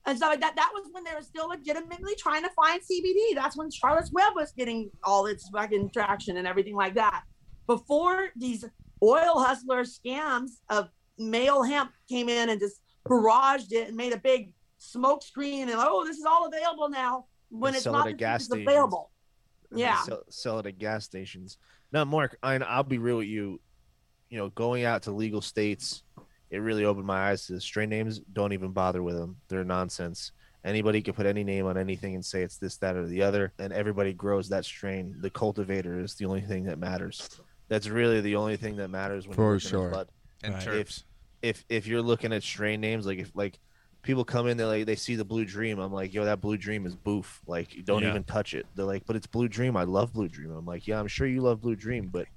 And 0.08 0.18
stuff 0.18 0.30
like 0.30 0.42
that. 0.42 0.56
That 0.56 0.70
was 0.74 0.88
when 0.92 1.04
they 1.04 1.14
were 1.16 1.24
still 1.24 1.48
legitimately 1.50 2.14
trying 2.20 2.44
to 2.44 2.50
find 2.50 2.80
CBD. 2.80 3.34
That's 3.34 3.58
when 3.58 3.72
Charlotte's 3.72 4.12
Web 4.12 4.36
was 4.36 4.52
getting 4.52 4.92
all 5.04 5.26
its 5.26 5.50
fucking 5.50 5.90
traction 5.92 6.38
and 6.38 6.48
everything 6.48 6.76
like 6.76 6.94
that. 6.96 7.24
Before 7.66 8.30
these 8.36 8.64
oil 9.02 9.40
hustler 9.40 9.84
scams 9.84 10.52
of 10.70 10.90
male 11.18 11.64
hemp 11.64 11.92
came 12.08 12.30
in 12.30 12.50
and 12.50 12.60
just 12.60 12.82
barraged 13.08 13.72
it 13.72 13.88
and 13.88 13.98
made 13.98 14.14
a 14.14 14.18
big 14.18 14.54
smoke 14.78 15.24
screen 15.24 15.70
and 15.70 15.78
oh, 15.78 16.06
this 16.06 16.18
is 16.18 16.26
all 16.26 16.46
available 16.48 16.90
now 16.90 17.26
when 17.50 17.70
And 17.70 17.78
it's 17.78 17.86
not 17.86 18.08
it 18.08 18.18
gas 18.18 18.46
it's 18.46 18.54
available. 18.54 19.12
Yeah. 19.74 20.02
sell, 20.04 20.24
sell 20.30 20.60
it 20.60 20.68
at 20.68 20.78
gas 20.78 21.06
stations. 21.06 21.58
Now, 21.92 22.06
Mark, 22.06 22.38
I, 22.44 22.56
I'll 22.56 22.84
be 22.84 22.98
real 22.98 23.18
with 23.18 23.28
you. 23.28 23.60
You 24.30 24.40
know, 24.40 24.50
going 24.50 24.84
out 24.84 25.04
to 25.04 25.12
legal 25.12 25.42
states, 25.42 26.04
it 26.50 26.58
really 26.60 26.86
opened 26.86 27.06
my 27.08 27.30
eyes 27.30 27.46
to 27.48 27.54
the 27.54 27.62
strain 27.62 27.90
names. 27.90 28.20
Don't 28.34 28.54
even 28.54 28.72
bother 28.72 29.02
with 29.04 29.16
them; 29.16 29.38
they're 29.48 29.64
nonsense. 29.64 30.32
Anybody 30.64 31.02
can 31.02 31.14
put 31.14 31.28
any 31.28 31.44
name 31.44 31.68
on 31.68 31.78
anything 31.78 32.16
and 32.16 32.26
say 32.26 32.42
it's 32.42 32.58
this, 32.58 32.78
that, 32.78 32.96
or 32.96 33.06
the 33.06 33.22
other, 33.22 33.54
and 33.60 33.72
everybody 33.72 34.14
grows 34.14 34.50
that 34.50 34.66
strain. 34.66 35.16
The 35.22 35.30
cultivator 35.30 36.00
is 36.00 36.16
the 36.16 36.26
only 36.26 36.42
thing 36.42 36.64
that 36.66 36.80
matters. 36.80 37.40
That's 37.68 37.88
really 37.88 38.20
the 38.22 38.36
only 38.36 38.58
thing 38.58 38.76
that 38.78 38.90
matters 38.90 39.28
when 39.28 39.36
For 39.36 39.42
you're 39.44 39.54
looking 39.54 39.68
at 39.68 39.70
sure. 39.70 39.90
bud. 39.90 40.08
And 40.44 40.54
Right. 40.56 40.68
If 40.80 41.04
if 41.42 41.66
if 41.70 41.86
you're 41.88 42.02
looking 42.02 42.34
at 42.34 42.42
strain 42.42 42.82
names, 42.82 43.06
like 43.06 43.20
if 43.20 43.32
like 43.36 43.60
people 44.02 44.24
come 44.26 44.48
in, 44.48 44.58
they 44.58 44.64
like 44.66 44.86
they 44.88 44.96
see 44.96 45.16
the 45.16 45.26
blue 45.26 45.46
dream. 45.46 45.78
I'm 45.80 45.92
like, 45.94 46.14
yo, 46.14 46.26
that 46.26 46.42
blue 46.42 46.58
dream 46.58 46.86
is 46.88 46.96
boof. 46.96 47.42
Like, 47.48 47.76
don't 47.86 48.02
Yeah. 48.04 48.10
even 48.10 48.24
touch 48.24 48.54
it. 48.56 48.66
They're 48.76 48.86
like, 48.86 49.06
but 49.06 49.16
it's 49.16 49.28
blue 49.28 49.48
dream. 49.48 49.76
I 49.78 49.84
love 49.84 50.14
blue 50.14 50.28
dream. 50.28 50.52
I'm 50.52 50.66
like, 50.66 50.88
yeah, 50.88 51.00
I'm 51.00 51.08
sure 51.08 51.28
you 51.28 51.42
love 51.42 51.62
blue 51.62 51.76
dream, 51.76 52.10
but 52.12 52.28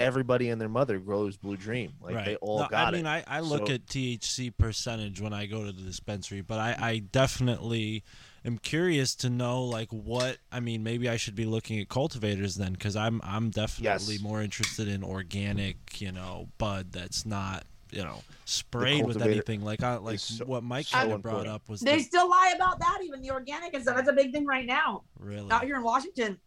everybody 0.00 0.48
and 0.50 0.60
their 0.60 0.68
mother 0.68 0.98
grows 0.98 1.36
blue 1.36 1.56
dream. 1.56 1.92
Like 2.00 2.24
they 2.24 2.36
all 2.36 2.60
No, 2.60 2.68
got 2.68 2.88
I 2.88 2.96
mean, 2.96 3.06
it. 3.06 3.08
I, 3.08 3.24
I 3.26 3.40
look 3.40 3.68
So- 3.68 3.74
at 3.74 3.86
THC 3.86 4.50
percentage 4.56 5.20
when 5.20 5.32
I 5.32 5.46
go 5.46 5.64
to 5.64 5.72
the 5.72 5.82
dispensary, 5.82 6.40
but 6.40 6.58
I, 6.58 6.76
I 6.80 6.98
definitely 6.98 8.04
am 8.44 8.58
curious 8.58 9.14
to 9.16 9.30
know 9.30 9.64
like 9.64 9.88
what 9.90 10.38
I 10.52 10.60
mean. 10.60 10.82
Maybe 10.82 11.08
I 11.08 11.16
should 11.16 11.34
be 11.34 11.44
looking 11.44 11.78
at 11.80 11.88
cultivators 11.88 12.56
then, 12.56 12.72
because 12.72 12.96
I'm 12.96 13.20
I'm 13.24 13.50
definitely 13.50 14.14
Yes. 14.14 14.22
more 14.22 14.42
interested 14.42 14.88
in 14.88 15.02
organic, 15.04 16.00
you 16.00 16.12
know, 16.12 16.48
bud 16.58 16.92
that's 16.92 17.24
not 17.26 17.64
you 17.90 18.02
know 18.02 18.22
sprayed 18.44 19.06
with 19.06 19.22
anything. 19.22 19.62
Like 19.64 19.82
I 19.82 19.96
like 19.96 20.18
so- 20.18 20.44
what 20.44 20.62
Mike 20.64 20.86
so 20.86 20.98
kind 20.98 21.12
of 21.12 21.22
brought 21.22 21.46
up 21.46 21.68
was 21.68 21.80
They 21.80 21.98
the, 21.98 22.02
still 22.02 22.28
lie 22.28 22.52
about 22.56 22.80
that, 22.80 22.98
even 23.04 23.20
the 23.22 23.30
organic 23.30 23.72
and 23.74 23.82
stuff. 23.82 23.96
That's 23.96 24.08
a 24.08 24.12
big 24.12 24.32
thing 24.32 24.44
right 24.46 24.66
now. 24.66 25.04
really 25.18 25.50
out 25.50 25.64
here 25.64 25.76
in 25.76 25.82
Washington. 25.82 26.38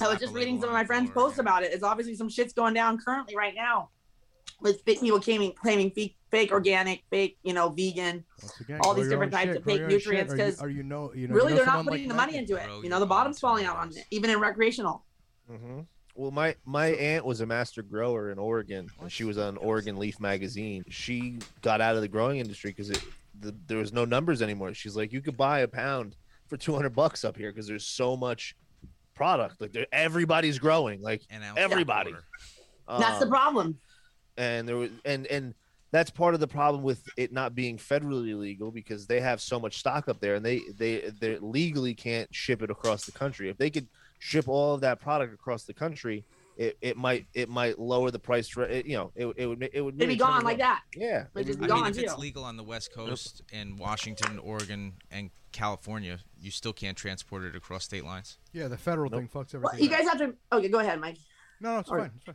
I 0.00 0.08
was 0.08 0.18
just 0.18 0.34
reading 0.34 0.60
some 0.60 0.68
of 0.68 0.72
my 0.74 0.84
friends' 0.84 1.10
posts 1.10 1.38
about 1.38 1.62
it. 1.62 1.72
It's 1.72 1.82
obviously 1.82 2.14
some 2.14 2.28
shit's 2.28 2.52
going 2.52 2.74
down 2.74 2.98
currently 2.98 3.36
right 3.36 3.54
now 3.54 3.90
with 4.60 4.84
people 4.84 5.20
claiming 5.20 5.52
claiming 5.52 5.90
fake, 5.90 6.16
fake 6.30 6.50
organic, 6.50 7.02
fake, 7.10 7.38
you 7.42 7.52
know, 7.52 7.68
vegan, 7.68 8.24
again, 8.60 8.80
all 8.82 8.94
these 8.94 9.08
different 9.08 9.32
types 9.32 9.48
shit, 9.48 9.56
of 9.58 9.64
fake 9.64 9.76
your 9.78 9.84
own 9.84 9.90
shit. 9.90 9.98
nutrients 10.06 10.32
Are 10.32 10.36
you- 10.36 10.42
because 10.44 10.60
are 10.60 10.68
you 10.70 10.82
know- 10.82 11.12
you 11.14 11.28
know- 11.28 11.34
you 11.34 11.40
really 11.40 11.50
know 11.52 11.56
they're 11.58 11.66
not 11.66 11.84
putting 11.84 11.90
like 11.90 12.02
the 12.02 12.08
that? 12.08 12.14
money 12.14 12.36
into 12.36 12.56
it. 12.56 12.64
Grow 12.66 12.82
You 12.82 12.88
know, 12.88 12.98
the 13.00 13.06
bottom's 13.06 13.38
falling 13.38 13.64
out 13.66 13.76
on 13.76 13.90
it, 13.90 14.04
even 14.10 14.30
in 14.30 14.40
recreational. 14.40 15.04
hmm 15.48 15.80
Well, 16.14 16.30
my 16.30 16.56
my 16.64 16.86
aunt 16.88 17.26
was 17.26 17.42
a 17.42 17.46
master 17.46 17.82
grower 17.82 18.30
in 18.30 18.38
Oregon, 18.38 18.88
and 19.00 19.12
she 19.12 19.24
was 19.24 19.36
on 19.36 19.58
Oregon 19.58 19.98
Leaf 19.98 20.18
magazine. 20.18 20.82
She 20.88 21.38
got 21.60 21.80
out 21.82 21.94
of 21.94 22.00
the 22.00 22.08
growing 22.08 22.38
industry 22.40 22.70
because 22.70 22.88
it 22.90 23.02
the, 23.38 23.54
there 23.66 23.76
was 23.76 23.92
no 23.92 24.06
numbers 24.06 24.40
anymore. 24.40 24.72
She's 24.72 24.96
like, 24.96 25.12
you 25.12 25.20
could 25.20 25.36
buy 25.36 25.60
a 25.60 25.68
pound 25.68 26.16
for 26.46 26.56
two 26.56 26.74
hundred 26.74 26.94
bucks 26.96 27.22
up 27.22 27.36
here 27.36 27.52
because 27.52 27.66
there's 27.66 27.84
so 27.86 28.16
much 28.16 28.56
product. 29.20 29.60
Like 29.60 29.76
everybody's 29.90 30.58
growing, 30.60 31.02
like 31.02 31.22
An 31.30 31.42
ounce 31.42 31.58
of 31.58 31.64
everybody. 31.72 32.12
water. 32.12 32.24
That's 33.00 33.18
the 33.18 33.24
Um, 33.24 33.30
problem. 33.30 33.78
and 34.36 34.68
there 34.68 34.76
was 34.76 34.90
and 35.04 35.26
and 35.26 35.54
that's 35.90 36.10
part 36.10 36.34
of 36.34 36.40
the 36.40 36.46
problem 36.46 36.84
with 36.84 37.02
it 37.16 37.32
not 37.32 37.54
being 37.54 37.78
federally 37.78 38.38
legal 38.38 38.70
because 38.70 39.06
they 39.06 39.18
have 39.20 39.40
so 39.40 39.58
much 39.58 39.78
stock 39.78 40.08
up 40.08 40.20
there 40.20 40.34
and 40.36 40.44
they 40.44 40.60
they 40.78 41.10
they 41.20 41.38
legally 41.38 41.94
can't 41.94 42.32
ship 42.34 42.62
it 42.62 42.70
across 42.70 43.06
the 43.06 43.12
country 43.12 43.48
if 43.48 43.56
they 43.56 43.70
could 43.70 43.88
ship 44.18 44.46
all 44.48 44.74
of 44.74 44.80
that 44.82 45.00
product 45.00 45.32
across 45.34 45.64
the 45.64 45.72
country 45.74 46.24
it, 46.56 46.78
it 46.80 46.96
might 46.96 47.26
it 47.34 47.48
might 47.48 47.78
lower 47.78 48.10
the 48.10 48.18
price 48.18 48.48
for 48.48 48.64
it 48.64 48.86
you 48.86 48.96
know 48.96 49.12
it, 49.14 49.26
it 49.36 49.46
would 49.46 49.68
it 49.72 49.80
would 49.80 49.98
be 49.98 50.16
gone 50.16 50.42
like 50.42 50.54
on. 50.54 50.58
that. 50.60 50.82
yeah 50.96 51.24
They'd 51.34 51.46
just 51.46 51.62
I 51.62 51.66
be 51.66 51.72
mean, 51.72 51.86
if 51.86 51.98
it's 51.98 52.16
legal 52.18 52.44
on 52.44 52.56
the 52.56 52.64
West 52.64 52.92
Coast 52.92 53.42
in 53.52 53.76
Washington, 53.76 54.38
Oregon, 54.38 54.94
and 55.10 55.30
California, 55.52 56.18
you 56.38 56.50
still 56.50 56.72
can't 56.72 56.96
transport 56.96 57.44
it 57.44 57.56
across 57.56 57.84
state 57.84 58.04
lines. 58.04 58.38
Yeah, 58.52 58.68
the 58.68 58.76
federal 58.76 59.10
thing 59.10 59.28
fucks 59.28 59.54
everything. 59.54 59.62
Well, 59.62 59.78
you 59.78 59.86
up. 59.86 59.98
guys 59.98 60.08
have 60.08 60.18
to. 60.18 60.34
Okay, 60.52 60.68
go 60.68 60.80
ahead, 60.80 61.00
Mike. 61.00 61.16
No, 61.60 61.74
no, 61.74 61.78
it's 61.80 61.88
Or- 61.90 62.00
fine. 62.00 62.10
It's 62.16 62.24
fine. 62.24 62.34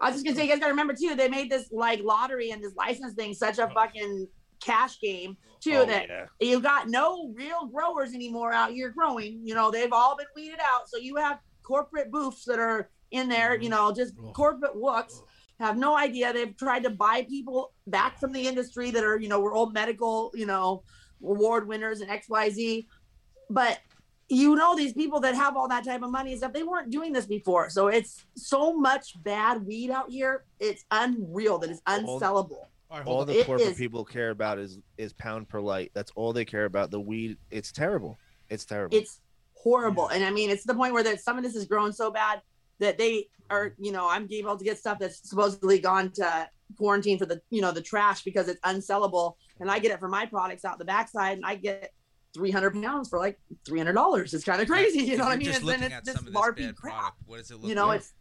I 0.00 0.06
was 0.06 0.14
just 0.14 0.24
gonna 0.24 0.36
say, 0.36 0.44
you 0.44 0.48
guys 0.48 0.60
gotta 0.60 0.70
remember 0.70 0.94
too. 0.94 1.14
They 1.16 1.28
made 1.28 1.50
this 1.50 1.68
like 1.72 2.00
lottery 2.02 2.50
and 2.50 2.62
this 2.62 2.74
license 2.76 3.14
thing 3.14 3.34
such 3.34 3.58
a 3.58 3.68
oh. 3.68 3.74
fucking 3.74 4.28
cash 4.60 5.00
game 5.00 5.36
too 5.60 5.78
Oh, 5.78 5.86
that 5.86 6.08
yeah. 6.08 6.26
you 6.40 6.60
got 6.60 6.88
no 6.88 7.32
real 7.34 7.66
growers 7.66 8.14
anymore 8.14 8.52
out 8.52 8.70
here 8.70 8.90
growing. 8.90 9.40
You 9.44 9.54
know, 9.54 9.70
they've 9.70 9.92
all 9.92 10.16
been 10.16 10.26
weeded 10.36 10.60
out. 10.62 10.88
So 10.88 10.98
you 10.98 11.16
have 11.16 11.40
corporate 11.62 12.10
booths 12.10 12.44
that 12.44 12.58
are 12.58 12.88
in 13.10 13.28
there, 13.28 13.54
Mm-hmm. 13.54 13.62
you 13.62 13.68
know, 13.70 13.92
just 13.92 14.14
corporate 14.34 14.76
wooks 14.76 15.22
have 15.60 15.76
no 15.76 15.96
idea. 15.96 16.32
They've 16.32 16.56
tried 16.56 16.84
to 16.84 16.90
buy 16.90 17.26
people 17.28 17.72
back 17.86 18.18
from 18.20 18.32
the 18.32 18.46
industry 18.46 18.90
that 18.92 19.02
are, 19.04 19.18
you 19.18 19.28
know, 19.28 19.40
we're 19.40 19.54
all 19.54 19.70
medical, 19.70 20.30
you 20.34 20.46
know, 20.46 20.82
award 21.22 21.66
winners 21.66 22.00
and 22.00 22.10
XYZ. 22.10 22.86
But 23.50 23.78
you 24.30 24.54
know, 24.56 24.76
these 24.76 24.92
people 24.92 25.20
that 25.20 25.34
have 25.34 25.56
all 25.56 25.68
that 25.68 25.84
type 25.86 26.02
of 26.02 26.10
money 26.10 26.32
and 26.32 26.38
stuff, 26.38 26.52
they 26.52 26.62
weren't 26.62 26.90
doing 26.90 27.14
this 27.14 27.24
before. 27.24 27.70
So 27.70 27.86
it's 27.88 28.26
so 28.36 28.76
much 28.76 29.14
bad 29.24 29.64
weed 29.66 29.90
out 29.90 30.10
here. 30.10 30.44
It's 30.60 30.84
unreal 30.90 31.56
that 31.60 31.70
it's 31.70 31.80
unsellable. 31.86 32.66
all 33.06 33.24
the 33.24 33.40
It 33.40 33.46
corporate 33.46 33.70
is- 33.70 33.78
people 33.78 34.04
care 34.04 34.28
about 34.30 34.58
is 34.58 34.78
is 34.98 35.14
pound 35.14 35.48
per 35.48 35.60
light. 35.62 35.92
That's 35.94 36.12
all 36.14 36.34
they 36.34 36.44
care 36.44 36.66
about. 36.66 36.90
The 36.90 37.00
weed, 37.00 37.38
it's 37.50 37.72
terrible. 37.72 38.18
It's 38.50 38.66
terrible. 38.66 38.94
It's 38.98 39.20
horrible. 39.54 40.08
And 40.08 40.22
I 40.24 40.30
mean, 40.30 40.50
it's 40.50 40.64
the 40.64 40.74
point 40.74 40.92
where 40.92 41.02
that 41.04 41.20
some 41.20 41.38
of 41.38 41.42
this 41.42 41.56
is 41.56 41.64
grown 41.64 41.92
so 41.94 42.10
bad 42.10 42.42
that 42.80 42.98
they 42.98 43.28
are, 43.50 43.74
you 43.78 43.92
know, 43.92 44.08
I'm 44.08 44.28
able 44.30 44.56
to 44.56 44.64
get 44.64 44.78
stuff 44.78 44.98
that's 44.98 45.28
supposedly 45.28 45.78
gone 45.78 46.10
to 46.12 46.48
quarantine 46.76 47.18
for 47.18 47.26
the, 47.26 47.40
you 47.50 47.60
know, 47.62 47.72
the 47.72 47.80
trash 47.82 48.22
because 48.22 48.48
it's 48.48 48.60
unsellable. 48.60 49.34
And 49.60 49.70
I 49.70 49.78
get 49.78 49.90
it 49.92 49.98
for 49.98 50.08
my 50.08 50.26
products 50.26 50.64
out 50.64 50.78
the 50.78 50.84
backside 50.84 51.36
and 51.38 51.46
I 51.46 51.54
get 51.56 51.92
300 52.34 52.80
pounds 52.82 53.08
for 53.08 53.18
like 53.18 53.38
$300. 53.66 54.34
It's 54.34 54.44
kind 54.44 54.60
of 54.60 54.68
crazy. 54.68 55.00
You 55.00 55.16
know 55.16 55.24
what 55.24 55.32
I 55.32 55.36
mean? 55.36 55.46
Just 55.46 55.58
And 55.58 55.66
looking 55.66 55.80
then 55.82 55.92
at 55.92 55.98
it's 56.00 56.06
this 56.08 56.16
some 56.16 56.26
of 56.26 56.32
this 56.56 56.66
bad 56.66 56.76
crap. 56.76 56.94
product. 56.94 57.16
What 57.26 57.38
does 57.38 57.50
it 57.50 57.56
look 57.58 57.68
You 57.68 57.74
know, 57.74 57.86
like? 57.86 58.00
it's, 58.00 58.12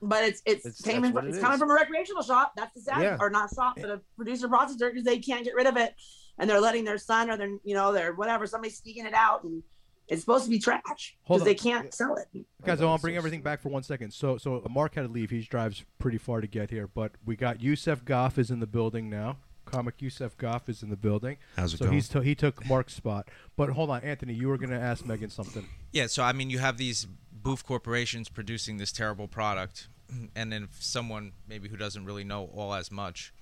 but 0.00 0.24
it's, 0.24 0.42
it's, 0.46 0.64
It's- 0.64 0.80
came 0.82 1.02
that's 1.02 1.08
in, 1.08 1.14
what 1.14 1.24
it 1.24 1.30
it's 1.30 1.38
coming 1.40 1.58
from 1.58 1.70
a 1.70 1.74
recreational 1.74 2.22
shop. 2.22 2.52
That's 2.56 2.72
the 2.74 2.80
sad, 2.82 3.02
Yeah. 3.02 3.16
or 3.20 3.30
not 3.30 3.50
shop, 3.52 3.74
but 3.80 3.90
a 3.90 4.00
producer 4.16 4.48
processor 4.48 4.90
because 4.90 5.04
they 5.04 5.18
can't 5.18 5.44
get 5.44 5.54
rid 5.54 5.66
of 5.66 5.76
it. 5.76 5.94
And 6.38 6.48
they're 6.48 6.60
letting 6.60 6.84
their 6.84 6.98
son 6.98 7.30
or 7.30 7.36
their, 7.36 7.48
you 7.64 7.74
know, 7.74 7.92
their 7.92 8.14
whatever, 8.14 8.46
somebody 8.46 8.72
sneaking 8.72 9.06
it 9.06 9.14
out. 9.14 9.42
And 9.42 9.60
it's 10.08 10.22
supposed 10.22 10.44
to 10.44 10.50
be 10.50 10.58
trash 10.58 11.16
because 11.26 11.44
they 11.44 11.54
can't 11.54 11.92
sell 11.92 12.16
it. 12.16 12.26
Guys, 12.64 12.80
I 12.80 12.84
want 12.86 13.00
to 13.00 13.02
bring 13.02 13.16
everything 13.16 13.42
back 13.42 13.60
for 13.60 13.68
one 13.68 13.82
second. 13.82 14.12
So, 14.12 14.38
so 14.38 14.64
Mark 14.70 14.94
had 14.94 15.02
to 15.02 15.08
leave. 15.08 15.30
He 15.30 15.40
drives 15.42 15.84
pretty 15.98 16.18
far 16.18 16.40
to 16.40 16.46
get 16.46 16.70
here, 16.70 16.86
but 16.86 17.12
we 17.24 17.36
got 17.36 17.60
Yusef 17.60 18.04
Goff 18.04 18.38
is 18.38 18.50
in 18.50 18.60
the 18.60 18.66
building 18.66 19.10
now. 19.10 19.36
Comic 19.66 20.00
Yusef 20.00 20.36
Goff 20.38 20.68
is 20.68 20.82
in 20.82 20.88
the 20.88 20.96
building. 20.96 21.36
How's 21.56 21.74
it 21.74 21.78
so 21.78 21.84
going? 21.84 21.94
he's 21.94 22.08
t- 22.08 22.22
he 22.22 22.34
took 22.34 22.64
Mark's 22.66 22.94
spot. 22.94 23.28
But 23.56 23.68
hold 23.70 23.90
on, 23.90 24.02
Anthony, 24.02 24.32
you 24.32 24.48
were 24.48 24.56
going 24.56 24.70
to 24.70 24.80
ask 24.80 25.04
Megan 25.04 25.28
something. 25.28 25.66
Yeah, 25.92 26.06
so 26.06 26.22
I 26.22 26.32
mean, 26.32 26.48
you 26.48 26.58
have 26.58 26.78
these 26.78 27.06
booth 27.30 27.66
corporations 27.66 28.28
producing 28.30 28.78
this 28.78 28.92
terrible 28.92 29.28
product, 29.28 29.88
and 30.34 30.50
then 30.50 30.68
someone 30.78 31.32
maybe 31.46 31.68
who 31.68 31.76
doesn't 31.76 32.04
really 32.06 32.24
know 32.24 32.50
all 32.54 32.72
as 32.72 32.90
much, 32.90 33.34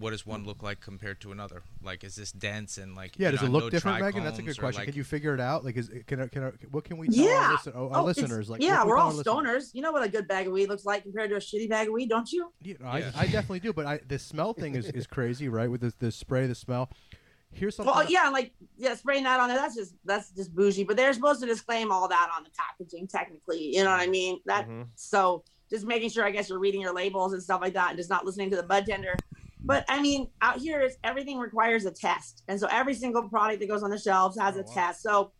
what 0.00 0.10
does 0.10 0.26
one 0.26 0.44
look 0.44 0.62
like 0.62 0.80
compared 0.80 1.20
to 1.20 1.30
another? 1.30 1.62
Like, 1.82 2.02
is 2.02 2.16
this 2.16 2.32
dense 2.32 2.78
and 2.78 2.96
like? 2.96 3.12
Yeah, 3.18 3.30
does 3.30 3.42
know, 3.42 3.46
it 3.46 3.50
look 3.50 3.62
no 3.64 3.70
different, 3.70 4.00
Megan? 4.00 4.24
That's 4.24 4.38
a 4.38 4.42
good 4.42 4.58
question. 4.58 4.80
like- 4.80 4.88
Can 4.88 4.96
you 4.96 5.04
figure 5.04 5.34
it 5.34 5.40
out? 5.40 5.64
Like, 5.64 5.76
is 5.76 5.90
can 6.06 6.20
I, 6.22 6.26
can 6.26 6.44
I, 6.44 6.50
what 6.70 6.84
can 6.84 6.96
we 6.96 7.06
tell 7.08 7.24
Yeah. 7.24 7.34
our, 7.36 7.52
listen, 7.52 7.72
our 7.74 7.90
Oh, 8.00 8.04
listeners? 8.04 8.50
Like, 8.50 8.62
yeah, 8.62 8.82
we 8.82 8.88
we're 8.90 8.96
all 8.98 9.12
stoners. 9.12 9.70
You 9.74 9.82
know 9.82 9.92
what 9.92 10.02
a 10.02 10.08
good 10.08 10.26
bag 10.26 10.46
of 10.48 10.52
weed 10.52 10.68
looks 10.68 10.84
like 10.84 11.02
compared 11.04 11.30
to 11.30 11.36
a 11.36 11.40
shitty 11.40 11.68
bag 11.68 11.86
of 11.88 11.92
weed, 11.94 12.08
don't 12.08 12.30
you? 12.32 12.52
You 12.62 12.76
know, 12.80 12.86
I, 12.88 13.04
I 13.16 13.24
definitely 13.26 13.60
do, 13.60 13.72
but 13.72 13.86
I, 13.86 14.00
the 14.08 14.18
smell 14.18 14.54
thing 14.54 14.74
is, 14.74 14.86
is 14.86 15.06
crazy, 15.06 15.48
right? 15.48 15.70
With 15.70 15.82
the, 15.82 15.92
the 15.98 16.10
spray, 16.10 16.46
the 16.46 16.54
smell. 16.54 16.90
Here's 17.52 17.74
something. 17.76 17.92
Well, 17.94 18.04
that- 18.04 18.10
yeah, 18.10 18.28
like 18.30 18.52
yeah, 18.78 18.94
spraying 18.94 19.24
that 19.24 19.40
on 19.40 19.48
there. 19.48 19.58
That's 19.58 19.74
just 19.74 19.94
that's 20.04 20.30
just 20.30 20.54
bougie. 20.54 20.84
But 20.84 20.96
they're 20.96 21.12
supposed 21.12 21.40
to 21.40 21.46
disclaim 21.46 21.90
all 21.90 22.06
that 22.08 22.30
on 22.36 22.44
the 22.44 22.50
packaging, 22.56 23.08
technically. 23.08 23.74
You 23.76 23.82
know 23.84 23.90
what 23.90 24.00
I 24.00 24.06
mean? 24.06 24.40
That 24.46 24.66
Mm-hmm. 24.68 24.82
so 24.94 25.42
just 25.68 25.84
making 25.86 26.10
sure, 26.10 26.24
I 26.24 26.30
guess, 26.32 26.48
you're 26.48 26.58
reading 26.58 26.80
your 26.80 26.92
labels 26.94 27.32
and 27.32 27.42
stuff 27.42 27.60
like 27.60 27.74
that, 27.74 27.90
and 27.90 27.96
just 27.98 28.08
not 28.10 28.24
listening 28.24 28.50
to 28.50 28.56
the 28.56 28.62
bud 28.62 28.86
tender. 28.86 29.16
But 29.64 29.84
I 29.88 30.00
mean, 30.00 30.28
out 30.40 30.58
here, 30.58 30.80
is 30.80 30.96
everything 31.04 31.38
requires 31.38 31.84
a 31.84 31.90
test, 31.90 32.42
and 32.48 32.58
so 32.58 32.66
every 32.70 32.94
single 32.94 33.28
product 33.28 33.60
that 33.60 33.68
goes 33.68 33.82
on 33.82 33.90
the 33.90 33.98
shelves 33.98 34.38
has 34.38 34.56
a 34.56 34.64
test. 34.64 35.02
So 35.02 35.32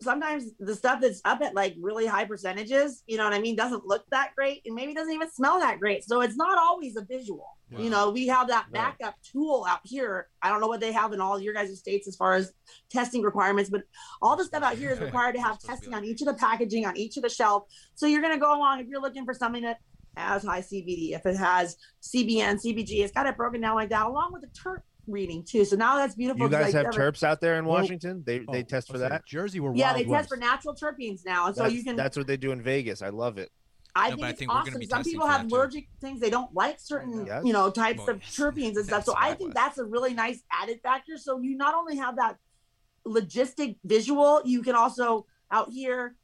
sometimes 0.00 0.50
the 0.60 0.74
stuff 0.74 1.00
that's 1.00 1.20
up 1.24 1.40
at 1.40 1.54
like 1.54 1.74
really 1.80 2.06
high 2.06 2.24
percentages, 2.24 3.02
you 3.06 3.16
know 3.16 3.24
what 3.24 3.32
I 3.32 3.40
mean, 3.40 3.56
doesn't 3.56 3.86
look 3.86 4.04
that 4.10 4.32
great, 4.36 4.62
and 4.66 4.74
maybe 4.74 4.94
doesn't 4.94 5.12
even 5.12 5.30
smell 5.30 5.58
that 5.60 5.80
great. 5.80 6.04
So 6.04 6.20
it's 6.20 6.36
not 6.36 6.58
always 6.58 6.96
a 6.96 7.04
visual. 7.04 7.56
You 7.76 7.90
know, 7.90 8.10
we 8.10 8.28
have 8.28 8.46
that 8.48 8.66
backup 8.70 9.16
tool 9.22 9.66
out 9.68 9.80
here. 9.82 10.28
I 10.40 10.50
don't 10.50 10.60
know 10.60 10.68
what 10.68 10.78
they 10.78 10.92
have 10.92 11.12
in 11.12 11.20
all 11.20 11.40
your 11.40 11.52
guys' 11.52 11.76
states 11.76 12.06
as 12.06 12.14
far 12.14 12.34
as 12.34 12.52
testing 12.90 13.22
requirements, 13.22 13.70
but 13.70 13.82
all 14.22 14.36
the 14.36 14.44
stuff 14.44 14.62
out 14.62 14.76
here 14.76 14.90
is 14.90 15.00
required 15.00 15.34
to 15.34 15.40
have 15.40 15.58
testing 15.58 15.92
on 15.92 16.04
each 16.04 16.20
of 16.20 16.28
the 16.28 16.34
packaging, 16.34 16.86
on 16.86 16.96
each 16.96 17.16
of 17.16 17.24
the 17.24 17.28
shelf. 17.28 17.64
So 17.96 18.06
you're 18.06 18.22
going 18.22 18.34
to 18.34 18.38
go 18.38 18.56
along 18.56 18.80
if 18.80 18.86
you're 18.86 19.00
looking 19.00 19.24
for 19.24 19.34
something 19.34 19.64
that 19.64 19.78
has 20.16 20.42
high 20.44 20.60
CBD, 20.60 21.12
if 21.14 21.26
it 21.26 21.36
has 21.36 21.76
CBN, 22.02 22.60
CBG, 22.64 23.02
it's 23.04 23.12
got 23.12 23.26
it 23.26 23.36
broken 23.36 23.60
down 23.60 23.74
like 23.74 23.90
that, 23.90 24.06
along 24.06 24.32
with 24.32 24.42
the 24.42 24.48
terp 24.48 24.80
reading 25.06 25.44
too. 25.44 25.64
So 25.64 25.76
now 25.76 25.96
that's 25.96 26.14
beautiful. 26.14 26.42
You 26.46 26.50
guys 26.50 26.74
I 26.74 26.78
have 26.78 26.86
never- 26.94 27.12
terps 27.12 27.22
out 27.22 27.40
there 27.40 27.58
in 27.58 27.64
Well- 27.64 27.80
Washington? 27.80 28.22
They 28.26 28.38
they 28.50 28.60
oh, 28.60 28.62
test 28.62 28.88
for 28.88 28.94
I 28.94 29.00
was 29.00 29.08
that. 29.08 29.26
Jersey 29.26 29.60
were 29.60 29.74
Yeah, 29.74 29.86
Wild 29.92 29.96
they 29.98 30.02
test 30.02 30.10
West. 30.10 30.28
for 30.30 30.36
natural 30.36 30.74
terpenes 30.74 31.24
now, 31.24 31.46
and 31.46 31.54
so 31.56 31.62
that's, 31.64 31.74
you 31.74 31.84
can. 31.84 31.96
that's 31.96 32.16
what 32.16 32.26
they 32.26 32.36
do 32.36 32.52
in 32.52 32.62
Vegas. 32.62 33.02
I 33.02 33.10
love 33.10 33.38
it. 33.38 33.50
I 33.94 34.10
No, 34.10 34.16
think 34.16 34.20
but 34.20 34.26
I 34.26 34.30
it's 34.30 34.38
think 34.40 34.50
we're 34.52 34.58
awesome. 34.58 34.82
Some 34.84 35.04
people 35.04 35.26
have 35.26 35.42
that, 35.42 35.48
too. 35.48 35.54
allergic 35.56 35.88
things; 36.00 36.20
they 36.20 36.28
don't 36.30 36.52
like 36.54 36.78
certain, 36.80 37.24
Yes. 37.26 37.42
you 37.44 37.52
know, 37.52 37.70
types 37.70 38.00
Well, 38.00 38.10
of 38.10 38.20
terpenes 38.20 38.76
and 38.76 38.84
stuff. 38.84 39.04
So 39.04 39.14
I 39.16 39.32
think 39.34 39.54
West. 39.54 39.54
that's 39.54 39.78
a 39.78 39.84
really 39.84 40.12
nice 40.12 40.42
added 40.52 40.80
factor. 40.82 41.16
So 41.16 41.40
you 41.40 41.56
not 41.56 41.74
only 41.74 41.96
have 41.96 42.16
that 42.16 42.36
logistic 43.06 43.76
visual, 43.84 44.42
you 44.44 44.62
can 44.62 44.74
also 44.74 45.26
out 45.50 45.70
here. 45.70 46.16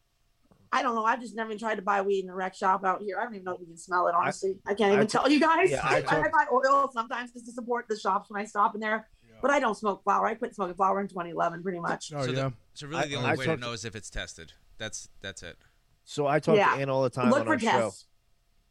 I 0.75 0.83
don't 0.83 0.95
know. 0.95 1.05
I've 1.05 1.21
just 1.21 1.37
never 1.37 1.51
even 1.51 1.59
tried 1.59 1.75
to 1.75 1.83
buy 1.83 2.01
weed 2.01 2.25
in 2.25 2.31
a 2.31 2.35
rec 2.35 2.55
shop 2.55 2.83
out 2.85 3.03
here. 3.03 3.19
I 3.21 3.25
don't 3.25 3.35
even 3.35 3.45
know 3.45 3.53
if 3.55 3.61
you 3.61 3.67
can 3.67 3.77
smell 3.77 4.07
it. 4.07 4.15
Honestly, 4.15 4.57
I, 4.67 4.73
can't 4.75 4.95
even 4.95 5.07
took- 5.07 5.23
tell 5.23 5.31
you 5.31 5.39
guys. 5.39 5.71
yeah, 5.71 5.81
I, 5.85 5.97
I 6.09 6.21
I, 6.21 6.29
buy 6.29 6.47
oil 6.51 6.91
sometimes 6.93 7.33
just 7.33 7.45
to 7.47 7.53
support 7.53 7.87
the 7.89 7.99
shops 7.99 8.31
when 8.31 8.41
I 8.41 8.47
stop 8.47 8.75
in 8.75 8.81
there. 8.81 9.07
But 9.43 9.51
I 9.51 9.59
don't 9.59 9.77
smoke 9.77 10.05
flower. 10.05 10.27
I 10.27 10.35
quit 10.35 10.55
smoking 10.55 10.77
flower 10.77 11.01
in 11.01 11.09
2011, 11.09 11.65
pretty 11.65 11.81
much. 11.81 12.13
Oh 12.15 12.25
so, 12.25 12.31
yeah. 12.31 12.35
the, 12.35 12.53
so 12.75 12.87
really, 12.87 13.03
I- 13.03 13.07
the 13.09 13.17
only 13.17 13.31
I 13.31 13.35
way 13.35 13.47
to 13.47 13.57
know 13.57 13.73
is 13.73 13.85
if 13.85 13.95
it's 13.97 14.09
tested. 14.09 14.53
That's 14.79 15.09
that's 15.21 15.43
it. 15.43 15.57
So 16.05 16.27
I 16.27 16.39
talk 16.39 16.57
Yeah. 16.57 16.75
to 16.75 16.81
Ann 16.81 16.89
all 16.89 17.03
the 17.03 17.11
time 17.11 17.31
Look 17.31 17.41
on 17.41 17.47
for 17.47 17.53
our 17.53 17.59
show 17.59 17.93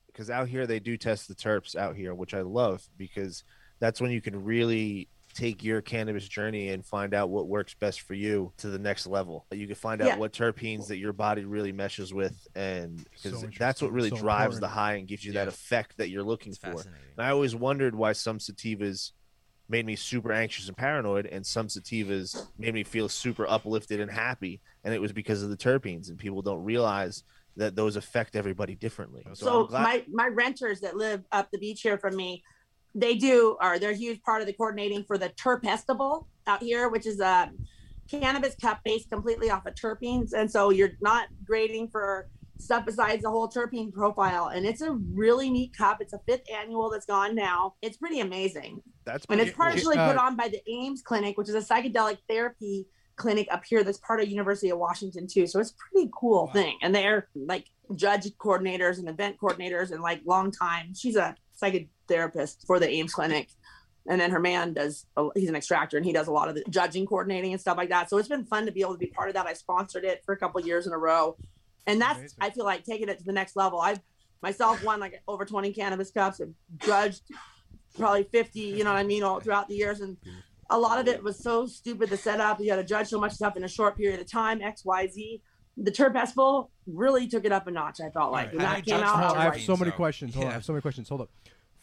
because 0.07 0.29
out 0.29 0.47
here 0.47 0.65
they 0.65 0.79
do 0.79 0.97
test 0.97 1.27
the 1.27 1.35
terps 1.35 1.75
out 1.75 1.95
here, 1.95 2.13
which 2.13 2.33
I 2.33 2.41
love 2.41 2.87
because 2.97 3.43
that's 3.79 4.01
when 4.01 4.11
you 4.11 4.21
can 4.21 4.43
really 4.43 5.07
take 5.33 5.63
your 5.63 5.81
cannabis 5.81 6.27
journey 6.27 6.69
and 6.69 6.85
find 6.85 7.13
out 7.13 7.29
what 7.29 7.47
works 7.47 7.73
best 7.73 8.01
for 8.01 8.13
you 8.13 8.51
to 8.57 8.67
the 8.69 8.79
next 8.79 9.07
level. 9.07 9.45
You 9.51 9.65
can 9.67 9.75
find 9.75 10.01
out 10.01 10.07
Yeah. 10.07 10.17
what 10.17 10.33
terpenes 10.33 10.87
that 10.87 10.97
your 10.97 11.13
body 11.13 11.45
really 11.45 11.71
meshes 11.71 12.13
with, 12.13 12.47
and 12.55 12.97
because 13.13 13.39
So 13.41 13.49
that's 13.57 13.81
what 13.81 13.91
really 13.91 14.09
so 14.09 14.17
drives 14.17 14.59
the 14.59 14.67
high 14.67 14.93
and 14.95 15.07
gives 15.07 15.23
you 15.25 15.33
that 15.33 15.47
effect 15.47 15.97
that 15.97 16.09
you're 16.09 16.23
looking 16.23 16.51
It's 16.51 16.57
for. 16.59 16.81
And 16.81 16.89
I 17.25 17.29
always 17.29 17.55
wondered 17.55 17.95
why 17.95 18.13
some 18.13 18.39
sativas 18.39 19.11
made 19.69 19.85
me 19.85 19.95
super 19.95 20.33
anxious 20.33 20.67
and 20.67 20.75
paranoid, 20.75 21.25
and 21.25 21.45
some 21.45 21.67
sativas 21.67 22.45
made 22.57 22.73
me 22.73 22.83
feel 22.83 23.07
super 23.07 23.47
uplifted 23.47 23.99
and 24.01 24.11
happy. 24.11 24.59
And 24.83 24.93
it 24.93 24.99
was 24.99 25.13
because 25.13 25.43
of 25.43 25.49
the 25.49 25.57
terpenes, 25.57 26.09
and 26.09 26.17
people 26.17 26.41
don't 26.41 26.63
realize 26.63 27.23
that 27.57 27.75
those 27.75 27.95
affect 27.95 28.35
everybody 28.35 28.75
differently. 28.75 29.23
So, 29.33 29.45
So 29.45 29.63
glad- 29.67 29.83
my 29.83 30.05
my 30.09 30.27
renters 30.27 30.81
that 30.81 30.95
live 30.95 31.23
up 31.31 31.49
the 31.51 31.57
beach 31.57 31.81
here 31.81 31.97
from 31.97 32.15
me, 32.15 32.43
they 32.93 33.15
do 33.15 33.57
are 33.59 33.79
they're 33.79 33.91
a 33.91 33.95
huge 33.95 34.21
part 34.23 34.41
of 34.41 34.47
the 34.47 34.53
coordinating 34.53 35.03
for 35.03 35.17
the 35.17 35.29
Terp 35.29 35.63
Festival 35.63 36.27
out 36.47 36.61
here, 36.61 36.89
which 36.89 37.05
is 37.05 37.19
a 37.19 37.51
cannabis 38.09 38.55
cup 38.55 38.79
based 38.83 39.09
completely 39.09 39.49
off 39.49 39.65
of 39.65 39.75
terpenes, 39.75 40.33
and 40.33 40.51
so 40.51 40.69
you're 40.69 40.91
not 41.01 41.27
grading 41.45 41.87
for 41.87 42.27
stuff 42.57 42.85
besides 42.85 43.23
the 43.23 43.29
whole 43.29 43.49
terpene 43.49 43.91
profile. 43.91 44.47
And 44.47 44.65
it's 44.65 44.81
a 44.81 44.91
really 44.91 45.49
neat 45.49 45.75
cup. 45.75 45.97
It's 45.99 46.13
a 46.13 46.19
fifth 46.27 46.43
annual 46.53 46.89
that's 46.89 47.05
gone 47.05 47.35
now. 47.35 47.73
It's 47.81 47.97
pretty 47.97 48.19
amazing. 48.19 48.81
that's 49.03 49.25
And 49.29 49.41
it's 49.41 49.51
pretty 49.51 49.81
cool. 49.81 49.93
partially 49.93 49.97
Uh, 49.97 50.11
put 50.11 50.17
on 50.17 50.35
by 50.35 50.47
the 50.47 50.61
Ames 50.69 51.01
Clinic, 51.01 51.37
which 51.37 51.49
is 51.49 51.55
a 51.55 51.59
psychedelic 51.61 52.19
therapy 52.29 52.87
clinic 53.15 53.47
up 53.51 53.63
here 53.65 53.83
that's 53.83 53.97
part 53.99 54.21
of 54.21 54.29
University 54.29 54.69
of 54.69 54.77
Washington 54.77 55.27
too. 55.27 55.47
So 55.47 55.59
it's 55.59 55.71
a 55.71 55.75
pretty 55.75 56.09
cool 56.13 56.47
thing. 56.47 56.77
And 56.81 56.93
they're 56.93 57.29
like 57.35 57.65
judge 57.95 58.25
coordinators 58.37 58.99
and 58.99 59.09
event 59.09 59.37
coordinators 59.41 59.91
and 59.91 60.01
like 60.01 60.21
long 60.25 60.51
time. 60.51 60.93
She's 60.93 61.15
a 61.15 61.35
psychotherapist 62.11 62.65
for 62.65 62.79
the 62.79 62.89
Ames 62.89 63.13
Clinic. 63.13 63.49
And 64.07 64.19
then 64.19 64.31
her 64.31 64.39
man 64.39 64.73
does, 64.73 65.05
he's 65.35 65.49
an 65.49 65.55
extractor 65.55 65.95
and 65.95 66.05
he 66.05 66.11
does 66.11 66.27
a 66.27 66.31
lot 66.31 66.49
of 66.49 66.55
the 66.55 66.63
judging 66.69 67.05
coordinating 67.05 67.51
and 67.51 67.61
stuff 67.61 67.77
like 67.77 67.89
that. 67.89 68.09
So 68.09 68.17
it's 68.17 68.27
been 68.27 68.45
fun 68.45 68.65
to 68.65 68.71
be 68.71 68.81
able 68.81 68.93
to 68.93 68.97
be 68.97 69.07
part 69.07 69.29
of 69.29 69.35
that. 69.35 69.45
I 69.45 69.53
sponsored 69.53 70.05
it 70.05 70.23
for 70.25 70.33
a 70.33 70.37
couple 70.37 70.59
years 70.61 70.87
in 70.87 70.93
a 70.93 70.97
row. 70.97 71.37
And 71.85 72.01
that's, 72.01 72.17
Amazing. 72.17 72.37
I 72.41 72.49
feel 72.49 72.65
like 72.65 72.83
taking 72.83 73.09
it 73.09 73.19
to 73.19 73.23
the 73.23 73.31
next 73.31 73.55
level. 73.55 73.79
I've 73.79 73.99
myself 74.41 74.83
won 74.83 74.99
like 74.99 75.21
over 75.27 75.45
20 75.45 75.71
cannabis 75.73 76.09
cups 76.09 76.39
and 76.39 76.55
judged 76.83 77.21
probably 77.95 78.23
50, 78.23 78.59
you 78.59 78.83
know 78.83 78.91
what 78.91 78.99
I 78.99 79.03
mean, 79.03 79.21
all 79.21 79.39
throughout 79.39 79.67
the 79.67 79.75
years. 79.75 80.01
And 80.01 80.17
a 80.71 80.79
lot 80.79 80.99
of 80.99 81.07
it 81.07 81.21
was 81.23 81.37
so 81.37 81.67
stupid 81.67 82.09
to 82.09 82.17
set 82.17 82.39
up. 82.39 82.59
You 82.59 82.71
had 82.71 82.77
to 82.77 82.83
judge 82.83 83.07
so 83.07 83.19
much 83.19 83.33
stuff 83.33 83.55
in 83.55 83.63
a 83.63 83.67
short 83.67 83.97
period 83.97 84.19
of 84.19 84.31
time, 84.31 84.61
X, 84.63 84.83
Y, 84.83 85.07
Z. 85.07 85.41
The 85.77 85.91
Terp 85.91 86.13
Festival 86.13 86.71
really 86.87 87.27
took 87.27 87.45
it 87.45 87.51
up 87.51 87.67
a 87.67 87.71
notch, 87.71 87.99
I 88.01 88.09
felt 88.09 88.31
like. 88.31 88.47
Right. 88.47 88.55
When 88.55 88.63
that 88.65 88.83
do 88.85 88.91
came 88.91 89.01
out, 89.01 89.15
I 89.15 89.19
Hold 89.19 89.21
was 89.23 89.31
on, 89.33 89.37
I 89.37 89.43
have 89.43 89.53
like, 89.53 89.61
so 89.63 89.77
many 89.77 89.91
so- 89.91 89.97
questions. 89.97 90.33
Hold 90.33 90.45
on, 90.45 90.51
I 90.51 90.53
have 90.55 90.65
so 90.65 90.73
many 90.73 90.81
questions. 90.81 91.09
Hold 91.09 91.21
up. 91.21 91.29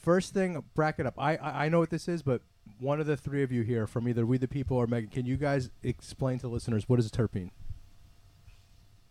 First 0.08 0.32
thing, 0.32 0.64
bracket 0.74 1.04
up. 1.04 1.16
I, 1.18 1.36
I 1.36 1.66
I 1.66 1.68
know 1.68 1.80
what 1.80 1.90
this 1.90 2.08
is, 2.08 2.22
but 2.22 2.40
one 2.78 2.98
of 2.98 3.04
the 3.04 3.14
three 3.14 3.42
of 3.42 3.52
you 3.52 3.60
here, 3.60 3.86
from 3.86 4.08
either 4.08 4.24
We 4.24 4.38
the 4.38 4.48
People 4.48 4.78
or 4.78 4.86
Megan, 4.86 5.10
can 5.10 5.26
you 5.26 5.36
guys 5.36 5.68
explain 5.82 6.38
to 6.38 6.48
listeners 6.48 6.88
what 6.88 6.98
is 6.98 7.06
a 7.06 7.10
terpene? 7.10 7.50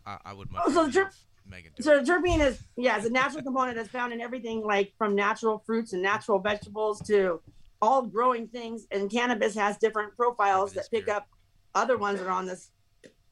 I, 0.07 0.17
I 0.25 0.33
would 0.33 0.51
much 0.51 0.63
Oh, 0.65 0.71
so 0.71 0.87
the 0.87 0.99
have 1.01 1.13
Megan 1.47 1.71
So 1.79 1.97
it. 1.97 2.03
the 2.03 2.11
terpene 2.11 2.39
is 2.43 2.63
yeah, 2.77 2.97
it's 2.97 3.05
a 3.05 3.11
natural 3.11 3.43
component 3.43 3.77
that's 3.77 3.89
found 3.89 4.11
in 4.11 4.21
everything 4.21 4.63
like 4.65 4.91
from 4.97 5.13
natural 5.13 5.61
fruits 5.67 5.93
and 5.93 6.01
natural 6.01 6.39
vegetables 6.39 6.99
to 7.01 7.41
all 7.79 8.01
growing 8.01 8.47
things. 8.47 8.87
And 8.89 9.07
cannabis 9.07 9.53
has 9.53 9.77
different 9.77 10.17
profiles 10.17 10.73
that 10.73 10.89
pick 10.89 11.07
up 11.07 11.27
other 11.75 11.99
ones 11.99 12.17
that 12.17 12.27
are 12.27 12.31
on 12.31 12.47
this 12.47 12.71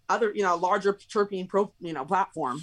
other, 0.07 0.31
you 0.35 0.43
know, 0.43 0.55
larger 0.55 0.93
terpene 0.93 1.49
pro, 1.49 1.73
you 1.79 1.93
know, 1.93 2.05
platform. 2.05 2.61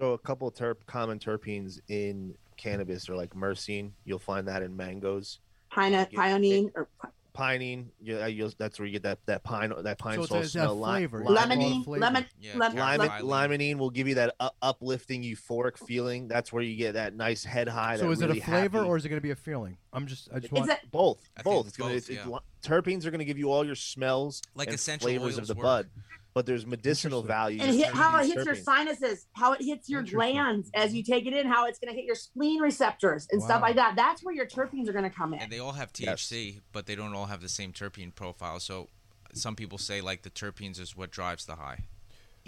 So 0.00 0.14
a 0.14 0.18
couple 0.18 0.48
of 0.48 0.54
terp- 0.54 0.86
common 0.86 1.18
terpenes 1.18 1.80
in 1.90 2.34
cannabis 2.58 3.08
are 3.08 3.16
like 3.16 3.34
myrcene. 3.34 3.92
You'll 4.04 4.18
find 4.18 4.46
that 4.48 4.62
in 4.62 4.76
mangoes. 4.76 5.38
Pine, 5.70 5.92
pionine, 5.92 6.70
or 6.74 6.88
Pinene, 7.34 7.86
yeah, 8.02 8.16
uh, 8.24 8.26
you'll, 8.26 8.50
that's 8.58 8.80
where 8.80 8.86
you 8.86 8.92
get 8.92 9.04
that 9.04 9.18
that 9.26 9.44
pine 9.44 9.72
that 9.84 9.96
pine 9.96 10.16
So 10.16 10.22
it's 10.22 10.28
sol 10.30 10.38
a- 10.38 10.40
it's 10.40 10.48
a 10.48 10.58
smell. 10.58 10.74
Li- 10.80 10.82
flavor. 11.06 11.24
li- 11.24 11.36
lemonine, 11.36 11.84
flavor. 11.84 12.00
lemon, 12.00 12.26
Yeah, 12.40 12.56
lem- 12.56 12.74
Lime- 12.74 12.98
Lime, 12.98 13.22
lem- 13.28 13.50
limonene 13.60 13.76
will 13.78 13.90
give 13.90 14.08
you 14.08 14.16
that 14.16 14.34
u- 14.40 14.48
uplifting, 14.60 15.22
euphoric 15.22 15.78
feeling. 15.78 16.26
That's 16.26 16.52
where 16.52 16.64
you 16.64 16.74
get 16.74 16.94
that 16.94 17.14
nice 17.14 17.44
head 17.44 17.68
high. 17.68 17.96
So 17.96 18.06
that 18.06 18.10
is 18.10 18.20
really 18.22 18.38
it 18.38 18.42
a 18.42 18.44
flavor 18.46 18.78
happy- 18.78 18.88
or 18.88 18.96
is 18.96 19.04
it 19.04 19.08
going 19.10 19.18
to 19.18 19.22
be 19.22 19.30
a 19.30 19.36
feeling? 19.36 19.76
I'm 19.92 20.06
just 20.06 20.28
I 20.34 20.38
just 20.38 20.52
want 20.52 20.70
it 20.70 20.78
both? 20.90 21.20
I 21.36 21.42
Both. 21.42 21.60
it's 21.66 21.68
It's 21.68 21.76
gonna, 21.78 21.90
both, 21.90 21.96
it's, 21.98 22.08
it's 22.10 22.18
yeah. 22.18 22.26
li- 22.26 22.40
terpenes 22.62 23.06
are 23.06 23.10
going 23.10 23.20
to 23.20 23.24
give 23.24 23.38
you 23.38 23.50
all 23.50 23.64
your 23.64 23.74
smells, 23.74 24.42
Like 24.54 24.68
and 24.68 24.74
essential 24.74 25.06
flavors 25.08 25.38
of 25.38 25.46
the 25.46 25.54
work. 25.54 25.62
bud. 25.62 25.88
But 26.34 26.46
there's 26.46 26.66
medicinal 26.66 27.22
value. 27.22 27.60
and 27.60 27.74
hit, 27.74 27.86
how 27.88 28.18
it 28.18 28.24
these 28.24 28.34
hits 28.34 28.44
your 28.46 28.54
sinuses, 28.54 29.26
how 29.32 29.54
it 29.54 29.62
hits 29.62 29.88
your 29.88 30.02
glands 30.02 30.70
as 30.74 30.94
you 30.94 31.02
take 31.02 31.26
it 31.26 31.32
in, 31.32 31.48
how 31.48 31.66
it's 31.66 31.78
going 31.80 31.92
to 31.92 31.96
hit 31.96 32.04
your 32.04 32.14
spleen 32.14 32.60
receptors 32.60 33.26
and 33.32 33.42
stuff 33.42 33.60
like 33.62 33.74
that. 33.76 33.96
That's 33.96 34.22
where 34.22 34.34
your 34.34 34.46
terpenes 34.46 34.88
are 34.88 34.92
going 34.92 35.04
to 35.08 35.10
come 35.10 35.32
in. 35.34 35.40
And 35.40 35.50
they 35.50 35.58
all 35.58 35.72
have 35.72 35.90
Yes. 35.98 36.28
THC, 36.30 36.60
but 36.70 36.86
they 36.86 36.94
don't 36.94 37.14
all 37.14 37.26
have 37.26 37.40
the 37.40 37.48
same 37.48 37.72
terpene 37.72 38.14
profile. 38.14 38.60
So 38.60 38.88
some 39.34 39.56
people 39.56 39.78
say 39.78 40.00
like 40.00 40.22
the 40.22 40.30
terpenes 40.30 40.78
is 40.78 40.94
what 40.94 41.10
drives 41.10 41.44
the 41.46 41.56
high. 41.56 41.86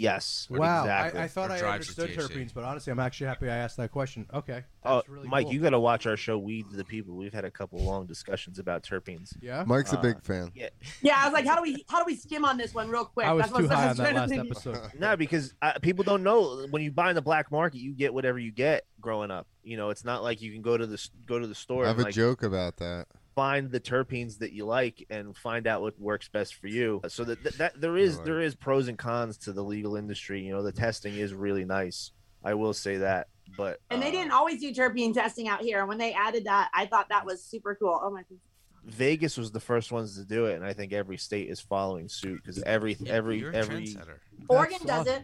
Yes. 0.01 0.47
Wow, 0.49 0.81
Exactly. 0.83 1.19
I, 1.19 1.23
I 1.23 1.27
thought 1.27 1.51
Or 1.51 1.65
I 1.67 1.73
understood 1.73 2.09
terpenes, 2.11 2.53
but 2.53 2.63
honestly, 2.63 2.91
I'm 2.91 2.99
actually 2.99 3.27
happy 3.27 3.49
I 3.49 3.55
asked 3.57 3.77
that 3.77 3.91
question. 3.91 4.25
Okay, 4.33 4.63
Oh, 4.83 4.95
that's 4.95 5.09
really 5.09 5.27
Mike, 5.27 5.45
cool. 5.45 5.53
you 5.53 5.59
got 5.61 5.69
to 5.69 5.79
watch 5.79 6.07
our 6.07 6.17
show, 6.17 6.37
Weed 6.39 6.69
to 6.71 6.75
the 6.75 6.83
People. 6.83 7.15
We've 7.15 7.33
had 7.33 7.45
a 7.45 7.51
couple 7.51 7.79
long 7.79 8.07
discussions 8.07 8.57
about 8.57 8.81
terpenes. 8.83 9.35
yeah. 9.41 9.63
Mike's 9.67 9.93
a 9.93 9.99
Uh, 9.99 10.01
big 10.01 10.21
fan. 10.23 10.51
Yeah, 10.55 10.69
Yeah, 11.01 11.15
I 11.17 11.25
was 11.25 11.33
like, 11.33 11.45
how 11.45 11.55
do 11.55 11.61
we 11.61 11.85
how 11.87 11.99
do 11.99 12.05
we 12.05 12.15
skim 12.15 12.43
on 12.45 12.57
this 12.57 12.73
one 12.73 12.89
real 12.89 13.05
quick? 13.05 13.27
I 13.27 13.33
was 13.33 13.43
That's 13.43 13.53
what 13.53 13.59
too 13.61 13.67
high 13.67 13.89
on 13.89 13.97
that 13.97 14.15
last 14.15 14.29
think. 14.29 14.45
episode. 14.45 14.79
no, 14.99 15.15
because 15.15 15.53
uh, 15.61 15.73
people 15.81 16.03
don't 16.03 16.23
know 16.23 16.65
when 16.71 16.81
you 16.81 16.91
buy 16.91 17.09
in 17.09 17.15
the 17.15 17.21
black 17.21 17.51
market, 17.51 17.79
you 17.79 17.93
get 17.93 18.13
whatever 18.13 18.39
you 18.39 18.51
get 18.51 18.85
growing 18.99 19.29
up. 19.29 19.45
You 19.63 19.77
know, 19.77 19.91
it's 19.91 20.03
not 20.03 20.23
like 20.23 20.41
you 20.41 20.51
can 20.51 20.63
go 20.63 20.75
to 20.77 20.87
the 20.87 21.09
go 21.27 21.37
to 21.37 21.45
the 21.45 21.53
store 21.55 21.85
I 21.85 21.89
have 21.89 21.97
and 21.97 22.05
a 22.05 22.07
like 22.07 22.15
joke 22.15 22.41
about 22.41 22.77
that. 22.77 23.05
Find 23.35 23.71
the 23.71 23.79
terpenes 23.79 24.37
that 24.39 24.51
you 24.51 24.65
like 24.65 25.05
and 25.09 25.35
find 25.35 25.67
out 25.67 25.81
what 25.81 25.99
works 25.99 26.27
best 26.27 26.55
for 26.55 26.67
you. 26.67 27.01
So 27.07 27.23
that 27.23 27.43
that, 27.43 27.57
that 27.57 27.81
there 27.81 27.97
is 27.97 28.15
Right. 28.17 28.25
there 28.25 28.39
is 28.41 28.55
pros 28.55 28.87
and 28.87 28.97
cons 28.97 29.37
to 29.39 29.53
the 29.53 29.63
legal 29.63 29.95
industry. 29.95 30.41
You 30.41 30.51
know, 30.53 30.63
the 30.63 30.71
testing 30.71 31.15
is 31.15 31.33
really 31.33 31.65
nice. 31.65 32.11
I 32.43 32.55
will 32.55 32.73
say 32.73 32.97
that, 32.97 33.27
but 33.55 33.79
And 33.89 34.01
they 34.01 34.07
uh, 34.09 34.11
didn't 34.11 34.31
always 34.31 34.59
do 34.59 34.73
terpene 34.73 35.13
testing 35.13 35.47
out 35.47 35.61
here. 35.61 35.79
And 35.79 35.87
when 35.87 35.97
they 35.99 36.13
added 36.13 36.45
that, 36.45 36.69
I 36.73 36.87
thought 36.87 37.09
that 37.09 37.25
was 37.25 37.43
super 37.43 37.75
cool. 37.75 37.99
Oh 38.01 38.09
my 38.09 38.21
goodness. 38.23 38.41
Vegas 38.83 39.37
was 39.37 39.51
the 39.51 39.59
first 39.59 39.91
ones 39.91 40.15
to 40.17 40.25
do 40.25 40.47
it, 40.47 40.55
and 40.55 40.65
I 40.65 40.73
think 40.73 40.91
every 40.91 41.17
state 41.17 41.49
is 41.49 41.59
following 41.61 42.09
suit 42.09 42.41
because 42.43 42.61
every 42.63 42.97
every 43.05 43.45
every 43.53 43.85
trendsetter. 43.85 44.17
Oregon 44.49 44.79
That's 44.83 45.05
does 45.05 45.15
it. 45.17 45.23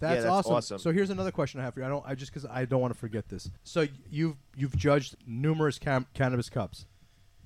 That's, 0.00 0.22
that's 0.22 0.26
awesome. 0.26 0.54
awesome. 0.54 0.78
So 0.78 0.92
here's 0.92 1.10
another 1.10 1.30
question 1.32 1.60
I 1.60 1.64
have 1.64 1.74
for 1.74 1.80
you. 1.80 1.86
I 1.86 1.88
don't. 1.88 2.04
I 2.06 2.14
just 2.14 2.32
because 2.32 2.48
I 2.48 2.64
don't 2.64 2.80
want 2.80 2.92
to 2.92 2.98
forget 2.98 3.28
this. 3.28 3.50
So 3.62 3.86
you've 4.10 4.36
you've 4.56 4.76
judged 4.76 5.16
numerous 5.26 5.78
cam- 5.78 6.06
cannabis 6.14 6.48
cups. 6.50 6.86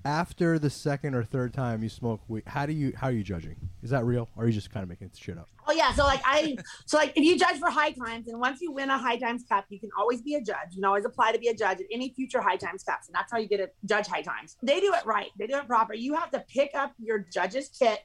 After 0.04 0.58
the 0.58 0.68
second 0.70 1.14
or 1.14 1.22
third 1.22 1.54
time 1.54 1.82
you 1.82 1.88
smoke 1.88 2.22
weed, 2.26 2.42
how 2.46 2.66
do 2.66 2.72
you 2.72 2.92
how 2.96 3.06
are 3.06 3.12
you 3.12 3.22
judging? 3.22 3.56
Is 3.82 3.90
that 3.90 4.04
real, 4.04 4.28
or 4.36 4.44
are 4.44 4.46
you 4.48 4.52
just 4.52 4.70
kind 4.70 4.82
of 4.82 4.88
making 4.88 5.06
it 5.08 5.16
shit 5.16 5.38
up? 5.38 5.48
Oh 5.68 5.72
yeah, 5.72 5.92
so 5.92 6.04
like 6.04 6.20
I, 6.24 6.56
so 6.86 6.96
like 6.96 7.12
if 7.14 7.22
you 7.24 7.38
judge 7.38 7.58
for 7.58 7.70
high 7.70 7.92
times, 7.92 8.26
and 8.26 8.40
once 8.40 8.60
you 8.60 8.72
win 8.72 8.90
a 8.90 8.98
high 8.98 9.16
times 9.16 9.44
cup, 9.48 9.64
you 9.68 9.78
can 9.78 9.90
always 9.96 10.20
be 10.20 10.34
a 10.34 10.40
judge. 10.40 10.70
You 10.72 10.76
can 10.78 10.84
always 10.86 11.04
apply 11.04 11.32
to 11.32 11.38
be 11.38 11.48
a 11.48 11.54
judge 11.54 11.78
at 11.78 11.86
any 11.92 12.12
future 12.14 12.40
high 12.40 12.56
times 12.56 12.82
cups, 12.82 13.06
and 13.06 13.14
that's 13.14 13.30
how 13.30 13.38
you 13.38 13.46
get 13.46 13.60
a 13.60 13.70
judge 13.84 14.08
high 14.08 14.22
times. 14.22 14.56
They 14.62 14.80
do 14.80 14.92
it 14.92 15.06
right. 15.06 15.30
They 15.38 15.46
do 15.46 15.56
it 15.56 15.68
proper. 15.68 15.94
You 15.94 16.14
have 16.14 16.32
to 16.32 16.40
pick 16.48 16.70
up 16.74 16.92
your 16.98 17.20
judge's 17.32 17.68
kit 17.68 18.00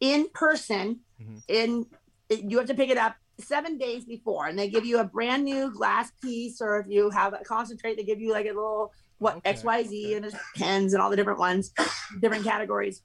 in 0.00 0.28
person. 0.34 1.00
Mhm. 1.20 1.42
In 1.48 1.86
you 2.28 2.58
have 2.58 2.66
to 2.66 2.74
pick 2.74 2.90
it 2.90 2.98
up 2.98 3.16
seven 3.40 3.78
days 3.78 4.04
before, 4.04 4.48
and 4.48 4.58
they 4.58 4.68
give 4.68 4.84
you 4.84 4.98
a 4.98 5.04
brand 5.04 5.44
new 5.44 5.70
glass 5.70 6.10
piece, 6.22 6.60
or 6.60 6.80
if 6.80 6.86
you 6.88 7.08
have 7.08 7.32
a 7.32 7.42
concentrate, 7.44 7.96
they 7.96 8.04
give 8.04 8.20
you 8.20 8.32
like 8.32 8.44
a 8.44 8.48
little 8.50 8.92
what 9.18 9.36
Okay, 9.36 9.50
X 9.50 9.64
Y 9.64 9.82
Z 9.84 10.14
and 10.14 10.24
there's 10.24 10.34
pens 10.56 10.94
and 10.94 11.02
all 11.02 11.10
the 11.10 11.16
different 11.16 11.38
ones, 11.38 11.72
different 12.20 12.44
categories, 12.44 13.02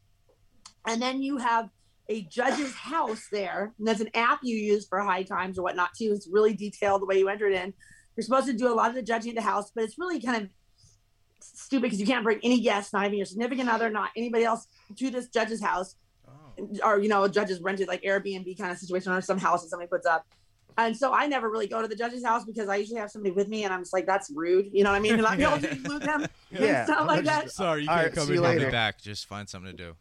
and 0.88 1.02
then 1.02 1.22
you 1.22 1.38
have 1.38 1.70
a 2.10 2.24
judge's 2.24 2.74
house 2.76 3.28
there. 3.32 3.74
And 3.78 3.88
there's 3.88 4.02
an 4.02 4.10
app 4.14 4.40
you 4.44 4.56
use 4.58 4.86
for 4.88 5.00
high 5.00 5.24
times 5.24 5.58
or 5.58 5.64
whatnot 5.64 5.90
too. 5.98 6.12
It's 6.14 6.28
really 6.32 6.54
detailed 6.54 7.02
the 7.02 7.06
way 7.06 7.18
you 7.18 7.30
enter 7.30 7.48
it 7.48 7.54
in. 7.54 7.74
You're 8.16 8.24
supposed 8.24 8.48
to 8.48 8.54
do 8.54 8.72
a 8.72 8.76
lot 8.76 8.90
of 8.90 8.96
the 8.96 9.02
judging 9.02 9.32
at 9.32 9.36
the 9.38 9.42
house, 9.42 9.72
but 9.74 9.84
it's 9.84 9.98
really 9.98 10.22
kind 10.22 10.44
of 10.44 10.50
stupid 11.40 11.84
because 11.84 12.00
you 12.00 12.06
can't 12.06 12.24
bring 12.24 12.40
any 12.44 12.60
guests, 12.60 12.94
not 12.94 13.06
even 13.06 13.18
your 13.18 13.26
significant 13.26 13.70
other, 13.70 13.90
not 13.90 14.12
anybody 14.16 14.44
else 14.44 14.68
to 14.98 15.10
this 15.10 15.30
judge's 15.30 15.64
house. 15.64 15.96
Oh. 16.28 16.54
Or, 16.84 17.00
you 17.00 17.10
know, 17.10 17.28
judges 17.28 17.62
rented 17.62 17.88
like 17.88 18.04
Airbnb 18.04 18.58
kind 18.58 18.72
of 18.72 18.78
situation 18.78 19.12
or 19.12 19.22
some 19.22 19.40
house 19.40 19.64
that 19.64 19.70
somebody 19.70 19.88
puts 19.88 20.06
up. 20.06 20.26
And 20.78 20.96
so 20.96 21.14
I 21.14 21.28
never 21.28 21.50
really 21.50 21.68
go 21.68 21.82
to 21.82 21.88
the 21.88 21.96
judge's 21.96 22.24
house 22.26 22.46
because 22.46 22.68
I 22.70 22.78
usually 22.78 23.00
have 23.00 23.12
somebody 23.12 23.34
with 23.34 23.48
me 23.48 23.64
and 23.64 23.74
I'm 23.74 23.82
just 23.82 23.94
like, 23.94 24.06
that's 24.06 24.32
rude. 24.34 24.70
You 24.72 24.84
know 24.84 24.92
what 24.92 24.98
I 24.98 25.00
mean? 25.00 25.14
And 25.14 25.26
I'm 25.26 25.40
able 25.42 25.60
to 25.60 25.72
include 25.72 26.02
them 26.04 26.26
Yeah. 26.52 26.80
and 26.80 26.88
stuff 26.88 27.08
like 27.08 27.24
that. 27.26 27.52
Sorry, 27.52 27.84
you 27.84 27.90
All 27.90 27.96
can't 27.96 28.08
right, 28.08 28.16
come 28.16 28.28
see 28.28 28.34
in 28.34 28.40
you 28.40 28.46
I'll 28.46 28.54
be 28.54 28.60
later. 28.60 28.72
back. 28.72 29.02
Just 29.02 29.26
find 29.28 29.48
something 29.50 29.72
to 29.72 29.78
do. 29.78 29.96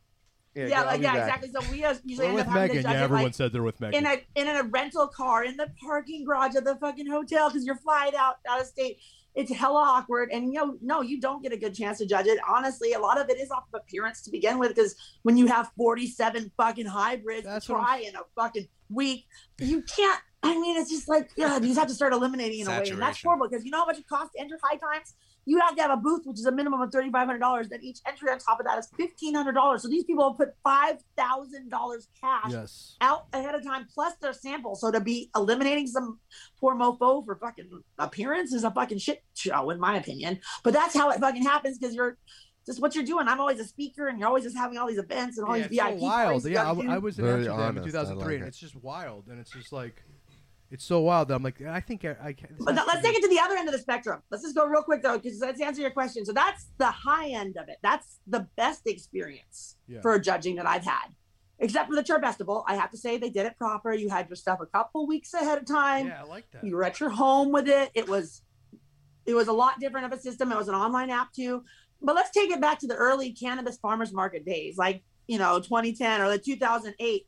Yeah, 0.54 0.68
go- 0.68 0.74
I'll 0.74 0.84
like, 0.86 1.00
yeah, 1.02 1.16
exactly. 1.16 1.50
So 1.50 1.60
we 1.70 1.78
usually 2.04 2.18
We're 2.18 2.24
end 2.26 2.34
with 2.34 2.46
up 2.46 2.52
having 2.52 2.68
to 2.68 2.74
Megan. 2.76 2.82
judge 2.82 2.92
Yeah, 2.92 3.02
everyone 3.04 3.24
like, 3.24 3.34
said 3.34 3.52
they're 3.52 3.62
with 3.62 3.80
Megan. 3.80 4.04
in 4.04 4.06
a 4.06 4.22
in 4.34 4.48
a 4.56 4.62
rental 4.64 5.08
car 5.08 5.44
in 5.44 5.56
the 5.56 5.68
parking 5.82 6.24
garage 6.26 6.54
of 6.56 6.64
the 6.64 6.76
fucking 6.76 7.06
hotel 7.06 7.48
because 7.48 7.64
you're 7.64 7.76
flying 7.76 8.14
out 8.14 8.36
out 8.48 8.60
of 8.60 8.66
state. 8.66 8.98
It's 9.34 9.50
hella 9.50 9.80
awkward, 9.80 10.28
and 10.30 10.52
you 10.52 10.60
know, 10.60 10.76
no, 10.82 11.00
you 11.00 11.18
don't 11.18 11.42
get 11.42 11.52
a 11.52 11.56
good 11.56 11.74
chance 11.74 11.96
to 11.98 12.06
judge 12.06 12.26
it. 12.26 12.38
Honestly, 12.46 12.92
a 12.92 12.98
lot 12.98 13.18
of 13.18 13.30
it 13.30 13.38
is 13.40 13.50
off 13.50 13.64
of 13.72 13.80
appearance 13.80 14.20
to 14.24 14.30
begin 14.30 14.58
with, 14.58 14.74
because 14.74 14.94
when 15.22 15.38
you 15.38 15.46
have 15.46 15.70
47 15.78 16.52
fucking 16.58 16.84
hybrids 16.84 17.46
That's 17.46 17.64
to 17.64 17.72
what 17.72 17.80
try 17.82 17.98
in 18.00 18.14
a 18.14 18.18
fucking 18.36 18.68
week, 18.90 19.24
you 19.58 19.80
can't. 19.80 20.20
I 20.44 20.58
mean, 20.58 20.76
it's 20.76 20.90
just 20.90 21.08
like, 21.08 21.30
yeah, 21.36 21.56
you 21.58 21.66
just 21.68 21.78
have 21.78 21.88
to 21.88 21.94
start 21.94 22.12
eliminating 22.12 22.60
in 22.60 22.66
a 22.66 22.70
way, 22.70 22.88
and 22.90 23.00
that's 23.00 23.22
horrible 23.22 23.48
because 23.48 23.64
you 23.64 23.70
know 23.70 23.78
how 23.78 23.86
much 23.86 23.98
it 23.98 24.08
costs 24.08 24.34
to 24.34 24.40
enter 24.40 24.58
high 24.62 24.76
times. 24.76 25.14
You 25.44 25.58
have 25.60 25.74
to 25.76 25.82
have 25.82 25.90
a 25.90 25.96
booth, 25.96 26.22
which 26.24 26.38
is 26.38 26.46
a 26.46 26.52
minimum 26.52 26.80
of 26.80 26.90
thirty 26.92 27.10
five 27.10 27.26
hundred 27.26 27.40
dollars. 27.40 27.68
Then 27.68 27.80
each 27.82 27.98
entry 28.06 28.30
on 28.30 28.38
top 28.38 28.60
of 28.60 28.66
that 28.66 28.78
is 28.78 28.88
fifteen 28.96 29.34
hundred 29.34 29.52
dollars. 29.52 29.82
So 29.82 29.88
these 29.88 30.04
people 30.04 30.28
have 30.28 30.36
put 30.38 30.50
five 30.64 30.96
thousand 31.16 31.68
dollars 31.68 32.08
cash 32.20 32.50
Yes. 32.50 32.96
out 33.00 33.26
ahead 33.32 33.54
of 33.54 33.64
time 33.64 33.86
plus 33.92 34.14
their 34.20 34.32
sample. 34.32 34.74
So 34.76 34.90
to 34.92 35.00
be 35.00 35.30
eliminating 35.36 35.86
some 35.88 36.18
poor 36.60 36.74
mofo 36.76 37.24
for 37.24 37.36
fucking 37.36 37.70
appearance 37.98 38.52
is 38.52 38.62
a 38.64 38.70
fucking 38.70 38.98
shit 38.98 39.22
show, 39.34 39.70
in 39.70 39.80
my 39.80 39.96
opinion. 39.96 40.40
But 40.64 40.74
that's 40.74 40.94
how 40.94 41.10
it 41.10 41.18
fucking 41.20 41.42
happens 41.42 41.78
because 41.78 41.94
you're 41.94 42.18
just 42.64 42.80
what 42.80 42.94
you're 42.94 43.04
doing. 43.04 43.26
I'm 43.26 43.40
always 43.40 43.58
a 43.58 43.64
speaker 43.64 44.06
and 44.06 44.20
you're 44.20 44.28
always 44.28 44.44
just 44.44 44.56
having 44.56 44.78
all 44.78 44.86
these 44.86 44.98
events 44.98 45.38
and 45.38 45.46
all 45.48 45.56
Yeah, 45.56 45.66
these 45.66 45.78
it's 45.80 45.88
so 45.88 45.90
VIP 45.90 46.00
wild. 46.00 46.44
Yeah, 46.44 46.50
I, 46.50 46.54
gotta 46.64 46.68
w- 46.68 46.88
do. 46.88 46.94
I 46.94 46.98
was 46.98 47.18
in 47.18 47.24
Very 47.24 47.34
Amsterdam 47.48 47.58
in 47.58 47.66
honest. 47.82 47.82
I 47.96 48.00
2003, 48.00 48.24
like 48.34 48.38
and 48.40 48.48
it's 48.48 48.58
just 48.58 48.76
wild, 48.76 49.26
and 49.26 49.40
it's 49.40 49.50
just 49.50 49.72
like, 49.72 50.04
it's 50.72 50.84
so 50.84 51.00
wild 51.00 51.28
that 51.28 51.34
I'm 51.34 51.42
like, 51.42 51.60
I 51.62 51.80
think 51.80 52.04
I. 52.04 52.16
I 52.20 52.32
can- 52.32 52.56
But 52.58 52.74
let's 52.74 53.02
take 53.02 53.14
it 53.16 53.22
to 53.22 53.28
the 53.28 53.38
other 53.38 53.56
end 53.56 53.68
of 53.68 53.72
the 53.74 53.78
spectrum. 53.78 54.22
Let's 54.30 54.42
just 54.42 54.56
go 54.56 54.66
real 54.66 54.82
quick 54.82 55.02
though, 55.02 55.18
because 55.18 55.38
let's 55.38 55.60
answer 55.60 55.82
your 55.82 55.90
question. 55.90 56.24
So 56.24 56.32
that's 56.32 56.68
the 56.78 56.90
high 56.90 57.28
end 57.28 57.56
of 57.58 57.68
it. 57.68 57.76
That's 57.82 58.18
the 58.26 58.48
best 58.56 58.86
experience 58.86 59.76
Yeah. 59.86 60.00
for 60.00 60.18
judging 60.18 60.56
that 60.56 60.66
I've 60.66 60.84
had. 60.84 61.08
Except 61.58 61.88
for 61.88 61.94
the 61.94 62.02
Terp 62.02 62.22
Festival, 62.22 62.64
I 62.66 62.74
have 62.74 62.90
to 62.90 62.96
say 62.96 63.18
they 63.18 63.30
did 63.30 63.46
it 63.46 63.56
proper. 63.56 63.92
You 63.92 64.08
had 64.08 64.28
your 64.28 64.34
stuff 64.36 64.58
a 64.60 64.66
couple 64.66 65.06
weeks 65.06 65.32
ahead 65.34 65.58
of 65.58 65.66
time. 65.66 66.08
Yeah, 66.08 66.22
I 66.22 66.24
like 66.26 66.50
that. 66.52 66.64
You 66.64 66.74
were 66.74 66.82
at 66.84 66.98
your 66.98 67.10
home 67.10 67.52
with 67.52 67.68
it. 67.68 67.90
It 67.94 68.08
was 68.08 68.42
it 69.26 69.34
was 69.34 69.46
a 69.48 69.52
lot 69.52 69.78
different 69.78 70.06
of 70.06 70.18
a 70.18 70.20
system. 70.20 70.50
It 70.50 70.56
was 70.56 70.66
an 70.68 70.74
online 70.74 71.10
app 71.10 71.32
too. 71.32 71.64
But 72.00 72.16
let's 72.16 72.30
take 72.30 72.50
it 72.50 72.60
back 72.60 72.80
to 72.80 72.86
the 72.88 72.96
early 72.96 73.30
cannabis 73.32 73.76
farmers 73.76 74.12
market 74.12 74.44
days, 74.44 74.76
like 74.78 75.04
you 75.28 75.38
know, 75.38 75.60
2010 75.60 76.20
or 76.22 76.30
the 76.30 76.38
2008, 76.38 77.26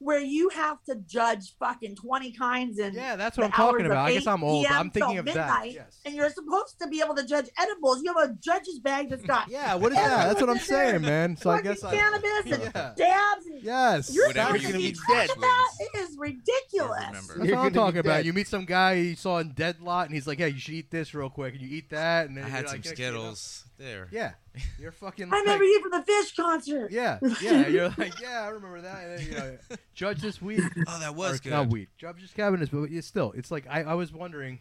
where 0.00 0.18
you 0.18 0.48
have 0.48 0.82
to 0.84 0.94
judge 1.06 1.54
fucking 1.58 1.94
20 1.94 2.32
kinds 2.32 2.78
and 2.78 2.94
Yeah, 2.94 3.16
that's 3.16 3.36
what 3.36 3.44
I'm 3.44 3.52
talking 3.52 3.84
about. 3.84 3.98
I 4.08 4.14
guess 4.14 4.26
I'm 4.26 4.42
old, 4.42 4.64
but 4.66 4.72
I'm 4.72 4.90
thinking 4.90 5.10
till 5.12 5.18
of 5.20 5.24
that. 5.26 5.34
midnight, 5.36 5.72
Yes. 5.74 6.00
And 6.06 6.14
you're 6.14 6.30
supposed 6.30 6.78
to 6.80 6.88
be 6.88 7.02
able 7.02 7.14
to 7.16 7.26
judge 7.26 7.48
edibles. 7.58 8.02
You 8.02 8.14
have 8.14 8.30
a 8.30 8.32
judge's 8.34 8.78
bag 8.78 9.10
that's 9.10 9.22
got 9.24 9.48
Yeah, 9.50 9.74
what 9.74 9.92
is 9.92 9.98
that? 9.98 10.26
That's 10.28 10.40
what 10.40 10.48
I'm 10.50 10.58
saying, 10.58 11.02
man. 11.02 11.36
So 11.36 11.50
I 11.50 11.56
fucking 11.58 11.70
guess 11.72 11.84
I. 11.84 11.94
cannabis 11.94 12.30
and 12.44 12.62
Yeah. 12.74 12.92
dabs. 12.96 13.46
And 13.46 13.62
Yes. 13.62 14.10
you're 14.14 14.26
Whatever 14.28 14.58
supposed 14.58 14.62
you 14.64 14.72
to 14.72 14.78
be 14.78 14.84
eat 14.84 14.98
dead. 15.06 15.16
next 15.28 15.34
That 15.40 15.68
wins. 15.94 16.16
ridiculous. 16.18 17.00
That's 17.12 17.28
You're 17.28 17.38
what 17.38 17.48
I'm 17.48 17.54
gonna 17.54 17.70
talking 17.70 17.98
about. 18.00 18.24
You 18.24 18.32
meet 18.32 18.48
some 18.48 18.64
guy 18.64 18.94
you 18.94 19.16
saw 19.16 19.38
in 19.38 19.52
Dead 19.52 19.80
Lot, 19.80 20.06
and 20.06 20.14
he's 20.14 20.26
like, 20.26 20.38
"Yeah, 20.38 20.46
you 20.46 20.58
should 20.58 20.74
eat 20.74 20.90
this 20.90 21.14
real 21.14 21.28
quick," 21.30 21.54
and 21.54 21.62
you 21.62 21.68
eat 21.76 21.90
that, 21.90 22.26
and 22.28 22.36
then 22.38 22.44
I 22.44 22.48
had 22.48 22.66
like, 22.66 22.84
some 22.86 22.94
"Yeah, 22.96 23.06
you 23.06 23.12
know." 23.12 23.18
Skittles. 23.34 23.64
There. 23.80 24.08
Yeah, 24.10 24.32
you're 24.78 24.92
fucking. 24.92 25.28
I 25.32 25.38
remember 25.38 25.64
you 25.64 25.80
from 25.80 25.92
the 25.92 26.12
Phish 26.12 26.36
concert. 26.36 26.90
Yeah, 26.90 27.18
yeah. 27.40 27.66
You're 27.66 27.94
like, 27.96 28.20
yeah, 28.20 28.42
I 28.42 28.48
remember 28.48 28.82
that. 28.82 29.04
And 29.04 29.18
then, 29.18 29.26
you 29.26 29.38
know, 29.38 29.76
judge 29.94 30.20
this 30.20 30.42
weed. 30.42 30.60
Oh, 30.86 31.00
that 31.00 31.14
was 31.14 31.36
or, 31.36 31.42
good. 31.42 31.50
Not 31.50 31.68
weed. 31.68 31.88
Judge 31.96 32.20
this 32.20 32.30
cabinets, 32.30 32.70
but 32.70 32.82
it's 32.90 33.06
still. 33.06 33.32
It's 33.34 33.50
like 33.50 33.66
I, 33.70 33.84
I 33.84 33.94
was 33.94 34.12
wondering. 34.12 34.58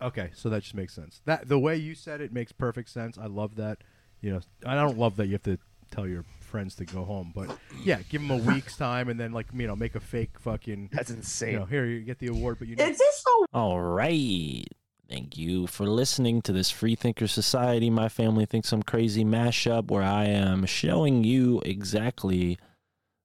Okay, 0.00 0.30
so 0.34 0.48
that 0.48 0.62
just 0.62 0.74
makes 0.74 0.94
sense. 0.94 1.20
That 1.26 1.48
the 1.48 1.58
way 1.58 1.76
you 1.76 1.94
said 1.94 2.22
it 2.22 2.32
makes 2.32 2.50
perfect 2.50 2.88
sense. 2.88 3.18
I 3.18 3.26
love 3.26 3.56
that. 3.56 3.84
You 4.22 4.32
know, 4.32 4.40
I 4.64 4.74
don't 4.74 4.96
love 4.96 5.16
that 5.16 5.26
you 5.26 5.32
have 5.32 5.42
to 5.42 5.58
tell 5.90 6.08
your 6.08 6.24
friends 6.40 6.76
to 6.76 6.86
go 6.86 7.04
home, 7.04 7.30
but 7.34 7.54
yeah, 7.84 7.98
give 8.08 8.26
them 8.26 8.30
a 8.30 8.38
week's 8.38 8.74
time 8.74 9.10
and 9.10 9.20
then 9.20 9.32
like 9.32 9.48
you 9.52 9.66
know 9.66 9.76
make 9.76 9.96
a 9.96 10.00
fake 10.00 10.38
fucking. 10.40 10.88
That's 10.92 11.10
insane. 11.10 11.52
You 11.52 11.58
know, 11.58 11.64
here 11.66 11.84
you 11.84 12.00
get 12.00 12.20
the 12.20 12.28
award, 12.28 12.56
but 12.58 12.68
you. 12.68 12.76
Need 12.76 12.84
it's 12.84 12.98
just 12.98 13.22
so 13.22 13.44
All 13.52 13.78
right. 13.78 14.64
Thank 15.08 15.36
you 15.36 15.66
for 15.66 15.86
listening 15.86 16.40
to 16.42 16.52
this 16.52 16.70
Free 16.70 16.94
Thinker 16.94 17.26
Society. 17.26 17.90
My 17.90 18.08
family 18.08 18.46
thinks 18.46 18.72
I'm 18.72 18.82
crazy 18.82 19.22
mashup 19.24 19.90
where 19.90 20.02
I 20.02 20.24
am 20.24 20.64
showing 20.64 21.24
you 21.24 21.60
exactly 21.64 22.58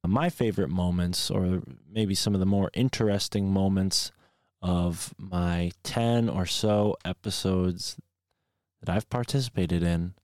my 0.05 0.29
favorite 0.29 0.69
moments 0.69 1.31
or 1.31 1.61
maybe 1.89 2.15
some 2.15 2.33
of 2.33 2.41
the 2.41 2.45
more 2.45 2.69
interesting 2.73 3.51
moments 3.51 4.11
of 4.61 5.13
my 5.17 5.71
10 5.83 6.27
or 6.27 6.45
so 6.45 6.97
episodes 7.05 7.97
that 8.81 8.89
I've 8.93 9.09
participated 9.09 9.81
in 9.81 10.15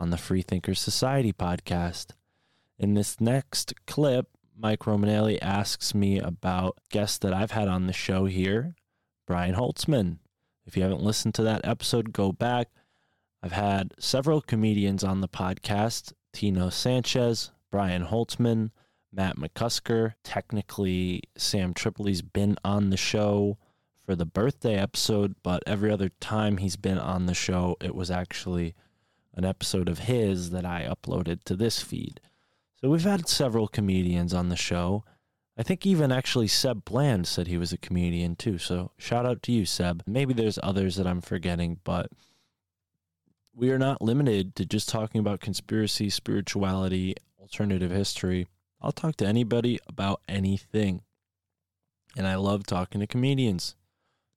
on 0.00 0.10
the 0.10 0.18
Freethinkers 0.18 0.80
Society 0.80 1.32
podcast. 1.32 2.12
In 2.78 2.94
this 2.94 3.20
next 3.20 3.74
clip, 3.86 4.28
Mike 4.56 4.80
Romanelli 4.80 5.38
asks 5.42 5.94
me 5.94 6.18
about 6.18 6.78
guests 6.90 7.18
that 7.18 7.34
I've 7.34 7.50
had 7.50 7.68
on 7.68 7.86
the 7.86 7.92
show 7.92 8.24
here, 8.24 8.74
Brian 9.26 9.54
Holtzman. 9.54 10.18
If 10.66 10.76
you 10.76 10.82
haven't 10.82 11.02
listened 11.02 11.34
to 11.34 11.42
that 11.42 11.62
episode, 11.64 12.12
go 12.12 12.32
back. 12.32 12.68
I've 13.42 13.52
had 13.52 13.94
several 13.98 14.40
comedians 14.40 15.02
on 15.02 15.20
the 15.20 15.28
podcast 15.28 16.12
Tino 16.32 16.70
Sanchez, 16.70 17.50
Brian 17.70 18.06
Holtzman, 18.06 18.70
Matt 19.12 19.36
McCusker. 19.36 20.14
Technically, 20.22 21.22
Sam 21.36 21.74
Tripoli's 21.74 22.22
been 22.22 22.56
on 22.64 22.90
the 22.90 22.96
show 22.96 23.58
for 24.04 24.14
the 24.14 24.24
birthday 24.24 24.76
episode, 24.76 25.34
but 25.42 25.62
every 25.66 25.90
other 25.90 26.10
time 26.20 26.58
he's 26.58 26.76
been 26.76 26.98
on 26.98 27.26
the 27.26 27.34
show, 27.34 27.76
it 27.80 27.94
was 27.94 28.10
actually 28.10 28.74
an 29.34 29.44
episode 29.44 29.88
of 29.88 30.00
his 30.00 30.50
that 30.50 30.64
I 30.64 30.86
uploaded 30.88 31.44
to 31.44 31.56
this 31.56 31.80
feed. 31.80 32.20
So 32.80 32.90
we've 32.90 33.04
had 33.04 33.28
several 33.28 33.68
comedians 33.68 34.34
on 34.34 34.48
the 34.48 34.56
show. 34.56 35.04
I 35.56 35.62
think 35.62 35.84
even 35.84 36.10
actually 36.10 36.48
Seb 36.48 36.84
Bland 36.84 37.26
said 37.26 37.46
he 37.46 37.58
was 37.58 37.72
a 37.72 37.78
comedian 37.78 38.36
too. 38.36 38.58
So 38.58 38.92
shout 38.96 39.26
out 39.26 39.42
to 39.42 39.52
you, 39.52 39.66
Seb. 39.66 40.02
Maybe 40.06 40.32
there's 40.32 40.58
others 40.62 40.96
that 40.96 41.06
I'm 41.06 41.20
forgetting, 41.20 41.80
but 41.84 42.10
we 43.54 43.70
are 43.70 43.78
not 43.78 44.00
limited 44.00 44.56
to 44.56 44.64
just 44.64 44.88
talking 44.88 45.18
about 45.18 45.40
conspiracy, 45.40 46.08
spirituality, 46.08 47.14
alternative 47.38 47.90
history. 47.90 48.46
I'll 48.80 48.92
talk 48.92 49.16
to 49.16 49.26
anybody 49.26 49.78
about 49.86 50.22
anything. 50.26 51.02
And 52.16 52.26
I 52.26 52.36
love 52.36 52.66
talking 52.66 53.00
to 53.00 53.06
comedians. 53.06 53.74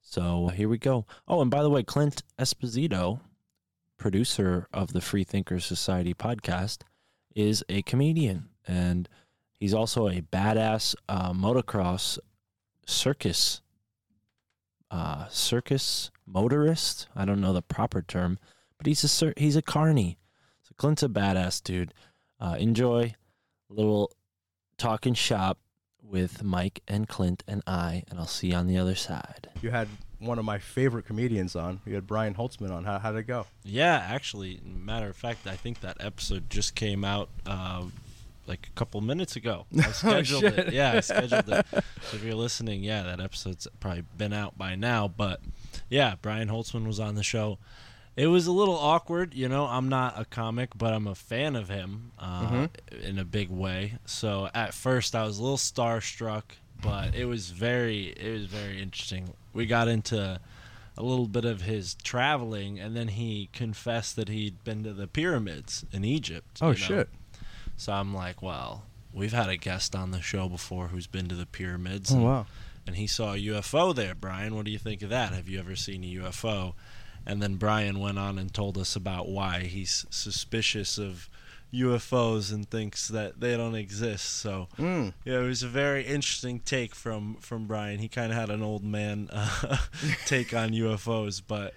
So 0.02 0.50
here 0.50 0.70
we 0.70 0.78
go. 0.78 1.06
Oh, 1.28 1.42
and 1.42 1.50
by 1.50 1.64
the 1.64 1.70
way, 1.70 1.84
Clint 1.84 2.24
Esposito, 2.38 3.22
producer 3.98 4.68
of 4.74 4.94
the 4.94 5.02
Free 5.02 5.24
Thinkers 5.24 5.66
Society 5.66 6.14
podcast, 6.14 6.84
is 7.34 7.64
a 7.70 7.82
comedian. 7.82 8.50
And 8.68 9.10
he's 9.60 9.74
also 9.74 10.08
a 10.08 10.22
badass 10.22 10.96
uh, 11.10 11.34
motocross 11.34 12.20
circus 12.86 13.62
uh, 14.92 15.28
circus 15.30 16.12
motorist. 16.26 17.08
I 17.16 17.26
don't 17.26 17.42
know 17.42 17.54
the 17.54 17.62
proper 17.62 18.02
term, 18.02 18.40
but 18.78 18.88
he's 18.88 19.04
a 19.04 19.08
cir- 19.08 19.34
he's 19.38 19.56
a 19.56 19.62
carny. 19.62 20.18
So 20.64 20.74
Clint's 20.78 21.04
a 21.04 21.10
badass 21.10 21.62
dude. 21.64 21.94
Uh, 22.40 22.56
enjoy 22.60 23.16
a 23.70 23.74
little 23.74 24.12
talking 24.78 25.14
shop 25.14 25.60
with 26.02 26.44
Mike 26.44 26.82
and 26.88 27.08
Clint 27.08 27.44
and 27.48 27.64
I, 27.66 28.04
and 28.10 28.20
I'll 28.20 28.28
see 28.28 28.50
you 28.50 28.56
on 28.56 28.68
the 28.68 28.78
other 28.78 28.96
side. 28.96 29.50
You 29.62 29.72
had 29.72 29.88
one 30.20 30.40
of 30.40 30.46
my 30.46 30.60
favorite 30.60 31.06
comedians 31.06 31.56
on. 31.56 31.82
You 31.86 31.96
had 31.96 32.08
Brian 32.08 32.36
Holtzman 32.36 32.72
on. 32.72 32.84
How 32.84 33.00
how'd 33.00 33.16
it 33.16 33.24
go? 33.24 33.48
Yeah, 33.64 34.06
actually, 34.08 34.62
matter 34.64 35.10
of 35.10 35.16
fact, 35.16 35.48
I 35.48 35.56
think 35.56 35.82
that 35.82 35.98
episode 36.00 36.50
just 36.50 36.76
came 36.76 37.04
out 37.04 37.30
uh, 37.46 37.86
like 38.48 38.68
a 38.68 38.72
couple 38.78 39.02
minutes 39.02 39.36
ago. 39.36 39.66
I 39.78 39.86
Oh, 39.88 39.92
scheduled 39.92 40.42
shit. 40.44 40.60
it. 40.60 40.74
Yeah, 40.74 40.94
I 40.94 41.00
scheduled 41.02 41.50
it. 41.50 41.66
So 41.72 42.18
if 42.18 42.24
you're 42.24 42.36
listening, 42.36 42.84
yeah, 42.84 43.04
that 43.04 43.20
episode's 43.20 43.68
probably 43.80 44.04
been 44.18 44.34
out 44.34 44.58
by 44.58 44.76
now. 44.76 45.08
But 45.08 45.42
yeah, 45.90 46.16
Brian 46.22 46.50
Holtzman 46.50 46.86
was 46.86 47.00
on 47.00 47.16
the 47.16 47.24
show. 47.24 47.58
It 48.16 48.28
was 48.28 48.48
a 48.48 48.52
little 48.54 48.76
awkward, 48.78 49.34
you 49.34 49.50
know. 49.50 49.66
I'm 49.66 49.90
not 49.90 50.18
a 50.20 50.24
comic, 50.26 50.70
but 50.78 50.94
I'm 50.94 51.06
a 51.06 51.16
fan 51.16 51.56
of 51.58 51.68
him 51.68 52.12
uh, 52.18 52.48
Mhm. 52.50 52.70
in 53.04 53.20
a 53.20 53.26
big 53.26 53.50
way. 53.50 53.96
So 54.06 54.50
at 54.54 54.74
first, 54.74 55.16
I 55.16 55.26
was 55.26 55.38
a 55.38 55.42
little 55.44 55.58
starstruck, 55.58 56.44
but 56.82 57.14
it 57.14 57.26
was 57.26 57.50
very, 57.50 58.08
it 58.16 58.32
was 58.32 58.46
very 58.46 58.82
interesting. 58.82 59.34
We 59.54 59.66
got 59.66 59.90
into 59.90 60.40
a 60.98 61.04
little 61.04 61.28
bit 61.28 61.44
of 61.44 61.64
his 61.64 61.96
traveling, 62.04 62.80
and 62.80 62.96
then 62.96 63.10
he 63.10 63.50
confessed 63.52 64.16
that 64.16 64.30
he'd 64.30 64.64
been 64.64 64.84
to 64.86 64.94
the 64.94 65.08
pyramids 65.08 65.84
in 65.92 66.06
Egypt. 66.06 66.60
Oh, 66.62 66.68
you 66.68 66.80
know? 66.80 66.86
shit. 66.86 67.10
So 67.78 67.94
I'm 67.94 68.14
like, 68.14 68.42
well, 68.42 68.84
we've 69.14 69.34
had 69.34 69.50
a 69.50 69.58
guest 69.58 69.96
on 69.96 70.12
the 70.12 70.22
show 70.22 70.48
before 70.50 70.88
who's 70.88 71.08
been 71.08 71.28
to 71.28 71.36
the 71.36 71.46
pyramids. 71.46 72.12
Oh, 72.12 72.16
and, 72.16 72.24
wow. 72.26 72.46
And 72.88 72.96
he 72.96 73.08
saw 73.08 73.34
a 73.34 73.38
UFO 73.38 73.94
there, 73.96 74.14
Brian. 74.16 74.56
What 74.56 74.66
do 74.66 74.72
you 74.72 74.78
think 74.80 75.02
of 75.02 75.10
that? 75.10 75.34
Have 75.34 75.50
you 75.50 75.60
ever 75.60 75.76
seen 75.76 76.04
a 76.04 76.08
UFO? 76.24 76.74
And 77.26 77.42
then 77.42 77.56
Brian 77.56 78.00
went 78.00 78.20
on 78.20 78.38
and 78.38 78.54
told 78.54 78.78
us 78.78 78.96
about 78.96 79.28
why 79.28 79.62
he's 79.62 80.06
suspicious 80.12 80.98
of 81.00 81.28
UFOs 81.74 82.54
and 82.54 82.70
thinks 82.70 83.08
that 83.10 83.40
they 83.40 83.58
don't 83.58 83.76
exist. 83.76 84.26
So 84.38 84.68
Mm. 84.78 85.14
yeah, 85.26 85.40
it 85.40 85.48
was 85.48 85.64
a 85.64 85.68
very 85.68 86.04
interesting 86.06 86.60
take 86.60 86.94
from 86.96 87.36
from 87.42 87.66
Brian. 87.68 88.00
He 88.00 88.08
kind 88.08 88.32
of 88.32 88.38
had 88.38 88.50
an 88.50 88.62
old 88.62 88.84
man 88.84 89.30
uh, 89.34 89.78
take 90.26 90.54
on 90.54 90.70
UFOs, 90.72 91.42
but 91.46 91.74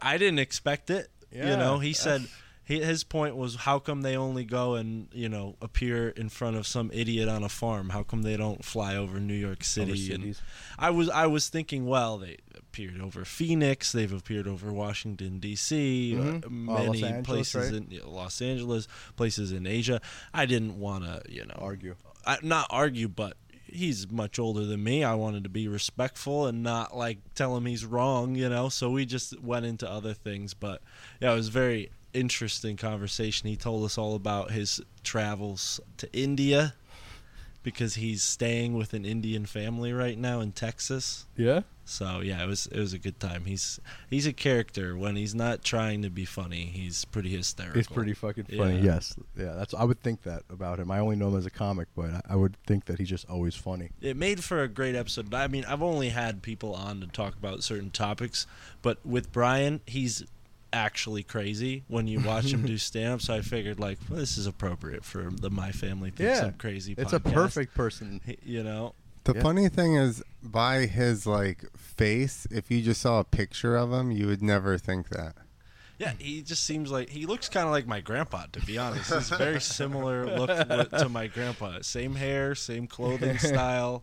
I 0.00 0.16
didn't 0.18 0.38
expect 0.40 0.90
it. 0.90 1.10
you 1.30 1.42
know, 1.42 1.78
he 1.78 1.92
said 1.92 2.26
he, 2.70 2.80
his 2.80 3.02
point 3.04 3.34
was 3.36 3.56
how 3.56 3.78
come 3.80 4.02
they 4.02 4.16
only 4.16 4.44
go 4.44 4.74
and 4.74 5.08
you 5.12 5.28
know 5.28 5.56
appear 5.60 6.08
in 6.10 6.28
front 6.28 6.56
of 6.56 6.66
some 6.66 6.90
idiot 6.94 7.28
on 7.28 7.42
a 7.42 7.48
farm? 7.48 7.90
How 7.90 8.02
come 8.04 8.22
they 8.22 8.36
don't 8.36 8.64
fly 8.64 8.94
over 8.96 9.18
New 9.18 9.34
York 9.34 9.64
City? 9.64 10.12
and. 10.12 10.36
I 10.78 10.90
was 10.90 11.10
I 11.10 11.26
was 11.26 11.48
thinking, 11.48 11.84
well, 11.86 12.16
they 12.18 12.36
appeared 12.56 13.00
over 13.00 13.24
Phoenix, 13.24 13.90
they've 13.92 14.12
appeared 14.12 14.46
over 14.46 14.72
Washington 14.72 15.40
D.C., 15.40 16.16
uh, 16.16 16.20
Mhm. 16.20 16.68
Oh, 16.68 16.74
Los 16.74 16.86
many 16.86 17.04
Angeles, 17.04 17.26
places 17.52 17.72
right? 17.72 17.82
in 17.82 17.90
yeah, 17.90 18.00
Los 18.06 18.40
Angeles, 18.40 18.86
places 19.16 19.50
in 19.52 19.66
Asia. 19.66 20.00
I 20.32 20.46
didn't 20.46 20.78
want 20.78 21.04
to, 21.04 21.22
you 21.28 21.44
know, 21.44 21.58
argue. 21.58 21.96
I, 22.24 22.38
not 22.42 22.66
argue, 22.70 23.08
but 23.08 23.36
he's 23.66 24.10
much 24.10 24.38
older 24.38 24.64
than 24.64 24.82
me. 24.84 25.02
I 25.04 25.14
wanted 25.14 25.42
to 25.44 25.50
be 25.50 25.66
respectful 25.68 26.46
and 26.46 26.62
not 26.62 26.96
like 26.96 27.18
tell 27.34 27.56
him 27.56 27.66
he's 27.66 27.84
wrong, 27.84 28.34
you 28.36 28.48
know. 28.48 28.68
So 28.68 28.90
we 28.90 29.04
just 29.06 29.40
went 29.40 29.66
into 29.66 29.90
other 29.90 30.14
things, 30.14 30.54
but 30.54 30.82
yeah, 31.20 31.32
it 31.32 31.36
was 31.36 31.48
very 31.48 31.90
interesting 32.12 32.76
conversation. 32.76 33.48
He 33.48 33.56
told 33.56 33.84
us 33.84 33.98
all 33.98 34.14
about 34.14 34.50
his 34.50 34.80
travels 35.02 35.80
to 35.98 36.12
India 36.12 36.74
because 37.62 37.94
he's 37.94 38.22
staying 38.22 38.74
with 38.74 38.94
an 38.94 39.04
Indian 39.04 39.44
family 39.46 39.92
right 39.92 40.18
now 40.18 40.40
in 40.40 40.52
Texas. 40.52 41.26
Yeah. 41.36 41.62
So 41.84 42.20
yeah, 42.20 42.42
it 42.42 42.46
was 42.46 42.66
it 42.66 42.78
was 42.78 42.92
a 42.92 42.98
good 42.98 43.18
time. 43.18 43.44
He's 43.46 43.80
he's 44.08 44.26
a 44.26 44.32
character 44.32 44.96
when 44.96 45.16
he's 45.16 45.34
not 45.34 45.64
trying 45.64 46.02
to 46.02 46.10
be 46.10 46.24
funny. 46.24 46.66
He's 46.66 47.04
pretty 47.04 47.30
hysterical. 47.30 47.78
He's 47.78 47.88
pretty 47.88 48.14
fucking 48.14 48.44
funny. 48.44 48.76
Yeah. 48.76 48.94
Yes. 48.94 49.16
Yeah. 49.36 49.54
That's. 49.54 49.74
I 49.74 49.84
would 49.84 50.00
think 50.00 50.22
that 50.22 50.44
about 50.50 50.78
him. 50.78 50.90
I 50.90 51.00
only 51.00 51.16
know 51.16 51.28
him 51.28 51.36
as 51.36 51.46
a 51.46 51.50
comic, 51.50 51.88
but 51.96 52.10
I, 52.10 52.20
I 52.30 52.36
would 52.36 52.56
think 52.64 52.84
that 52.84 52.98
he's 52.98 53.08
just 53.08 53.28
always 53.28 53.56
funny. 53.56 53.90
It 54.00 54.16
made 54.16 54.44
for 54.44 54.62
a 54.62 54.68
great 54.68 54.94
episode. 54.94 55.34
I 55.34 55.48
mean, 55.48 55.64
I've 55.64 55.82
only 55.82 56.10
had 56.10 56.42
people 56.42 56.74
on 56.74 57.00
to 57.00 57.08
talk 57.08 57.34
about 57.34 57.64
certain 57.64 57.90
topics, 57.90 58.46
but 58.82 59.04
with 59.04 59.32
Brian, 59.32 59.80
he's 59.86 60.24
actually 60.72 61.22
crazy 61.22 61.84
when 61.88 62.06
you 62.06 62.20
watch 62.20 62.52
him 62.52 62.66
do 62.66 62.78
stand 62.78 63.14
up. 63.14 63.20
So 63.22 63.34
I 63.34 63.40
figured, 63.42 63.78
like, 63.80 63.98
well, 64.08 64.18
this 64.18 64.38
is 64.38 64.46
appropriate 64.46 65.04
for 65.04 65.30
the 65.30 65.50
My 65.50 65.72
Family 65.72 66.10
Thinks 66.10 66.40
Yeah. 66.40 66.46
I'm 66.46 66.52
Crazy 66.54 66.94
It's 66.96 67.12
a 67.12 67.20
perfect 67.20 67.74
person. 67.74 68.20
You 68.42 68.62
know? 68.62 68.94
The 69.24 69.34
Yeah. 69.34 69.42
funny 69.42 69.68
thing 69.68 69.96
is, 69.96 70.22
by 70.42 70.86
his 70.86 71.26
like 71.26 71.64
face, 71.76 72.46
if 72.50 72.70
you 72.70 72.80
just 72.82 73.00
saw 73.02 73.20
a 73.20 73.24
picture 73.24 73.76
of 73.76 73.92
him, 73.92 74.10
you 74.10 74.26
would 74.26 74.42
never 74.42 74.78
think 74.78 75.10
that. 75.10 75.34
Yeah, 75.98 76.12
he 76.18 76.40
just 76.40 76.64
seems 76.64 76.90
like 76.90 77.10
he 77.10 77.26
looks 77.26 77.50
kind 77.50 77.66
of 77.66 77.72
like 77.72 77.86
my 77.86 78.00
grandpa. 78.00 78.46
To 78.52 78.60
be 78.64 78.78
honest, 78.78 79.12
he's 79.12 79.28
very 79.38 79.60
similar 79.60 80.24
look 80.24 80.48
to 80.96 81.08
my 81.10 81.26
grandpa. 81.26 81.80
Same 81.82 82.14
hair, 82.14 82.54
same 82.54 82.86
clothing 82.86 83.36
style. 83.52 84.02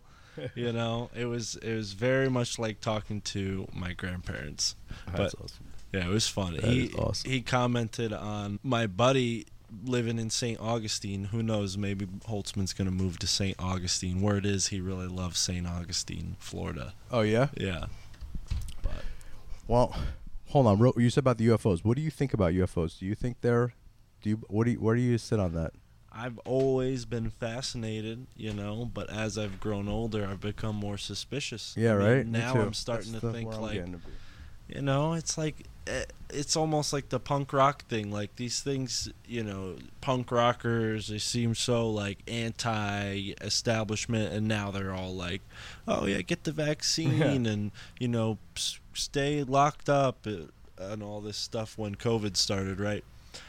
You 0.54 0.72
know, 0.72 1.10
it 1.16 1.24
was 1.24 1.56
it 1.56 1.74
was 1.74 1.94
very 1.94 2.30
much 2.30 2.56
like 2.60 2.80
talking 2.80 3.20
to 3.22 3.66
my 3.74 3.92
grandparents. 3.94 4.76
That's 5.06 5.34
but 5.34 5.42
awesome. 5.42 5.64
Yeah, 5.92 6.06
it 6.06 6.10
was 6.10 6.28
fun. 6.28 6.54
That 6.54 6.64
he 6.64 6.92
awesome. 6.92 7.30
he 7.30 7.40
commented 7.40 8.12
on 8.12 8.58
my 8.62 8.86
buddy 8.86 9.46
living 9.84 10.18
in 10.18 10.30
St. 10.30 10.58
Augustine. 10.60 11.24
Who 11.24 11.42
knows? 11.42 11.76
Maybe 11.76 12.06
Holtzman's 12.06 12.72
gonna 12.72 12.90
move 12.90 13.18
to 13.20 13.26
St. 13.26 13.56
Augustine. 13.58 14.20
Word 14.20 14.46
is 14.46 14.68
he 14.68 14.80
really 14.80 15.06
loves 15.06 15.38
St. 15.38 15.66
Augustine, 15.66 16.36
Florida. 16.38 16.94
Oh 17.10 17.20
yeah. 17.20 17.48
Yeah. 17.56 17.86
But. 18.82 19.04
Well, 19.66 19.96
hold 20.48 20.66
on. 20.66 20.92
You 20.96 21.10
said 21.10 21.22
about 21.22 21.38
the 21.38 21.48
UFOs. 21.48 21.84
What 21.84 21.96
do 21.96 22.02
you 22.02 22.10
think 22.10 22.34
about 22.34 22.52
UFOs? 22.52 22.98
Do 22.98 23.06
you 23.06 23.14
think 23.14 23.40
they're? 23.40 23.72
Do 24.22 24.30
you? 24.30 24.40
What 24.48 24.64
do 24.64 24.72
you? 24.72 24.80
Where 24.80 24.94
do 24.94 25.00
you 25.00 25.18
sit 25.18 25.40
on 25.40 25.54
that? 25.54 25.72
I've 26.10 26.38
always 26.40 27.04
been 27.04 27.30
fascinated, 27.30 28.26
you 28.34 28.52
know, 28.52 28.90
but 28.92 29.08
as 29.08 29.38
I've 29.38 29.60
grown 29.60 29.88
older, 29.88 30.26
I've 30.26 30.40
become 30.40 30.74
more 30.74 30.98
suspicious. 30.98 31.74
Yeah, 31.76 31.94
I 31.94 31.98
mean, 31.98 32.06
right? 32.06 32.26
Now. 32.26 32.54
I'm 32.60 32.72
starting 32.74 33.12
That's 33.12 33.22
to 33.22 33.32
think 33.32 33.56
like, 33.56 33.84
to 33.84 34.00
you 34.68 34.82
know, 34.82 35.14
it's 35.14 35.38
like 35.38 35.66
it's 36.30 36.56
almost 36.56 36.92
like 36.92 37.08
the 37.08 37.18
punk 37.20 37.52
rock 37.52 37.84
thing. 37.86 38.10
Like 38.12 38.36
these 38.36 38.60
things, 38.60 39.10
you 39.26 39.42
know, 39.42 39.76
punk 40.00 40.30
rockers 40.30 41.08
they 41.08 41.18
seem 41.18 41.54
so 41.54 41.88
like 41.90 42.18
anti-establishment, 42.28 44.32
and 44.32 44.48
now 44.48 44.70
they're 44.70 44.94
all 44.94 45.14
like, 45.14 45.42
oh 45.86 46.06
yeah, 46.06 46.22
get 46.22 46.44
the 46.44 46.52
vaccine, 46.52 47.46
and 47.46 47.70
you 47.98 48.08
know, 48.08 48.38
stay 48.94 49.42
locked 49.42 49.88
up, 49.88 50.26
uh, 50.26 50.46
and 50.78 51.02
all 51.02 51.20
this 51.20 51.36
stuff 51.36 51.76
when 51.78 51.94
COVID 51.94 52.36
started, 52.36 52.80
right? 52.80 53.04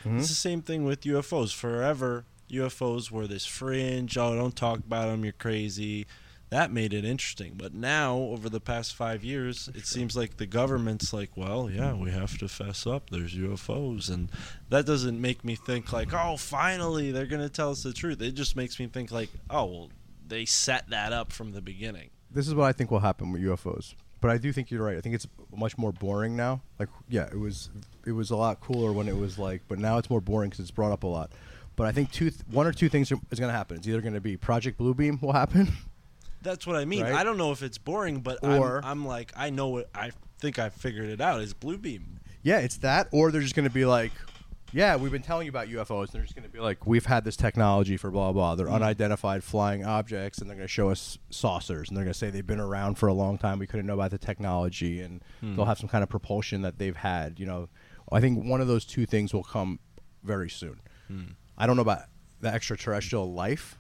Mhm. 0.06 0.20
It's 0.20 0.30
the 0.30 0.36
same 0.36 0.61
thing 0.61 0.86
with 0.86 1.02
UFOs. 1.02 1.53
Forever, 1.53 2.26
UFOs 2.49 3.11
were 3.11 3.28
this 3.28 3.45
fringe. 3.45 4.18
Oh, 4.18 4.36
don't 4.36 4.56
talk 4.56 4.80
about 4.80 5.07
them. 5.07 5.24
You're 5.24 5.34
crazy. 5.34 6.06
That 6.49 6.71
made 6.71 6.93
it 6.93 7.05
interesting. 7.05 7.53
But 7.55 7.73
now, 7.73 8.17
over 8.17 8.49
the 8.49 8.59
past 8.59 8.95
five 8.95 9.23
years, 9.23 9.69
it 9.76 9.85
seems 9.85 10.17
like 10.17 10.38
the 10.38 10.47
government's 10.47 11.13
like, 11.13 11.38
well, 11.38 11.69
yeah, 11.69 11.93
we 11.93 12.11
have 12.11 12.38
to 12.39 12.47
fess 12.47 12.88
up. 12.88 13.09
There's 13.09 13.35
UFOs, 13.35 14.09
and 14.09 14.30
that 14.69 14.85
doesn't 14.85 15.21
make 15.21 15.43
me 15.43 15.55
think 15.55 15.93
like, 15.93 16.13
oh, 16.13 16.38
finally 16.38 17.11
they're 17.11 17.26
gonna 17.27 17.49
tell 17.49 17.71
us 17.71 17.84
the 17.84 17.93
truth. 17.93 18.21
It 18.21 18.31
just 18.31 18.55
makes 18.55 18.80
me 18.80 18.88
think 18.88 19.11
like, 19.11 19.30
oh, 19.49 19.65
well, 19.65 19.89
they 20.27 20.45
set 20.45 20.89
that 20.89 21.13
up 21.13 21.31
from 21.31 21.51
the 21.51 21.61
beginning. 21.61 22.09
This 22.31 22.47
is 22.47 22.55
what 22.55 22.65
I 22.65 22.71
think 22.71 22.91
will 22.91 22.99
happen 22.99 23.31
with 23.31 23.41
UFOs. 23.41 23.95
But 24.21 24.31
I 24.31 24.38
do 24.38 24.51
think 24.51 24.69
you're 24.69 24.84
right. 24.84 24.97
I 24.97 25.01
think 25.01 25.15
it's 25.15 25.27
much 25.55 25.77
more 25.77 25.91
boring 25.93 26.35
now. 26.35 26.61
Like, 26.77 26.89
yeah, 27.07 27.27
it 27.31 27.39
was 27.39 27.69
it 28.05 28.11
was 28.11 28.31
a 28.31 28.35
lot 28.35 28.59
cooler 28.59 28.91
when 28.91 29.07
it 29.07 29.15
was 29.15 29.38
like, 29.38 29.61
but 29.67 29.80
now 29.80 29.97
it's 29.97 30.09
more 30.09 30.21
boring 30.21 30.49
because 30.49 30.61
it's 30.61 30.71
brought 30.71 30.91
up 30.91 31.03
a 31.03 31.07
lot. 31.07 31.31
But 31.76 31.88
I 31.88 31.93
think 31.93 32.11
two, 32.11 32.30
th- 32.30 32.41
one 32.51 32.67
or 32.67 32.73
two 32.73 32.89
things 32.89 33.09
are, 33.11 33.19
is 33.31 33.39
going 33.39 33.49
to 33.49 33.57
happen. 33.57 33.77
It's 33.77 33.88
either 33.88 34.01
going 34.01 34.13
to 34.13 34.19
be 34.19 34.35
Project 34.35 34.77
Bluebeam 34.77 35.21
will 35.21 35.31
happen. 35.31 35.71
That's 36.41 36.66
what 36.66 36.76
I 36.76 36.86
mean. 36.86 37.03
Right? 37.03 37.14
I 37.14 37.24
don't 37.24 37.38
know 37.38 37.52
if 37.52 37.61
it's 37.64 37.78
boring, 37.78 38.22
but 38.22 38.40
Or- 38.44 38.80
I'm, 38.80 38.91
I'm 39.02 39.06
like, 39.06 39.34
I 39.36 39.49
know 39.49 39.78
it. 39.78 39.90
I 39.94 40.11
think 40.40 40.57
I 40.60 40.70
figured 40.70 41.10
it 41.10 41.20
out. 41.22 41.41
It's 41.41 41.53
Blue 41.53 41.78
Beam. 41.78 42.20
yeah, 42.44 42.60
it's 42.60 42.78
that, 42.78 43.07
or 43.11 43.32
they're 43.32 43.41
just 43.41 43.56
going 43.56 43.68
to 43.68 43.74
be 43.74 43.86
like, 43.86 44.11
yeah, 44.72 44.95
we've 44.95 45.11
been 45.11 45.24
telling 45.24 45.45
you 45.48 45.49
about 45.49 45.68
UFOs. 45.68 46.06
And 46.06 46.10
They're 46.14 46.22
just 46.22 46.36
going 46.36 46.44
to 46.48 46.49
be 46.49 46.60
like, 46.60 46.86
we've 46.86 47.06
had 47.07 47.26
this 47.26 47.36
technology 47.36 47.98
for 47.98 48.11
blah 48.11 48.32
blah. 48.32 48.53
They're 48.56 48.68
Mm. 48.68 48.76
unidentified 48.76 49.44
flying 49.44 49.84
objects, 49.84 50.38
and 50.38 50.49
they're 50.49 50.56
going 50.56 50.68
to 50.68 50.72
show 50.72 50.90
us 50.91 51.18
saucers, 51.32 51.90
and 51.90 51.98
they're 51.98 52.06
going 52.06 52.14
to 52.14 52.18
say 52.20 52.30
they've 52.30 52.45
been 52.45 52.60
around 52.60 52.95
for 52.99 53.07
a 53.07 53.14
long 53.14 53.38
time. 53.40 53.57
We 53.60 53.66
couldn't 53.68 53.88
know 53.88 53.95
about 53.95 54.11
the 54.11 54.18
technology, 54.20 55.02
and 55.02 55.22
Hmm. 55.41 55.56
they'll 55.56 55.66
have 55.66 55.80
some 55.80 55.90
kind 55.90 56.03
of 56.03 56.10
propulsion 56.10 56.61
that 56.61 56.78
they've 56.78 56.95
had. 56.95 57.40
You 57.40 57.48
know, 57.48 57.70
I 58.11 58.22
think 58.22 58.45
one 58.45 58.61
of 58.61 58.68
those 58.68 58.86
two 58.86 59.06
things 59.07 59.34
will 59.34 59.44
come 59.44 59.80
very 60.24 60.49
soon. 60.52 60.80
Hmm. 61.07 61.22
I 61.57 61.66
don't 61.68 61.76
know 61.76 61.82
about 61.82 62.03
the 62.40 62.48
extraterrestrial 62.53 63.34
life. 63.34 63.78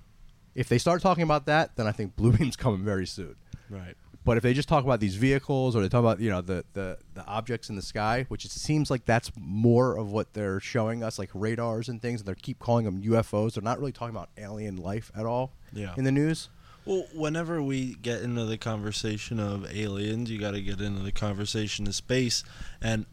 If 0.59 0.67
they 0.67 0.77
start 0.77 1.01
talking 1.01 1.23
about 1.23 1.45
that, 1.45 1.77
then 1.77 1.87
I 1.87 1.93
think 1.93 2.17
Bluebeam's 2.17 2.57
coming 2.57 2.83
very 2.83 3.07
soon. 3.07 3.35
Right. 3.69 3.95
But 4.25 4.35
if 4.35 4.43
they 4.43 4.53
just 4.53 4.67
talk 4.67 4.83
about 4.83 4.99
these 4.99 5.15
vehicles 5.15 5.73
or 5.73 5.81
they 5.81 5.87
talk 5.87 6.01
about 6.01 6.19
you 6.19 6.29
know 6.29 6.41
the, 6.41 6.65
the 6.73 6.97
the 7.13 7.25
objects 7.25 7.69
in 7.69 7.77
the 7.77 7.81
sky, 7.81 8.25
which 8.27 8.43
it 8.43 8.51
seems 8.51 8.91
like 8.91 9.05
that's 9.05 9.31
more 9.37 9.97
of 9.97 10.11
what 10.11 10.33
they're 10.33 10.59
showing 10.59 11.01
us, 11.01 11.17
like 11.17 11.29
radars 11.33 11.87
and 11.87 12.01
things, 12.01 12.19
and 12.19 12.27
they 12.27 12.35
keep 12.35 12.59
calling 12.59 12.83
them 12.83 13.01
UFOs. 13.01 13.53
They're 13.53 13.63
not 13.63 13.79
really 13.79 13.93
talking 13.93 14.13
about 14.13 14.29
alien 14.37 14.75
life 14.75 15.11
at 15.15 15.25
all. 15.25 15.53
Yeah. 15.71 15.93
In 15.95 16.03
the 16.03 16.11
news. 16.11 16.49
Well, 16.85 17.05
whenever 17.13 17.61
we 17.61 17.95
get 17.95 18.21
into 18.21 18.45
the 18.45 18.57
conversation 18.57 19.39
of 19.39 19.65
aliens, 19.73 20.29
you 20.29 20.39
got 20.39 20.51
to 20.51 20.61
get 20.61 20.81
into 20.81 21.03
the 21.03 21.11
conversation 21.11 21.87
of 21.87 21.95
space. 21.95 22.43
And 22.81 23.05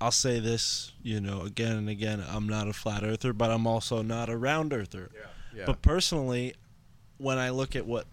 I'll 0.00 0.10
say 0.10 0.40
this, 0.40 0.92
you 1.02 1.20
know, 1.20 1.42
again 1.42 1.76
and 1.76 1.88
again, 1.88 2.22
I'm 2.28 2.48
not 2.48 2.68
a 2.68 2.72
flat 2.72 3.02
earther, 3.04 3.32
but 3.32 3.50
I'm 3.50 3.66
also 3.66 4.02
not 4.02 4.28
a 4.28 4.36
round 4.36 4.72
earther. 4.72 5.10
Yeah. 5.56 5.64
But 5.66 5.82
personally, 5.82 6.54
when 7.22 7.38
I 7.38 7.50
look 7.50 7.76
at 7.76 7.86
what 7.86 8.06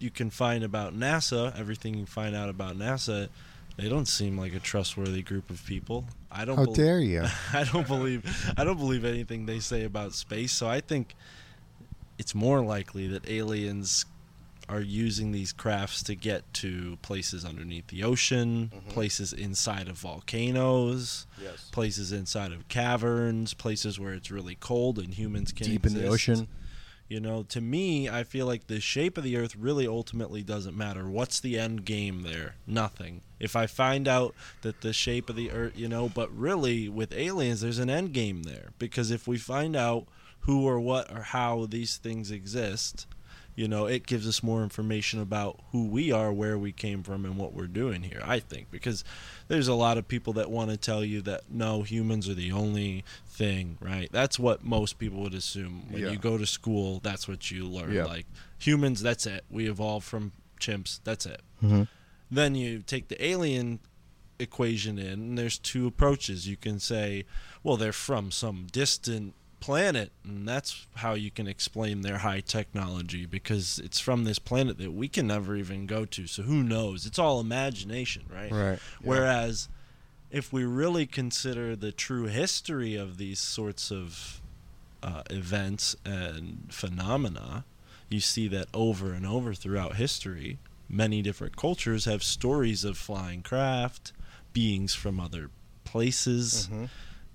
you 0.00 0.10
can 0.10 0.30
find 0.30 0.64
about 0.64 0.94
NASA, 0.94 1.58
everything 1.58 1.94
you 1.94 2.06
find 2.06 2.34
out 2.34 2.48
about 2.48 2.76
NASA, 2.76 3.28
they 3.76 3.88
don't 3.88 4.06
seem 4.06 4.36
like 4.36 4.54
a 4.54 4.58
trustworthy 4.58 5.22
group 5.22 5.50
of 5.50 5.64
people. 5.64 6.04
I 6.30 6.44
don't 6.44 6.56
How 6.56 6.64
bel- 6.64 6.74
dare 6.74 7.00
you. 7.00 7.24
I 7.52 7.64
don't 7.64 7.86
believe 7.86 8.52
I 8.56 8.64
don't 8.64 8.76
believe 8.76 9.04
anything 9.04 9.46
they 9.46 9.60
say 9.60 9.84
about 9.84 10.12
space. 10.12 10.52
So 10.52 10.68
I 10.68 10.80
think 10.80 11.14
it's 12.18 12.34
more 12.34 12.60
likely 12.60 13.06
that 13.08 13.28
aliens 13.30 14.04
are 14.68 14.80
using 14.80 15.32
these 15.32 15.52
crafts 15.52 16.02
to 16.02 16.14
get 16.14 16.52
to 16.52 16.98
places 17.00 17.44
underneath 17.44 17.86
the 17.86 18.02
ocean, 18.02 18.70
mm-hmm. 18.74 18.90
places 18.90 19.32
inside 19.32 19.88
of 19.88 19.96
volcanoes, 19.96 21.26
Yes. 21.42 21.70
places 21.70 22.12
inside 22.12 22.52
of 22.52 22.68
caverns, 22.68 23.54
places 23.54 23.98
where 23.98 24.12
it's 24.12 24.30
really 24.30 24.56
cold 24.56 24.98
and 24.98 25.14
humans 25.14 25.52
can 25.52 25.66
Deep 25.68 25.86
in 25.86 25.94
the 25.94 26.06
ocean. 26.06 26.48
You 27.08 27.20
know, 27.20 27.42
to 27.44 27.60
me, 27.62 28.08
I 28.08 28.22
feel 28.22 28.44
like 28.44 28.66
the 28.66 28.80
shape 28.80 29.16
of 29.16 29.24
the 29.24 29.38
earth 29.38 29.56
really 29.56 29.86
ultimately 29.86 30.42
doesn't 30.42 30.76
matter. 30.76 31.08
What's 31.08 31.40
the 31.40 31.58
end 31.58 31.86
game 31.86 32.22
there? 32.22 32.56
Nothing. 32.66 33.22
If 33.40 33.56
I 33.56 33.66
find 33.66 34.06
out 34.06 34.34
that 34.60 34.82
the 34.82 34.92
shape 34.92 35.30
of 35.30 35.36
the 35.36 35.50
earth, 35.50 35.72
you 35.74 35.88
know, 35.88 36.10
but 36.10 36.30
really 36.36 36.86
with 36.88 37.14
aliens, 37.14 37.62
there's 37.62 37.78
an 37.78 37.88
end 37.88 38.12
game 38.12 38.42
there. 38.42 38.72
Because 38.78 39.10
if 39.10 39.26
we 39.26 39.38
find 39.38 39.74
out 39.74 40.06
who 40.40 40.66
or 40.66 40.78
what 40.78 41.10
or 41.10 41.22
how 41.22 41.66
these 41.66 41.96
things 41.96 42.30
exist, 42.30 43.06
you 43.58 43.66
know, 43.66 43.86
it 43.86 44.06
gives 44.06 44.28
us 44.28 44.40
more 44.40 44.62
information 44.62 45.20
about 45.20 45.58
who 45.72 45.88
we 45.88 46.12
are, 46.12 46.32
where 46.32 46.56
we 46.56 46.70
came 46.70 47.02
from, 47.02 47.24
and 47.24 47.36
what 47.36 47.54
we're 47.54 47.66
doing 47.66 48.04
here, 48.04 48.22
I 48.24 48.38
think. 48.38 48.70
Because 48.70 49.02
there's 49.48 49.66
a 49.66 49.74
lot 49.74 49.98
of 49.98 50.06
people 50.06 50.34
that 50.34 50.48
want 50.48 50.70
to 50.70 50.76
tell 50.76 51.04
you 51.04 51.22
that 51.22 51.50
no, 51.50 51.82
humans 51.82 52.28
are 52.28 52.34
the 52.34 52.52
only 52.52 53.04
thing, 53.38 53.78
right? 53.80 54.08
That's 54.10 54.38
what 54.38 54.64
most 54.64 54.98
people 54.98 55.20
would 55.22 55.34
assume. 55.34 55.84
When 55.90 56.02
Yeah. 56.02 56.10
you 56.10 56.18
go 56.18 56.36
to 56.36 56.46
school, 56.46 56.98
that's 57.02 57.28
what 57.28 57.50
you 57.52 57.66
learn. 57.66 57.92
Yeah. 57.92 58.04
Like 58.04 58.26
humans, 58.58 59.00
that's 59.00 59.26
it. 59.26 59.44
We 59.48 59.68
evolved 59.70 60.04
from 60.06 60.32
chimps, 60.60 60.98
that's 61.04 61.24
it. 61.24 61.40
Mhm. 61.62 61.86
Then 62.30 62.54
you 62.56 62.82
take 62.82 63.06
the 63.08 63.24
alien 63.24 63.78
equation 64.40 64.98
in, 64.98 65.12
and 65.20 65.38
there's 65.38 65.56
two 65.58 65.86
approaches. 65.86 66.46
You 66.48 66.56
can 66.56 66.80
say, 66.80 67.24
well, 67.62 67.76
they're 67.76 67.92
from 67.92 68.30
some 68.32 68.66
distant 68.70 69.34
planet, 69.60 70.12
and 70.24 70.46
that's 70.46 70.86
how 70.96 71.14
you 71.14 71.30
can 71.30 71.46
explain 71.48 72.02
their 72.02 72.18
high 72.18 72.40
technology 72.40 73.24
because 73.26 73.78
it's 73.80 73.98
from 74.00 74.24
this 74.24 74.38
planet 74.38 74.78
that 74.78 74.92
we 74.92 75.08
can 75.08 75.26
never 75.28 75.56
even 75.56 75.86
go 75.86 76.04
to. 76.04 76.26
So 76.26 76.42
who 76.42 76.62
knows? 76.62 77.06
It's 77.06 77.18
all 77.18 77.40
imagination, 77.40 78.24
right? 78.28 78.50
Right. 78.52 78.78
Yeah. 79.02 79.08
If 80.30 80.52
we 80.52 80.64
really 80.64 81.06
consider 81.06 81.74
the 81.74 81.92
true 81.92 82.24
history 82.26 82.96
of 82.96 83.16
these 83.16 83.38
sorts 83.40 83.90
of 83.90 84.40
uh, 85.02 85.22
events 85.30 85.96
and 86.04 86.66
phenomena, 86.70 87.64
you 88.10 88.20
see 88.20 88.48
that 88.48 88.68
over 88.74 89.12
and 89.12 89.26
over 89.26 89.54
throughout 89.54 89.96
history, 89.96 90.58
many 90.88 91.22
different 91.22 91.56
cultures 91.56 92.04
have 92.04 92.22
stories 92.22 92.84
of 92.84 92.98
flying 92.98 93.42
craft, 93.42 94.12
beings 94.52 94.94
from 94.94 95.18
other 95.20 95.50
places, 95.84 96.68
Mhm. 96.70 96.88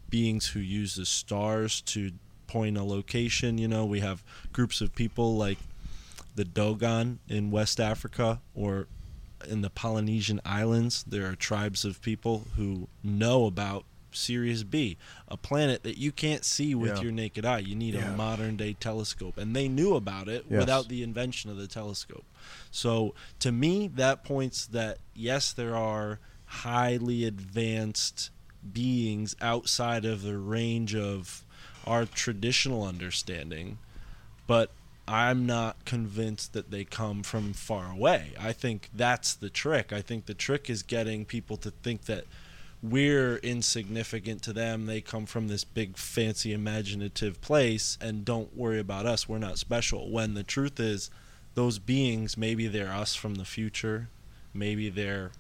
beings 0.10 0.48
who 0.48 0.60
use 0.60 0.95
the 0.95 1.06
stars 1.06 1.82
to 1.82 2.11
point 2.48 2.78
a 2.78 2.84
location. 2.84 3.57
You 3.57 3.68
know, 3.68 3.86
we 3.86 4.02
have 4.02 4.24
groups 4.52 4.82
of 4.82 4.94
people 4.94 5.36
like 5.36 5.57
the 6.36 6.45
Dogon 6.45 7.20
in 7.28 7.49
West 7.49 7.80
Africa 7.80 8.41
or 8.53 8.88
in 9.48 9.61
the 9.61 9.70
Polynesian 9.70 10.40
Islands. 10.45 11.03
There 11.07 11.28
are 11.30 11.36
tribes 11.36 11.86
of 11.86 12.02
people 12.02 12.48
who 12.56 12.88
know 13.03 13.45
about 13.45 13.86
Sirius 14.11 14.61
B, 14.64 14.98
a 15.28 15.38
planet 15.38 15.82
that 15.84 15.98
you 15.98 16.11
can't 16.11 16.45
see 16.45 16.76
with 16.76 16.98
Yeah. 16.98 17.02
your 17.02 17.11
naked 17.11 17.45
eye. 17.45 17.60
You 17.60 17.76
need 17.76 17.95
Yeah. 17.95 18.14
a 18.14 18.15
modern 18.15 18.56
day 18.57 18.74
telescope. 18.74 19.38
And 19.38 19.56
they 19.56 19.68
knew 19.68 19.95
about 19.95 20.28
it 20.30 20.45
Yes. 20.49 20.60
without 20.60 20.88
the 20.88 21.02
invention 21.02 21.49
of 21.49 21.57
the 21.57 21.68
telescope. 21.68 22.26
So 22.70 23.15
to 23.40 23.52
me, 23.52 23.88
that 23.88 24.24
points 24.24 24.68
that 24.68 24.99
yes, 25.15 25.52
there 25.52 25.76
are 25.76 26.20
highly 26.45 27.26
advanced 27.26 28.30
beings 28.72 29.36
outside 29.41 30.06
of 30.06 30.22
the 30.22 30.38
range 30.38 30.94
of 30.95 31.44
our 31.86 32.06
traditional 32.06 32.84
understanding, 32.84 33.80
but 34.48 34.72
I'm 35.07 35.45
not 35.45 35.84
convinced 35.85 36.53
that 36.53 36.71
they 36.71 36.85
come 36.85 37.23
from 37.23 37.53
far 37.53 37.91
away. 37.91 38.34
I 38.39 38.53
think 38.53 38.89
that's 38.93 39.34
the 39.34 39.49
trick. 39.49 39.91
I 39.91 40.01
think 40.01 40.25
the 40.25 40.34
trick 40.34 40.69
is 40.69 40.81
getting 40.81 41.25
people 41.25 41.57
to 41.57 41.71
think 41.71 42.05
that 42.05 42.25
we're 42.81 43.38
insignificant 43.38 44.41
to 44.43 44.53
them. 44.53 44.85
They 44.85 45.01
come 45.01 45.25
from 45.25 45.47
this 45.47 45.63
big, 45.63 45.97
fancy, 45.97 46.53
imaginative 46.53 47.41
place 47.41 47.97
and 48.01 48.25
don't 48.25 48.55
worry 48.55 48.80
about 48.80 49.05
us. 49.05 49.27
We're 49.27 49.39
not 49.39 49.57
special. 49.57 50.09
When 50.09 50.34
the 50.34 50.43
truth 50.43 50.80
is, 50.80 51.09
those 51.55 51.80
beings, 51.80 52.38
maybe 52.38 52.67
they're 52.67 52.91
us 52.91 53.13
from 53.13 53.35
the 53.35 53.45
future, 53.45 54.09
maybe 54.53 54.89
they're 54.89 55.31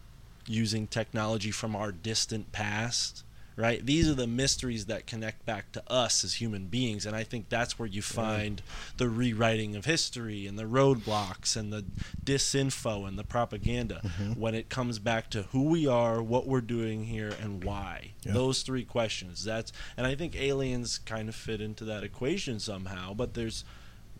using 0.45 0.87
technology 0.87 1.51
from 1.51 1.75
our 1.75 1.91
distant 1.91 2.51
past 2.51 3.23
right 3.55 3.85
these 3.85 4.09
are 4.09 4.13
the 4.15 4.25
mysteries 4.27 4.85
that 4.87 5.05
connect 5.05 5.45
back 5.45 5.71
to 5.71 5.83
us 5.91 6.23
as 6.23 6.35
human 6.35 6.65
beings 6.65 7.05
and 7.05 7.15
i 7.15 7.23
think 7.23 7.49
that's 7.49 7.77
where 7.77 7.87
you 7.87 8.01
find 8.01 8.61
the 8.97 9.07
rewriting 9.09 9.75
of 9.75 9.85
history 9.85 10.47
and 10.47 10.57
the 10.57 10.63
roadblocks 10.63 11.55
and 11.55 11.71
the 11.71 11.85
disinfo 12.23 13.07
and 13.07 13.17
the 13.17 13.23
propaganda 13.23 14.01
Mhm. 14.03 14.37
when 14.37 14.55
it 14.55 14.69
comes 14.69 14.97
back 14.99 15.29
to 15.31 15.43
who 15.43 15.63
we 15.63 15.85
are 15.85 16.21
what 16.21 16.47
we're 16.47 16.61
doing 16.61 17.05
here 17.05 17.35
and 17.41 17.63
why 17.63 18.11
Yeah. 18.25 18.33
those 18.33 18.63
three 18.63 18.83
questions 18.85 19.43
that's 19.43 19.71
and 19.97 20.07
i 20.07 20.15
think 20.15 20.35
aliens 20.35 20.97
kind 20.99 21.29
of 21.29 21.35
fit 21.35 21.61
into 21.61 21.85
that 21.85 22.03
equation 22.03 22.59
somehow 22.59 23.13
but 23.13 23.33
there's 23.33 23.63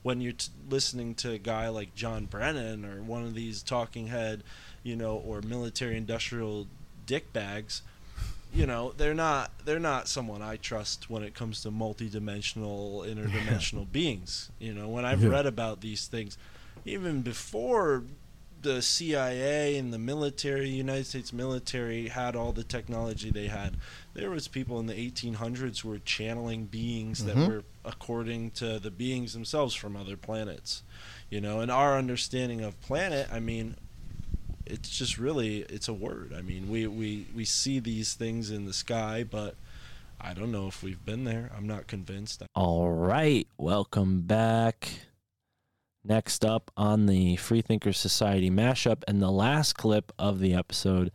when 0.04 0.20
you're 0.20 0.34
t- 0.34 0.50
listening 0.70 1.16
to 1.16 1.32
a 1.32 1.38
guy 1.38 1.70
like 1.70 1.96
John 1.96 2.26
Brennan 2.26 2.84
or 2.84 3.02
one 3.02 3.24
of 3.24 3.36
these 3.36 3.64
talking 3.64 4.08
head, 4.08 4.44
you 4.84 4.98
know, 4.98 5.16
or 5.16 5.42
military 5.42 5.96
industrial 5.96 6.68
dickbags, 7.08 7.80
you 8.54 8.66
know, 8.68 8.94
they're 8.96 9.14
not 9.16 9.52
they're 9.66 9.80
not 9.80 10.08
someone 10.08 10.42
I 10.42 10.58
trust 10.58 11.10
when 11.10 11.24
it 11.24 11.34
comes 11.34 11.62
to 11.62 11.72
multidimensional, 11.72 13.06
interdimensional 13.06 13.92
beings. 13.92 14.52
You 14.60 14.74
know, 14.74 14.88
when 14.90 15.06
I've 15.06 15.24
Yeah. 15.24 15.30
read 15.30 15.46
about 15.46 15.82
these 15.82 16.08
things, 16.08 16.38
even 16.86 17.22
before 17.22 18.04
the 18.62 18.82
CIA 18.82 19.78
and 19.78 19.92
the 19.92 20.00
military, 20.00 20.70
United 20.70 21.06
States 21.06 21.34
military, 21.34 22.08
had 22.08 22.36
all 22.36 22.54
the 22.54 22.64
technology 22.64 23.30
they 23.30 23.48
had. 23.48 23.76
There 24.14 24.30
was 24.30 24.48
people 24.48 24.80
in 24.80 24.86
the 24.86 24.98
1800s 24.98 25.80
who 25.82 25.90
were 25.90 26.00
channeling 26.00 26.66
beings 26.68 27.26
that 27.26 27.36
Mhm. 27.36 27.48
were 27.48 27.64
according 27.84 28.52
to 28.52 28.80
the 28.80 28.92
beings 28.92 29.34
themselves 29.34 29.76
from 29.76 29.98
other 29.98 30.16
planets. 30.16 30.84
You 31.30 31.42
know, 31.42 31.60
and 31.60 31.70
our 31.72 31.98
understanding 31.98 32.62
of 32.62 32.80
planet, 32.80 33.28
I 33.32 33.40
mean, 33.42 33.76
it's 34.66 34.90
just 34.90 35.18
really 35.18 35.60
it's 35.60 35.88
a 35.88 35.94
word. 35.94 36.34
I 36.38 36.42
mean, 36.42 36.70
we 36.70 36.88
we 36.88 37.28
we 37.36 37.46
see 37.46 37.80
these 37.80 38.14
things 38.14 38.52
in 38.52 38.66
the 38.66 38.74
sky, 38.74 39.24
but 39.30 39.56
I 40.20 40.34
don't 40.34 40.52
know 40.52 40.68
if 40.68 40.84
we've 40.84 41.04
been 41.04 41.24
there. 41.24 41.52
I'm 41.56 41.68
not 41.68 41.88
convinced. 41.88 42.44
All 42.56 42.90
right, 42.90 43.48
welcome 43.58 44.22
back. 44.22 44.90
Next 46.06 46.44
up 46.44 46.70
on 46.76 47.06
the 47.06 47.38
Freethinker 47.38 47.94
Society 47.94 48.50
mashup, 48.50 49.04
and 49.08 49.22
the 49.22 49.32
last 49.32 49.74
clip 49.74 50.12
of 50.20 50.40
the 50.40 50.54
episode 50.54 51.12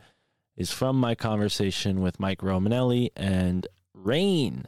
is 0.57 0.73
from 0.73 0.99
my 0.99 1.15
conversation 1.15 2.01
with 2.01 2.19
Mike 2.19 2.41
Romanelli 2.41 3.11
and 3.15 3.66
Rain, 3.95 4.65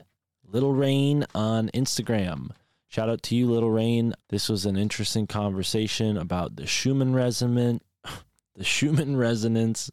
Little 0.46 0.72
Rain 0.74 1.24
on 1.34 1.68
Instagram. 1.74 2.50
Shout 2.86 3.08
out 3.08 3.22
to 3.24 3.36
you, 3.36 3.50
Little 3.50 3.70
Rain. 3.70 4.14
This 4.28 4.48
was 4.48 4.66
an 4.66 4.76
interesting 4.76 5.26
conversation 5.26 6.16
about 6.16 6.56
the 6.56 6.66
Schumann 6.66 7.14
resonance, 7.14 7.82
the 8.60 8.64
Schumann 8.66 9.16
resonance 9.16 9.90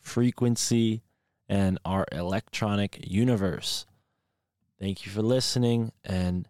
frequency, 0.00 1.00
and 1.48 1.78
our 1.82 2.04
electronic 2.12 2.98
universe. 3.02 3.86
Thank 4.78 5.06
you 5.06 5.12
for 5.12 5.22
listening 5.22 5.92
and 6.04 6.46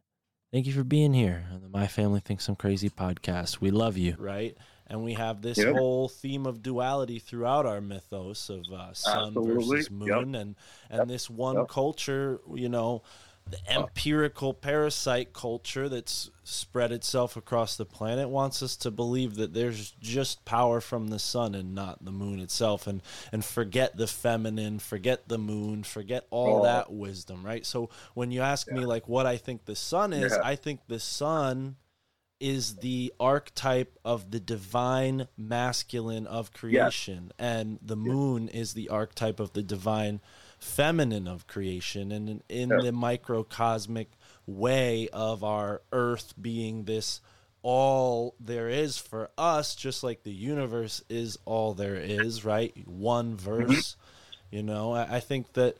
thank 0.52 0.66
you 0.66 0.72
for 0.72 0.82
being 0.82 1.14
here 1.14 1.46
on 1.52 1.62
the 1.62 1.68
My 1.68 1.86
Family 1.86 2.18
Thinks 2.18 2.48
I'm 2.48 2.56
Crazy 2.56 2.90
podcast. 2.90 3.60
We 3.60 3.70
love 3.70 3.96
you, 3.96 4.16
right? 4.18 4.56
And 4.88 5.04
we 5.04 5.12
have 5.12 5.40
this 5.40 5.58
Yep. 5.58 5.72
whole 5.72 6.08
theme 6.08 6.46
of 6.46 6.64
duality 6.64 7.20
throughout 7.20 7.64
our 7.64 7.80
mythos 7.80 8.50
of 8.50 8.68
uh, 8.72 8.92
sun 8.92 9.28
Absolutely. 9.28 9.76
versus 9.76 9.90
moon, 9.92 10.34
Yep. 10.34 10.40
and 10.42 10.56
and 10.90 10.98
Yep. 11.02 11.08
this 11.08 11.30
one 11.30 11.58
Yep. 11.58 11.68
culture, 11.68 12.40
you 12.56 12.68
know, 12.68 13.04
the 13.48 13.58
empirical 13.72 14.52
parasite 14.52 15.32
culture 15.32 15.88
that's 15.88 16.30
spread 16.42 16.90
itself 16.90 17.36
across 17.36 17.76
the 17.76 17.84
planet 17.84 18.28
wants 18.28 18.62
us 18.62 18.76
to 18.76 18.90
believe 18.90 19.36
that 19.36 19.54
there's 19.54 19.92
just 20.00 20.44
power 20.44 20.80
from 20.80 21.08
the 21.08 21.18
sun 21.18 21.54
and 21.54 21.74
not 21.74 22.04
the 22.04 22.10
moon 22.10 22.40
itself. 22.40 22.86
And 22.86 23.02
and 23.32 23.44
forget 23.44 23.96
the 23.96 24.06
feminine 24.08 24.78
forget 24.80 25.28
the 25.28 25.38
moon 25.38 25.84
forget 25.84 26.26
all 26.30 26.62
that 26.62 26.92
wisdom 26.92 27.46
right? 27.46 27.64
So 27.64 27.90
when 28.14 28.30
you 28.32 28.40
ask 28.40 28.70
me 28.70 28.84
like 28.84 29.08
what 29.08 29.26
i 29.26 29.36
think 29.36 29.64
the 29.64 29.76
sun 29.76 30.12
is 30.12 30.32
Yeah. 30.32 30.40
i 30.42 30.56
think 30.56 30.80
the 30.88 31.00
sun 31.00 31.76
is 32.38 32.76
the 32.76 33.12
archetype 33.18 33.98
of 34.04 34.30
the 34.30 34.38
divine 34.40 35.26
masculine 35.38 36.26
of 36.26 36.52
creation. 36.52 37.32
And 37.38 37.78
the 37.80 37.96
moon 37.96 38.48
is 38.48 38.74
the 38.74 38.90
archetype 38.90 39.40
of 39.40 39.54
the 39.54 39.62
divine 39.62 40.20
feminine 40.58 41.28
of 41.28 41.46
creation 41.46 42.12
and 42.12 42.42
in, 42.48 42.70
Yeah. 42.70 42.76
the 42.82 42.92
microcosmic 42.92 44.08
way 44.46 45.08
of 45.12 45.44
our 45.44 45.82
earth 45.92 46.34
being 46.40 46.84
this 46.84 47.20
all 47.62 48.34
there 48.38 48.68
is 48.68 48.96
for 48.96 49.28
us 49.36 49.74
just 49.74 50.04
like 50.04 50.22
the 50.22 50.32
universe 50.32 51.02
is 51.08 51.38
all 51.44 51.74
there 51.74 51.96
is 51.96 52.44
right? 52.44 52.72
One 52.86 53.36
mm-hmm. 53.36 53.66
verse 53.66 53.96
you 54.50 54.62
know? 54.62 54.92
I, 54.92 55.16
I 55.16 55.20
think 55.20 55.52
that 55.54 55.76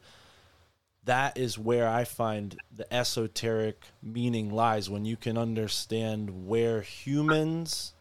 that 1.05 1.39
is 1.39 1.57
where 1.57 1.89
I 1.89 2.05
find 2.05 2.57
the 2.75 2.93
esoteric 2.93 3.85
meaning 4.03 4.51
lies 4.51 4.91
when 4.91 5.05
you 5.05 5.17
can 5.17 5.39
understand 5.39 6.47
where 6.49 6.83
humans 6.83 7.95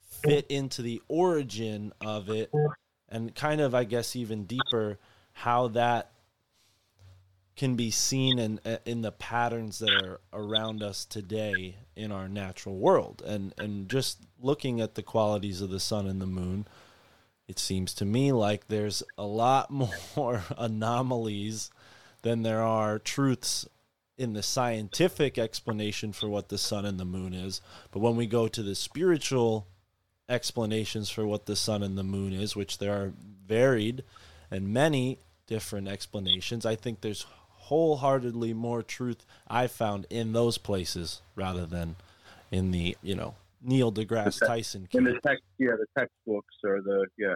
fit 0.00 0.46
into 0.48 0.82
the 0.82 1.02
origin 1.08 1.92
of 2.00 2.28
it 2.30 2.50
and 3.08 3.34
kind 3.34 3.60
of 3.60 3.74
I 3.74 3.84
guess 3.84 4.16
even 4.16 4.44
deeper 4.44 4.98
how 5.38 5.68
that 5.68 6.10
can 7.56 7.74
be 7.74 7.90
seen 7.90 8.38
in 8.38 8.60
in 8.84 9.02
the 9.02 9.12
patterns 9.12 9.78
that 9.80 9.90
are 9.90 10.20
around 10.32 10.82
us 10.82 11.04
today 11.04 11.76
in 11.96 12.12
our 12.12 12.28
natural 12.28 12.76
world 12.76 13.22
and 13.26 13.52
and 13.58 13.88
just 13.88 14.20
looking 14.40 14.80
at 14.80 14.94
the 14.94 15.02
qualities 15.02 15.60
of 15.60 15.70
the 15.70 15.80
sun 15.80 16.06
and 16.06 16.20
the 16.20 16.26
moon 16.26 16.66
it 17.48 17.58
seems 17.58 17.94
to 17.94 18.04
me 18.04 18.30
like 18.30 18.68
there's 18.68 19.02
a 19.16 19.24
lot 19.24 19.70
more 20.16 20.44
anomalies 20.56 21.70
than 22.22 22.42
there 22.42 22.62
are 22.62 22.98
truths 22.98 23.66
in 24.16 24.32
the 24.32 24.42
scientific 24.42 25.38
explanation 25.38 26.12
for 26.12 26.28
what 26.28 26.48
the 26.48 26.58
sun 26.58 26.84
and 26.84 26.98
the 26.98 27.04
moon 27.04 27.32
is. 27.32 27.60
But 27.92 28.00
when 28.00 28.16
we 28.16 28.26
go 28.26 28.48
to 28.48 28.62
the 28.62 28.74
spiritual 28.74 29.68
explanations 30.28 31.08
for 31.08 31.24
what 31.24 31.46
the 31.46 31.54
sun 31.54 31.84
and 31.84 31.96
the 31.96 32.02
moon 32.02 32.32
is, 32.32 32.56
which 32.56 32.78
there 32.78 32.92
are 32.92 33.12
varied 33.46 34.02
and 34.50 34.68
many 34.68 35.20
different 35.48 35.88
explanations, 35.88 36.64
I 36.64 36.76
think 36.76 37.00
there's 37.00 37.26
wholeheartedly 37.68 38.54
more 38.54 38.82
truth 38.82 39.26
I 39.48 39.66
found 39.66 40.06
in 40.08 40.32
those 40.32 40.58
places 40.58 41.20
rather 41.34 41.66
than 41.66 41.96
in 42.52 42.70
the, 42.70 42.96
you 43.02 43.16
know, 43.16 43.34
Neil 43.60 43.92
deGrasse 43.92 44.38
The 44.38 44.46
te- 44.46 44.46
Tyson 44.46 44.88
in 44.92 45.04
the 45.04 45.18
text, 45.26 45.42
yeah, 45.58 45.72
the 45.72 45.86
textbooks 45.98 46.54
or 46.62 46.80
the 46.80 47.06
yeah, 47.18 47.34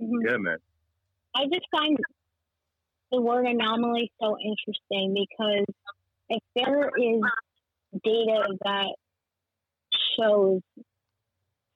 mm-hmm. 0.00 0.28
yeah, 0.28 0.36
man. 0.36 0.58
I 1.34 1.46
just 1.52 1.66
find 1.72 1.98
the 3.10 3.20
word 3.20 3.46
anomaly 3.46 4.12
so 4.20 4.36
interesting 4.38 5.14
because 5.14 5.66
if 6.28 6.42
there 6.54 6.90
is 6.96 7.20
data 8.04 8.56
that 8.64 8.94
shows 10.16 10.60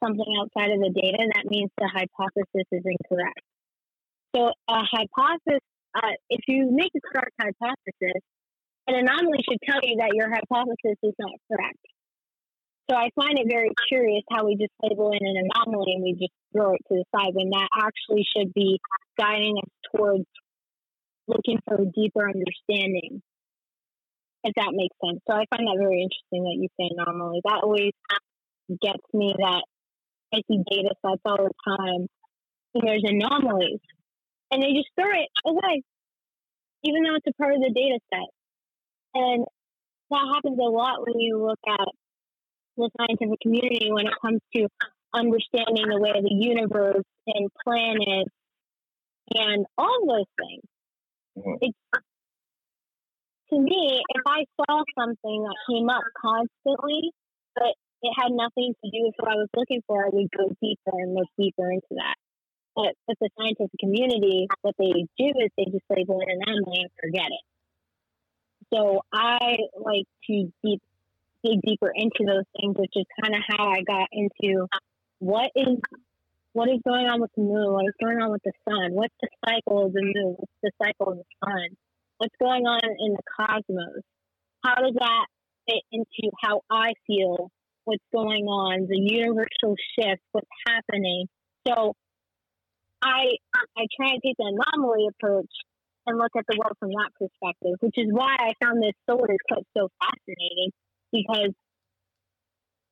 something 0.03 0.37
outside 0.41 0.71
of 0.71 0.81
the 0.81 0.91
data, 0.91 1.29
that 1.35 1.47
means 1.47 1.71
the 1.79 1.89
hypothesis 1.93 2.67
is 2.71 2.83
incorrect. 2.85 3.41
So 4.35 4.51
a 4.69 4.81
hypothesis, 4.83 5.63
uh, 5.95 6.15
if 6.29 6.41
you 6.49 6.71
make 6.73 6.91
a 6.97 7.01
correct 7.01 7.35
hypothesis, 7.41 8.23
an 8.87 8.97
anomaly 8.97 9.39
should 9.49 9.63
tell 9.65 9.81
you 9.83 9.97
that 10.01 10.11
your 10.13 10.29
hypothesis 10.29 10.99
is 11.03 11.15
not 11.19 11.33
correct. 11.51 11.79
So 12.91 12.97
I 12.97 13.09
find 13.17 13.39
it 13.39 13.47
very 13.49 13.71
curious 13.89 14.23
how 14.31 14.45
we 14.45 14.57
just 14.57 14.73
label 14.83 15.13
in 15.13 15.25
an 15.25 15.37
anomaly 15.39 15.95
and 15.95 16.03
we 16.03 16.13
just 16.13 16.35
throw 16.53 16.75
it 16.75 16.83
to 16.89 17.01
the 17.01 17.05
side 17.17 17.33
when 17.33 17.49
that 17.51 17.69
actually 17.73 18.27
should 18.37 18.53
be 18.53 18.79
guiding 19.17 19.57
us 19.57 19.71
towards 19.95 20.27
looking 21.27 21.61
for 21.67 21.81
a 21.81 21.87
deeper 21.87 22.29
understanding, 22.29 23.23
if 24.43 24.53
that 24.57 24.73
makes 24.75 24.97
sense. 25.01 25.21
So 25.31 25.33
I 25.33 25.47
find 25.49 25.67
that 25.67 25.81
very 25.81 26.03
interesting 26.03 26.45
that 26.45 26.59
you 26.61 26.69
say 26.77 26.91
anomaly. 26.93 27.41
That 27.45 27.63
always 27.63 27.93
gets 28.83 29.05
me 29.15 29.33
that 29.39 29.63
I 30.35 30.43
see 30.51 30.61
data 30.69 30.91
sets 31.01 31.23
all 31.25 31.39
the 31.39 31.55
time 31.65 32.09
and 32.75 32.83
there's 32.87 33.05
anomalies 33.07 33.81
and 34.51 34.63
they 34.63 34.73
just 34.73 34.89
throw 34.99 35.11
it 35.11 35.29
away, 35.45 35.83
even 36.83 37.03
though 37.03 37.15
it's 37.17 37.27
a 37.27 37.33
part 37.35 37.55
of 37.55 37.61
the 37.61 37.73
data 37.75 37.99
set. 38.13 38.29
And 39.15 39.45
that 40.11 40.31
happens 40.35 40.59
a 40.59 40.71
lot 40.71 41.07
when 41.07 41.19
you 41.19 41.45
look 41.45 41.61
at 41.69 41.89
the 42.77 42.91
scientific 42.99 43.41
community 43.41 43.91
when 43.91 44.07
it 44.07 44.15
comes 44.21 44.41
to 44.57 44.69
understanding 45.15 45.89
the 45.89 46.01
way 46.01 46.11
of 46.17 46.25
the 46.25 46.35
universe 46.35 47.05
and 47.27 47.49
planets 47.65 48.31
and 49.31 49.67
all 49.79 50.07
those 50.07 50.31
things. 50.39 50.65
Mm-hmm. 51.39 51.57
It's 51.61 52.03
to 53.53 53.61
me, 53.61 54.03
if 54.09 54.23
I 54.27 54.45
saw 54.57 54.83
something 54.99 55.45
that 55.45 55.57
came 55.71 55.89
up 55.89 56.03
constantly, 56.21 57.13
but 57.55 57.75
it 58.03 58.13
had 58.17 58.33
nothing 58.33 58.75
to 58.85 58.91
do 58.91 59.05
with 59.05 59.15
what 59.19 59.33
I 59.33 59.37
was 59.37 59.49
looking 59.57 59.83
for, 59.87 60.05
I 60.05 60.09
would 60.11 60.29
go 60.37 60.49
deeper 60.61 60.99
and 60.99 61.15
look 61.15 61.29
deeper 61.39 61.71
into 61.71 61.93
that. 61.93 62.17
But 62.75 62.95
with 63.07 63.19
the 63.21 63.31
scientific 63.39 63.79
community, 63.79 64.49
what 64.63 64.75
they 64.79 65.07
do 65.19 65.33
is 65.39 65.51
they 65.57 65.65
just 65.67 65.85
label 65.89 66.21
it 66.21 66.29
an 66.29 66.41
anomaly 66.47 66.83
and 66.83 66.91
forget 67.01 67.31
it. 67.31 67.45
So 68.73 69.03
I 69.13 69.57
like 69.79 70.07
to 70.29 70.53
deep 70.65 70.83
dig 71.45 71.61
deeper 71.63 71.93
into 71.95 72.25
those 72.27 72.45
things, 72.59 72.75
which 72.79 72.93
is 72.97 73.05
kind 73.23 73.35
of 73.35 73.43
how 73.47 73.69
I 73.69 73.83
got 73.87 74.09
into 74.11 74.67
what 75.19 75.51
is 75.55 75.79
what 76.53 76.69
is 76.69 76.81
going 76.87 77.07
on 77.07 77.21
with 77.21 77.31
the 77.37 77.43
moon, 77.43 77.73
what 77.73 77.85
is 77.85 77.95
going 78.03 78.19
on 78.23 78.31
with 78.31 78.43
the 78.45 78.53
sun, 78.69 78.93
what's 78.93 79.15
the 79.21 79.29
cycle 79.45 79.87
of 79.87 79.93
the 79.93 80.03
moon, 80.03 80.37
what's 80.39 80.53
the 80.63 80.71
cycle 80.83 81.13
of 81.13 81.19
the 81.19 81.25
sun, 81.45 81.77
what's 82.19 82.35
going 82.41 82.65
on 82.65 82.81
in 82.85 83.13
the 83.13 83.23
cosmos, 83.37 84.03
how 84.63 84.77
does 84.77 84.95
that 84.95 85.27
fit 85.67 85.83
into 85.91 86.31
how 86.43 86.63
I 86.71 86.93
feel, 87.07 87.51
what's 87.85 88.05
going 88.13 88.45
on, 88.45 88.87
the 88.89 88.99
universal 88.99 89.75
shift, 89.99 90.23
what's 90.33 90.47
happening. 90.67 91.27
So 91.67 91.95
I 93.05 93.37
um, 93.53 93.69
I 93.77 93.85
try 93.93 94.17
and 94.17 94.21
take 94.25 94.37
the 94.41 94.49
anomaly 94.49 95.07
approach 95.13 95.53
and 96.07 96.17
look 96.17 96.33
at 96.37 96.45
the 96.49 96.57
world 96.57 96.77
from 96.81 96.91
that 96.91 97.13
perspective, 97.21 97.77
which 97.81 97.97
is 97.97 98.09
why 98.11 98.33
I 98.41 98.53
found 98.65 98.83
this 98.83 98.97
solar 99.09 99.29
eclipse 99.29 99.69
so 99.77 99.89
fascinating 100.01 100.73
because 101.13 101.53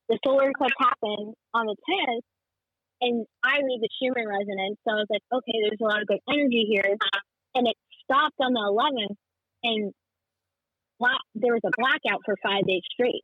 the 0.09 0.17
solar 0.23 0.49
eclipse 0.49 0.77
happened 0.79 1.33
on 1.53 1.65
the 1.65 1.75
10th, 1.89 2.25
and 3.01 3.25
I 3.43 3.57
read 3.57 3.81
the 3.81 3.89
Schumann 3.97 4.27
resonance, 4.27 4.77
so 4.85 4.93
I 4.93 5.01
was 5.01 5.09
like, 5.09 5.25
okay, 5.33 5.57
there's 5.61 5.81
a 5.81 5.85
lot 5.85 6.01
of 6.01 6.07
good 6.07 6.21
energy 6.29 6.65
here, 6.69 6.95
and 7.55 7.67
it 7.67 7.75
stopped 8.03 8.37
on 8.39 8.53
the 8.53 8.65
11th, 8.65 9.17
and 9.63 9.93
there 11.35 11.53
was 11.53 11.61
a 11.65 11.71
blackout 11.77 12.21
for 12.25 12.35
five 12.43 12.65
days 12.65 12.81
straight. 12.93 13.23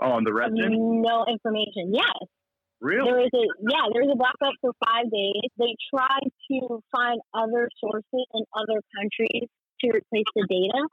Oh, 0.00 0.12
on 0.12 0.24
the 0.24 0.32
resonance. 0.32 0.74
No 0.76 1.24
information. 1.28 1.94
Yes. 1.94 2.28
There 2.80 3.16
was 3.16 3.30
a 3.32 3.44
yeah, 3.70 3.88
there 3.92 4.02
was 4.04 4.12
a 4.12 4.16
blackout 4.18 4.54
for 4.60 4.72
five 4.84 5.10
days. 5.10 5.48
They 5.58 5.74
tried 5.88 6.28
to 6.52 6.80
find 6.92 7.20
other 7.32 7.68
sources 7.80 8.24
in 8.34 8.44
other 8.54 8.80
countries 8.94 9.48
to 9.80 9.86
replace 9.88 10.28
the 10.34 10.46
data, 10.48 10.86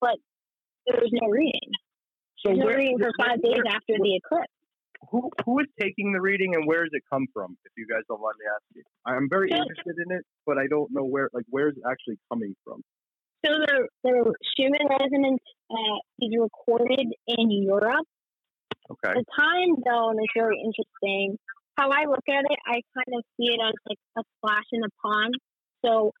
but 0.00 0.16
there 0.86 1.00
was 1.00 1.10
no 1.12 1.28
reading. 1.28 1.70
So 2.44 2.52
no 2.52 2.66
where- 2.66 2.76
reading 2.76 2.98
for 2.98 3.10
five 3.18 3.40
days 3.42 3.56
where- 3.56 3.74
after 3.74 3.94
the 3.96 4.16
eclipse. 4.16 4.52
Who 5.10 5.30
who 5.44 5.60
is 5.60 5.66
taking 5.80 6.12
the 6.12 6.20
reading 6.20 6.54
and 6.54 6.66
where 6.66 6.84
does 6.84 6.92
it 6.92 7.02
come 7.10 7.26
from? 7.32 7.56
If 7.64 7.72
you 7.76 7.86
guys 7.86 8.02
don't 8.08 8.20
mind 8.20 8.36
me 8.40 8.46
asking, 8.46 8.82
I'm 9.04 9.28
very 9.28 9.48
So- 9.50 9.56
interested 9.56 9.96
in 10.06 10.16
it, 10.16 10.24
but 10.46 10.58
I 10.58 10.66
don't 10.66 10.90
know 10.92 11.04
where 11.04 11.30
like 11.32 11.44
where's 11.48 11.76
it 11.76 11.82
actually 11.90 12.18
coming 12.30 12.54
from. 12.64 12.82
So 13.44 13.52
the 13.52 13.88
the 14.02 14.34
Schumann 14.56 14.88
resonance 14.88 15.42
uh, 15.70 15.98
is 16.20 16.32
recorded 16.38 17.12
in 17.28 17.50
Europe. 17.50 18.06
Okay. 18.90 19.14
The 19.14 19.24
time 19.38 19.76
zone 19.86 20.16
is 20.18 20.30
very 20.36 20.58
interesting. 20.58 21.38
How 21.76 21.90
I 21.90 22.04
look 22.06 22.24
at 22.28 22.44
it, 22.48 22.58
I 22.66 22.80
kind 22.94 23.18
of 23.18 23.24
see 23.36 23.48
it 23.52 23.60
as 23.60 23.74
like 23.88 23.98
a 24.18 24.22
splash 24.38 24.64
in 24.72 24.80
the 24.80 24.90
pond. 25.02 25.34
So 25.84 26.12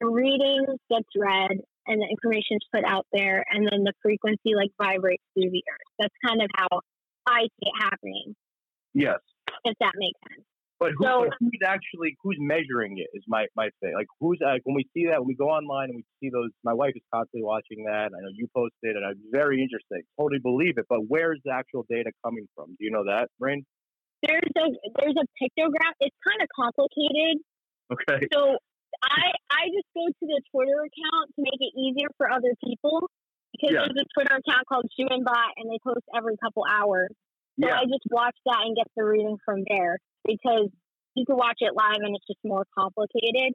the 0.00 0.08
reading 0.08 0.66
gets 0.90 1.08
read 1.16 1.50
and 1.86 2.02
the 2.02 2.06
information 2.06 2.56
is 2.56 2.68
put 2.72 2.84
out 2.84 3.06
there, 3.12 3.44
and 3.50 3.66
then 3.70 3.82
the 3.82 3.94
frequency 4.02 4.54
like 4.54 4.70
vibrates 4.80 5.22
through 5.34 5.50
the 5.50 5.62
earth. 5.72 5.90
That's 5.98 6.14
kind 6.24 6.42
of 6.42 6.50
how 6.54 6.80
I 7.26 7.42
see 7.42 7.62
it 7.62 7.82
happening, 7.82 8.34
Yes, 8.92 9.20
if 9.64 9.74
that 9.80 9.92
makes 9.96 10.20
sense. 10.28 10.46
But, 10.80 10.92
who, 10.96 11.04
So- 11.04 11.30
who's 11.40 11.60
actually 11.66 12.16
who's 12.22 12.36
measuring 12.38 12.98
it 12.98 13.08
is 13.12 13.24
my 13.26 13.46
my 13.56 13.68
thing. 13.80 13.94
Like 13.94 14.06
who's 14.20 14.38
like 14.40 14.62
when 14.64 14.76
we 14.76 14.86
see 14.94 15.06
that 15.10 15.18
when 15.18 15.26
we 15.26 15.34
go 15.34 15.48
online 15.50 15.90
and 15.90 15.96
we 15.96 16.04
see 16.22 16.30
those. 16.30 16.50
My 16.62 16.72
wife 16.72 16.92
is 16.94 17.02
constantly 17.12 17.42
watching 17.44 17.84
that. 17.86 18.14
I 18.14 18.18
know 18.22 18.30
you 18.32 18.46
posted, 18.54 18.94
and 18.96 19.04
I'm 19.04 19.18
very 19.32 19.60
interested. 19.62 20.06
Totally 20.18 20.38
believe 20.38 20.78
it, 20.78 20.86
but 20.88 21.00
where's 21.08 21.40
the 21.44 21.52
actual 21.52 21.84
data 21.90 22.10
coming 22.24 22.46
from? 22.54 22.70
Do 22.78 22.84
you 22.86 22.90
know 22.90 23.04
that, 23.04 23.28
Rain? 23.40 23.64
There's 24.22 24.50
a 24.56 24.66
there's 25.02 25.16
a 25.18 25.26
pictograph. 25.42 25.94
It's 26.00 26.16
kind 26.26 26.42
of 26.42 26.48
complicated. 26.54 27.42
Okay. 27.90 28.26
So 28.32 28.58
I 29.02 29.30
I 29.50 29.62
just 29.74 29.86
go 29.94 30.06
to 30.06 30.24
the 30.26 30.40
Twitter 30.54 30.78
account 30.78 31.26
to 31.34 31.40
make 31.42 31.58
it 31.58 31.72
easier 31.78 32.08
for 32.18 32.30
other 32.30 32.54
people 32.62 33.08
because 33.52 33.74
Yeah. 33.74 33.86
there's 33.86 33.98
a 33.98 34.06
Twitter 34.14 34.36
account 34.38 34.66
called 34.68 34.86
Schumann 34.94 35.24
Bot 35.24 35.54
and 35.56 35.70
they 35.70 35.78
post 35.82 36.04
every 36.14 36.36
couple 36.42 36.62
hours. 36.70 37.10
So 37.60 37.66
Yeah. 37.66 37.74
I 37.74 37.84
just 37.84 38.04
watch 38.10 38.36
that 38.46 38.62
and 38.64 38.76
get 38.76 38.86
the 38.96 39.04
reading 39.04 39.38
from 39.44 39.64
there 39.68 39.98
because 40.24 40.68
you 41.14 41.24
can 41.26 41.36
watch 41.36 41.58
it 41.60 41.74
live 41.74 41.98
and 42.00 42.14
it's 42.14 42.26
just 42.26 42.40
more 42.44 42.64
complicated 42.76 43.52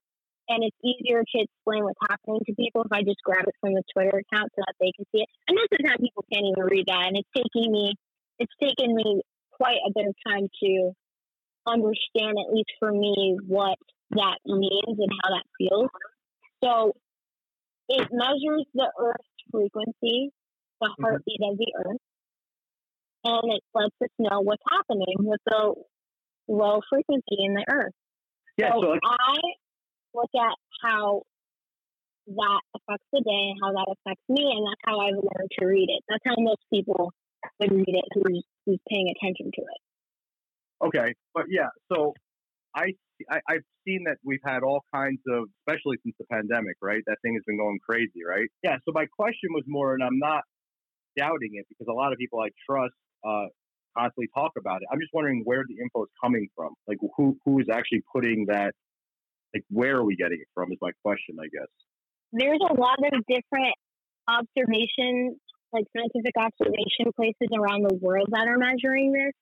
and 0.50 0.64
it's 0.64 0.76
easier 0.84 1.24
to 1.24 1.38
explain 1.40 1.86
what's 1.86 2.00
happening 2.10 2.42
to 2.46 2.54
people 2.56 2.84
if 2.84 2.92
I 2.92 3.02
just 3.04 3.24
grab 3.24 3.48
it 3.48 3.56
from 3.62 3.74
the 3.74 3.84
Twitter 3.94 4.20
account 4.20 4.52
so 4.56 4.62
that 4.68 4.76
they 4.80 4.92
can 4.92 5.06
see 5.16 5.24
it. 5.24 5.30
And 5.48 5.56
most 5.56 5.72
of 5.72 5.80
the 5.80 5.88
time 5.88 5.98
people 6.00 6.26
can't 6.32 6.46
even 6.46 6.64
read 6.68 6.86
that 6.88 7.08
and 7.08 7.18
it's 7.18 7.30
taking 7.36 7.72
me 7.72 7.96
it's 8.40 8.54
taken 8.62 8.96
me 8.96 9.22
quite 9.52 9.78
a 9.88 9.92
bit 9.96 10.08
of 10.08 10.16
time 10.28 10.48
to 10.64 10.92
understand, 11.68 12.38
at 12.40 12.54
least 12.54 12.72
for 12.80 12.92
me, 12.92 13.38
what 13.48 13.78
that 14.12 14.38
means 14.46 14.98
and 15.00 15.10
how 15.24 15.30
that 15.30 15.46
feels. 15.58 15.90
So 16.64 16.94
it 17.90 18.08
measures 18.12 18.66
the 18.74 18.92
Earth's 19.00 19.24
frequency, 19.52 20.32
the 20.82 20.90
Mm-hmm. 21.00 21.04
heartbeat 21.04 21.40
of 21.44 21.58
the 21.58 21.74
Earth, 21.86 21.98
and 23.24 23.54
it 23.54 23.62
lets 23.74 23.96
us 24.02 24.10
know 24.20 24.42
what's 24.42 24.64
happening 24.70 25.16
with 25.20 25.40
the 25.46 25.74
low 26.48 26.82
frequency 26.90 27.38
in 27.40 27.54
the 27.54 27.66
Earth. 27.72 27.94
Yeah, 28.58 28.72
So, 28.74 28.82
so, 28.82 28.88
like- 28.90 29.00
I 29.04 29.38
look 30.14 30.30
at 30.36 30.56
how 30.84 31.24
that 32.28 32.62
affects 32.76 33.08
the 33.12 33.22
day 33.22 33.52
and 33.52 33.60
how 33.62 33.72
that 33.74 33.88
affects 33.90 34.24
me, 34.30 34.44
and 34.44 34.66
that's 34.68 34.82
how 34.86 35.00
I've 35.00 35.16
learned 35.16 35.52
to 35.60 35.66
read 35.66 35.90
it. 35.90 36.04
That's 36.08 36.24
how 36.26 36.36
most 36.38 36.62
people 36.72 37.12
would 37.60 37.72
read 37.72 37.88
it 37.88 38.06
who's, 38.14 38.44
who's 38.66 38.80
paying 38.90 39.14
attention 39.16 39.52
to 39.54 39.62
it. 39.62 39.82
Okay, 40.86 41.14
but 41.34 41.46
yeah, 41.50 41.70
so 41.92 42.14
I, 42.76 42.94
I 43.30 43.40
I've 43.50 43.64
seen 43.86 44.04
that 44.06 44.18
we've 44.24 44.44
had 44.46 44.64
all 44.64 44.82
kinds 44.94 45.22
of, 45.30 45.46
especially 45.62 45.98
since 46.04 46.16
the 46.20 46.26
pandemic, 46.32 46.76
right? 46.82 47.02
That 47.08 47.18
thing 47.22 47.36
has 47.36 47.44
been 47.46 47.58
going 47.58 47.80
crazy, 47.88 48.24
right? 48.28 48.50
Yeah. 48.64 48.78
So 48.86 48.92
my 48.94 49.06
question 49.18 49.50
was 49.52 49.64
more, 49.68 49.94
and 49.94 50.04
I'm 50.04 50.20
not 50.20 50.44
doubting 51.18 51.52
it 51.54 51.66
because 51.70 51.88
a 51.90 51.94
lot 51.94 52.12
of 52.12 52.18
people 52.18 52.40
I 52.40 52.50
trust 52.70 52.94
uh, 53.26 53.46
constantly 53.98 54.30
talk 54.34 54.52
about 54.58 54.82
it. 54.82 54.88
I'm 54.92 55.00
just 55.00 55.14
wondering 55.14 55.42
where 55.46 55.64
the 55.68 55.82
info 55.82 56.04
is 56.04 56.10
coming 56.24 56.48
from. 56.56 56.74
Like 56.88 56.98
who 57.18 57.38
who 57.46 57.60
is 57.60 57.68
actually 57.72 58.04
putting 58.14 58.46
that? 58.48 58.74
Like 59.54 59.64
where 59.70 59.98
are 59.98 60.04
we 60.04 60.16
getting 60.16 60.40
it 60.42 60.48
from? 60.54 60.72
Is 60.72 60.78
my 60.82 60.92
question, 61.04 61.38
I 61.40 61.46
guess. 61.46 61.70
there's 62.34 62.60
a 62.70 62.74
lot 62.74 62.98
of 63.00 63.22
different 63.28 63.76
observation, 64.28 65.38
like 65.72 65.86
scientific 65.96 66.34
observation 66.38 67.12
places 67.16 67.50
around 67.54 67.84
the 67.88 67.96
world 67.96 68.28
that 68.32 68.48
are 68.48 68.58
measuring 68.58 69.14
this. 69.14 69.34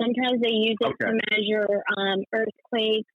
Sometimes 0.00 0.40
they 0.40 0.52
use 0.52 0.76
it 0.80 0.94
to 1.00 1.18
measure 1.30 1.82
um, 1.96 2.22
earthquakes. 2.32 3.10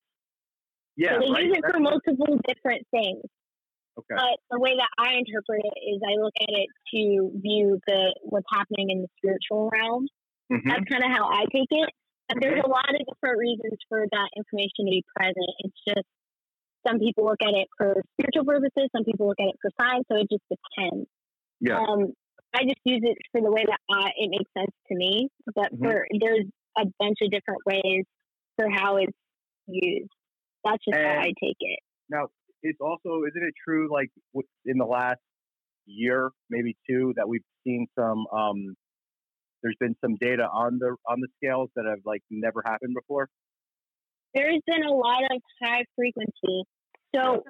Yeah, 0.97 1.13
so 1.13 1.19
they 1.25 1.31
right. 1.31 1.45
use 1.45 1.57
it 1.57 1.63
for 1.71 1.79
multiple 1.79 2.37
different 2.47 2.85
things. 2.91 3.23
Okay. 3.97 4.15
But 4.17 4.35
the 4.49 4.59
way 4.59 4.73
that 4.75 4.89
I 4.97 5.13
interpret 5.21 5.61
it 5.63 5.77
is 5.85 6.01
I 6.01 6.17
look 6.21 6.33
at 6.41 6.49
it 6.49 6.69
to 6.95 7.31
view 7.41 7.79
the 7.87 8.15
what's 8.23 8.47
happening 8.51 8.89
in 8.89 9.01
the 9.03 9.07
spiritual 9.17 9.69
realm. 9.69 10.07
Mhm. 10.51 10.65
That's 10.65 10.85
kind 10.89 11.03
of 11.03 11.11
how 11.11 11.29
I 11.29 11.45
take 11.51 11.69
it. 11.69 11.89
But 12.29 12.37
there's 12.41 12.63
a 12.63 12.67
lot 12.67 12.89
of 12.89 12.99
different 13.05 13.37
reasons 13.37 13.77
for 13.89 14.05
that 14.09 14.29
information 14.35 14.85
to 14.85 14.91
be 14.91 15.03
present. 15.15 15.49
It's 15.59 15.81
just 15.87 16.07
some 16.87 16.99
people 16.99 17.25
look 17.25 17.41
at 17.41 17.53
it 17.53 17.67
for 17.77 18.01
spiritual 18.19 18.45
purposes, 18.45 18.89
some 18.95 19.03
people 19.05 19.27
look 19.27 19.39
at 19.39 19.47
it 19.49 19.55
for 19.61 19.69
science, 19.79 20.05
so 20.11 20.17
it 20.17 20.27
just 20.29 20.43
depends. 20.49 21.07
Yeah. 21.61 21.79
Um, 21.79 22.13
I 22.53 22.63
just 22.63 22.79
use 22.85 23.01
it 23.03 23.17
for 23.31 23.41
the 23.41 23.51
way 23.51 23.63
that 23.65 23.79
I, 23.91 24.11
it 24.17 24.29
makes 24.29 24.49
sense 24.57 24.73
to 24.89 24.95
me. 24.95 25.29
But 25.53 25.71
Mhm. 25.73 25.79
for 25.79 26.07
there's 26.19 26.45
a 26.77 26.85
bunch 26.99 27.19
of 27.21 27.29
different 27.29 27.61
ways 27.65 28.05
for 28.57 28.69
how 28.69 28.97
it's 28.97 29.17
used. 29.67 30.09
That's 30.63 30.83
just 30.83 30.97
how 30.97 31.19
I 31.19 31.33
take 31.41 31.57
it. 31.59 31.79
Now, 32.09 32.29
it's 32.63 32.79
also 32.81 33.23
isn't 33.27 33.43
it 33.43 33.53
true 33.67 33.89
like 33.91 34.09
in 34.65 34.77
the 34.77 34.85
last 34.85 35.19
year, 35.85 36.31
maybe 36.49 36.75
two, 36.89 37.13
that 37.17 37.27
we've 37.27 37.43
seen 37.65 37.87
some 37.97 38.25
um 38.33 38.75
there's 39.61 39.77
been 39.79 39.95
some 40.01 40.15
data 40.15 40.43
on 40.43 40.77
the 40.79 40.95
on 41.07 41.19
the 41.21 41.27
scales 41.37 41.69
that 41.75 41.85
have 41.85 41.99
like 42.05 42.21
never 42.29 42.61
happened 42.65 42.95
before. 42.95 43.29
there's 44.33 44.61
been 44.65 44.83
a 44.83 44.91
lot 44.91 45.23
of 45.31 45.41
high 45.63 45.85
frequency. 45.95 46.63
So 47.15 47.43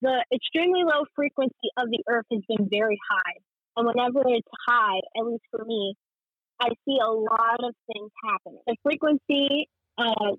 the 0.00 0.24
extremely 0.34 0.82
low 0.84 1.04
frequency 1.14 1.68
of 1.76 1.88
the 1.90 2.02
earth 2.08 2.26
has 2.32 2.42
been 2.48 2.68
very 2.70 2.98
high. 3.10 3.34
And 3.76 3.86
whenever 3.86 4.22
it's 4.26 4.48
high, 4.68 5.00
at 5.16 5.24
least 5.24 5.44
for 5.50 5.64
me, 5.64 5.94
I 6.60 6.68
see 6.84 6.98
a 7.02 7.10
lot 7.10 7.60
of 7.62 7.74
things 7.92 8.10
happening. 8.24 8.60
The 8.66 8.76
frequency, 8.82 9.68
uh, 9.98 10.32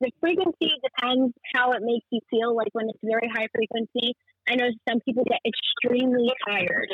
the 0.00 0.10
frequency 0.20 0.72
depends 0.82 1.32
how 1.54 1.72
it 1.72 1.80
makes 1.82 2.06
you 2.10 2.20
feel. 2.30 2.54
Like 2.54 2.68
when 2.72 2.88
it's 2.88 2.98
very 3.02 3.28
high 3.32 3.48
frequency, 3.54 4.14
I 4.48 4.56
know 4.56 4.68
some 4.88 5.00
people 5.00 5.24
get 5.24 5.40
extremely 5.46 6.30
tired. 6.46 6.88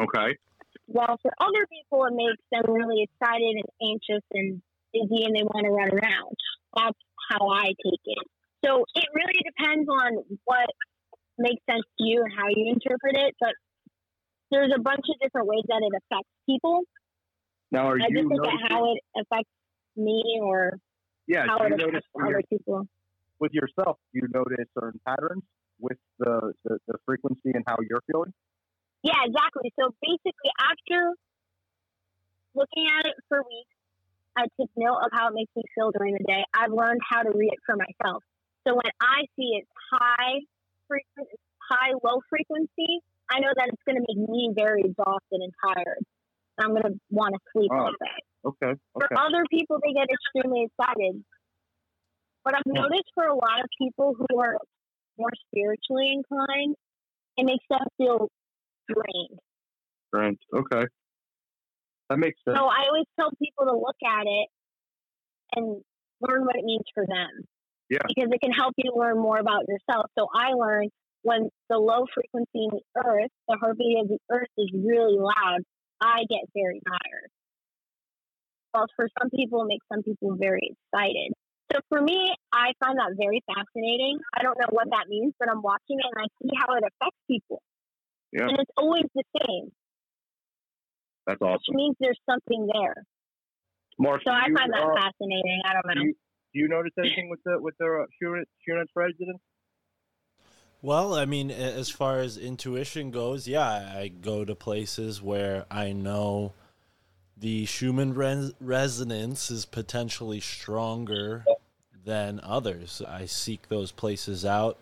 Okay. 0.00 0.36
While 0.86 1.18
for 1.22 1.32
other 1.40 1.66
people, 1.66 2.04
it 2.06 2.14
makes 2.14 2.42
them 2.52 2.72
really 2.72 3.02
excited 3.02 3.56
and 3.56 3.90
anxious 3.90 4.24
and 4.32 4.62
busy 4.92 5.24
and 5.24 5.34
they 5.34 5.42
want 5.42 5.64
to 5.66 5.72
run 5.72 5.90
around. 5.90 6.36
That's 6.76 6.98
how 7.30 7.48
I 7.48 7.66
take 7.66 8.04
it. 8.04 8.24
So 8.64 8.84
it 8.94 9.06
really 9.14 9.40
depends 9.44 9.88
on 9.88 10.24
what 10.44 10.68
makes 11.38 11.62
sense 11.68 11.84
to 11.98 12.04
you 12.04 12.22
and 12.22 12.32
how 12.32 12.48
you 12.48 12.72
interpret 12.72 13.16
it. 13.16 13.34
But 13.40 13.54
there's 14.50 14.72
a 14.74 14.80
bunch 14.80 15.04
of 15.10 15.18
different 15.20 15.48
ways 15.48 15.64
that 15.68 15.82
it 15.82 15.92
affects 15.92 16.30
people. 16.46 16.82
Now, 17.70 17.88
are 17.88 17.98
I 18.00 18.06
you 18.08 18.22
just 18.22 18.28
look 18.28 18.46
at 18.46 18.70
how 18.70 18.92
it 18.92 19.00
affects 19.16 19.50
me 19.96 20.38
or 20.40 20.78
Yeah, 21.26 21.46
how 21.46 21.58
do 21.58 21.70
you 21.70 21.76
notice 21.76 22.04
other 22.20 22.42
people. 22.48 22.86
with 23.40 23.52
yourself? 23.52 23.98
Do 24.12 24.20
you 24.22 24.28
notice 24.32 24.66
certain 24.78 25.00
patterns 25.06 25.42
with 25.80 25.98
the, 26.18 26.52
the 26.64 26.78
the 26.86 26.98
frequency 27.06 27.50
and 27.54 27.64
how 27.66 27.76
you're 27.88 28.02
feeling? 28.10 28.32
Yeah, 29.02 29.20
exactly. 29.24 29.72
So 29.78 29.94
basically, 30.00 30.52
after 30.60 31.12
looking 32.54 32.86
at 32.98 33.06
it 33.06 33.14
for 33.28 33.38
weeks, 33.38 33.76
I 34.36 34.44
took 34.58 34.70
note 34.76 34.98
of 35.04 35.10
how 35.12 35.28
it 35.28 35.34
makes 35.34 35.52
me 35.56 35.62
feel 35.74 35.90
during 35.92 36.14
the 36.14 36.24
day. 36.24 36.44
I've 36.54 36.72
learned 36.72 37.00
how 37.08 37.22
to 37.22 37.30
read 37.30 37.52
it 37.52 37.60
for 37.66 37.76
myself. 37.76 38.22
So 38.66 38.74
when 38.74 38.92
I 39.00 39.28
see 39.36 39.60
it's 39.60 39.68
high 39.92 40.40
frequency, 40.88 41.36
high 41.70 41.92
low 42.02 42.20
frequency, 42.28 43.00
I 43.30 43.40
know 43.40 43.52
that 43.56 43.68
it's 43.68 43.82
going 43.86 43.96
to 43.96 44.04
make 44.08 44.28
me 44.28 44.50
very 44.54 44.82
exhausted 44.84 45.40
and 45.40 45.52
tired. 45.62 46.04
I'm 46.58 46.70
going 46.70 46.82
to 46.82 46.94
want 47.10 47.34
to 47.34 47.40
sleep 47.52 47.70
Oh, 47.72 47.78
all 47.78 47.92
day. 47.92 48.18
Okay. 48.46 48.78
For 48.92 49.08
other 49.18 49.44
people, 49.50 49.78
they 49.82 49.92
get 49.92 50.06
extremely 50.10 50.66
excited. 50.68 51.24
But 52.44 52.54
I've 52.56 52.66
noticed 52.66 53.10
for 53.14 53.24
a 53.24 53.34
lot 53.34 53.60
of 53.60 53.66
people 53.80 54.14
who 54.14 54.38
are 54.38 54.58
more 55.18 55.30
spiritually 55.48 56.12
inclined, 56.12 56.76
it 57.36 57.44
makes 57.44 57.64
them 57.70 57.80
feel 57.96 58.28
drained. 58.88 59.38
Right. 60.12 60.38
Okay. 60.54 60.86
That 62.10 62.18
makes 62.18 62.38
sense. 62.46 62.56
So 62.56 62.64
I 62.66 62.86
always 62.86 63.06
tell 63.18 63.30
people 63.42 63.66
to 63.66 63.72
look 63.72 63.96
at 64.04 64.26
it 64.26 64.48
and 65.56 65.80
learn 66.20 66.44
what 66.44 66.56
it 66.56 66.64
means 66.64 66.84
for 66.94 67.06
them 67.06 67.46
yeah. 67.88 67.98
because 68.06 68.30
it 68.30 68.40
can 68.40 68.52
help 68.52 68.74
you 68.76 68.92
learn 68.94 69.18
more 69.18 69.38
about 69.38 69.62
yourself. 69.68 70.06
So 70.18 70.28
I 70.34 70.52
learned 70.52 70.90
when 71.22 71.48
the 71.70 71.78
low 71.78 72.04
frequency 72.12 72.68
in 72.68 72.70
the 72.70 72.82
earth, 73.04 73.30
the 73.48 73.56
heartbeat 73.60 73.98
of 74.02 74.08
the 74.08 74.18
earth 74.30 74.52
is 74.58 74.70
really 74.74 75.18
loud, 75.18 75.60
I 76.04 76.28
get 76.28 76.44
very 76.54 76.80
tired. 76.86 77.28
falls 78.72 78.90
for 78.94 79.08
some 79.18 79.30
people, 79.30 79.62
it 79.62 79.68
makes 79.68 79.86
some 79.90 80.02
people 80.02 80.36
very 80.36 80.76
excited. 80.76 81.32
So 81.72 81.80
for 81.88 82.02
me, 82.02 82.34
I 82.52 82.72
find 82.78 82.98
that 82.98 83.16
very 83.16 83.40
fascinating. 83.48 84.20
I 84.36 84.42
don't 84.42 84.58
know 84.60 84.68
what 84.70 84.88
that 84.90 85.08
means, 85.08 85.32
but 85.40 85.48
I'm 85.48 85.62
watching 85.62 85.96
it 85.96 86.04
and 86.04 86.20
I 86.20 86.28
see 86.42 86.52
how 86.60 86.74
it 86.76 86.84
affects 86.84 87.22
people. 87.26 87.62
Yeah, 88.32 88.48
And 88.52 88.58
it's 88.60 88.70
always 88.76 89.04
the 89.14 89.24
same, 89.40 89.70
that's 91.26 91.40
awesome. 91.40 91.62
which 91.70 91.74
means 91.74 91.96
there's 92.00 92.20
something 92.28 92.68
there. 92.74 92.94
Mark, 93.98 94.20
So 94.26 94.30
I 94.30 94.50
you, 94.50 94.56
find 94.58 94.72
that 94.74 94.82
uh, 94.82 94.92
fascinating. 94.92 95.62
I 95.64 95.72
don't 95.72 95.86
know. 95.86 96.02
Do 96.02 96.06
you, 96.08 96.14
do 96.52 96.56
you 96.60 96.68
notice 96.68 96.92
anything 96.98 97.30
with 97.30 97.40
the 97.46 97.56
with 97.62 97.74
the 97.78 97.86
uh, 97.86 98.06
Schumann 98.18 98.86
resonance? 98.94 99.40
Well, 100.84 101.14
I 101.14 101.24
mean, 101.24 101.50
as 101.50 101.88
far 101.88 102.18
as 102.18 102.36
intuition 102.36 103.10
goes, 103.10 103.48
yeah, 103.48 103.94
I 103.96 104.08
go 104.08 104.44
to 104.44 104.54
places 104.54 105.22
where 105.22 105.64
I 105.70 105.94
know 105.94 106.52
the 107.38 107.64
Schumann 107.64 108.12
res- 108.12 108.52
resonance 108.60 109.50
is 109.50 109.64
potentially 109.64 110.40
stronger 110.40 111.46
than 112.04 112.38
others. 112.42 113.00
I 113.08 113.24
seek 113.24 113.70
those 113.70 113.92
places 113.92 114.44
out, 114.44 114.78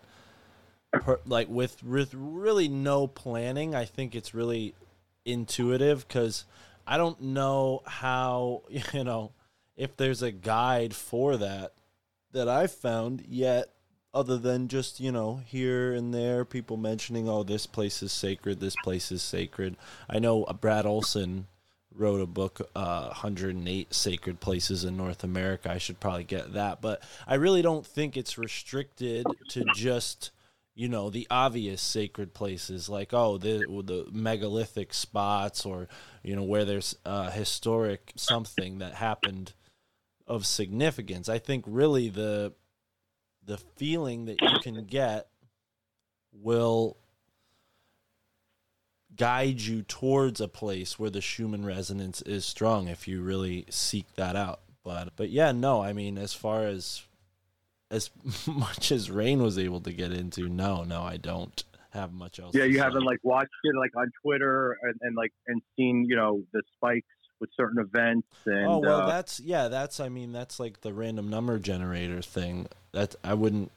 per, 0.91 1.21
like 1.25 1.49
with 1.49 1.85
with 1.85 2.13
really 2.15 2.67
no 2.67 3.07
planning. 3.07 3.73
I 3.73 3.85
think 3.85 4.17
it's 4.17 4.35
really 4.35 4.75
intuitive 5.25 6.09
because 6.09 6.47
I 6.85 6.97
don't 6.97 7.21
know 7.21 7.83
how 7.87 8.63
you 8.93 9.05
know 9.05 9.31
if 9.77 9.97
there's 9.97 10.23
a 10.23 10.33
guide 10.33 10.97
for 10.97 11.37
that 11.37 11.75
that 12.33 12.49
I've 12.49 12.73
found 12.73 13.23
yet 13.29 13.69
other 14.15 14.37
than 14.37 14.69
just 14.69 15.01
you 15.01 15.11
know 15.11 15.41
here 15.47 15.93
and 15.93 16.13
there 16.13 16.45
people 16.45 16.77
mentioning 16.77 17.29
oh 17.29 17.43
this 17.43 17.67
place 17.67 18.03
is 18.03 18.13
sacred 18.13 18.61
this 18.61 18.77
place 18.83 19.11
is 19.13 19.23
sacred. 19.23 19.77
I 20.09 20.19
know 20.19 20.45
uh, 20.45 20.53
Brad 20.53 20.87
Olsen 20.87 21.47
wrote 21.95 22.21
a 22.21 22.27
book 22.27 22.61
uh, 22.75 23.07
108 23.09 23.93
sacred 23.93 24.41
places 24.41 24.85
in 24.85 24.97
north 24.97 25.25
america. 25.25 25.71
I 25.71 25.79
should 25.79 26.01
probably 26.01 26.25
get 26.25 26.55
that 26.55 26.81
but 26.81 27.03
i 27.27 27.35
really 27.35 27.63
don't 27.63 27.87
think 27.87 28.17
it's 28.17 28.39
restricted 28.39 29.27
to 29.51 29.65
just 29.75 30.31
you 30.75 30.89
know 30.89 31.11
the 31.11 31.27
obvious 31.31 31.83
sacred 31.83 32.33
places 32.33 32.89
like 32.89 33.13
oh 33.13 33.37
the 33.37 33.59
the 33.85 34.07
megalithic 34.11 34.95
spots 34.95 35.67
or 35.67 35.87
you 36.23 36.35
know 36.35 36.43
where 36.43 36.65
there's 36.65 36.97
uh, 37.05 37.31
historic 37.31 38.13
something 38.17 38.79
that 38.79 38.95
happened 38.95 39.53
of 40.27 40.47
significance. 40.47 41.29
I 41.29 41.39
think 41.39 41.65
really 41.67 42.09
the 42.09 42.53
the 43.45 43.59
feeling 43.59 44.27
that 44.27 44.41
you 44.41 44.59
can 44.63 44.85
get 44.85 45.29
will 46.33 46.97
guide 49.17 49.61
you 49.61 49.83
towards 49.83 50.41
a 50.41 50.49
place 50.49 50.99
where 50.99 51.11
the 51.11 51.21
Schumann 51.21 51.65
resonance 51.65 52.23
is 52.23 52.45
strong 52.45 52.89
if 52.89 53.07
you 53.07 53.23
really 53.23 53.67
seek 53.69 54.15
that 54.15 54.37
out. 54.37 54.61
But 54.85 55.11
but 55.17 55.31
yeah, 55.31 55.53
no, 55.53 55.83
I 55.83 55.93
mean 55.93 56.19
as 56.19 56.35
far 56.35 56.67
as 56.67 57.03
as 57.91 58.11
much 58.47 58.91
as 58.91 59.11
Rain 59.11 59.43
was 59.43 59.59
able 59.59 59.81
to 59.81 59.93
get 59.93 60.13
into, 60.13 60.49
no, 60.49 60.83
no, 60.85 61.03
I 61.03 61.19
don't 61.19 61.63
have 61.91 62.13
much 62.13 62.41
else. 62.41 62.55
Yeah, 62.55 62.65
you 62.65 62.79
haven't 62.81 63.05
like 63.05 63.21
watched 63.23 63.51
it 63.65 63.77
like 63.77 63.95
on 63.97 64.11
Twitter 64.23 64.79
and, 64.83 64.99
and 65.03 65.17
like 65.17 65.33
and 65.47 65.61
seen 65.77 66.07
you 66.09 66.17
know 66.17 66.43
the 66.53 66.63
spikes 66.77 67.07
with 67.43 67.51
certain 67.57 67.81
events 67.81 68.29
and 68.47 68.67
oh 68.67 68.79
well, 68.79 69.03
uh, 69.03 69.07
that's 69.07 69.41
yeah, 69.41 69.67
that's 69.67 69.99
I 69.99 70.09
mean 70.09 70.33
that's 70.33 70.61
like 70.61 70.81
the 70.81 70.95
random 70.95 71.29
number 71.29 71.59
generator 71.59 72.23
thing. 72.23 72.69
That 72.93 73.17
I 73.23 73.35
wouldn't. 73.35 73.71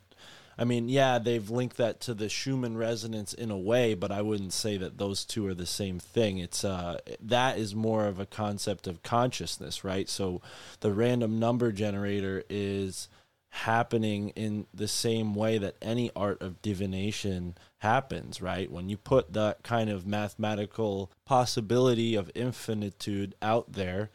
I 0.57 0.63
mean, 0.63 0.87
yeah, 0.87 1.19
they've 1.19 1.49
linked 1.49 1.75
that 1.77 1.99
to 2.01 2.13
the 2.13 2.29
Schumann 2.29 2.77
resonance 2.77 3.33
in 3.33 3.51
a 3.51 3.57
way, 3.57 3.93
but 3.93 4.09
I 4.09 4.21
wouldn't 4.21 4.53
say 4.53 4.77
that 4.77 4.97
those 4.97 5.25
two 5.25 5.45
are 5.47 5.53
the 5.53 5.65
same 5.65 5.99
thing. 5.99 6.37
It's 6.37 6.63
uh, 6.63 6.99
that 7.19 7.57
is 7.57 7.75
more 7.75 8.05
of 8.05 8.19
a 8.19 8.25
concept 8.25 8.87
of 8.87 9.03
consciousness, 9.03 9.83
right? 9.83 10.07
So, 10.07 10.41
the 10.79 10.93
random 10.93 11.39
number 11.39 11.73
generator 11.73 12.43
is 12.49 13.09
happening 13.55 14.29
in 14.29 14.67
the 14.73 14.87
same 14.87 15.33
way 15.33 15.57
that 15.57 15.77
any 15.81 16.11
art 16.13 16.41
of 16.41 16.61
divination 16.61 17.55
happens, 17.77 18.41
right? 18.41 18.69
When 18.69 18.89
you 18.89 18.97
put 18.97 19.31
that 19.33 19.63
kind 19.63 19.89
of 19.89 20.05
mathematical 20.05 21.09
possibility 21.25 22.15
of 22.15 22.29
infinitude 22.35 23.33
out 23.41 23.71
there, 23.71 24.11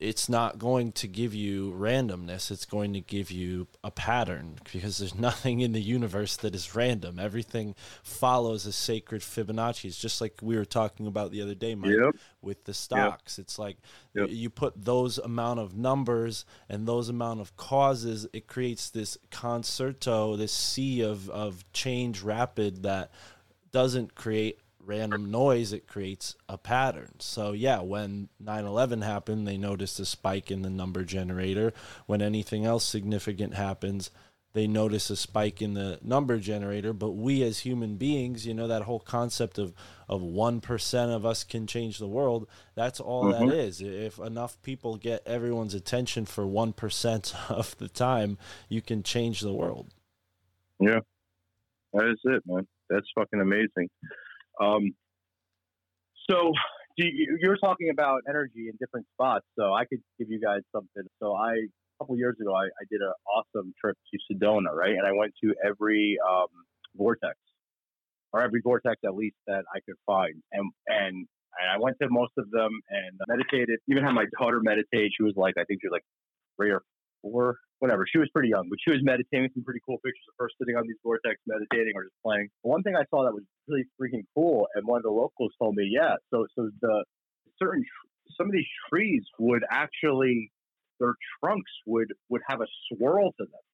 it's 0.00 0.28
not 0.28 0.58
going 0.60 0.92
to 0.92 1.08
give 1.08 1.34
you 1.34 1.72
randomness. 1.72 2.52
It's 2.52 2.64
going 2.64 2.92
to 2.92 3.00
give 3.00 3.32
you 3.32 3.66
a 3.82 3.90
pattern 3.90 4.56
because 4.72 4.98
there's 4.98 5.14
nothing 5.18 5.58
in 5.58 5.72
the 5.72 5.80
universe 5.82 6.36
that 6.36 6.54
is 6.54 6.74
random. 6.76 7.18
Everything 7.18 7.74
follows 8.04 8.64
a 8.64 8.72
sacred 8.72 9.22
Fibonacci. 9.22 9.86
It's 9.86 9.98
just 9.98 10.20
like 10.20 10.34
we 10.40 10.56
were 10.56 10.64
talking 10.64 11.08
about 11.08 11.32
the 11.32 11.42
other 11.42 11.56
day, 11.56 11.74
Mike, 11.74 11.90
Yep. 12.00 12.14
with 12.42 12.64
the 12.64 12.74
stocks. 12.74 13.40
It's 13.40 13.58
like 13.58 13.78
y- 14.14 14.26
you 14.26 14.50
put 14.50 14.84
those 14.84 15.18
amount 15.18 15.58
of 15.58 15.76
numbers 15.76 16.44
and 16.68 16.86
those 16.86 17.08
amount 17.08 17.40
of 17.40 17.56
causes, 17.56 18.24
it 18.32 18.46
creates 18.46 18.90
this 18.90 19.18
concerto, 19.32 20.36
this 20.36 20.52
sea 20.52 21.00
of, 21.02 21.28
of 21.30 21.64
change 21.72 22.22
rapid 22.22 22.84
that 22.84 23.10
doesn't 23.72 24.14
create 24.14 24.60
random 24.88 25.30
noise 25.30 25.72
it 25.74 25.86
creates 25.86 26.34
a 26.48 26.56
pattern 26.56 27.10
so 27.18 27.52
yeah 27.52 27.80
when 27.80 28.28
9-11 28.42 29.04
happened 29.04 29.46
they 29.46 29.58
noticed 29.58 30.00
a 30.00 30.06
spike 30.06 30.50
in 30.50 30.62
the 30.62 30.70
number 30.70 31.04
generator 31.04 31.74
when 32.06 32.22
anything 32.22 32.64
else 32.64 32.84
significant 32.84 33.52
happens 33.54 34.10
they 34.54 34.66
notice 34.66 35.10
a 35.10 35.16
spike 35.16 35.60
in 35.60 35.74
the 35.74 35.98
number 36.02 36.38
generator 36.38 36.94
but 36.94 37.10
we 37.10 37.42
as 37.42 37.58
human 37.60 37.96
beings 37.96 38.46
you 38.46 38.54
know 38.54 38.66
that 38.66 38.82
whole 38.82 38.98
concept 39.00 39.58
of 39.58 39.74
of 40.08 40.22
1% 40.22 41.14
of 41.14 41.26
us 41.26 41.44
can 41.44 41.66
change 41.66 41.98
the 41.98 42.08
world 42.08 42.48
that's 42.74 42.98
all 42.98 43.24
Mhm. 43.26 43.50
that 43.50 43.54
is 43.54 43.82
if 43.82 44.18
enough 44.18 44.60
people 44.62 44.96
get 44.96 45.22
everyone's 45.26 45.74
attention 45.74 46.24
for 46.24 46.44
1% 46.46 47.34
of 47.50 47.76
the 47.76 47.90
time 47.90 48.38
you 48.70 48.80
can 48.80 49.02
change 49.02 49.42
the 49.42 49.52
world 49.52 49.92
Yeah, 50.80 51.00
that 51.92 52.06
is 52.06 52.20
it, 52.24 52.42
man. 52.46 52.66
That's 52.88 53.06
fucking 53.14 53.40
amazing. 53.40 53.90
Um, 54.60 54.92
so 56.30 56.52
you, 56.96 57.38
you're 57.40 57.56
talking 57.56 57.90
about 57.90 58.22
energy 58.28 58.68
in 58.68 58.76
different 58.78 59.06
spots. 59.14 59.46
So 59.58 59.72
I 59.72 59.84
could 59.84 60.00
give 60.18 60.28
you 60.30 60.40
guys 60.40 60.60
something. 60.74 61.04
So 61.20 61.34
I 61.34 61.52
a 61.52 62.04
couple 62.04 62.16
years 62.16 62.36
ago, 62.40 62.54
I, 62.54 62.64
I 62.64 62.84
did 62.90 63.00
an 63.00 63.12
awesome 63.34 63.72
trip 63.80 63.96
to 64.12 64.34
Sedona, 64.34 64.72
right? 64.74 64.92
And 64.92 65.06
I 65.06 65.12
went 65.12 65.32
to 65.42 65.54
every 65.64 66.16
um, 66.28 66.48
vortex, 66.96 67.36
or 68.32 68.42
every 68.42 68.60
vortex 68.62 68.96
at 69.04 69.14
least 69.14 69.36
that 69.46 69.64
I 69.74 69.80
could 69.86 69.96
find, 70.06 70.34
and 70.52 70.70
and. 70.86 71.26
And 71.60 71.68
I 71.72 71.82
went 71.82 71.96
to 72.00 72.08
most 72.08 72.34
of 72.38 72.48
them 72.52 72.70
and 72.88 73.18
meditated. 73.26 73.80
Even 73.88 74.04
had 74.04 74.12
my 74.12 74.26
daughter 74.38 74.60
meditate. 74.62 75.10
She 75.16 75.24
was 75.24 75.32
like, 75.34 75.54
I 75.58 75.64
think 75.64 75.80
she 75.80 75.88
was 75.88 75.92
like 75.92 76.04
three 76.56 76.70
or 76.70 76.82
four, 77.22 77.56
whatever. 77.78 78.06
She 78.10 78.18
was 78.18 78.28
pretty 78.32 78.50
young, 78.50 78.68
but 78.68 78.78
she 78.82 78.90
was 78.90 79.00
meditating. 79.02 79.50
Some 79.54 79.64
pretty 79.64 79.80
cool 79.86 79.98
pictures 79.98 80.24
of 80.28 80.34
her 80.38 80.50
sitting 80.60 80.76
on 80.76 80.84
these 80.86 80.96
vortex 81.02 81.36
meditating 81.46 81.92
or 81.94 82.04
just 82.04 82.16
playing. 82.24 82.48
One 82.62 82.82
thing 82.82 82.96
I 82.96 83.04
saw 83.10 83.24
that 83.24 83.32
was 83.32 83.44
really 83.66 83.84
freaking 84.00 84.24
cool, 84.34 84.68
and 84.74 84.86
one 84.86 84.98
of 84.98 85.04
the 85.04 85.10
locals 85.10 85.52
told 85.58 85.76
me, 85.76 85.88
yeah. 85.90 86.14
So, 86.30 86.46
so 86.56 86.70
the 86.80 87.04
certain 87.60 87.84
some 88.36 88.46
of 88.46 88.52
these 88.52 88.68
trees 88.88 89.22
would 89.38 89.62
actually 89.70 90.50
their 91.00 91.14
trunks 91.42 91.70
would 91.86 92.12
would 92.28 92.42
have 92.48 92.60
a 92.60 92.66
swirl 92.88 93.32
to 93.32 93.44
them, 93.44 93.64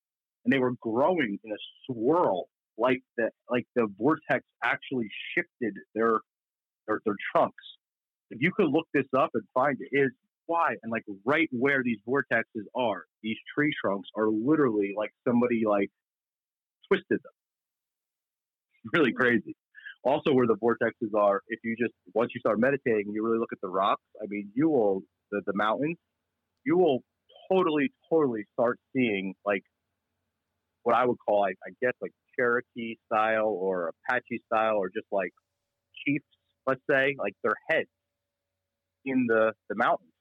and 0.44 0.52
they 0.52 0.58
were 0.58 0.74
growing 0.80 1.38
in 1.42 1.50
a 1.50 1.60
swirl 1.86 2.48
like 2.76 3.02
the 3.16 3.30
like 3.50 3.66
the 3.74 3.86
vortex 3.98 4.44
actually 4.62 5.08
shifted 5.34 5.74
their 5.94 6.20
their, 6.86 7.00
their 7.04 7.16
trunks. 7.34 7.64
If 8.30 8.38
you 8.40 8.52
could 8.52 8.68
look 8.68 8.86
this 8.92 9.06
up 9.16 9.30
and 9.34 9.44
find 9.54 9.76
it, 9.80 9.96
is 9.96 10.10
why 10.46 10.74
and 10.82 10.90
like 10.92 11.04
right 11.24 11.48
where 11.52 11.82
these 11.82 11.98
vortexes 12.08 12.64
are, 12.74 13.04
these 13.22 13.36
tree 13.54 13.72
trunks 13.80 14.08
are 14.16 14.28
literally 14.28 14.94
like 14.96 15.10
somebody 15.26 15.62
like 15.66 15.90
twisted 16.88 17.20
them. 17.22 17.32
Really 18.92 19.10
hmm. 19.10 19.16
crazy. 19.16 19.56
Also, 20.04 20.34
where 20.34 20.46
the 20.46 20.56
vortexes 20.56 21.18
are, 21.18 21.40
if 21.48 21.60
you 21.64 21.74
just 21.78 21.94
once 22.12 22.32
you 22.34 22.40
start 22.40 22.60
meditating, 22.60 23.06
you 23.14 23.24
really 23.24 23.38
look 23.38 23.52
at 23.52 23.60
the 23.62 23.68
rocks. 23.68 24.02
I 24.22 24.26
mean, 24.28 24.50
you 24.54 24.68
will 24.68 25.02
the 25.30 25.40
the 25.46 25.54
mountains, 25.54 25.96
you 26.64 26.76
will 26.76 27.02
totally, 27.50 27.92
totally 28.10 28.44
start 28.52 28.78
seeing 28.94 29.34
like 29.44 29.62
what 30.82 30.94
I 30.94 31.06
would 31.06 31.16
call, 31.26 31.44
I, 31.44 31.50
I 31.66 31.70
guess, 31.80 31.94
like 32.00 32.12
Cherokee 32.36 32.96
style 33.06 33.48
or 33.48 33.92
Apache 34.08 34.42
style, 34.46 34.76
or 34.76 34.88
just 34.88 35.06
like 35.10 35.32
chiefs, 36.04 36.26
let's 36.66 36.82
say, 36.88 37.16
like 37.18 37.34
their 37.42 37.54
heads 37.70 37.88
in 39.04 39.26
the 39.26 39.52
the 39.68 39.74
mountains. 39.74 40.13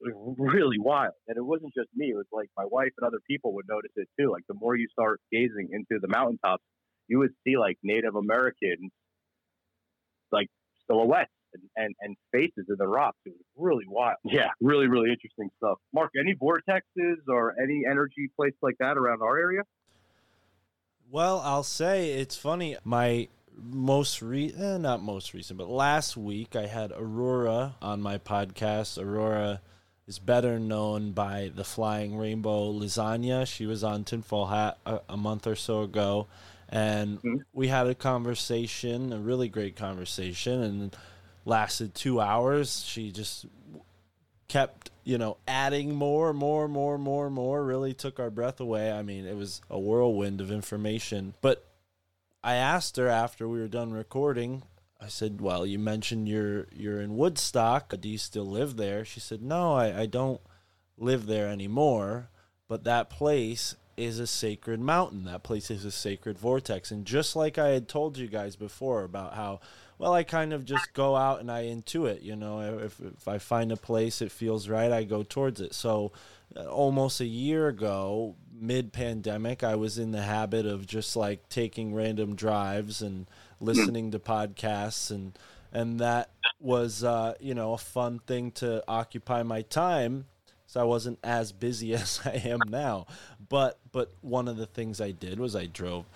It 0.00 0.14
was 0.14 0.36
really 0.38 0.78
wild, 0.78 1.14
and 1.28 1.36
it 1.36 1.44
wasn't 1.44 1.72
just 1.74 1.88
me. 1.94 2.10
It 2.10 2.16
was 2.16 2.26
like 2.32 2.50
my 2.56 2.64
wife 2.66 2.90
and 2.98 3.06
other 3.06 3.20
people 3.28 3.54
would 3.54 3.66
notice 3.68 3.92
it 3.96 4.08
too. 4.18 4.30
Like 4.30 4.42
the 4.48 4.54
more 4.54 4.76
you 4.76 4.88
start 4.92 5.20
gazing 5.32 5.68
into 5.72 6.00
the 6.00 6.08
mountaintops, 6.08 6.62
you 7.08 7.18
would 7.18 7.32
see 7.46 7.56
like 7.56 7.78
Native 7.82 8.14
Americans, 8.14 8.90
like 10.32 10.48
silhouettes 10.90 11.30
and, 11.54 11.62
and, 11.76 11.94
and 12.00 12.16
faces 12.32 12.66
in 12.68 12.76
the 12.78 12.86
rocks. 12.86 13.18
It 13.24 13.30
was 13.30 13.46
really 13.56 13.84
wild. 13.88 14.16
Yeah, 14.24 14.48
really, 14.60 14.88
really 14.88 15.10
interesting 15.10 15.50
stuff. 15.58 15.78
Mark, 15.92 16.10
any 16.18 16.34
vortexes 16.34 17.16
or 17.28 17.54
any 17.62 17.82
energy 17.88 18.30
place 18.36 18.54
like 18.62 18.76
that 18.80 18.96
around 18.98 19.22
our 19.22 19.38
area? 19.38 19.62
Well, 21.10 21.40
I'll 21.40 21.62
say 21.62 22.12
it's 22.12 22.36
funny. 22.36 22.76
My 22.84 23.28
most 23.56 24.20
re 24.20 24.52
eh, 24.56 24.78
not 24.78 25.02
most 25.02 25.32
recent, 25.32 25.58
but 25.58 25.68
last 25.68 26.16
week 26.16 26.56
I 26.56 26.66
had 26.66 26.92
Aurora 26.92 27.76
on 27.80 28.00
my 28.00 28.18
podcast. 28.18 29.00
Aurora 29.00 29.60
is 30.06 30.18
better 30.18 30.58
known 30.58 31.12
by 31.12 31.50
the 31.54 31.64
Flying 31.64 32.16
Rainbow 32.16 32.72
Lasagna. 32.72 33.46
She 33.46 33.66
was 33.66 33.82
on 33.82 34.04
Tinfoil 34.04 34.46
Hat 34.46 34.78
a, 34.84 35.00
a 35.08 35.16
month 35.16 35.46
or 35.46 35.56
so 35.56 35.82
ago, 35.82 36.26
and 36.68 37.18
mm-hmm. 37.18 37.36
we 37.52 37.68
had 37.68 37.86
a 37.86 37.94
conversation, 37.94 39.12
a 39.12 39.18
really 39.18 39.48
great 39.48 39.76
conversation, 39.76 40.62
and 40.62 40.96
lasted 41.44 41.94
two 41.94 42.20
hours. 42.20 42.84
She 42.84 43.10
just 43.10 43.46
kept 44.48 44.90
you 45.04 45.18
know 45.18 45.36
adding 45.48 45.94
more 45.94 46.32
more 46.32 46.68
more 46.68 46.98
more 46.98 47.30
more 47.30 47.64
really 47.64 47.94
took 47.94 48.20
our 48.20 48.30
breath 48.30 48.60
away 48.60 48.92
i 48.92 49.02
mean 49.02 49.24
it 49.24 49.36
was 49.36 49.62
a 49.70 49.78
whirlwind 49.78 50.40
of 50.40 50.50
information 50.50 51.34
but 51.40 51.66
i 52.42 52.54
asked 52.54 52.96
her 52.96 53.08
after 53.08 53.48
we 53.48 53.58
were 53.58 53.68
done 53.68 53.92
recording 53.92 54.62
i 55.04 55.08
said 55.08 55.40
well 55.40 55.66
you 55.66 55.78
mentioned 55.78 56.28
you're 56.28 56.66
you're 56.72 57.00
in 57.00 57.16
woodstock. 57.16 57.94
Do 58.00 58.08
you 58.08 58.18
still 58.18 58.46
live 58.46 58.76
there? 58.76 59.04
She 59.04 59.20
said 59.20 59.42
no 59.42 59.74
i, 59.74 60.02
I 60.02 60.06
don't 60.06 60.40
live 60.96 61.26
there 61.26 61.48
anymore 61.48 62.28
but 62.68 62.84
that 62.84 63.10
place 63.10 63.76
is 63.96 64.18
a 64.18 64.26
sacred 64.26 64.80
mountain. 64.80 65.24
That 65.24 65.44
place 65.44 65.70
is 65.70 65.84
a 65.84 65.90
sacred 65.92 66.36
vortex. 66.36 66.90
And 66.90 67.04
just 67.04 67.36
like 67.36 67.58
i 67.58 67.68
had 67.68 67.88
told 67.88 68.18
you 68.18 68.26
guys 68.26 68.56
before 68.56 69.04
about 69.04 69.34
how 69.34 69.60
well, 69.98 70.12
I 70.12 70.24
kind 70.24 70.52
of 70.52 70.64
just 70.64 70.92
go 70.92 71.14
out 71.14 71.40
and 71.40 71.50
I 71.50 71.64
intuit, 71.64 72.22
you 72.22 72.34
know, 72.34 72.78
if, 72.78 73.00
if 73.00 73.28
I 73.28 73.38
find 73.38 73.70
a 73.70 73.76
place 73.76 74.20
it 74.20 74.32
feels 74.32 74.68
right, 74.68 74.90
I 74.90 75.04
go 75.04 75.22
towards 75.22 75.60
it. 75.60 75.74
So, 75.74 76.12
uh, 76.56 76.64
almost 76.66 77.20
a 77.20 77.26
year 77.26 77.68
ago, 77.68 78.34
mid 78.52 78.92
pandemic, 78.92 79.62
I 79.62 79.76
was 79.76 79.98
in 79.98 80.10
the 80.10 80.22
habit 80.22 80.66
of 80.66 80.86
just 80.86 81.16
like 81.16 81.48
taking 81.48 81.94
random 81.94 82.34
drives 82.34 83.02
and 83.02 83.26
listening 83.64 84.10
to 84.12 84.18
podcasts 84.18 85.10
and 85.10 85.38
and 85.72 85.98
that 86.00 86.30
was 86.60 87.02
uh, 87.02 87.34
you 87.40 87.54
know 87.54 87.72
a 87.72 87.78
fun 87.78 88.20
thing 88.26 88.50
to 88.52 88.82
occupy 88.88 89.42
my 89.42 89.62
time 89.62 90.26
so 90.74 90.80
I 90.80 90.84
wasn't 90.84 91.20
as 91.22 91.52
busy 91.52 91.94
as 91.94 92.20
I 92.24 92.42
am 92.44 92.58
now. 92.68 93.06
But 93.48 93.78
but 93.92 94.12
one 94.22 94.48
of 94.48 94.56
the 94.56 94.66
things 94.66 95.00
I 95.00 95.12
did 95.12 95.38
was 95.38 95.54
I 95.54 95.66
drove 95.66 96.06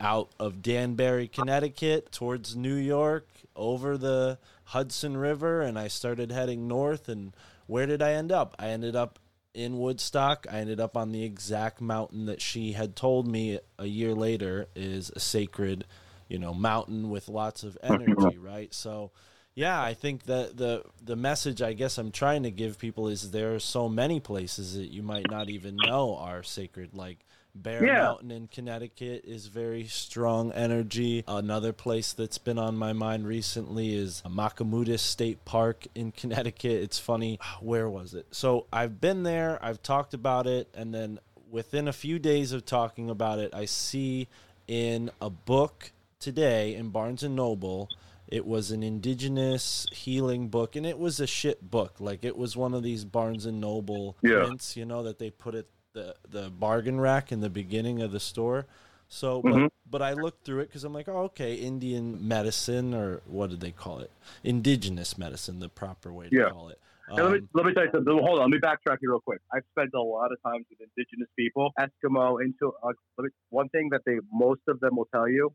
out 0.00 0.30
of 0.38 0.62
Danbury, 0.62 1.28
Connecticut, 1.28 2.12
towards 2.12 2.56
New 2.56 2.74
York, 2.74 3.28
over 3.54 3.96
the 3.96 4.38
Hudson 4.64 5.16
River, 5.16 5.60
and 5.60 5.78
I 5.78 5.88
started 5.88 6.32
heading 6.32 6.66
north. 6.66 7.08
And 7.08 7.34
where 7.66 7.86
did 7.86 8.02
I 8.02 8.12
end 8.12 8.32
up? 8.32 8.56
I 8.58 8.68
ended 8.68 8.96
up 8.96 9.18
in 9.54 9.78
Woodstock. 9.78 10.46
I 10.50 10.60
ended 10.60 10.80
up 10.80 10.96
on 10.96 11.12
the 11.12 11.24
exact 11.24 11.80
mountain 11.80 12.26
that 12.26 12.40
she 12.40 12.72
had 12.72 12.96
told 12.96 13.26
me 13.26 13.58
a 13.78 13.86
year 13.86 14.14
later 14.14 14.66
is 14.74 15.10
a 15.14 15.20
sacred, 15.20 15.84
you 16.28 16.38
know, 16.38 16.54
mountain 16.54 17.10
with 17.10 17.28
lots 17.28 17.62
of 17.62 17.78
energy, 17.82 18.38
right? 18.38 18.72
So, 18.74 19.10
yeah, 19.54 19.80
I 19.82 19.94
think 19.94 20.24
that 20.24 20.56
the 20.56 20.84
the 21.02 21.16
message 21.16 21.62
I 21.62 21.72
guess 21.72 21.98
I'm 21.98 22.10
trying 22.10 22.42
to 22.42 22.50
give 22.50 22.78
people 22.78 23.08
is 23.08 23.30
there 23.30 23.54
are 23.54 23.58
so 23.60 23.88
many 23.88 24.20
places 24.20 24.74
that 24.74 24.92
you 24.92 25.02
might 25.02 25.28
not 25.28 25.48
even 25.48 25.80
know 25.80 26.16
are 26.16 26.42
sacred, 26.42 26.94
like 26.94 27.18
Bear 27.54 27.84
Yeah. 27.86 28.00
Mountain 28.00 28.30
in 28.30 28.48
Connecticut 28.48 29.24
is 29.24 29.46
very 29.46 29.86
strong 29.86 30.52
energy. 30.52 31.24
Another 31.26 31.72
place 31.72 32.12
that's 32.12 32.38
been 32.38 32.58
on 32.58 32.76
my 32.76 32.92
mind 32.92 33.26
recently 33.26 33.94
is 33.94 34.22
Machimoodus 34.26 35.00
State 35.00 35.44
Park 35.44 35.86
in 35.94 36.12
Connecticut. 36.12 36.82
It's 36.82 36.98
funny, 36.98 37.38
where 37.60 37.88
was 37.88 38.14
it? 38.14 38.26
So 38.30 38.66
I've 38.72 39.00
been 39.00 39.22
there, 39.22 39.58
I've 39.62 39.82
talked 39.82 40.12
about 40.12 40.46
it, 40.46 40.68
and 40.74 40.92
then 40.92 41.18
within 41.50 41.88
a 41.88 41.92
few 41.92 42.18
days 42.18 42.52
of 42.52 42.66
talking 42.66 43.08
about 43.08 43.38
it, 43.38 43.54
I 43.54 43.64
see 43.64 44.28
in 44.68 45.10
a 45.20 45.30
book 45.30 45.92
today 46.26 46.74
in 46.74 46.90
Barnes 46.90 47.22
and 47.22 47.36
Noble. 47.36 47.90
It 48.28 48.44
was 48.44 48.70
an 48.72 48.82
indigenous 48.82 49.86
healing 49.92 50.48
book, 50.48 50.74
and 50.74 50.84
it 50.84 50.98
was 50.98 51.20
a 51.20 51.26
shit 51.26 51.70
book. 51.70 52.00
Like 52.00 52.24
it 52.24 52.36
was 52.36 52.56
one 52.56 52.74
of 52.74 52.82
these 52.82 53.04
Barnes 53.04 53.46
and 53.46 53.60
Noble 53.60 54.16
Yeah. 54.22 54.44
prints, 54.44 54.76
you 54.76 54.84
know, 54.84 55.02
that 55.04 55.18
they 55.18 55.30
put 55.30 55.54
at 55.54 55.66
the 55.92 56.16
the 56.28 56.50
bargain 56.50 57.00
rack 57.00 57.30
in 57.30 57.40
the 57.40 57.50
beginning 57.50 58.02
of 58.02 58.10
the 58.10 58.20
store. 58.20 58.66
So, 59.08 59.40
but, 59.40 59.70
but 59.88 60.02
I 60.02 60.14
looked 60.14 60.44
through 60.44 60.60
it 60.62 60.66
because 60.66 60.82
I'm 60.82 60.92
like, 60.92 61.06
oh, 61.06 61.26
okay, 61.26 61.54
Indian 61.54 62.26
medicine, 62.26 62.92
or 62.92 63.22
what 63.26 63.50
did 63.50 63.60
they 63.60 63.70
call 63.70 64.00
it? 64.00 64.10
Indigenous 64.42 65.16
medicine, 65.16 65.60
the 65.60 65.68
proper 65.68 66.12
way 66.12 66.28
to 66.28 66.34
Yeah. 66.36 66.50
call 66.50 66.70
it. 66.70 66.80
Hey, 67.14 67.22
let, 67.22 67.30
me, 67.30 67.38
Um, 67.38 67.48
let 67.54 67.66
me 67.66 67.72
tell 67.72 67.84
you 67.84 67.90
something. 67.94 68.18
Hold 68.18 68.40
on. 68.40 68.50
Let 68.50 68.56
me 68.56 68.58
backtrack 68.58 68.96
you 69.00 69.10
real 69.10 69.20
quick. 69.20 69.38
I've 69.54 69.62
spent 69.70 69.90
a 69.94 70.00
lot 70.00 70.32
of 70.32 70.42
times 70.44 70.66
with 70.68 70.80
indigenous 70.80 71.28
people, 71.38 71.70
Eskimo, 71.78 72.42
into 72.44 72.72
uh, 72.82 72.88
let 73.16 73.26
me, 73.26 73.30
one 73.50 73.68
thing 73.68 73.90
that 73.92 74.00
they 74.04 74.16
most 74.32 74.62
of 74.66 74.80
them 74.80 74.96
will 74.96 75.08
tell 75.14 75.28
you, 75.28 75.52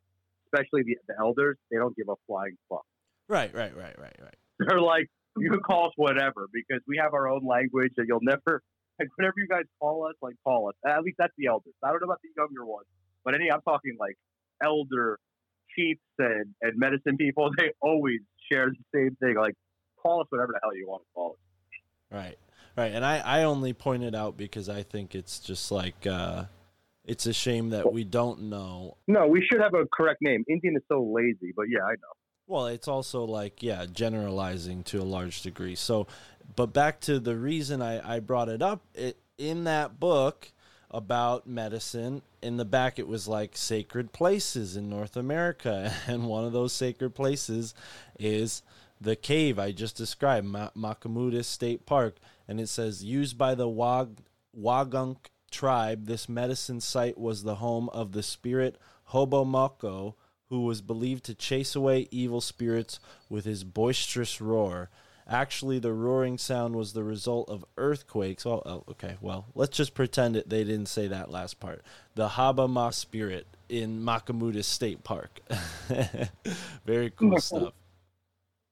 especially 0.51 0.83
the, 0.83 0.97
the 1.07 1.15
elders, 1.19 1.57
they 1.69 1.77
don't 1.77 1.95
give 1.95 2.09
a 2.09 2.15
flying 2.27 2.57
fuck. 2.69 2.85
right, 3.27 3.53
right, 3.53 3.75
right, 3.75 3.97
right, 3.97 4.15
right. 4.21 4.35
They're 4.59 4.81
like, 4.81 5.07
you 5.37 5.49
can 5.49 5.61
call 5.61 5.87
us 5.87 5.93
whatever 5.95 6.47
because 6.51 6.81
we 6.87 6.97
have 7.01 7.13
our 7.13 7.29
own 7.29 7.45
language 7.45 7.93
and 7.97 8.07
you'll 8.07 8.19
never, 8.21 8.61
like, 8.99 9.09
whatever 9.15 9.35
you 9.37 9.47
guys 9.47 9.63
call 9.79 10.07
us, 10.07 10.15
like, 10.21 10.35
call 10.43 10.69
us. 10.69 10.75
At 10.85 11.03
least 11.03 11.17
that's 11.17 11.33
the 11.37 11.47
elders. 11.47 11.73
I 11.83 11.89
don't 11.89 12.01
know 12.01 12.05
about 12.05 12.21
the 12.21 12.29
younger 12.35 12.65
ones, 12.65 12.87
but 13.23 13.35
any, 13.35 13.51
I'm 13.51 13.61
talking 13.61 13.95
like 13.99 14.15
elder 14.63 15.19
chiefs 15.75 16.01
and, 16.19 16.53
and 16.61 16.77
medicine 16.77 17.17
people. 17.17 17.49
They 17.57 17.71
always 17.81 18.19
share 18.51 18.69
the 18.69 18.83
same 18.93 19.15
thing. 19.21 19.35
Like, 19.35 19.55
call 20.01 20.21
us 20.21 20.27
whatever 20.29 20.51
the 20.53 20.59
hell 20.61 20.75
you 20.75 20.87
want 20.87 21.03
to 21.03 21.07
call 21.13 21.31
us. 21.31 21.37
Right, 22.11 22.37
right. 22.75 22.91
And 22.91 23.05
I, 23.05 23.19
I 23.19 23.43
only 23.43 23.73
point 23.73 24.03
it 24.03 24.13
out 24.13 24.35
because 24.35 24.67
I 24.67 24.83
think 24.83 25.15
it's 25.15 25.39
just 25.39 25.71
like, 25.71 26.05
uh, 26.05 26.45
it's 27.05 27.25
a 27.25 27.33
shame 27.33 27.69
that 27.71 27.91
we 27.91 28.03
don't 28.03 28.43
know. 28.43 28.97
No, 29.07 29.27
we 29.27 29.45
should 29.45 29.61
have 29.61 29.73
a 29.73 29.85
correct 29.91 30.21
name. 30.21 30.43
Indian 30.47 30.75
is 30.75 30.83
so 30.87 31.03
lazy, 31.03 31.51
but 31.55 31.63
yeah, 31.69 31.83
I 31.83 31.91
know. 31.91 32.13
Well, 32.47 32.67
it's 32.67 32.87
also 32.87 33.23
like, 33.23 33.63
yeah, 33.63 33.85
generalizing 33.91 34.83
to 34.85 35.01
a 35.01 35.03
large 35.03 35.41
degree. 35.41 35.75
So, 35.75 36.07
but 36.55 36.67
back 36.67 36.99
to 37.01 37.19
the 37.19 37.35
reason 37.37 37.81
I, 37.81 38.15
I 38.15 38.19
brought 38.19 38.49
it 38.49 38.61
up, 38.61 38.81
it, 38.93 39.17
in 39.37 39.63
that 39.63 39.99
book 39.99 40.51
about 40.91 41.47
medicine, 41.47 42.21
in 42.41 42.57
the 42.57 42.65
back 42.65 42.99
it 42.99 43.07
was 43.07 43.27
like 43.27 43.55
sacred 43.55 44.11
places 44.11 44.75
in 44.75 44.89
North 44.89 45.15
America. 45.15 45.93
And 46.07 46.27
one 46.27 46.43
of 46.43 46.51
those 46.51 46.73
sacred 46.73 47.15
places 47.15 47.73
is 48.19 48.63
the 48.99 49.15
cave 49.15 49.57
I 49.57 49.71
just 49.71 49.95
described, 49.95 50.45
Ma- 50.45 50.71
Machimoodus 50.77 51.45
State 51.45 51.85
Park. 51.85 52.17
And 52.47 52.59
it 52.59 52.67
says, 52.67 53.03
used 53.03 53.37
by 53.37 53.55
the 53.55 53.69
Wag- 53.69 54.19
Wangunk 54.59 55.29
tribe, 55.51 56.05
this 56.05 56.27
medicine 56.27 56.81
site 56.81 57.17
was 57.17 57.43
the 57.43 57.55
home 57.55 57.89
of 57.89 58.13
the 58.13 58.23
spirit 58.23 58.77
Hobomoko, 59.11 60.15
who 60.49 60.61
was 60.61 60.81
believed 60.81 61.23
to 61.25 61.35
chase 61.35 61.75
away 61.75 62.07
evil 62.11 62.41
spirits 62.41 62.99
with 63.29 63.45
his 63.45 63.63
boisterous 63.63 64.41
roar. 64.41 64.89
Actually, 65.27 65.79
the 65.79 65.93
roaring 65.93 66.37
sound 66.37 66.75
was 66.75 66.93
the 66.93 67.03
result 67.03 67.47
of 67.47 67.63
earthquakes. 67.77 68.45
Oh, 68.45 68.61
oh 68.65 68.83
okay. 68.89 69.15
Well, 69.21 69.45
let's 69.55 69.77
just 69.77 69.93
pretend 69.93 70.35
it. 70.35 70.49
They 70.49 70.63
didn't 70.63 70.87
say 70.87 71.07
that 71.07 71.31
last 71.31 71.59
part. 71.59 71.83
The 72.15 72.29
Habama 72.29 72.93
spirit 72.93 73.47
in 73.69 74.03
Machimoodus 74.03 74.65
State 74.65 75.03
Park. 75.03 75.39
Very 76.85 77.11
cool 77.11 77.37
stuff. 77.39 77.73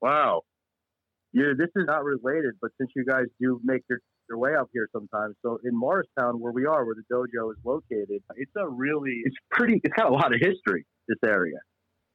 Wow. 0.02 0.44
Yeah, 1.32 1.54
this 1.58 1.70
is 1.76 1.86
not 1.86 2.04
related, 2.04 2.56
but 2.62 2.72
since 2.78 2.90
you 2.96 3.06
guys 3.06 3.26
do 3.40 3.62
make 3.64 3.84
your, 3.90 4.00
your 4.30 4.38
way 4.38 4.52
up 4.56 4.70
here 4.72 4.88
sometimes, 4.94 5.36
so 5.42 5.60
in 5.64 5.76
Morristown, 5.76 6.40
where 6.40 6.54
we 6.54 6.66
are, 6.66 6.86
where 6.86 6.96
the 6.96 7.04
dojo 7.14 7.52
is 7.52 7.58
located, 7.66 8.22
it's 8.36 8.52
a 8.58 8.68
really, 8.68 9.22
it's 9.26 9.36
pretty, 9.52 9.82
it's 9.84 9.94
got 9.96 10.10
a 10.10 10.14
lot 10.14 10.34
of 10.34 10.40
history, 10.40 10.86
this 11.08 11.18
area. 11.26 11.58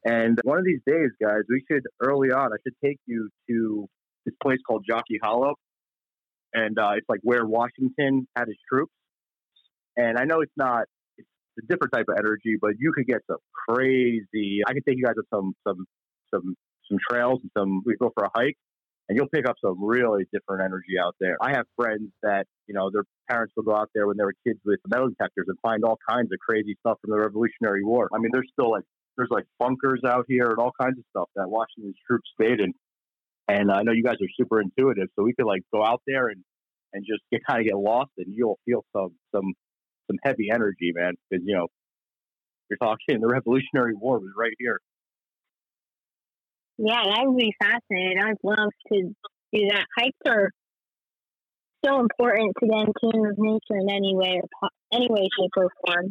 And 0.05 0.39
one 0.45 0.59
of 0.59 0.65
these 0.65 0.81
days, 0.87 1.11
guys, 1.21 1.41
we 1.49 1.63
should, 1.71 1.83
early 2.01 2.31
on, 2.31 2.53
I 2.53 2.57
should 2.63 2.75
take 2.85 2.99
you 3.07 3.31
to 3.49 3.89
this 4.27 4.35
place 4.43 4.59
called 4.67 4.85
Jockey 4.89 5.19
Hollow. 5.23 5.55
And 6.53 6.79
uh, 6.79 6.93
it's 6.97 7.09
like 7.09 7.21
where 7.23 7.45
Washington 7.45 8.29
had 8.37 8.47
his 8.47 8.59
troops. 8.71 8.93
And 9.97 10.19
I 10.19 10.25
know 10.25 10.41
it's 10.41 10.53
not, 10.57 10.85
it's 11.17 11.29
a 11.59 11.67
different 11.69 11.95
type 11.95 12.07
of 12.09 12.17
energy, 12.19 12.57
but 12.61 12.73
you 12.79 12.93
could 12.95 13.07
get 13.07 13.21
some 13.27 13.39
crazy, 13.69 14.61
I 14.67 14.73
could 14.75 14.85
take 14.87 14.99
you 14.99 15.05
guys 15.05 15.15
on 15.17 15.25
some, 15.35 15.55
some, 15.67 15.87
some, 16.33 16.55
some 16.89 16.99
trails 17.11 17.41
and 17.43 17.51
some, 17.57 17.83
we 17.87 17.97
go 17.97 18.13
for 18.15 18.25
a 18.25 18.31
hike 18.35 18.59
and 19.09 19.17
you'll 19.17 19.29
pick 19.29 19.49
up 19.49 19.57
some 19.63 19.85
really 19.85 20.25
different 20.33 20.63
energy 20.65 20.99
out 21.03 21.15
there. 21.21 21.37
I 21.41 21.51
have 21.53 21.67
friends 21.77 22.11
that, 22.23 22.47
you 22.67 22.75
know, 22.75 22.91
their 22.91 23.05
parents 23.29 23.53
will 23.57 23.65
go 23.65 23.75
out 23.75 23.91
there 23.95 24.07
when 24.07 24.17
they 24.17 24.25
were 24.25 24.35
kids 24.47 24.61
with 24.65 24.81
metal 24.87 25.09
detectors 25.09 25.47
and 25.49 25.59
find 25.61 25.85
all 25.85 25.99
kinds 26.09 26.31
of 26.33 26.39
crazy 26.39 26.77
stuff 26.81 26.99
from 27.03 27.11
the 27.11 27.19
Revolutionary 27.19 27.85
War. 27.85 28.09
I 28.15 28.19
mean, 28.19 28.31
there's 28.33 28.49
still 28.53 28.71
like, 28.71 28.85
there's 29.17 29.29
like 29.31 29.45
bunkers 29.59 30.01
out 30.07 30.25
here 30.27 30.49
and 30.49 30.59
all 30.59 30.73
kinds 30.81 30.99
of 30.99 31.05
stuff 31.11 31.29
that 31.37 31.49
Washington's 31.49 31.97
troops 32.07 32.29
stayed 32.41 32.61
in. 32.61 32.73
And 33.47 33.71
I 33.71 33.83
know 33.83 33.93
you 33.93 34.03
guys 34.03 34.17
are 34.23 34.33
super 34.41 34.61
intuitive, 34.61 35.09
so 35.15 35.23
we 35.23 35.35
could 35.35 35.47
like 35.47 35.63
go 35.73 35.85
out 35.85 36.01
there 36.07 36.29
and, 36.29 36.43
and 36.95 37.05
just 37.05 37.21
get 37.31 37.43
kind 37.47 37.61
of 37.61 37.67
get 37.67 37.77
lost 37.77 38.11
and 38.17 38.27
you'll 38.35 38.59
feel 38.65 38.85
some, 38.97 39.11
some, 39.35 39.53
some 40.07 40.17
heavy 40.25 40.49
energy, 40.51 40.93
man. 40.95 41.13
Cause 41.31 41.43
you 41.45 41.55
know, 41.55 41.67
you're 42.71 42.79
talking 42.79 43.21
the 43.21 43.29
Revolutionary 43.29 43.95
War 43.95 44.19
was 44.19 44.33
right 44.37 44.55
here. 44.59 44.81
Yeah, 46.79 47.03
that 47.05 47.23
would 47.25 47.37
be 47.37 47.55
fascinating. 47.61 48.19
I'd 48.21 48.37
love 48.43 48.71
to 48.93 49.03
do 49.53 49.69
that. 49.71 49.87
Hikes 49.97 50.19
are 50.27 50.51
so 51.85 52.01
important 52.01 52.53
to 52.61 52.67
get 52.67 52.79
in 52.79 52.93
tune 53.01 53.21
with 53.21 53.39
nature 53.39 53.79
in 53.81 53.91
any 53.91 54.15
way 54.15 54.41
or 54.43 54.49
po- 54.61 54.75
any 54.93 55.09
way, 55.09 55.29
shape, 55.39 55.51
or 55.57 55.71
form. 55.87 56.07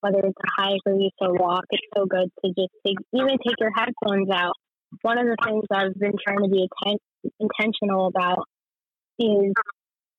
Whether 0.00 0.18
it's 0.20 0.38
a 0.38 0.62
hike 0.62 0.80
or 0.86 0.94
just 0.94 1.14
a 1.20 1.32
walk, 1.32 1.64
it's 1.70 1.86
so 1.96 2.06
good 2.06 2.30
to 2.44 2.48
just 2.56 2.70
take, 2.86 2.96
even 3.12 3.36
take 3.44 3.58
your 3.58 3.72
headphones 3.74 4.30
out. 4.32 4.54
One 5.02 5.18
of 5.18 5.26
the 5.26 5.36
things 5.44 5.64
I've 5.72 5.94
been 5.94 6.14
trying 6.24 6.42
to 6.44 6.48
be 6.48 6.66
atten- 6.66 7.32
intentional 7.40 8.06
about 8.06 8.46
is 9.18 9.52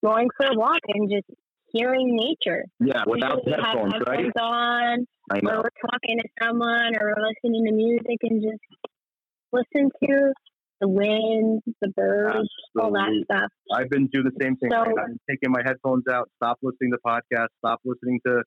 going 0.04 0.28
for 0.38 0.48
a 0.48 0.56
walk 0.56 0.80
and 0.88 1.10
just 1.10 1.26
hearing 1.72 2.16
nature. 2.16 2.66
Yeah, 2.80 3.04
without 3.08 3.40
Usually 3.40 3.44
we 3.46 3.52
have 3.52 3.66
headphones, 3.66 4.04
right? 4.06 4.42
on, 4.42 5.06
or 5.32 5.64
we're 5.64 5.90
talking 5.90 6.18
to 6.20 6.28
someone, 6.44 6.96
or 7.00 7.14
we're 7.16 7.26
listening 7.28 7.66
to 7.66 7.72
music, 7.72 8.18
and 8.24 8.42
just 8.42 8.92
listen 9.52 9.90
to 10.04 10.34
the 10.82 10.88
wind, 10.88 11.62
the 11.82 11.90
birds, 11.90 12.48
all 12.80 12.92
that 12.92 13.10
stuff. 13.26 13.52
I've 13.74 13.90
been 13.90 14.08
doing 14.14 14.26
the 14.26 14.44
same 14.44 14.56
thing. 14.58 14.70
So- 14.72 14.80
I've 14.80 14.96
been 14.96 15.20
taking 15.30 15.52
my 15.52 15.62
headphones 15.66 16.06
out, 16.10 16.30
stop 16.38 16.58
listening 16.62 16.92
to 16.92 16.98
podcasts, 17.06 17.50
stop 17.60 17.80
listening 17.86 18.20
to 18.26 18.44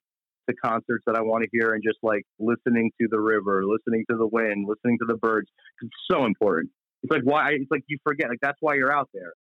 to 0.49 0.55
concerts 0.57 1.05
that 1.07 1.15
I 1.15 1.21
want 1.21 1.45
to 1.45 1.49
hear, 1.53 1.73
and 1.73 1.81
just 1.85 1.99
like 2.03 2.25
listening 2.41 2.91
to 3.01 3.07
the 3.09 3.21
river, 3.21 3.63
listening 3.65 4.05
to 4.11 4.17
the 4.17 4.27
wind, 4.27 4.67
listening 4.69 4.99
to 4.99 5.05
the 5.07 5.17
birds. 5.17 5.49
It's 5.81 5.93
so 6.11 6.25
important. 6.25 6.71
It's 7.05 7.13
like 7.13 7.23
why 7.23 7.51
it's 7.53 7.71
like 7.71 7.83
you 7.87 7.99
forget. 8.05 8.29
Like 8.29 8.41
that's 8.43 8.59
why 8.61 8.75
you're 8.75 8.93
out 8.93 9.09
there. 9.15 9.35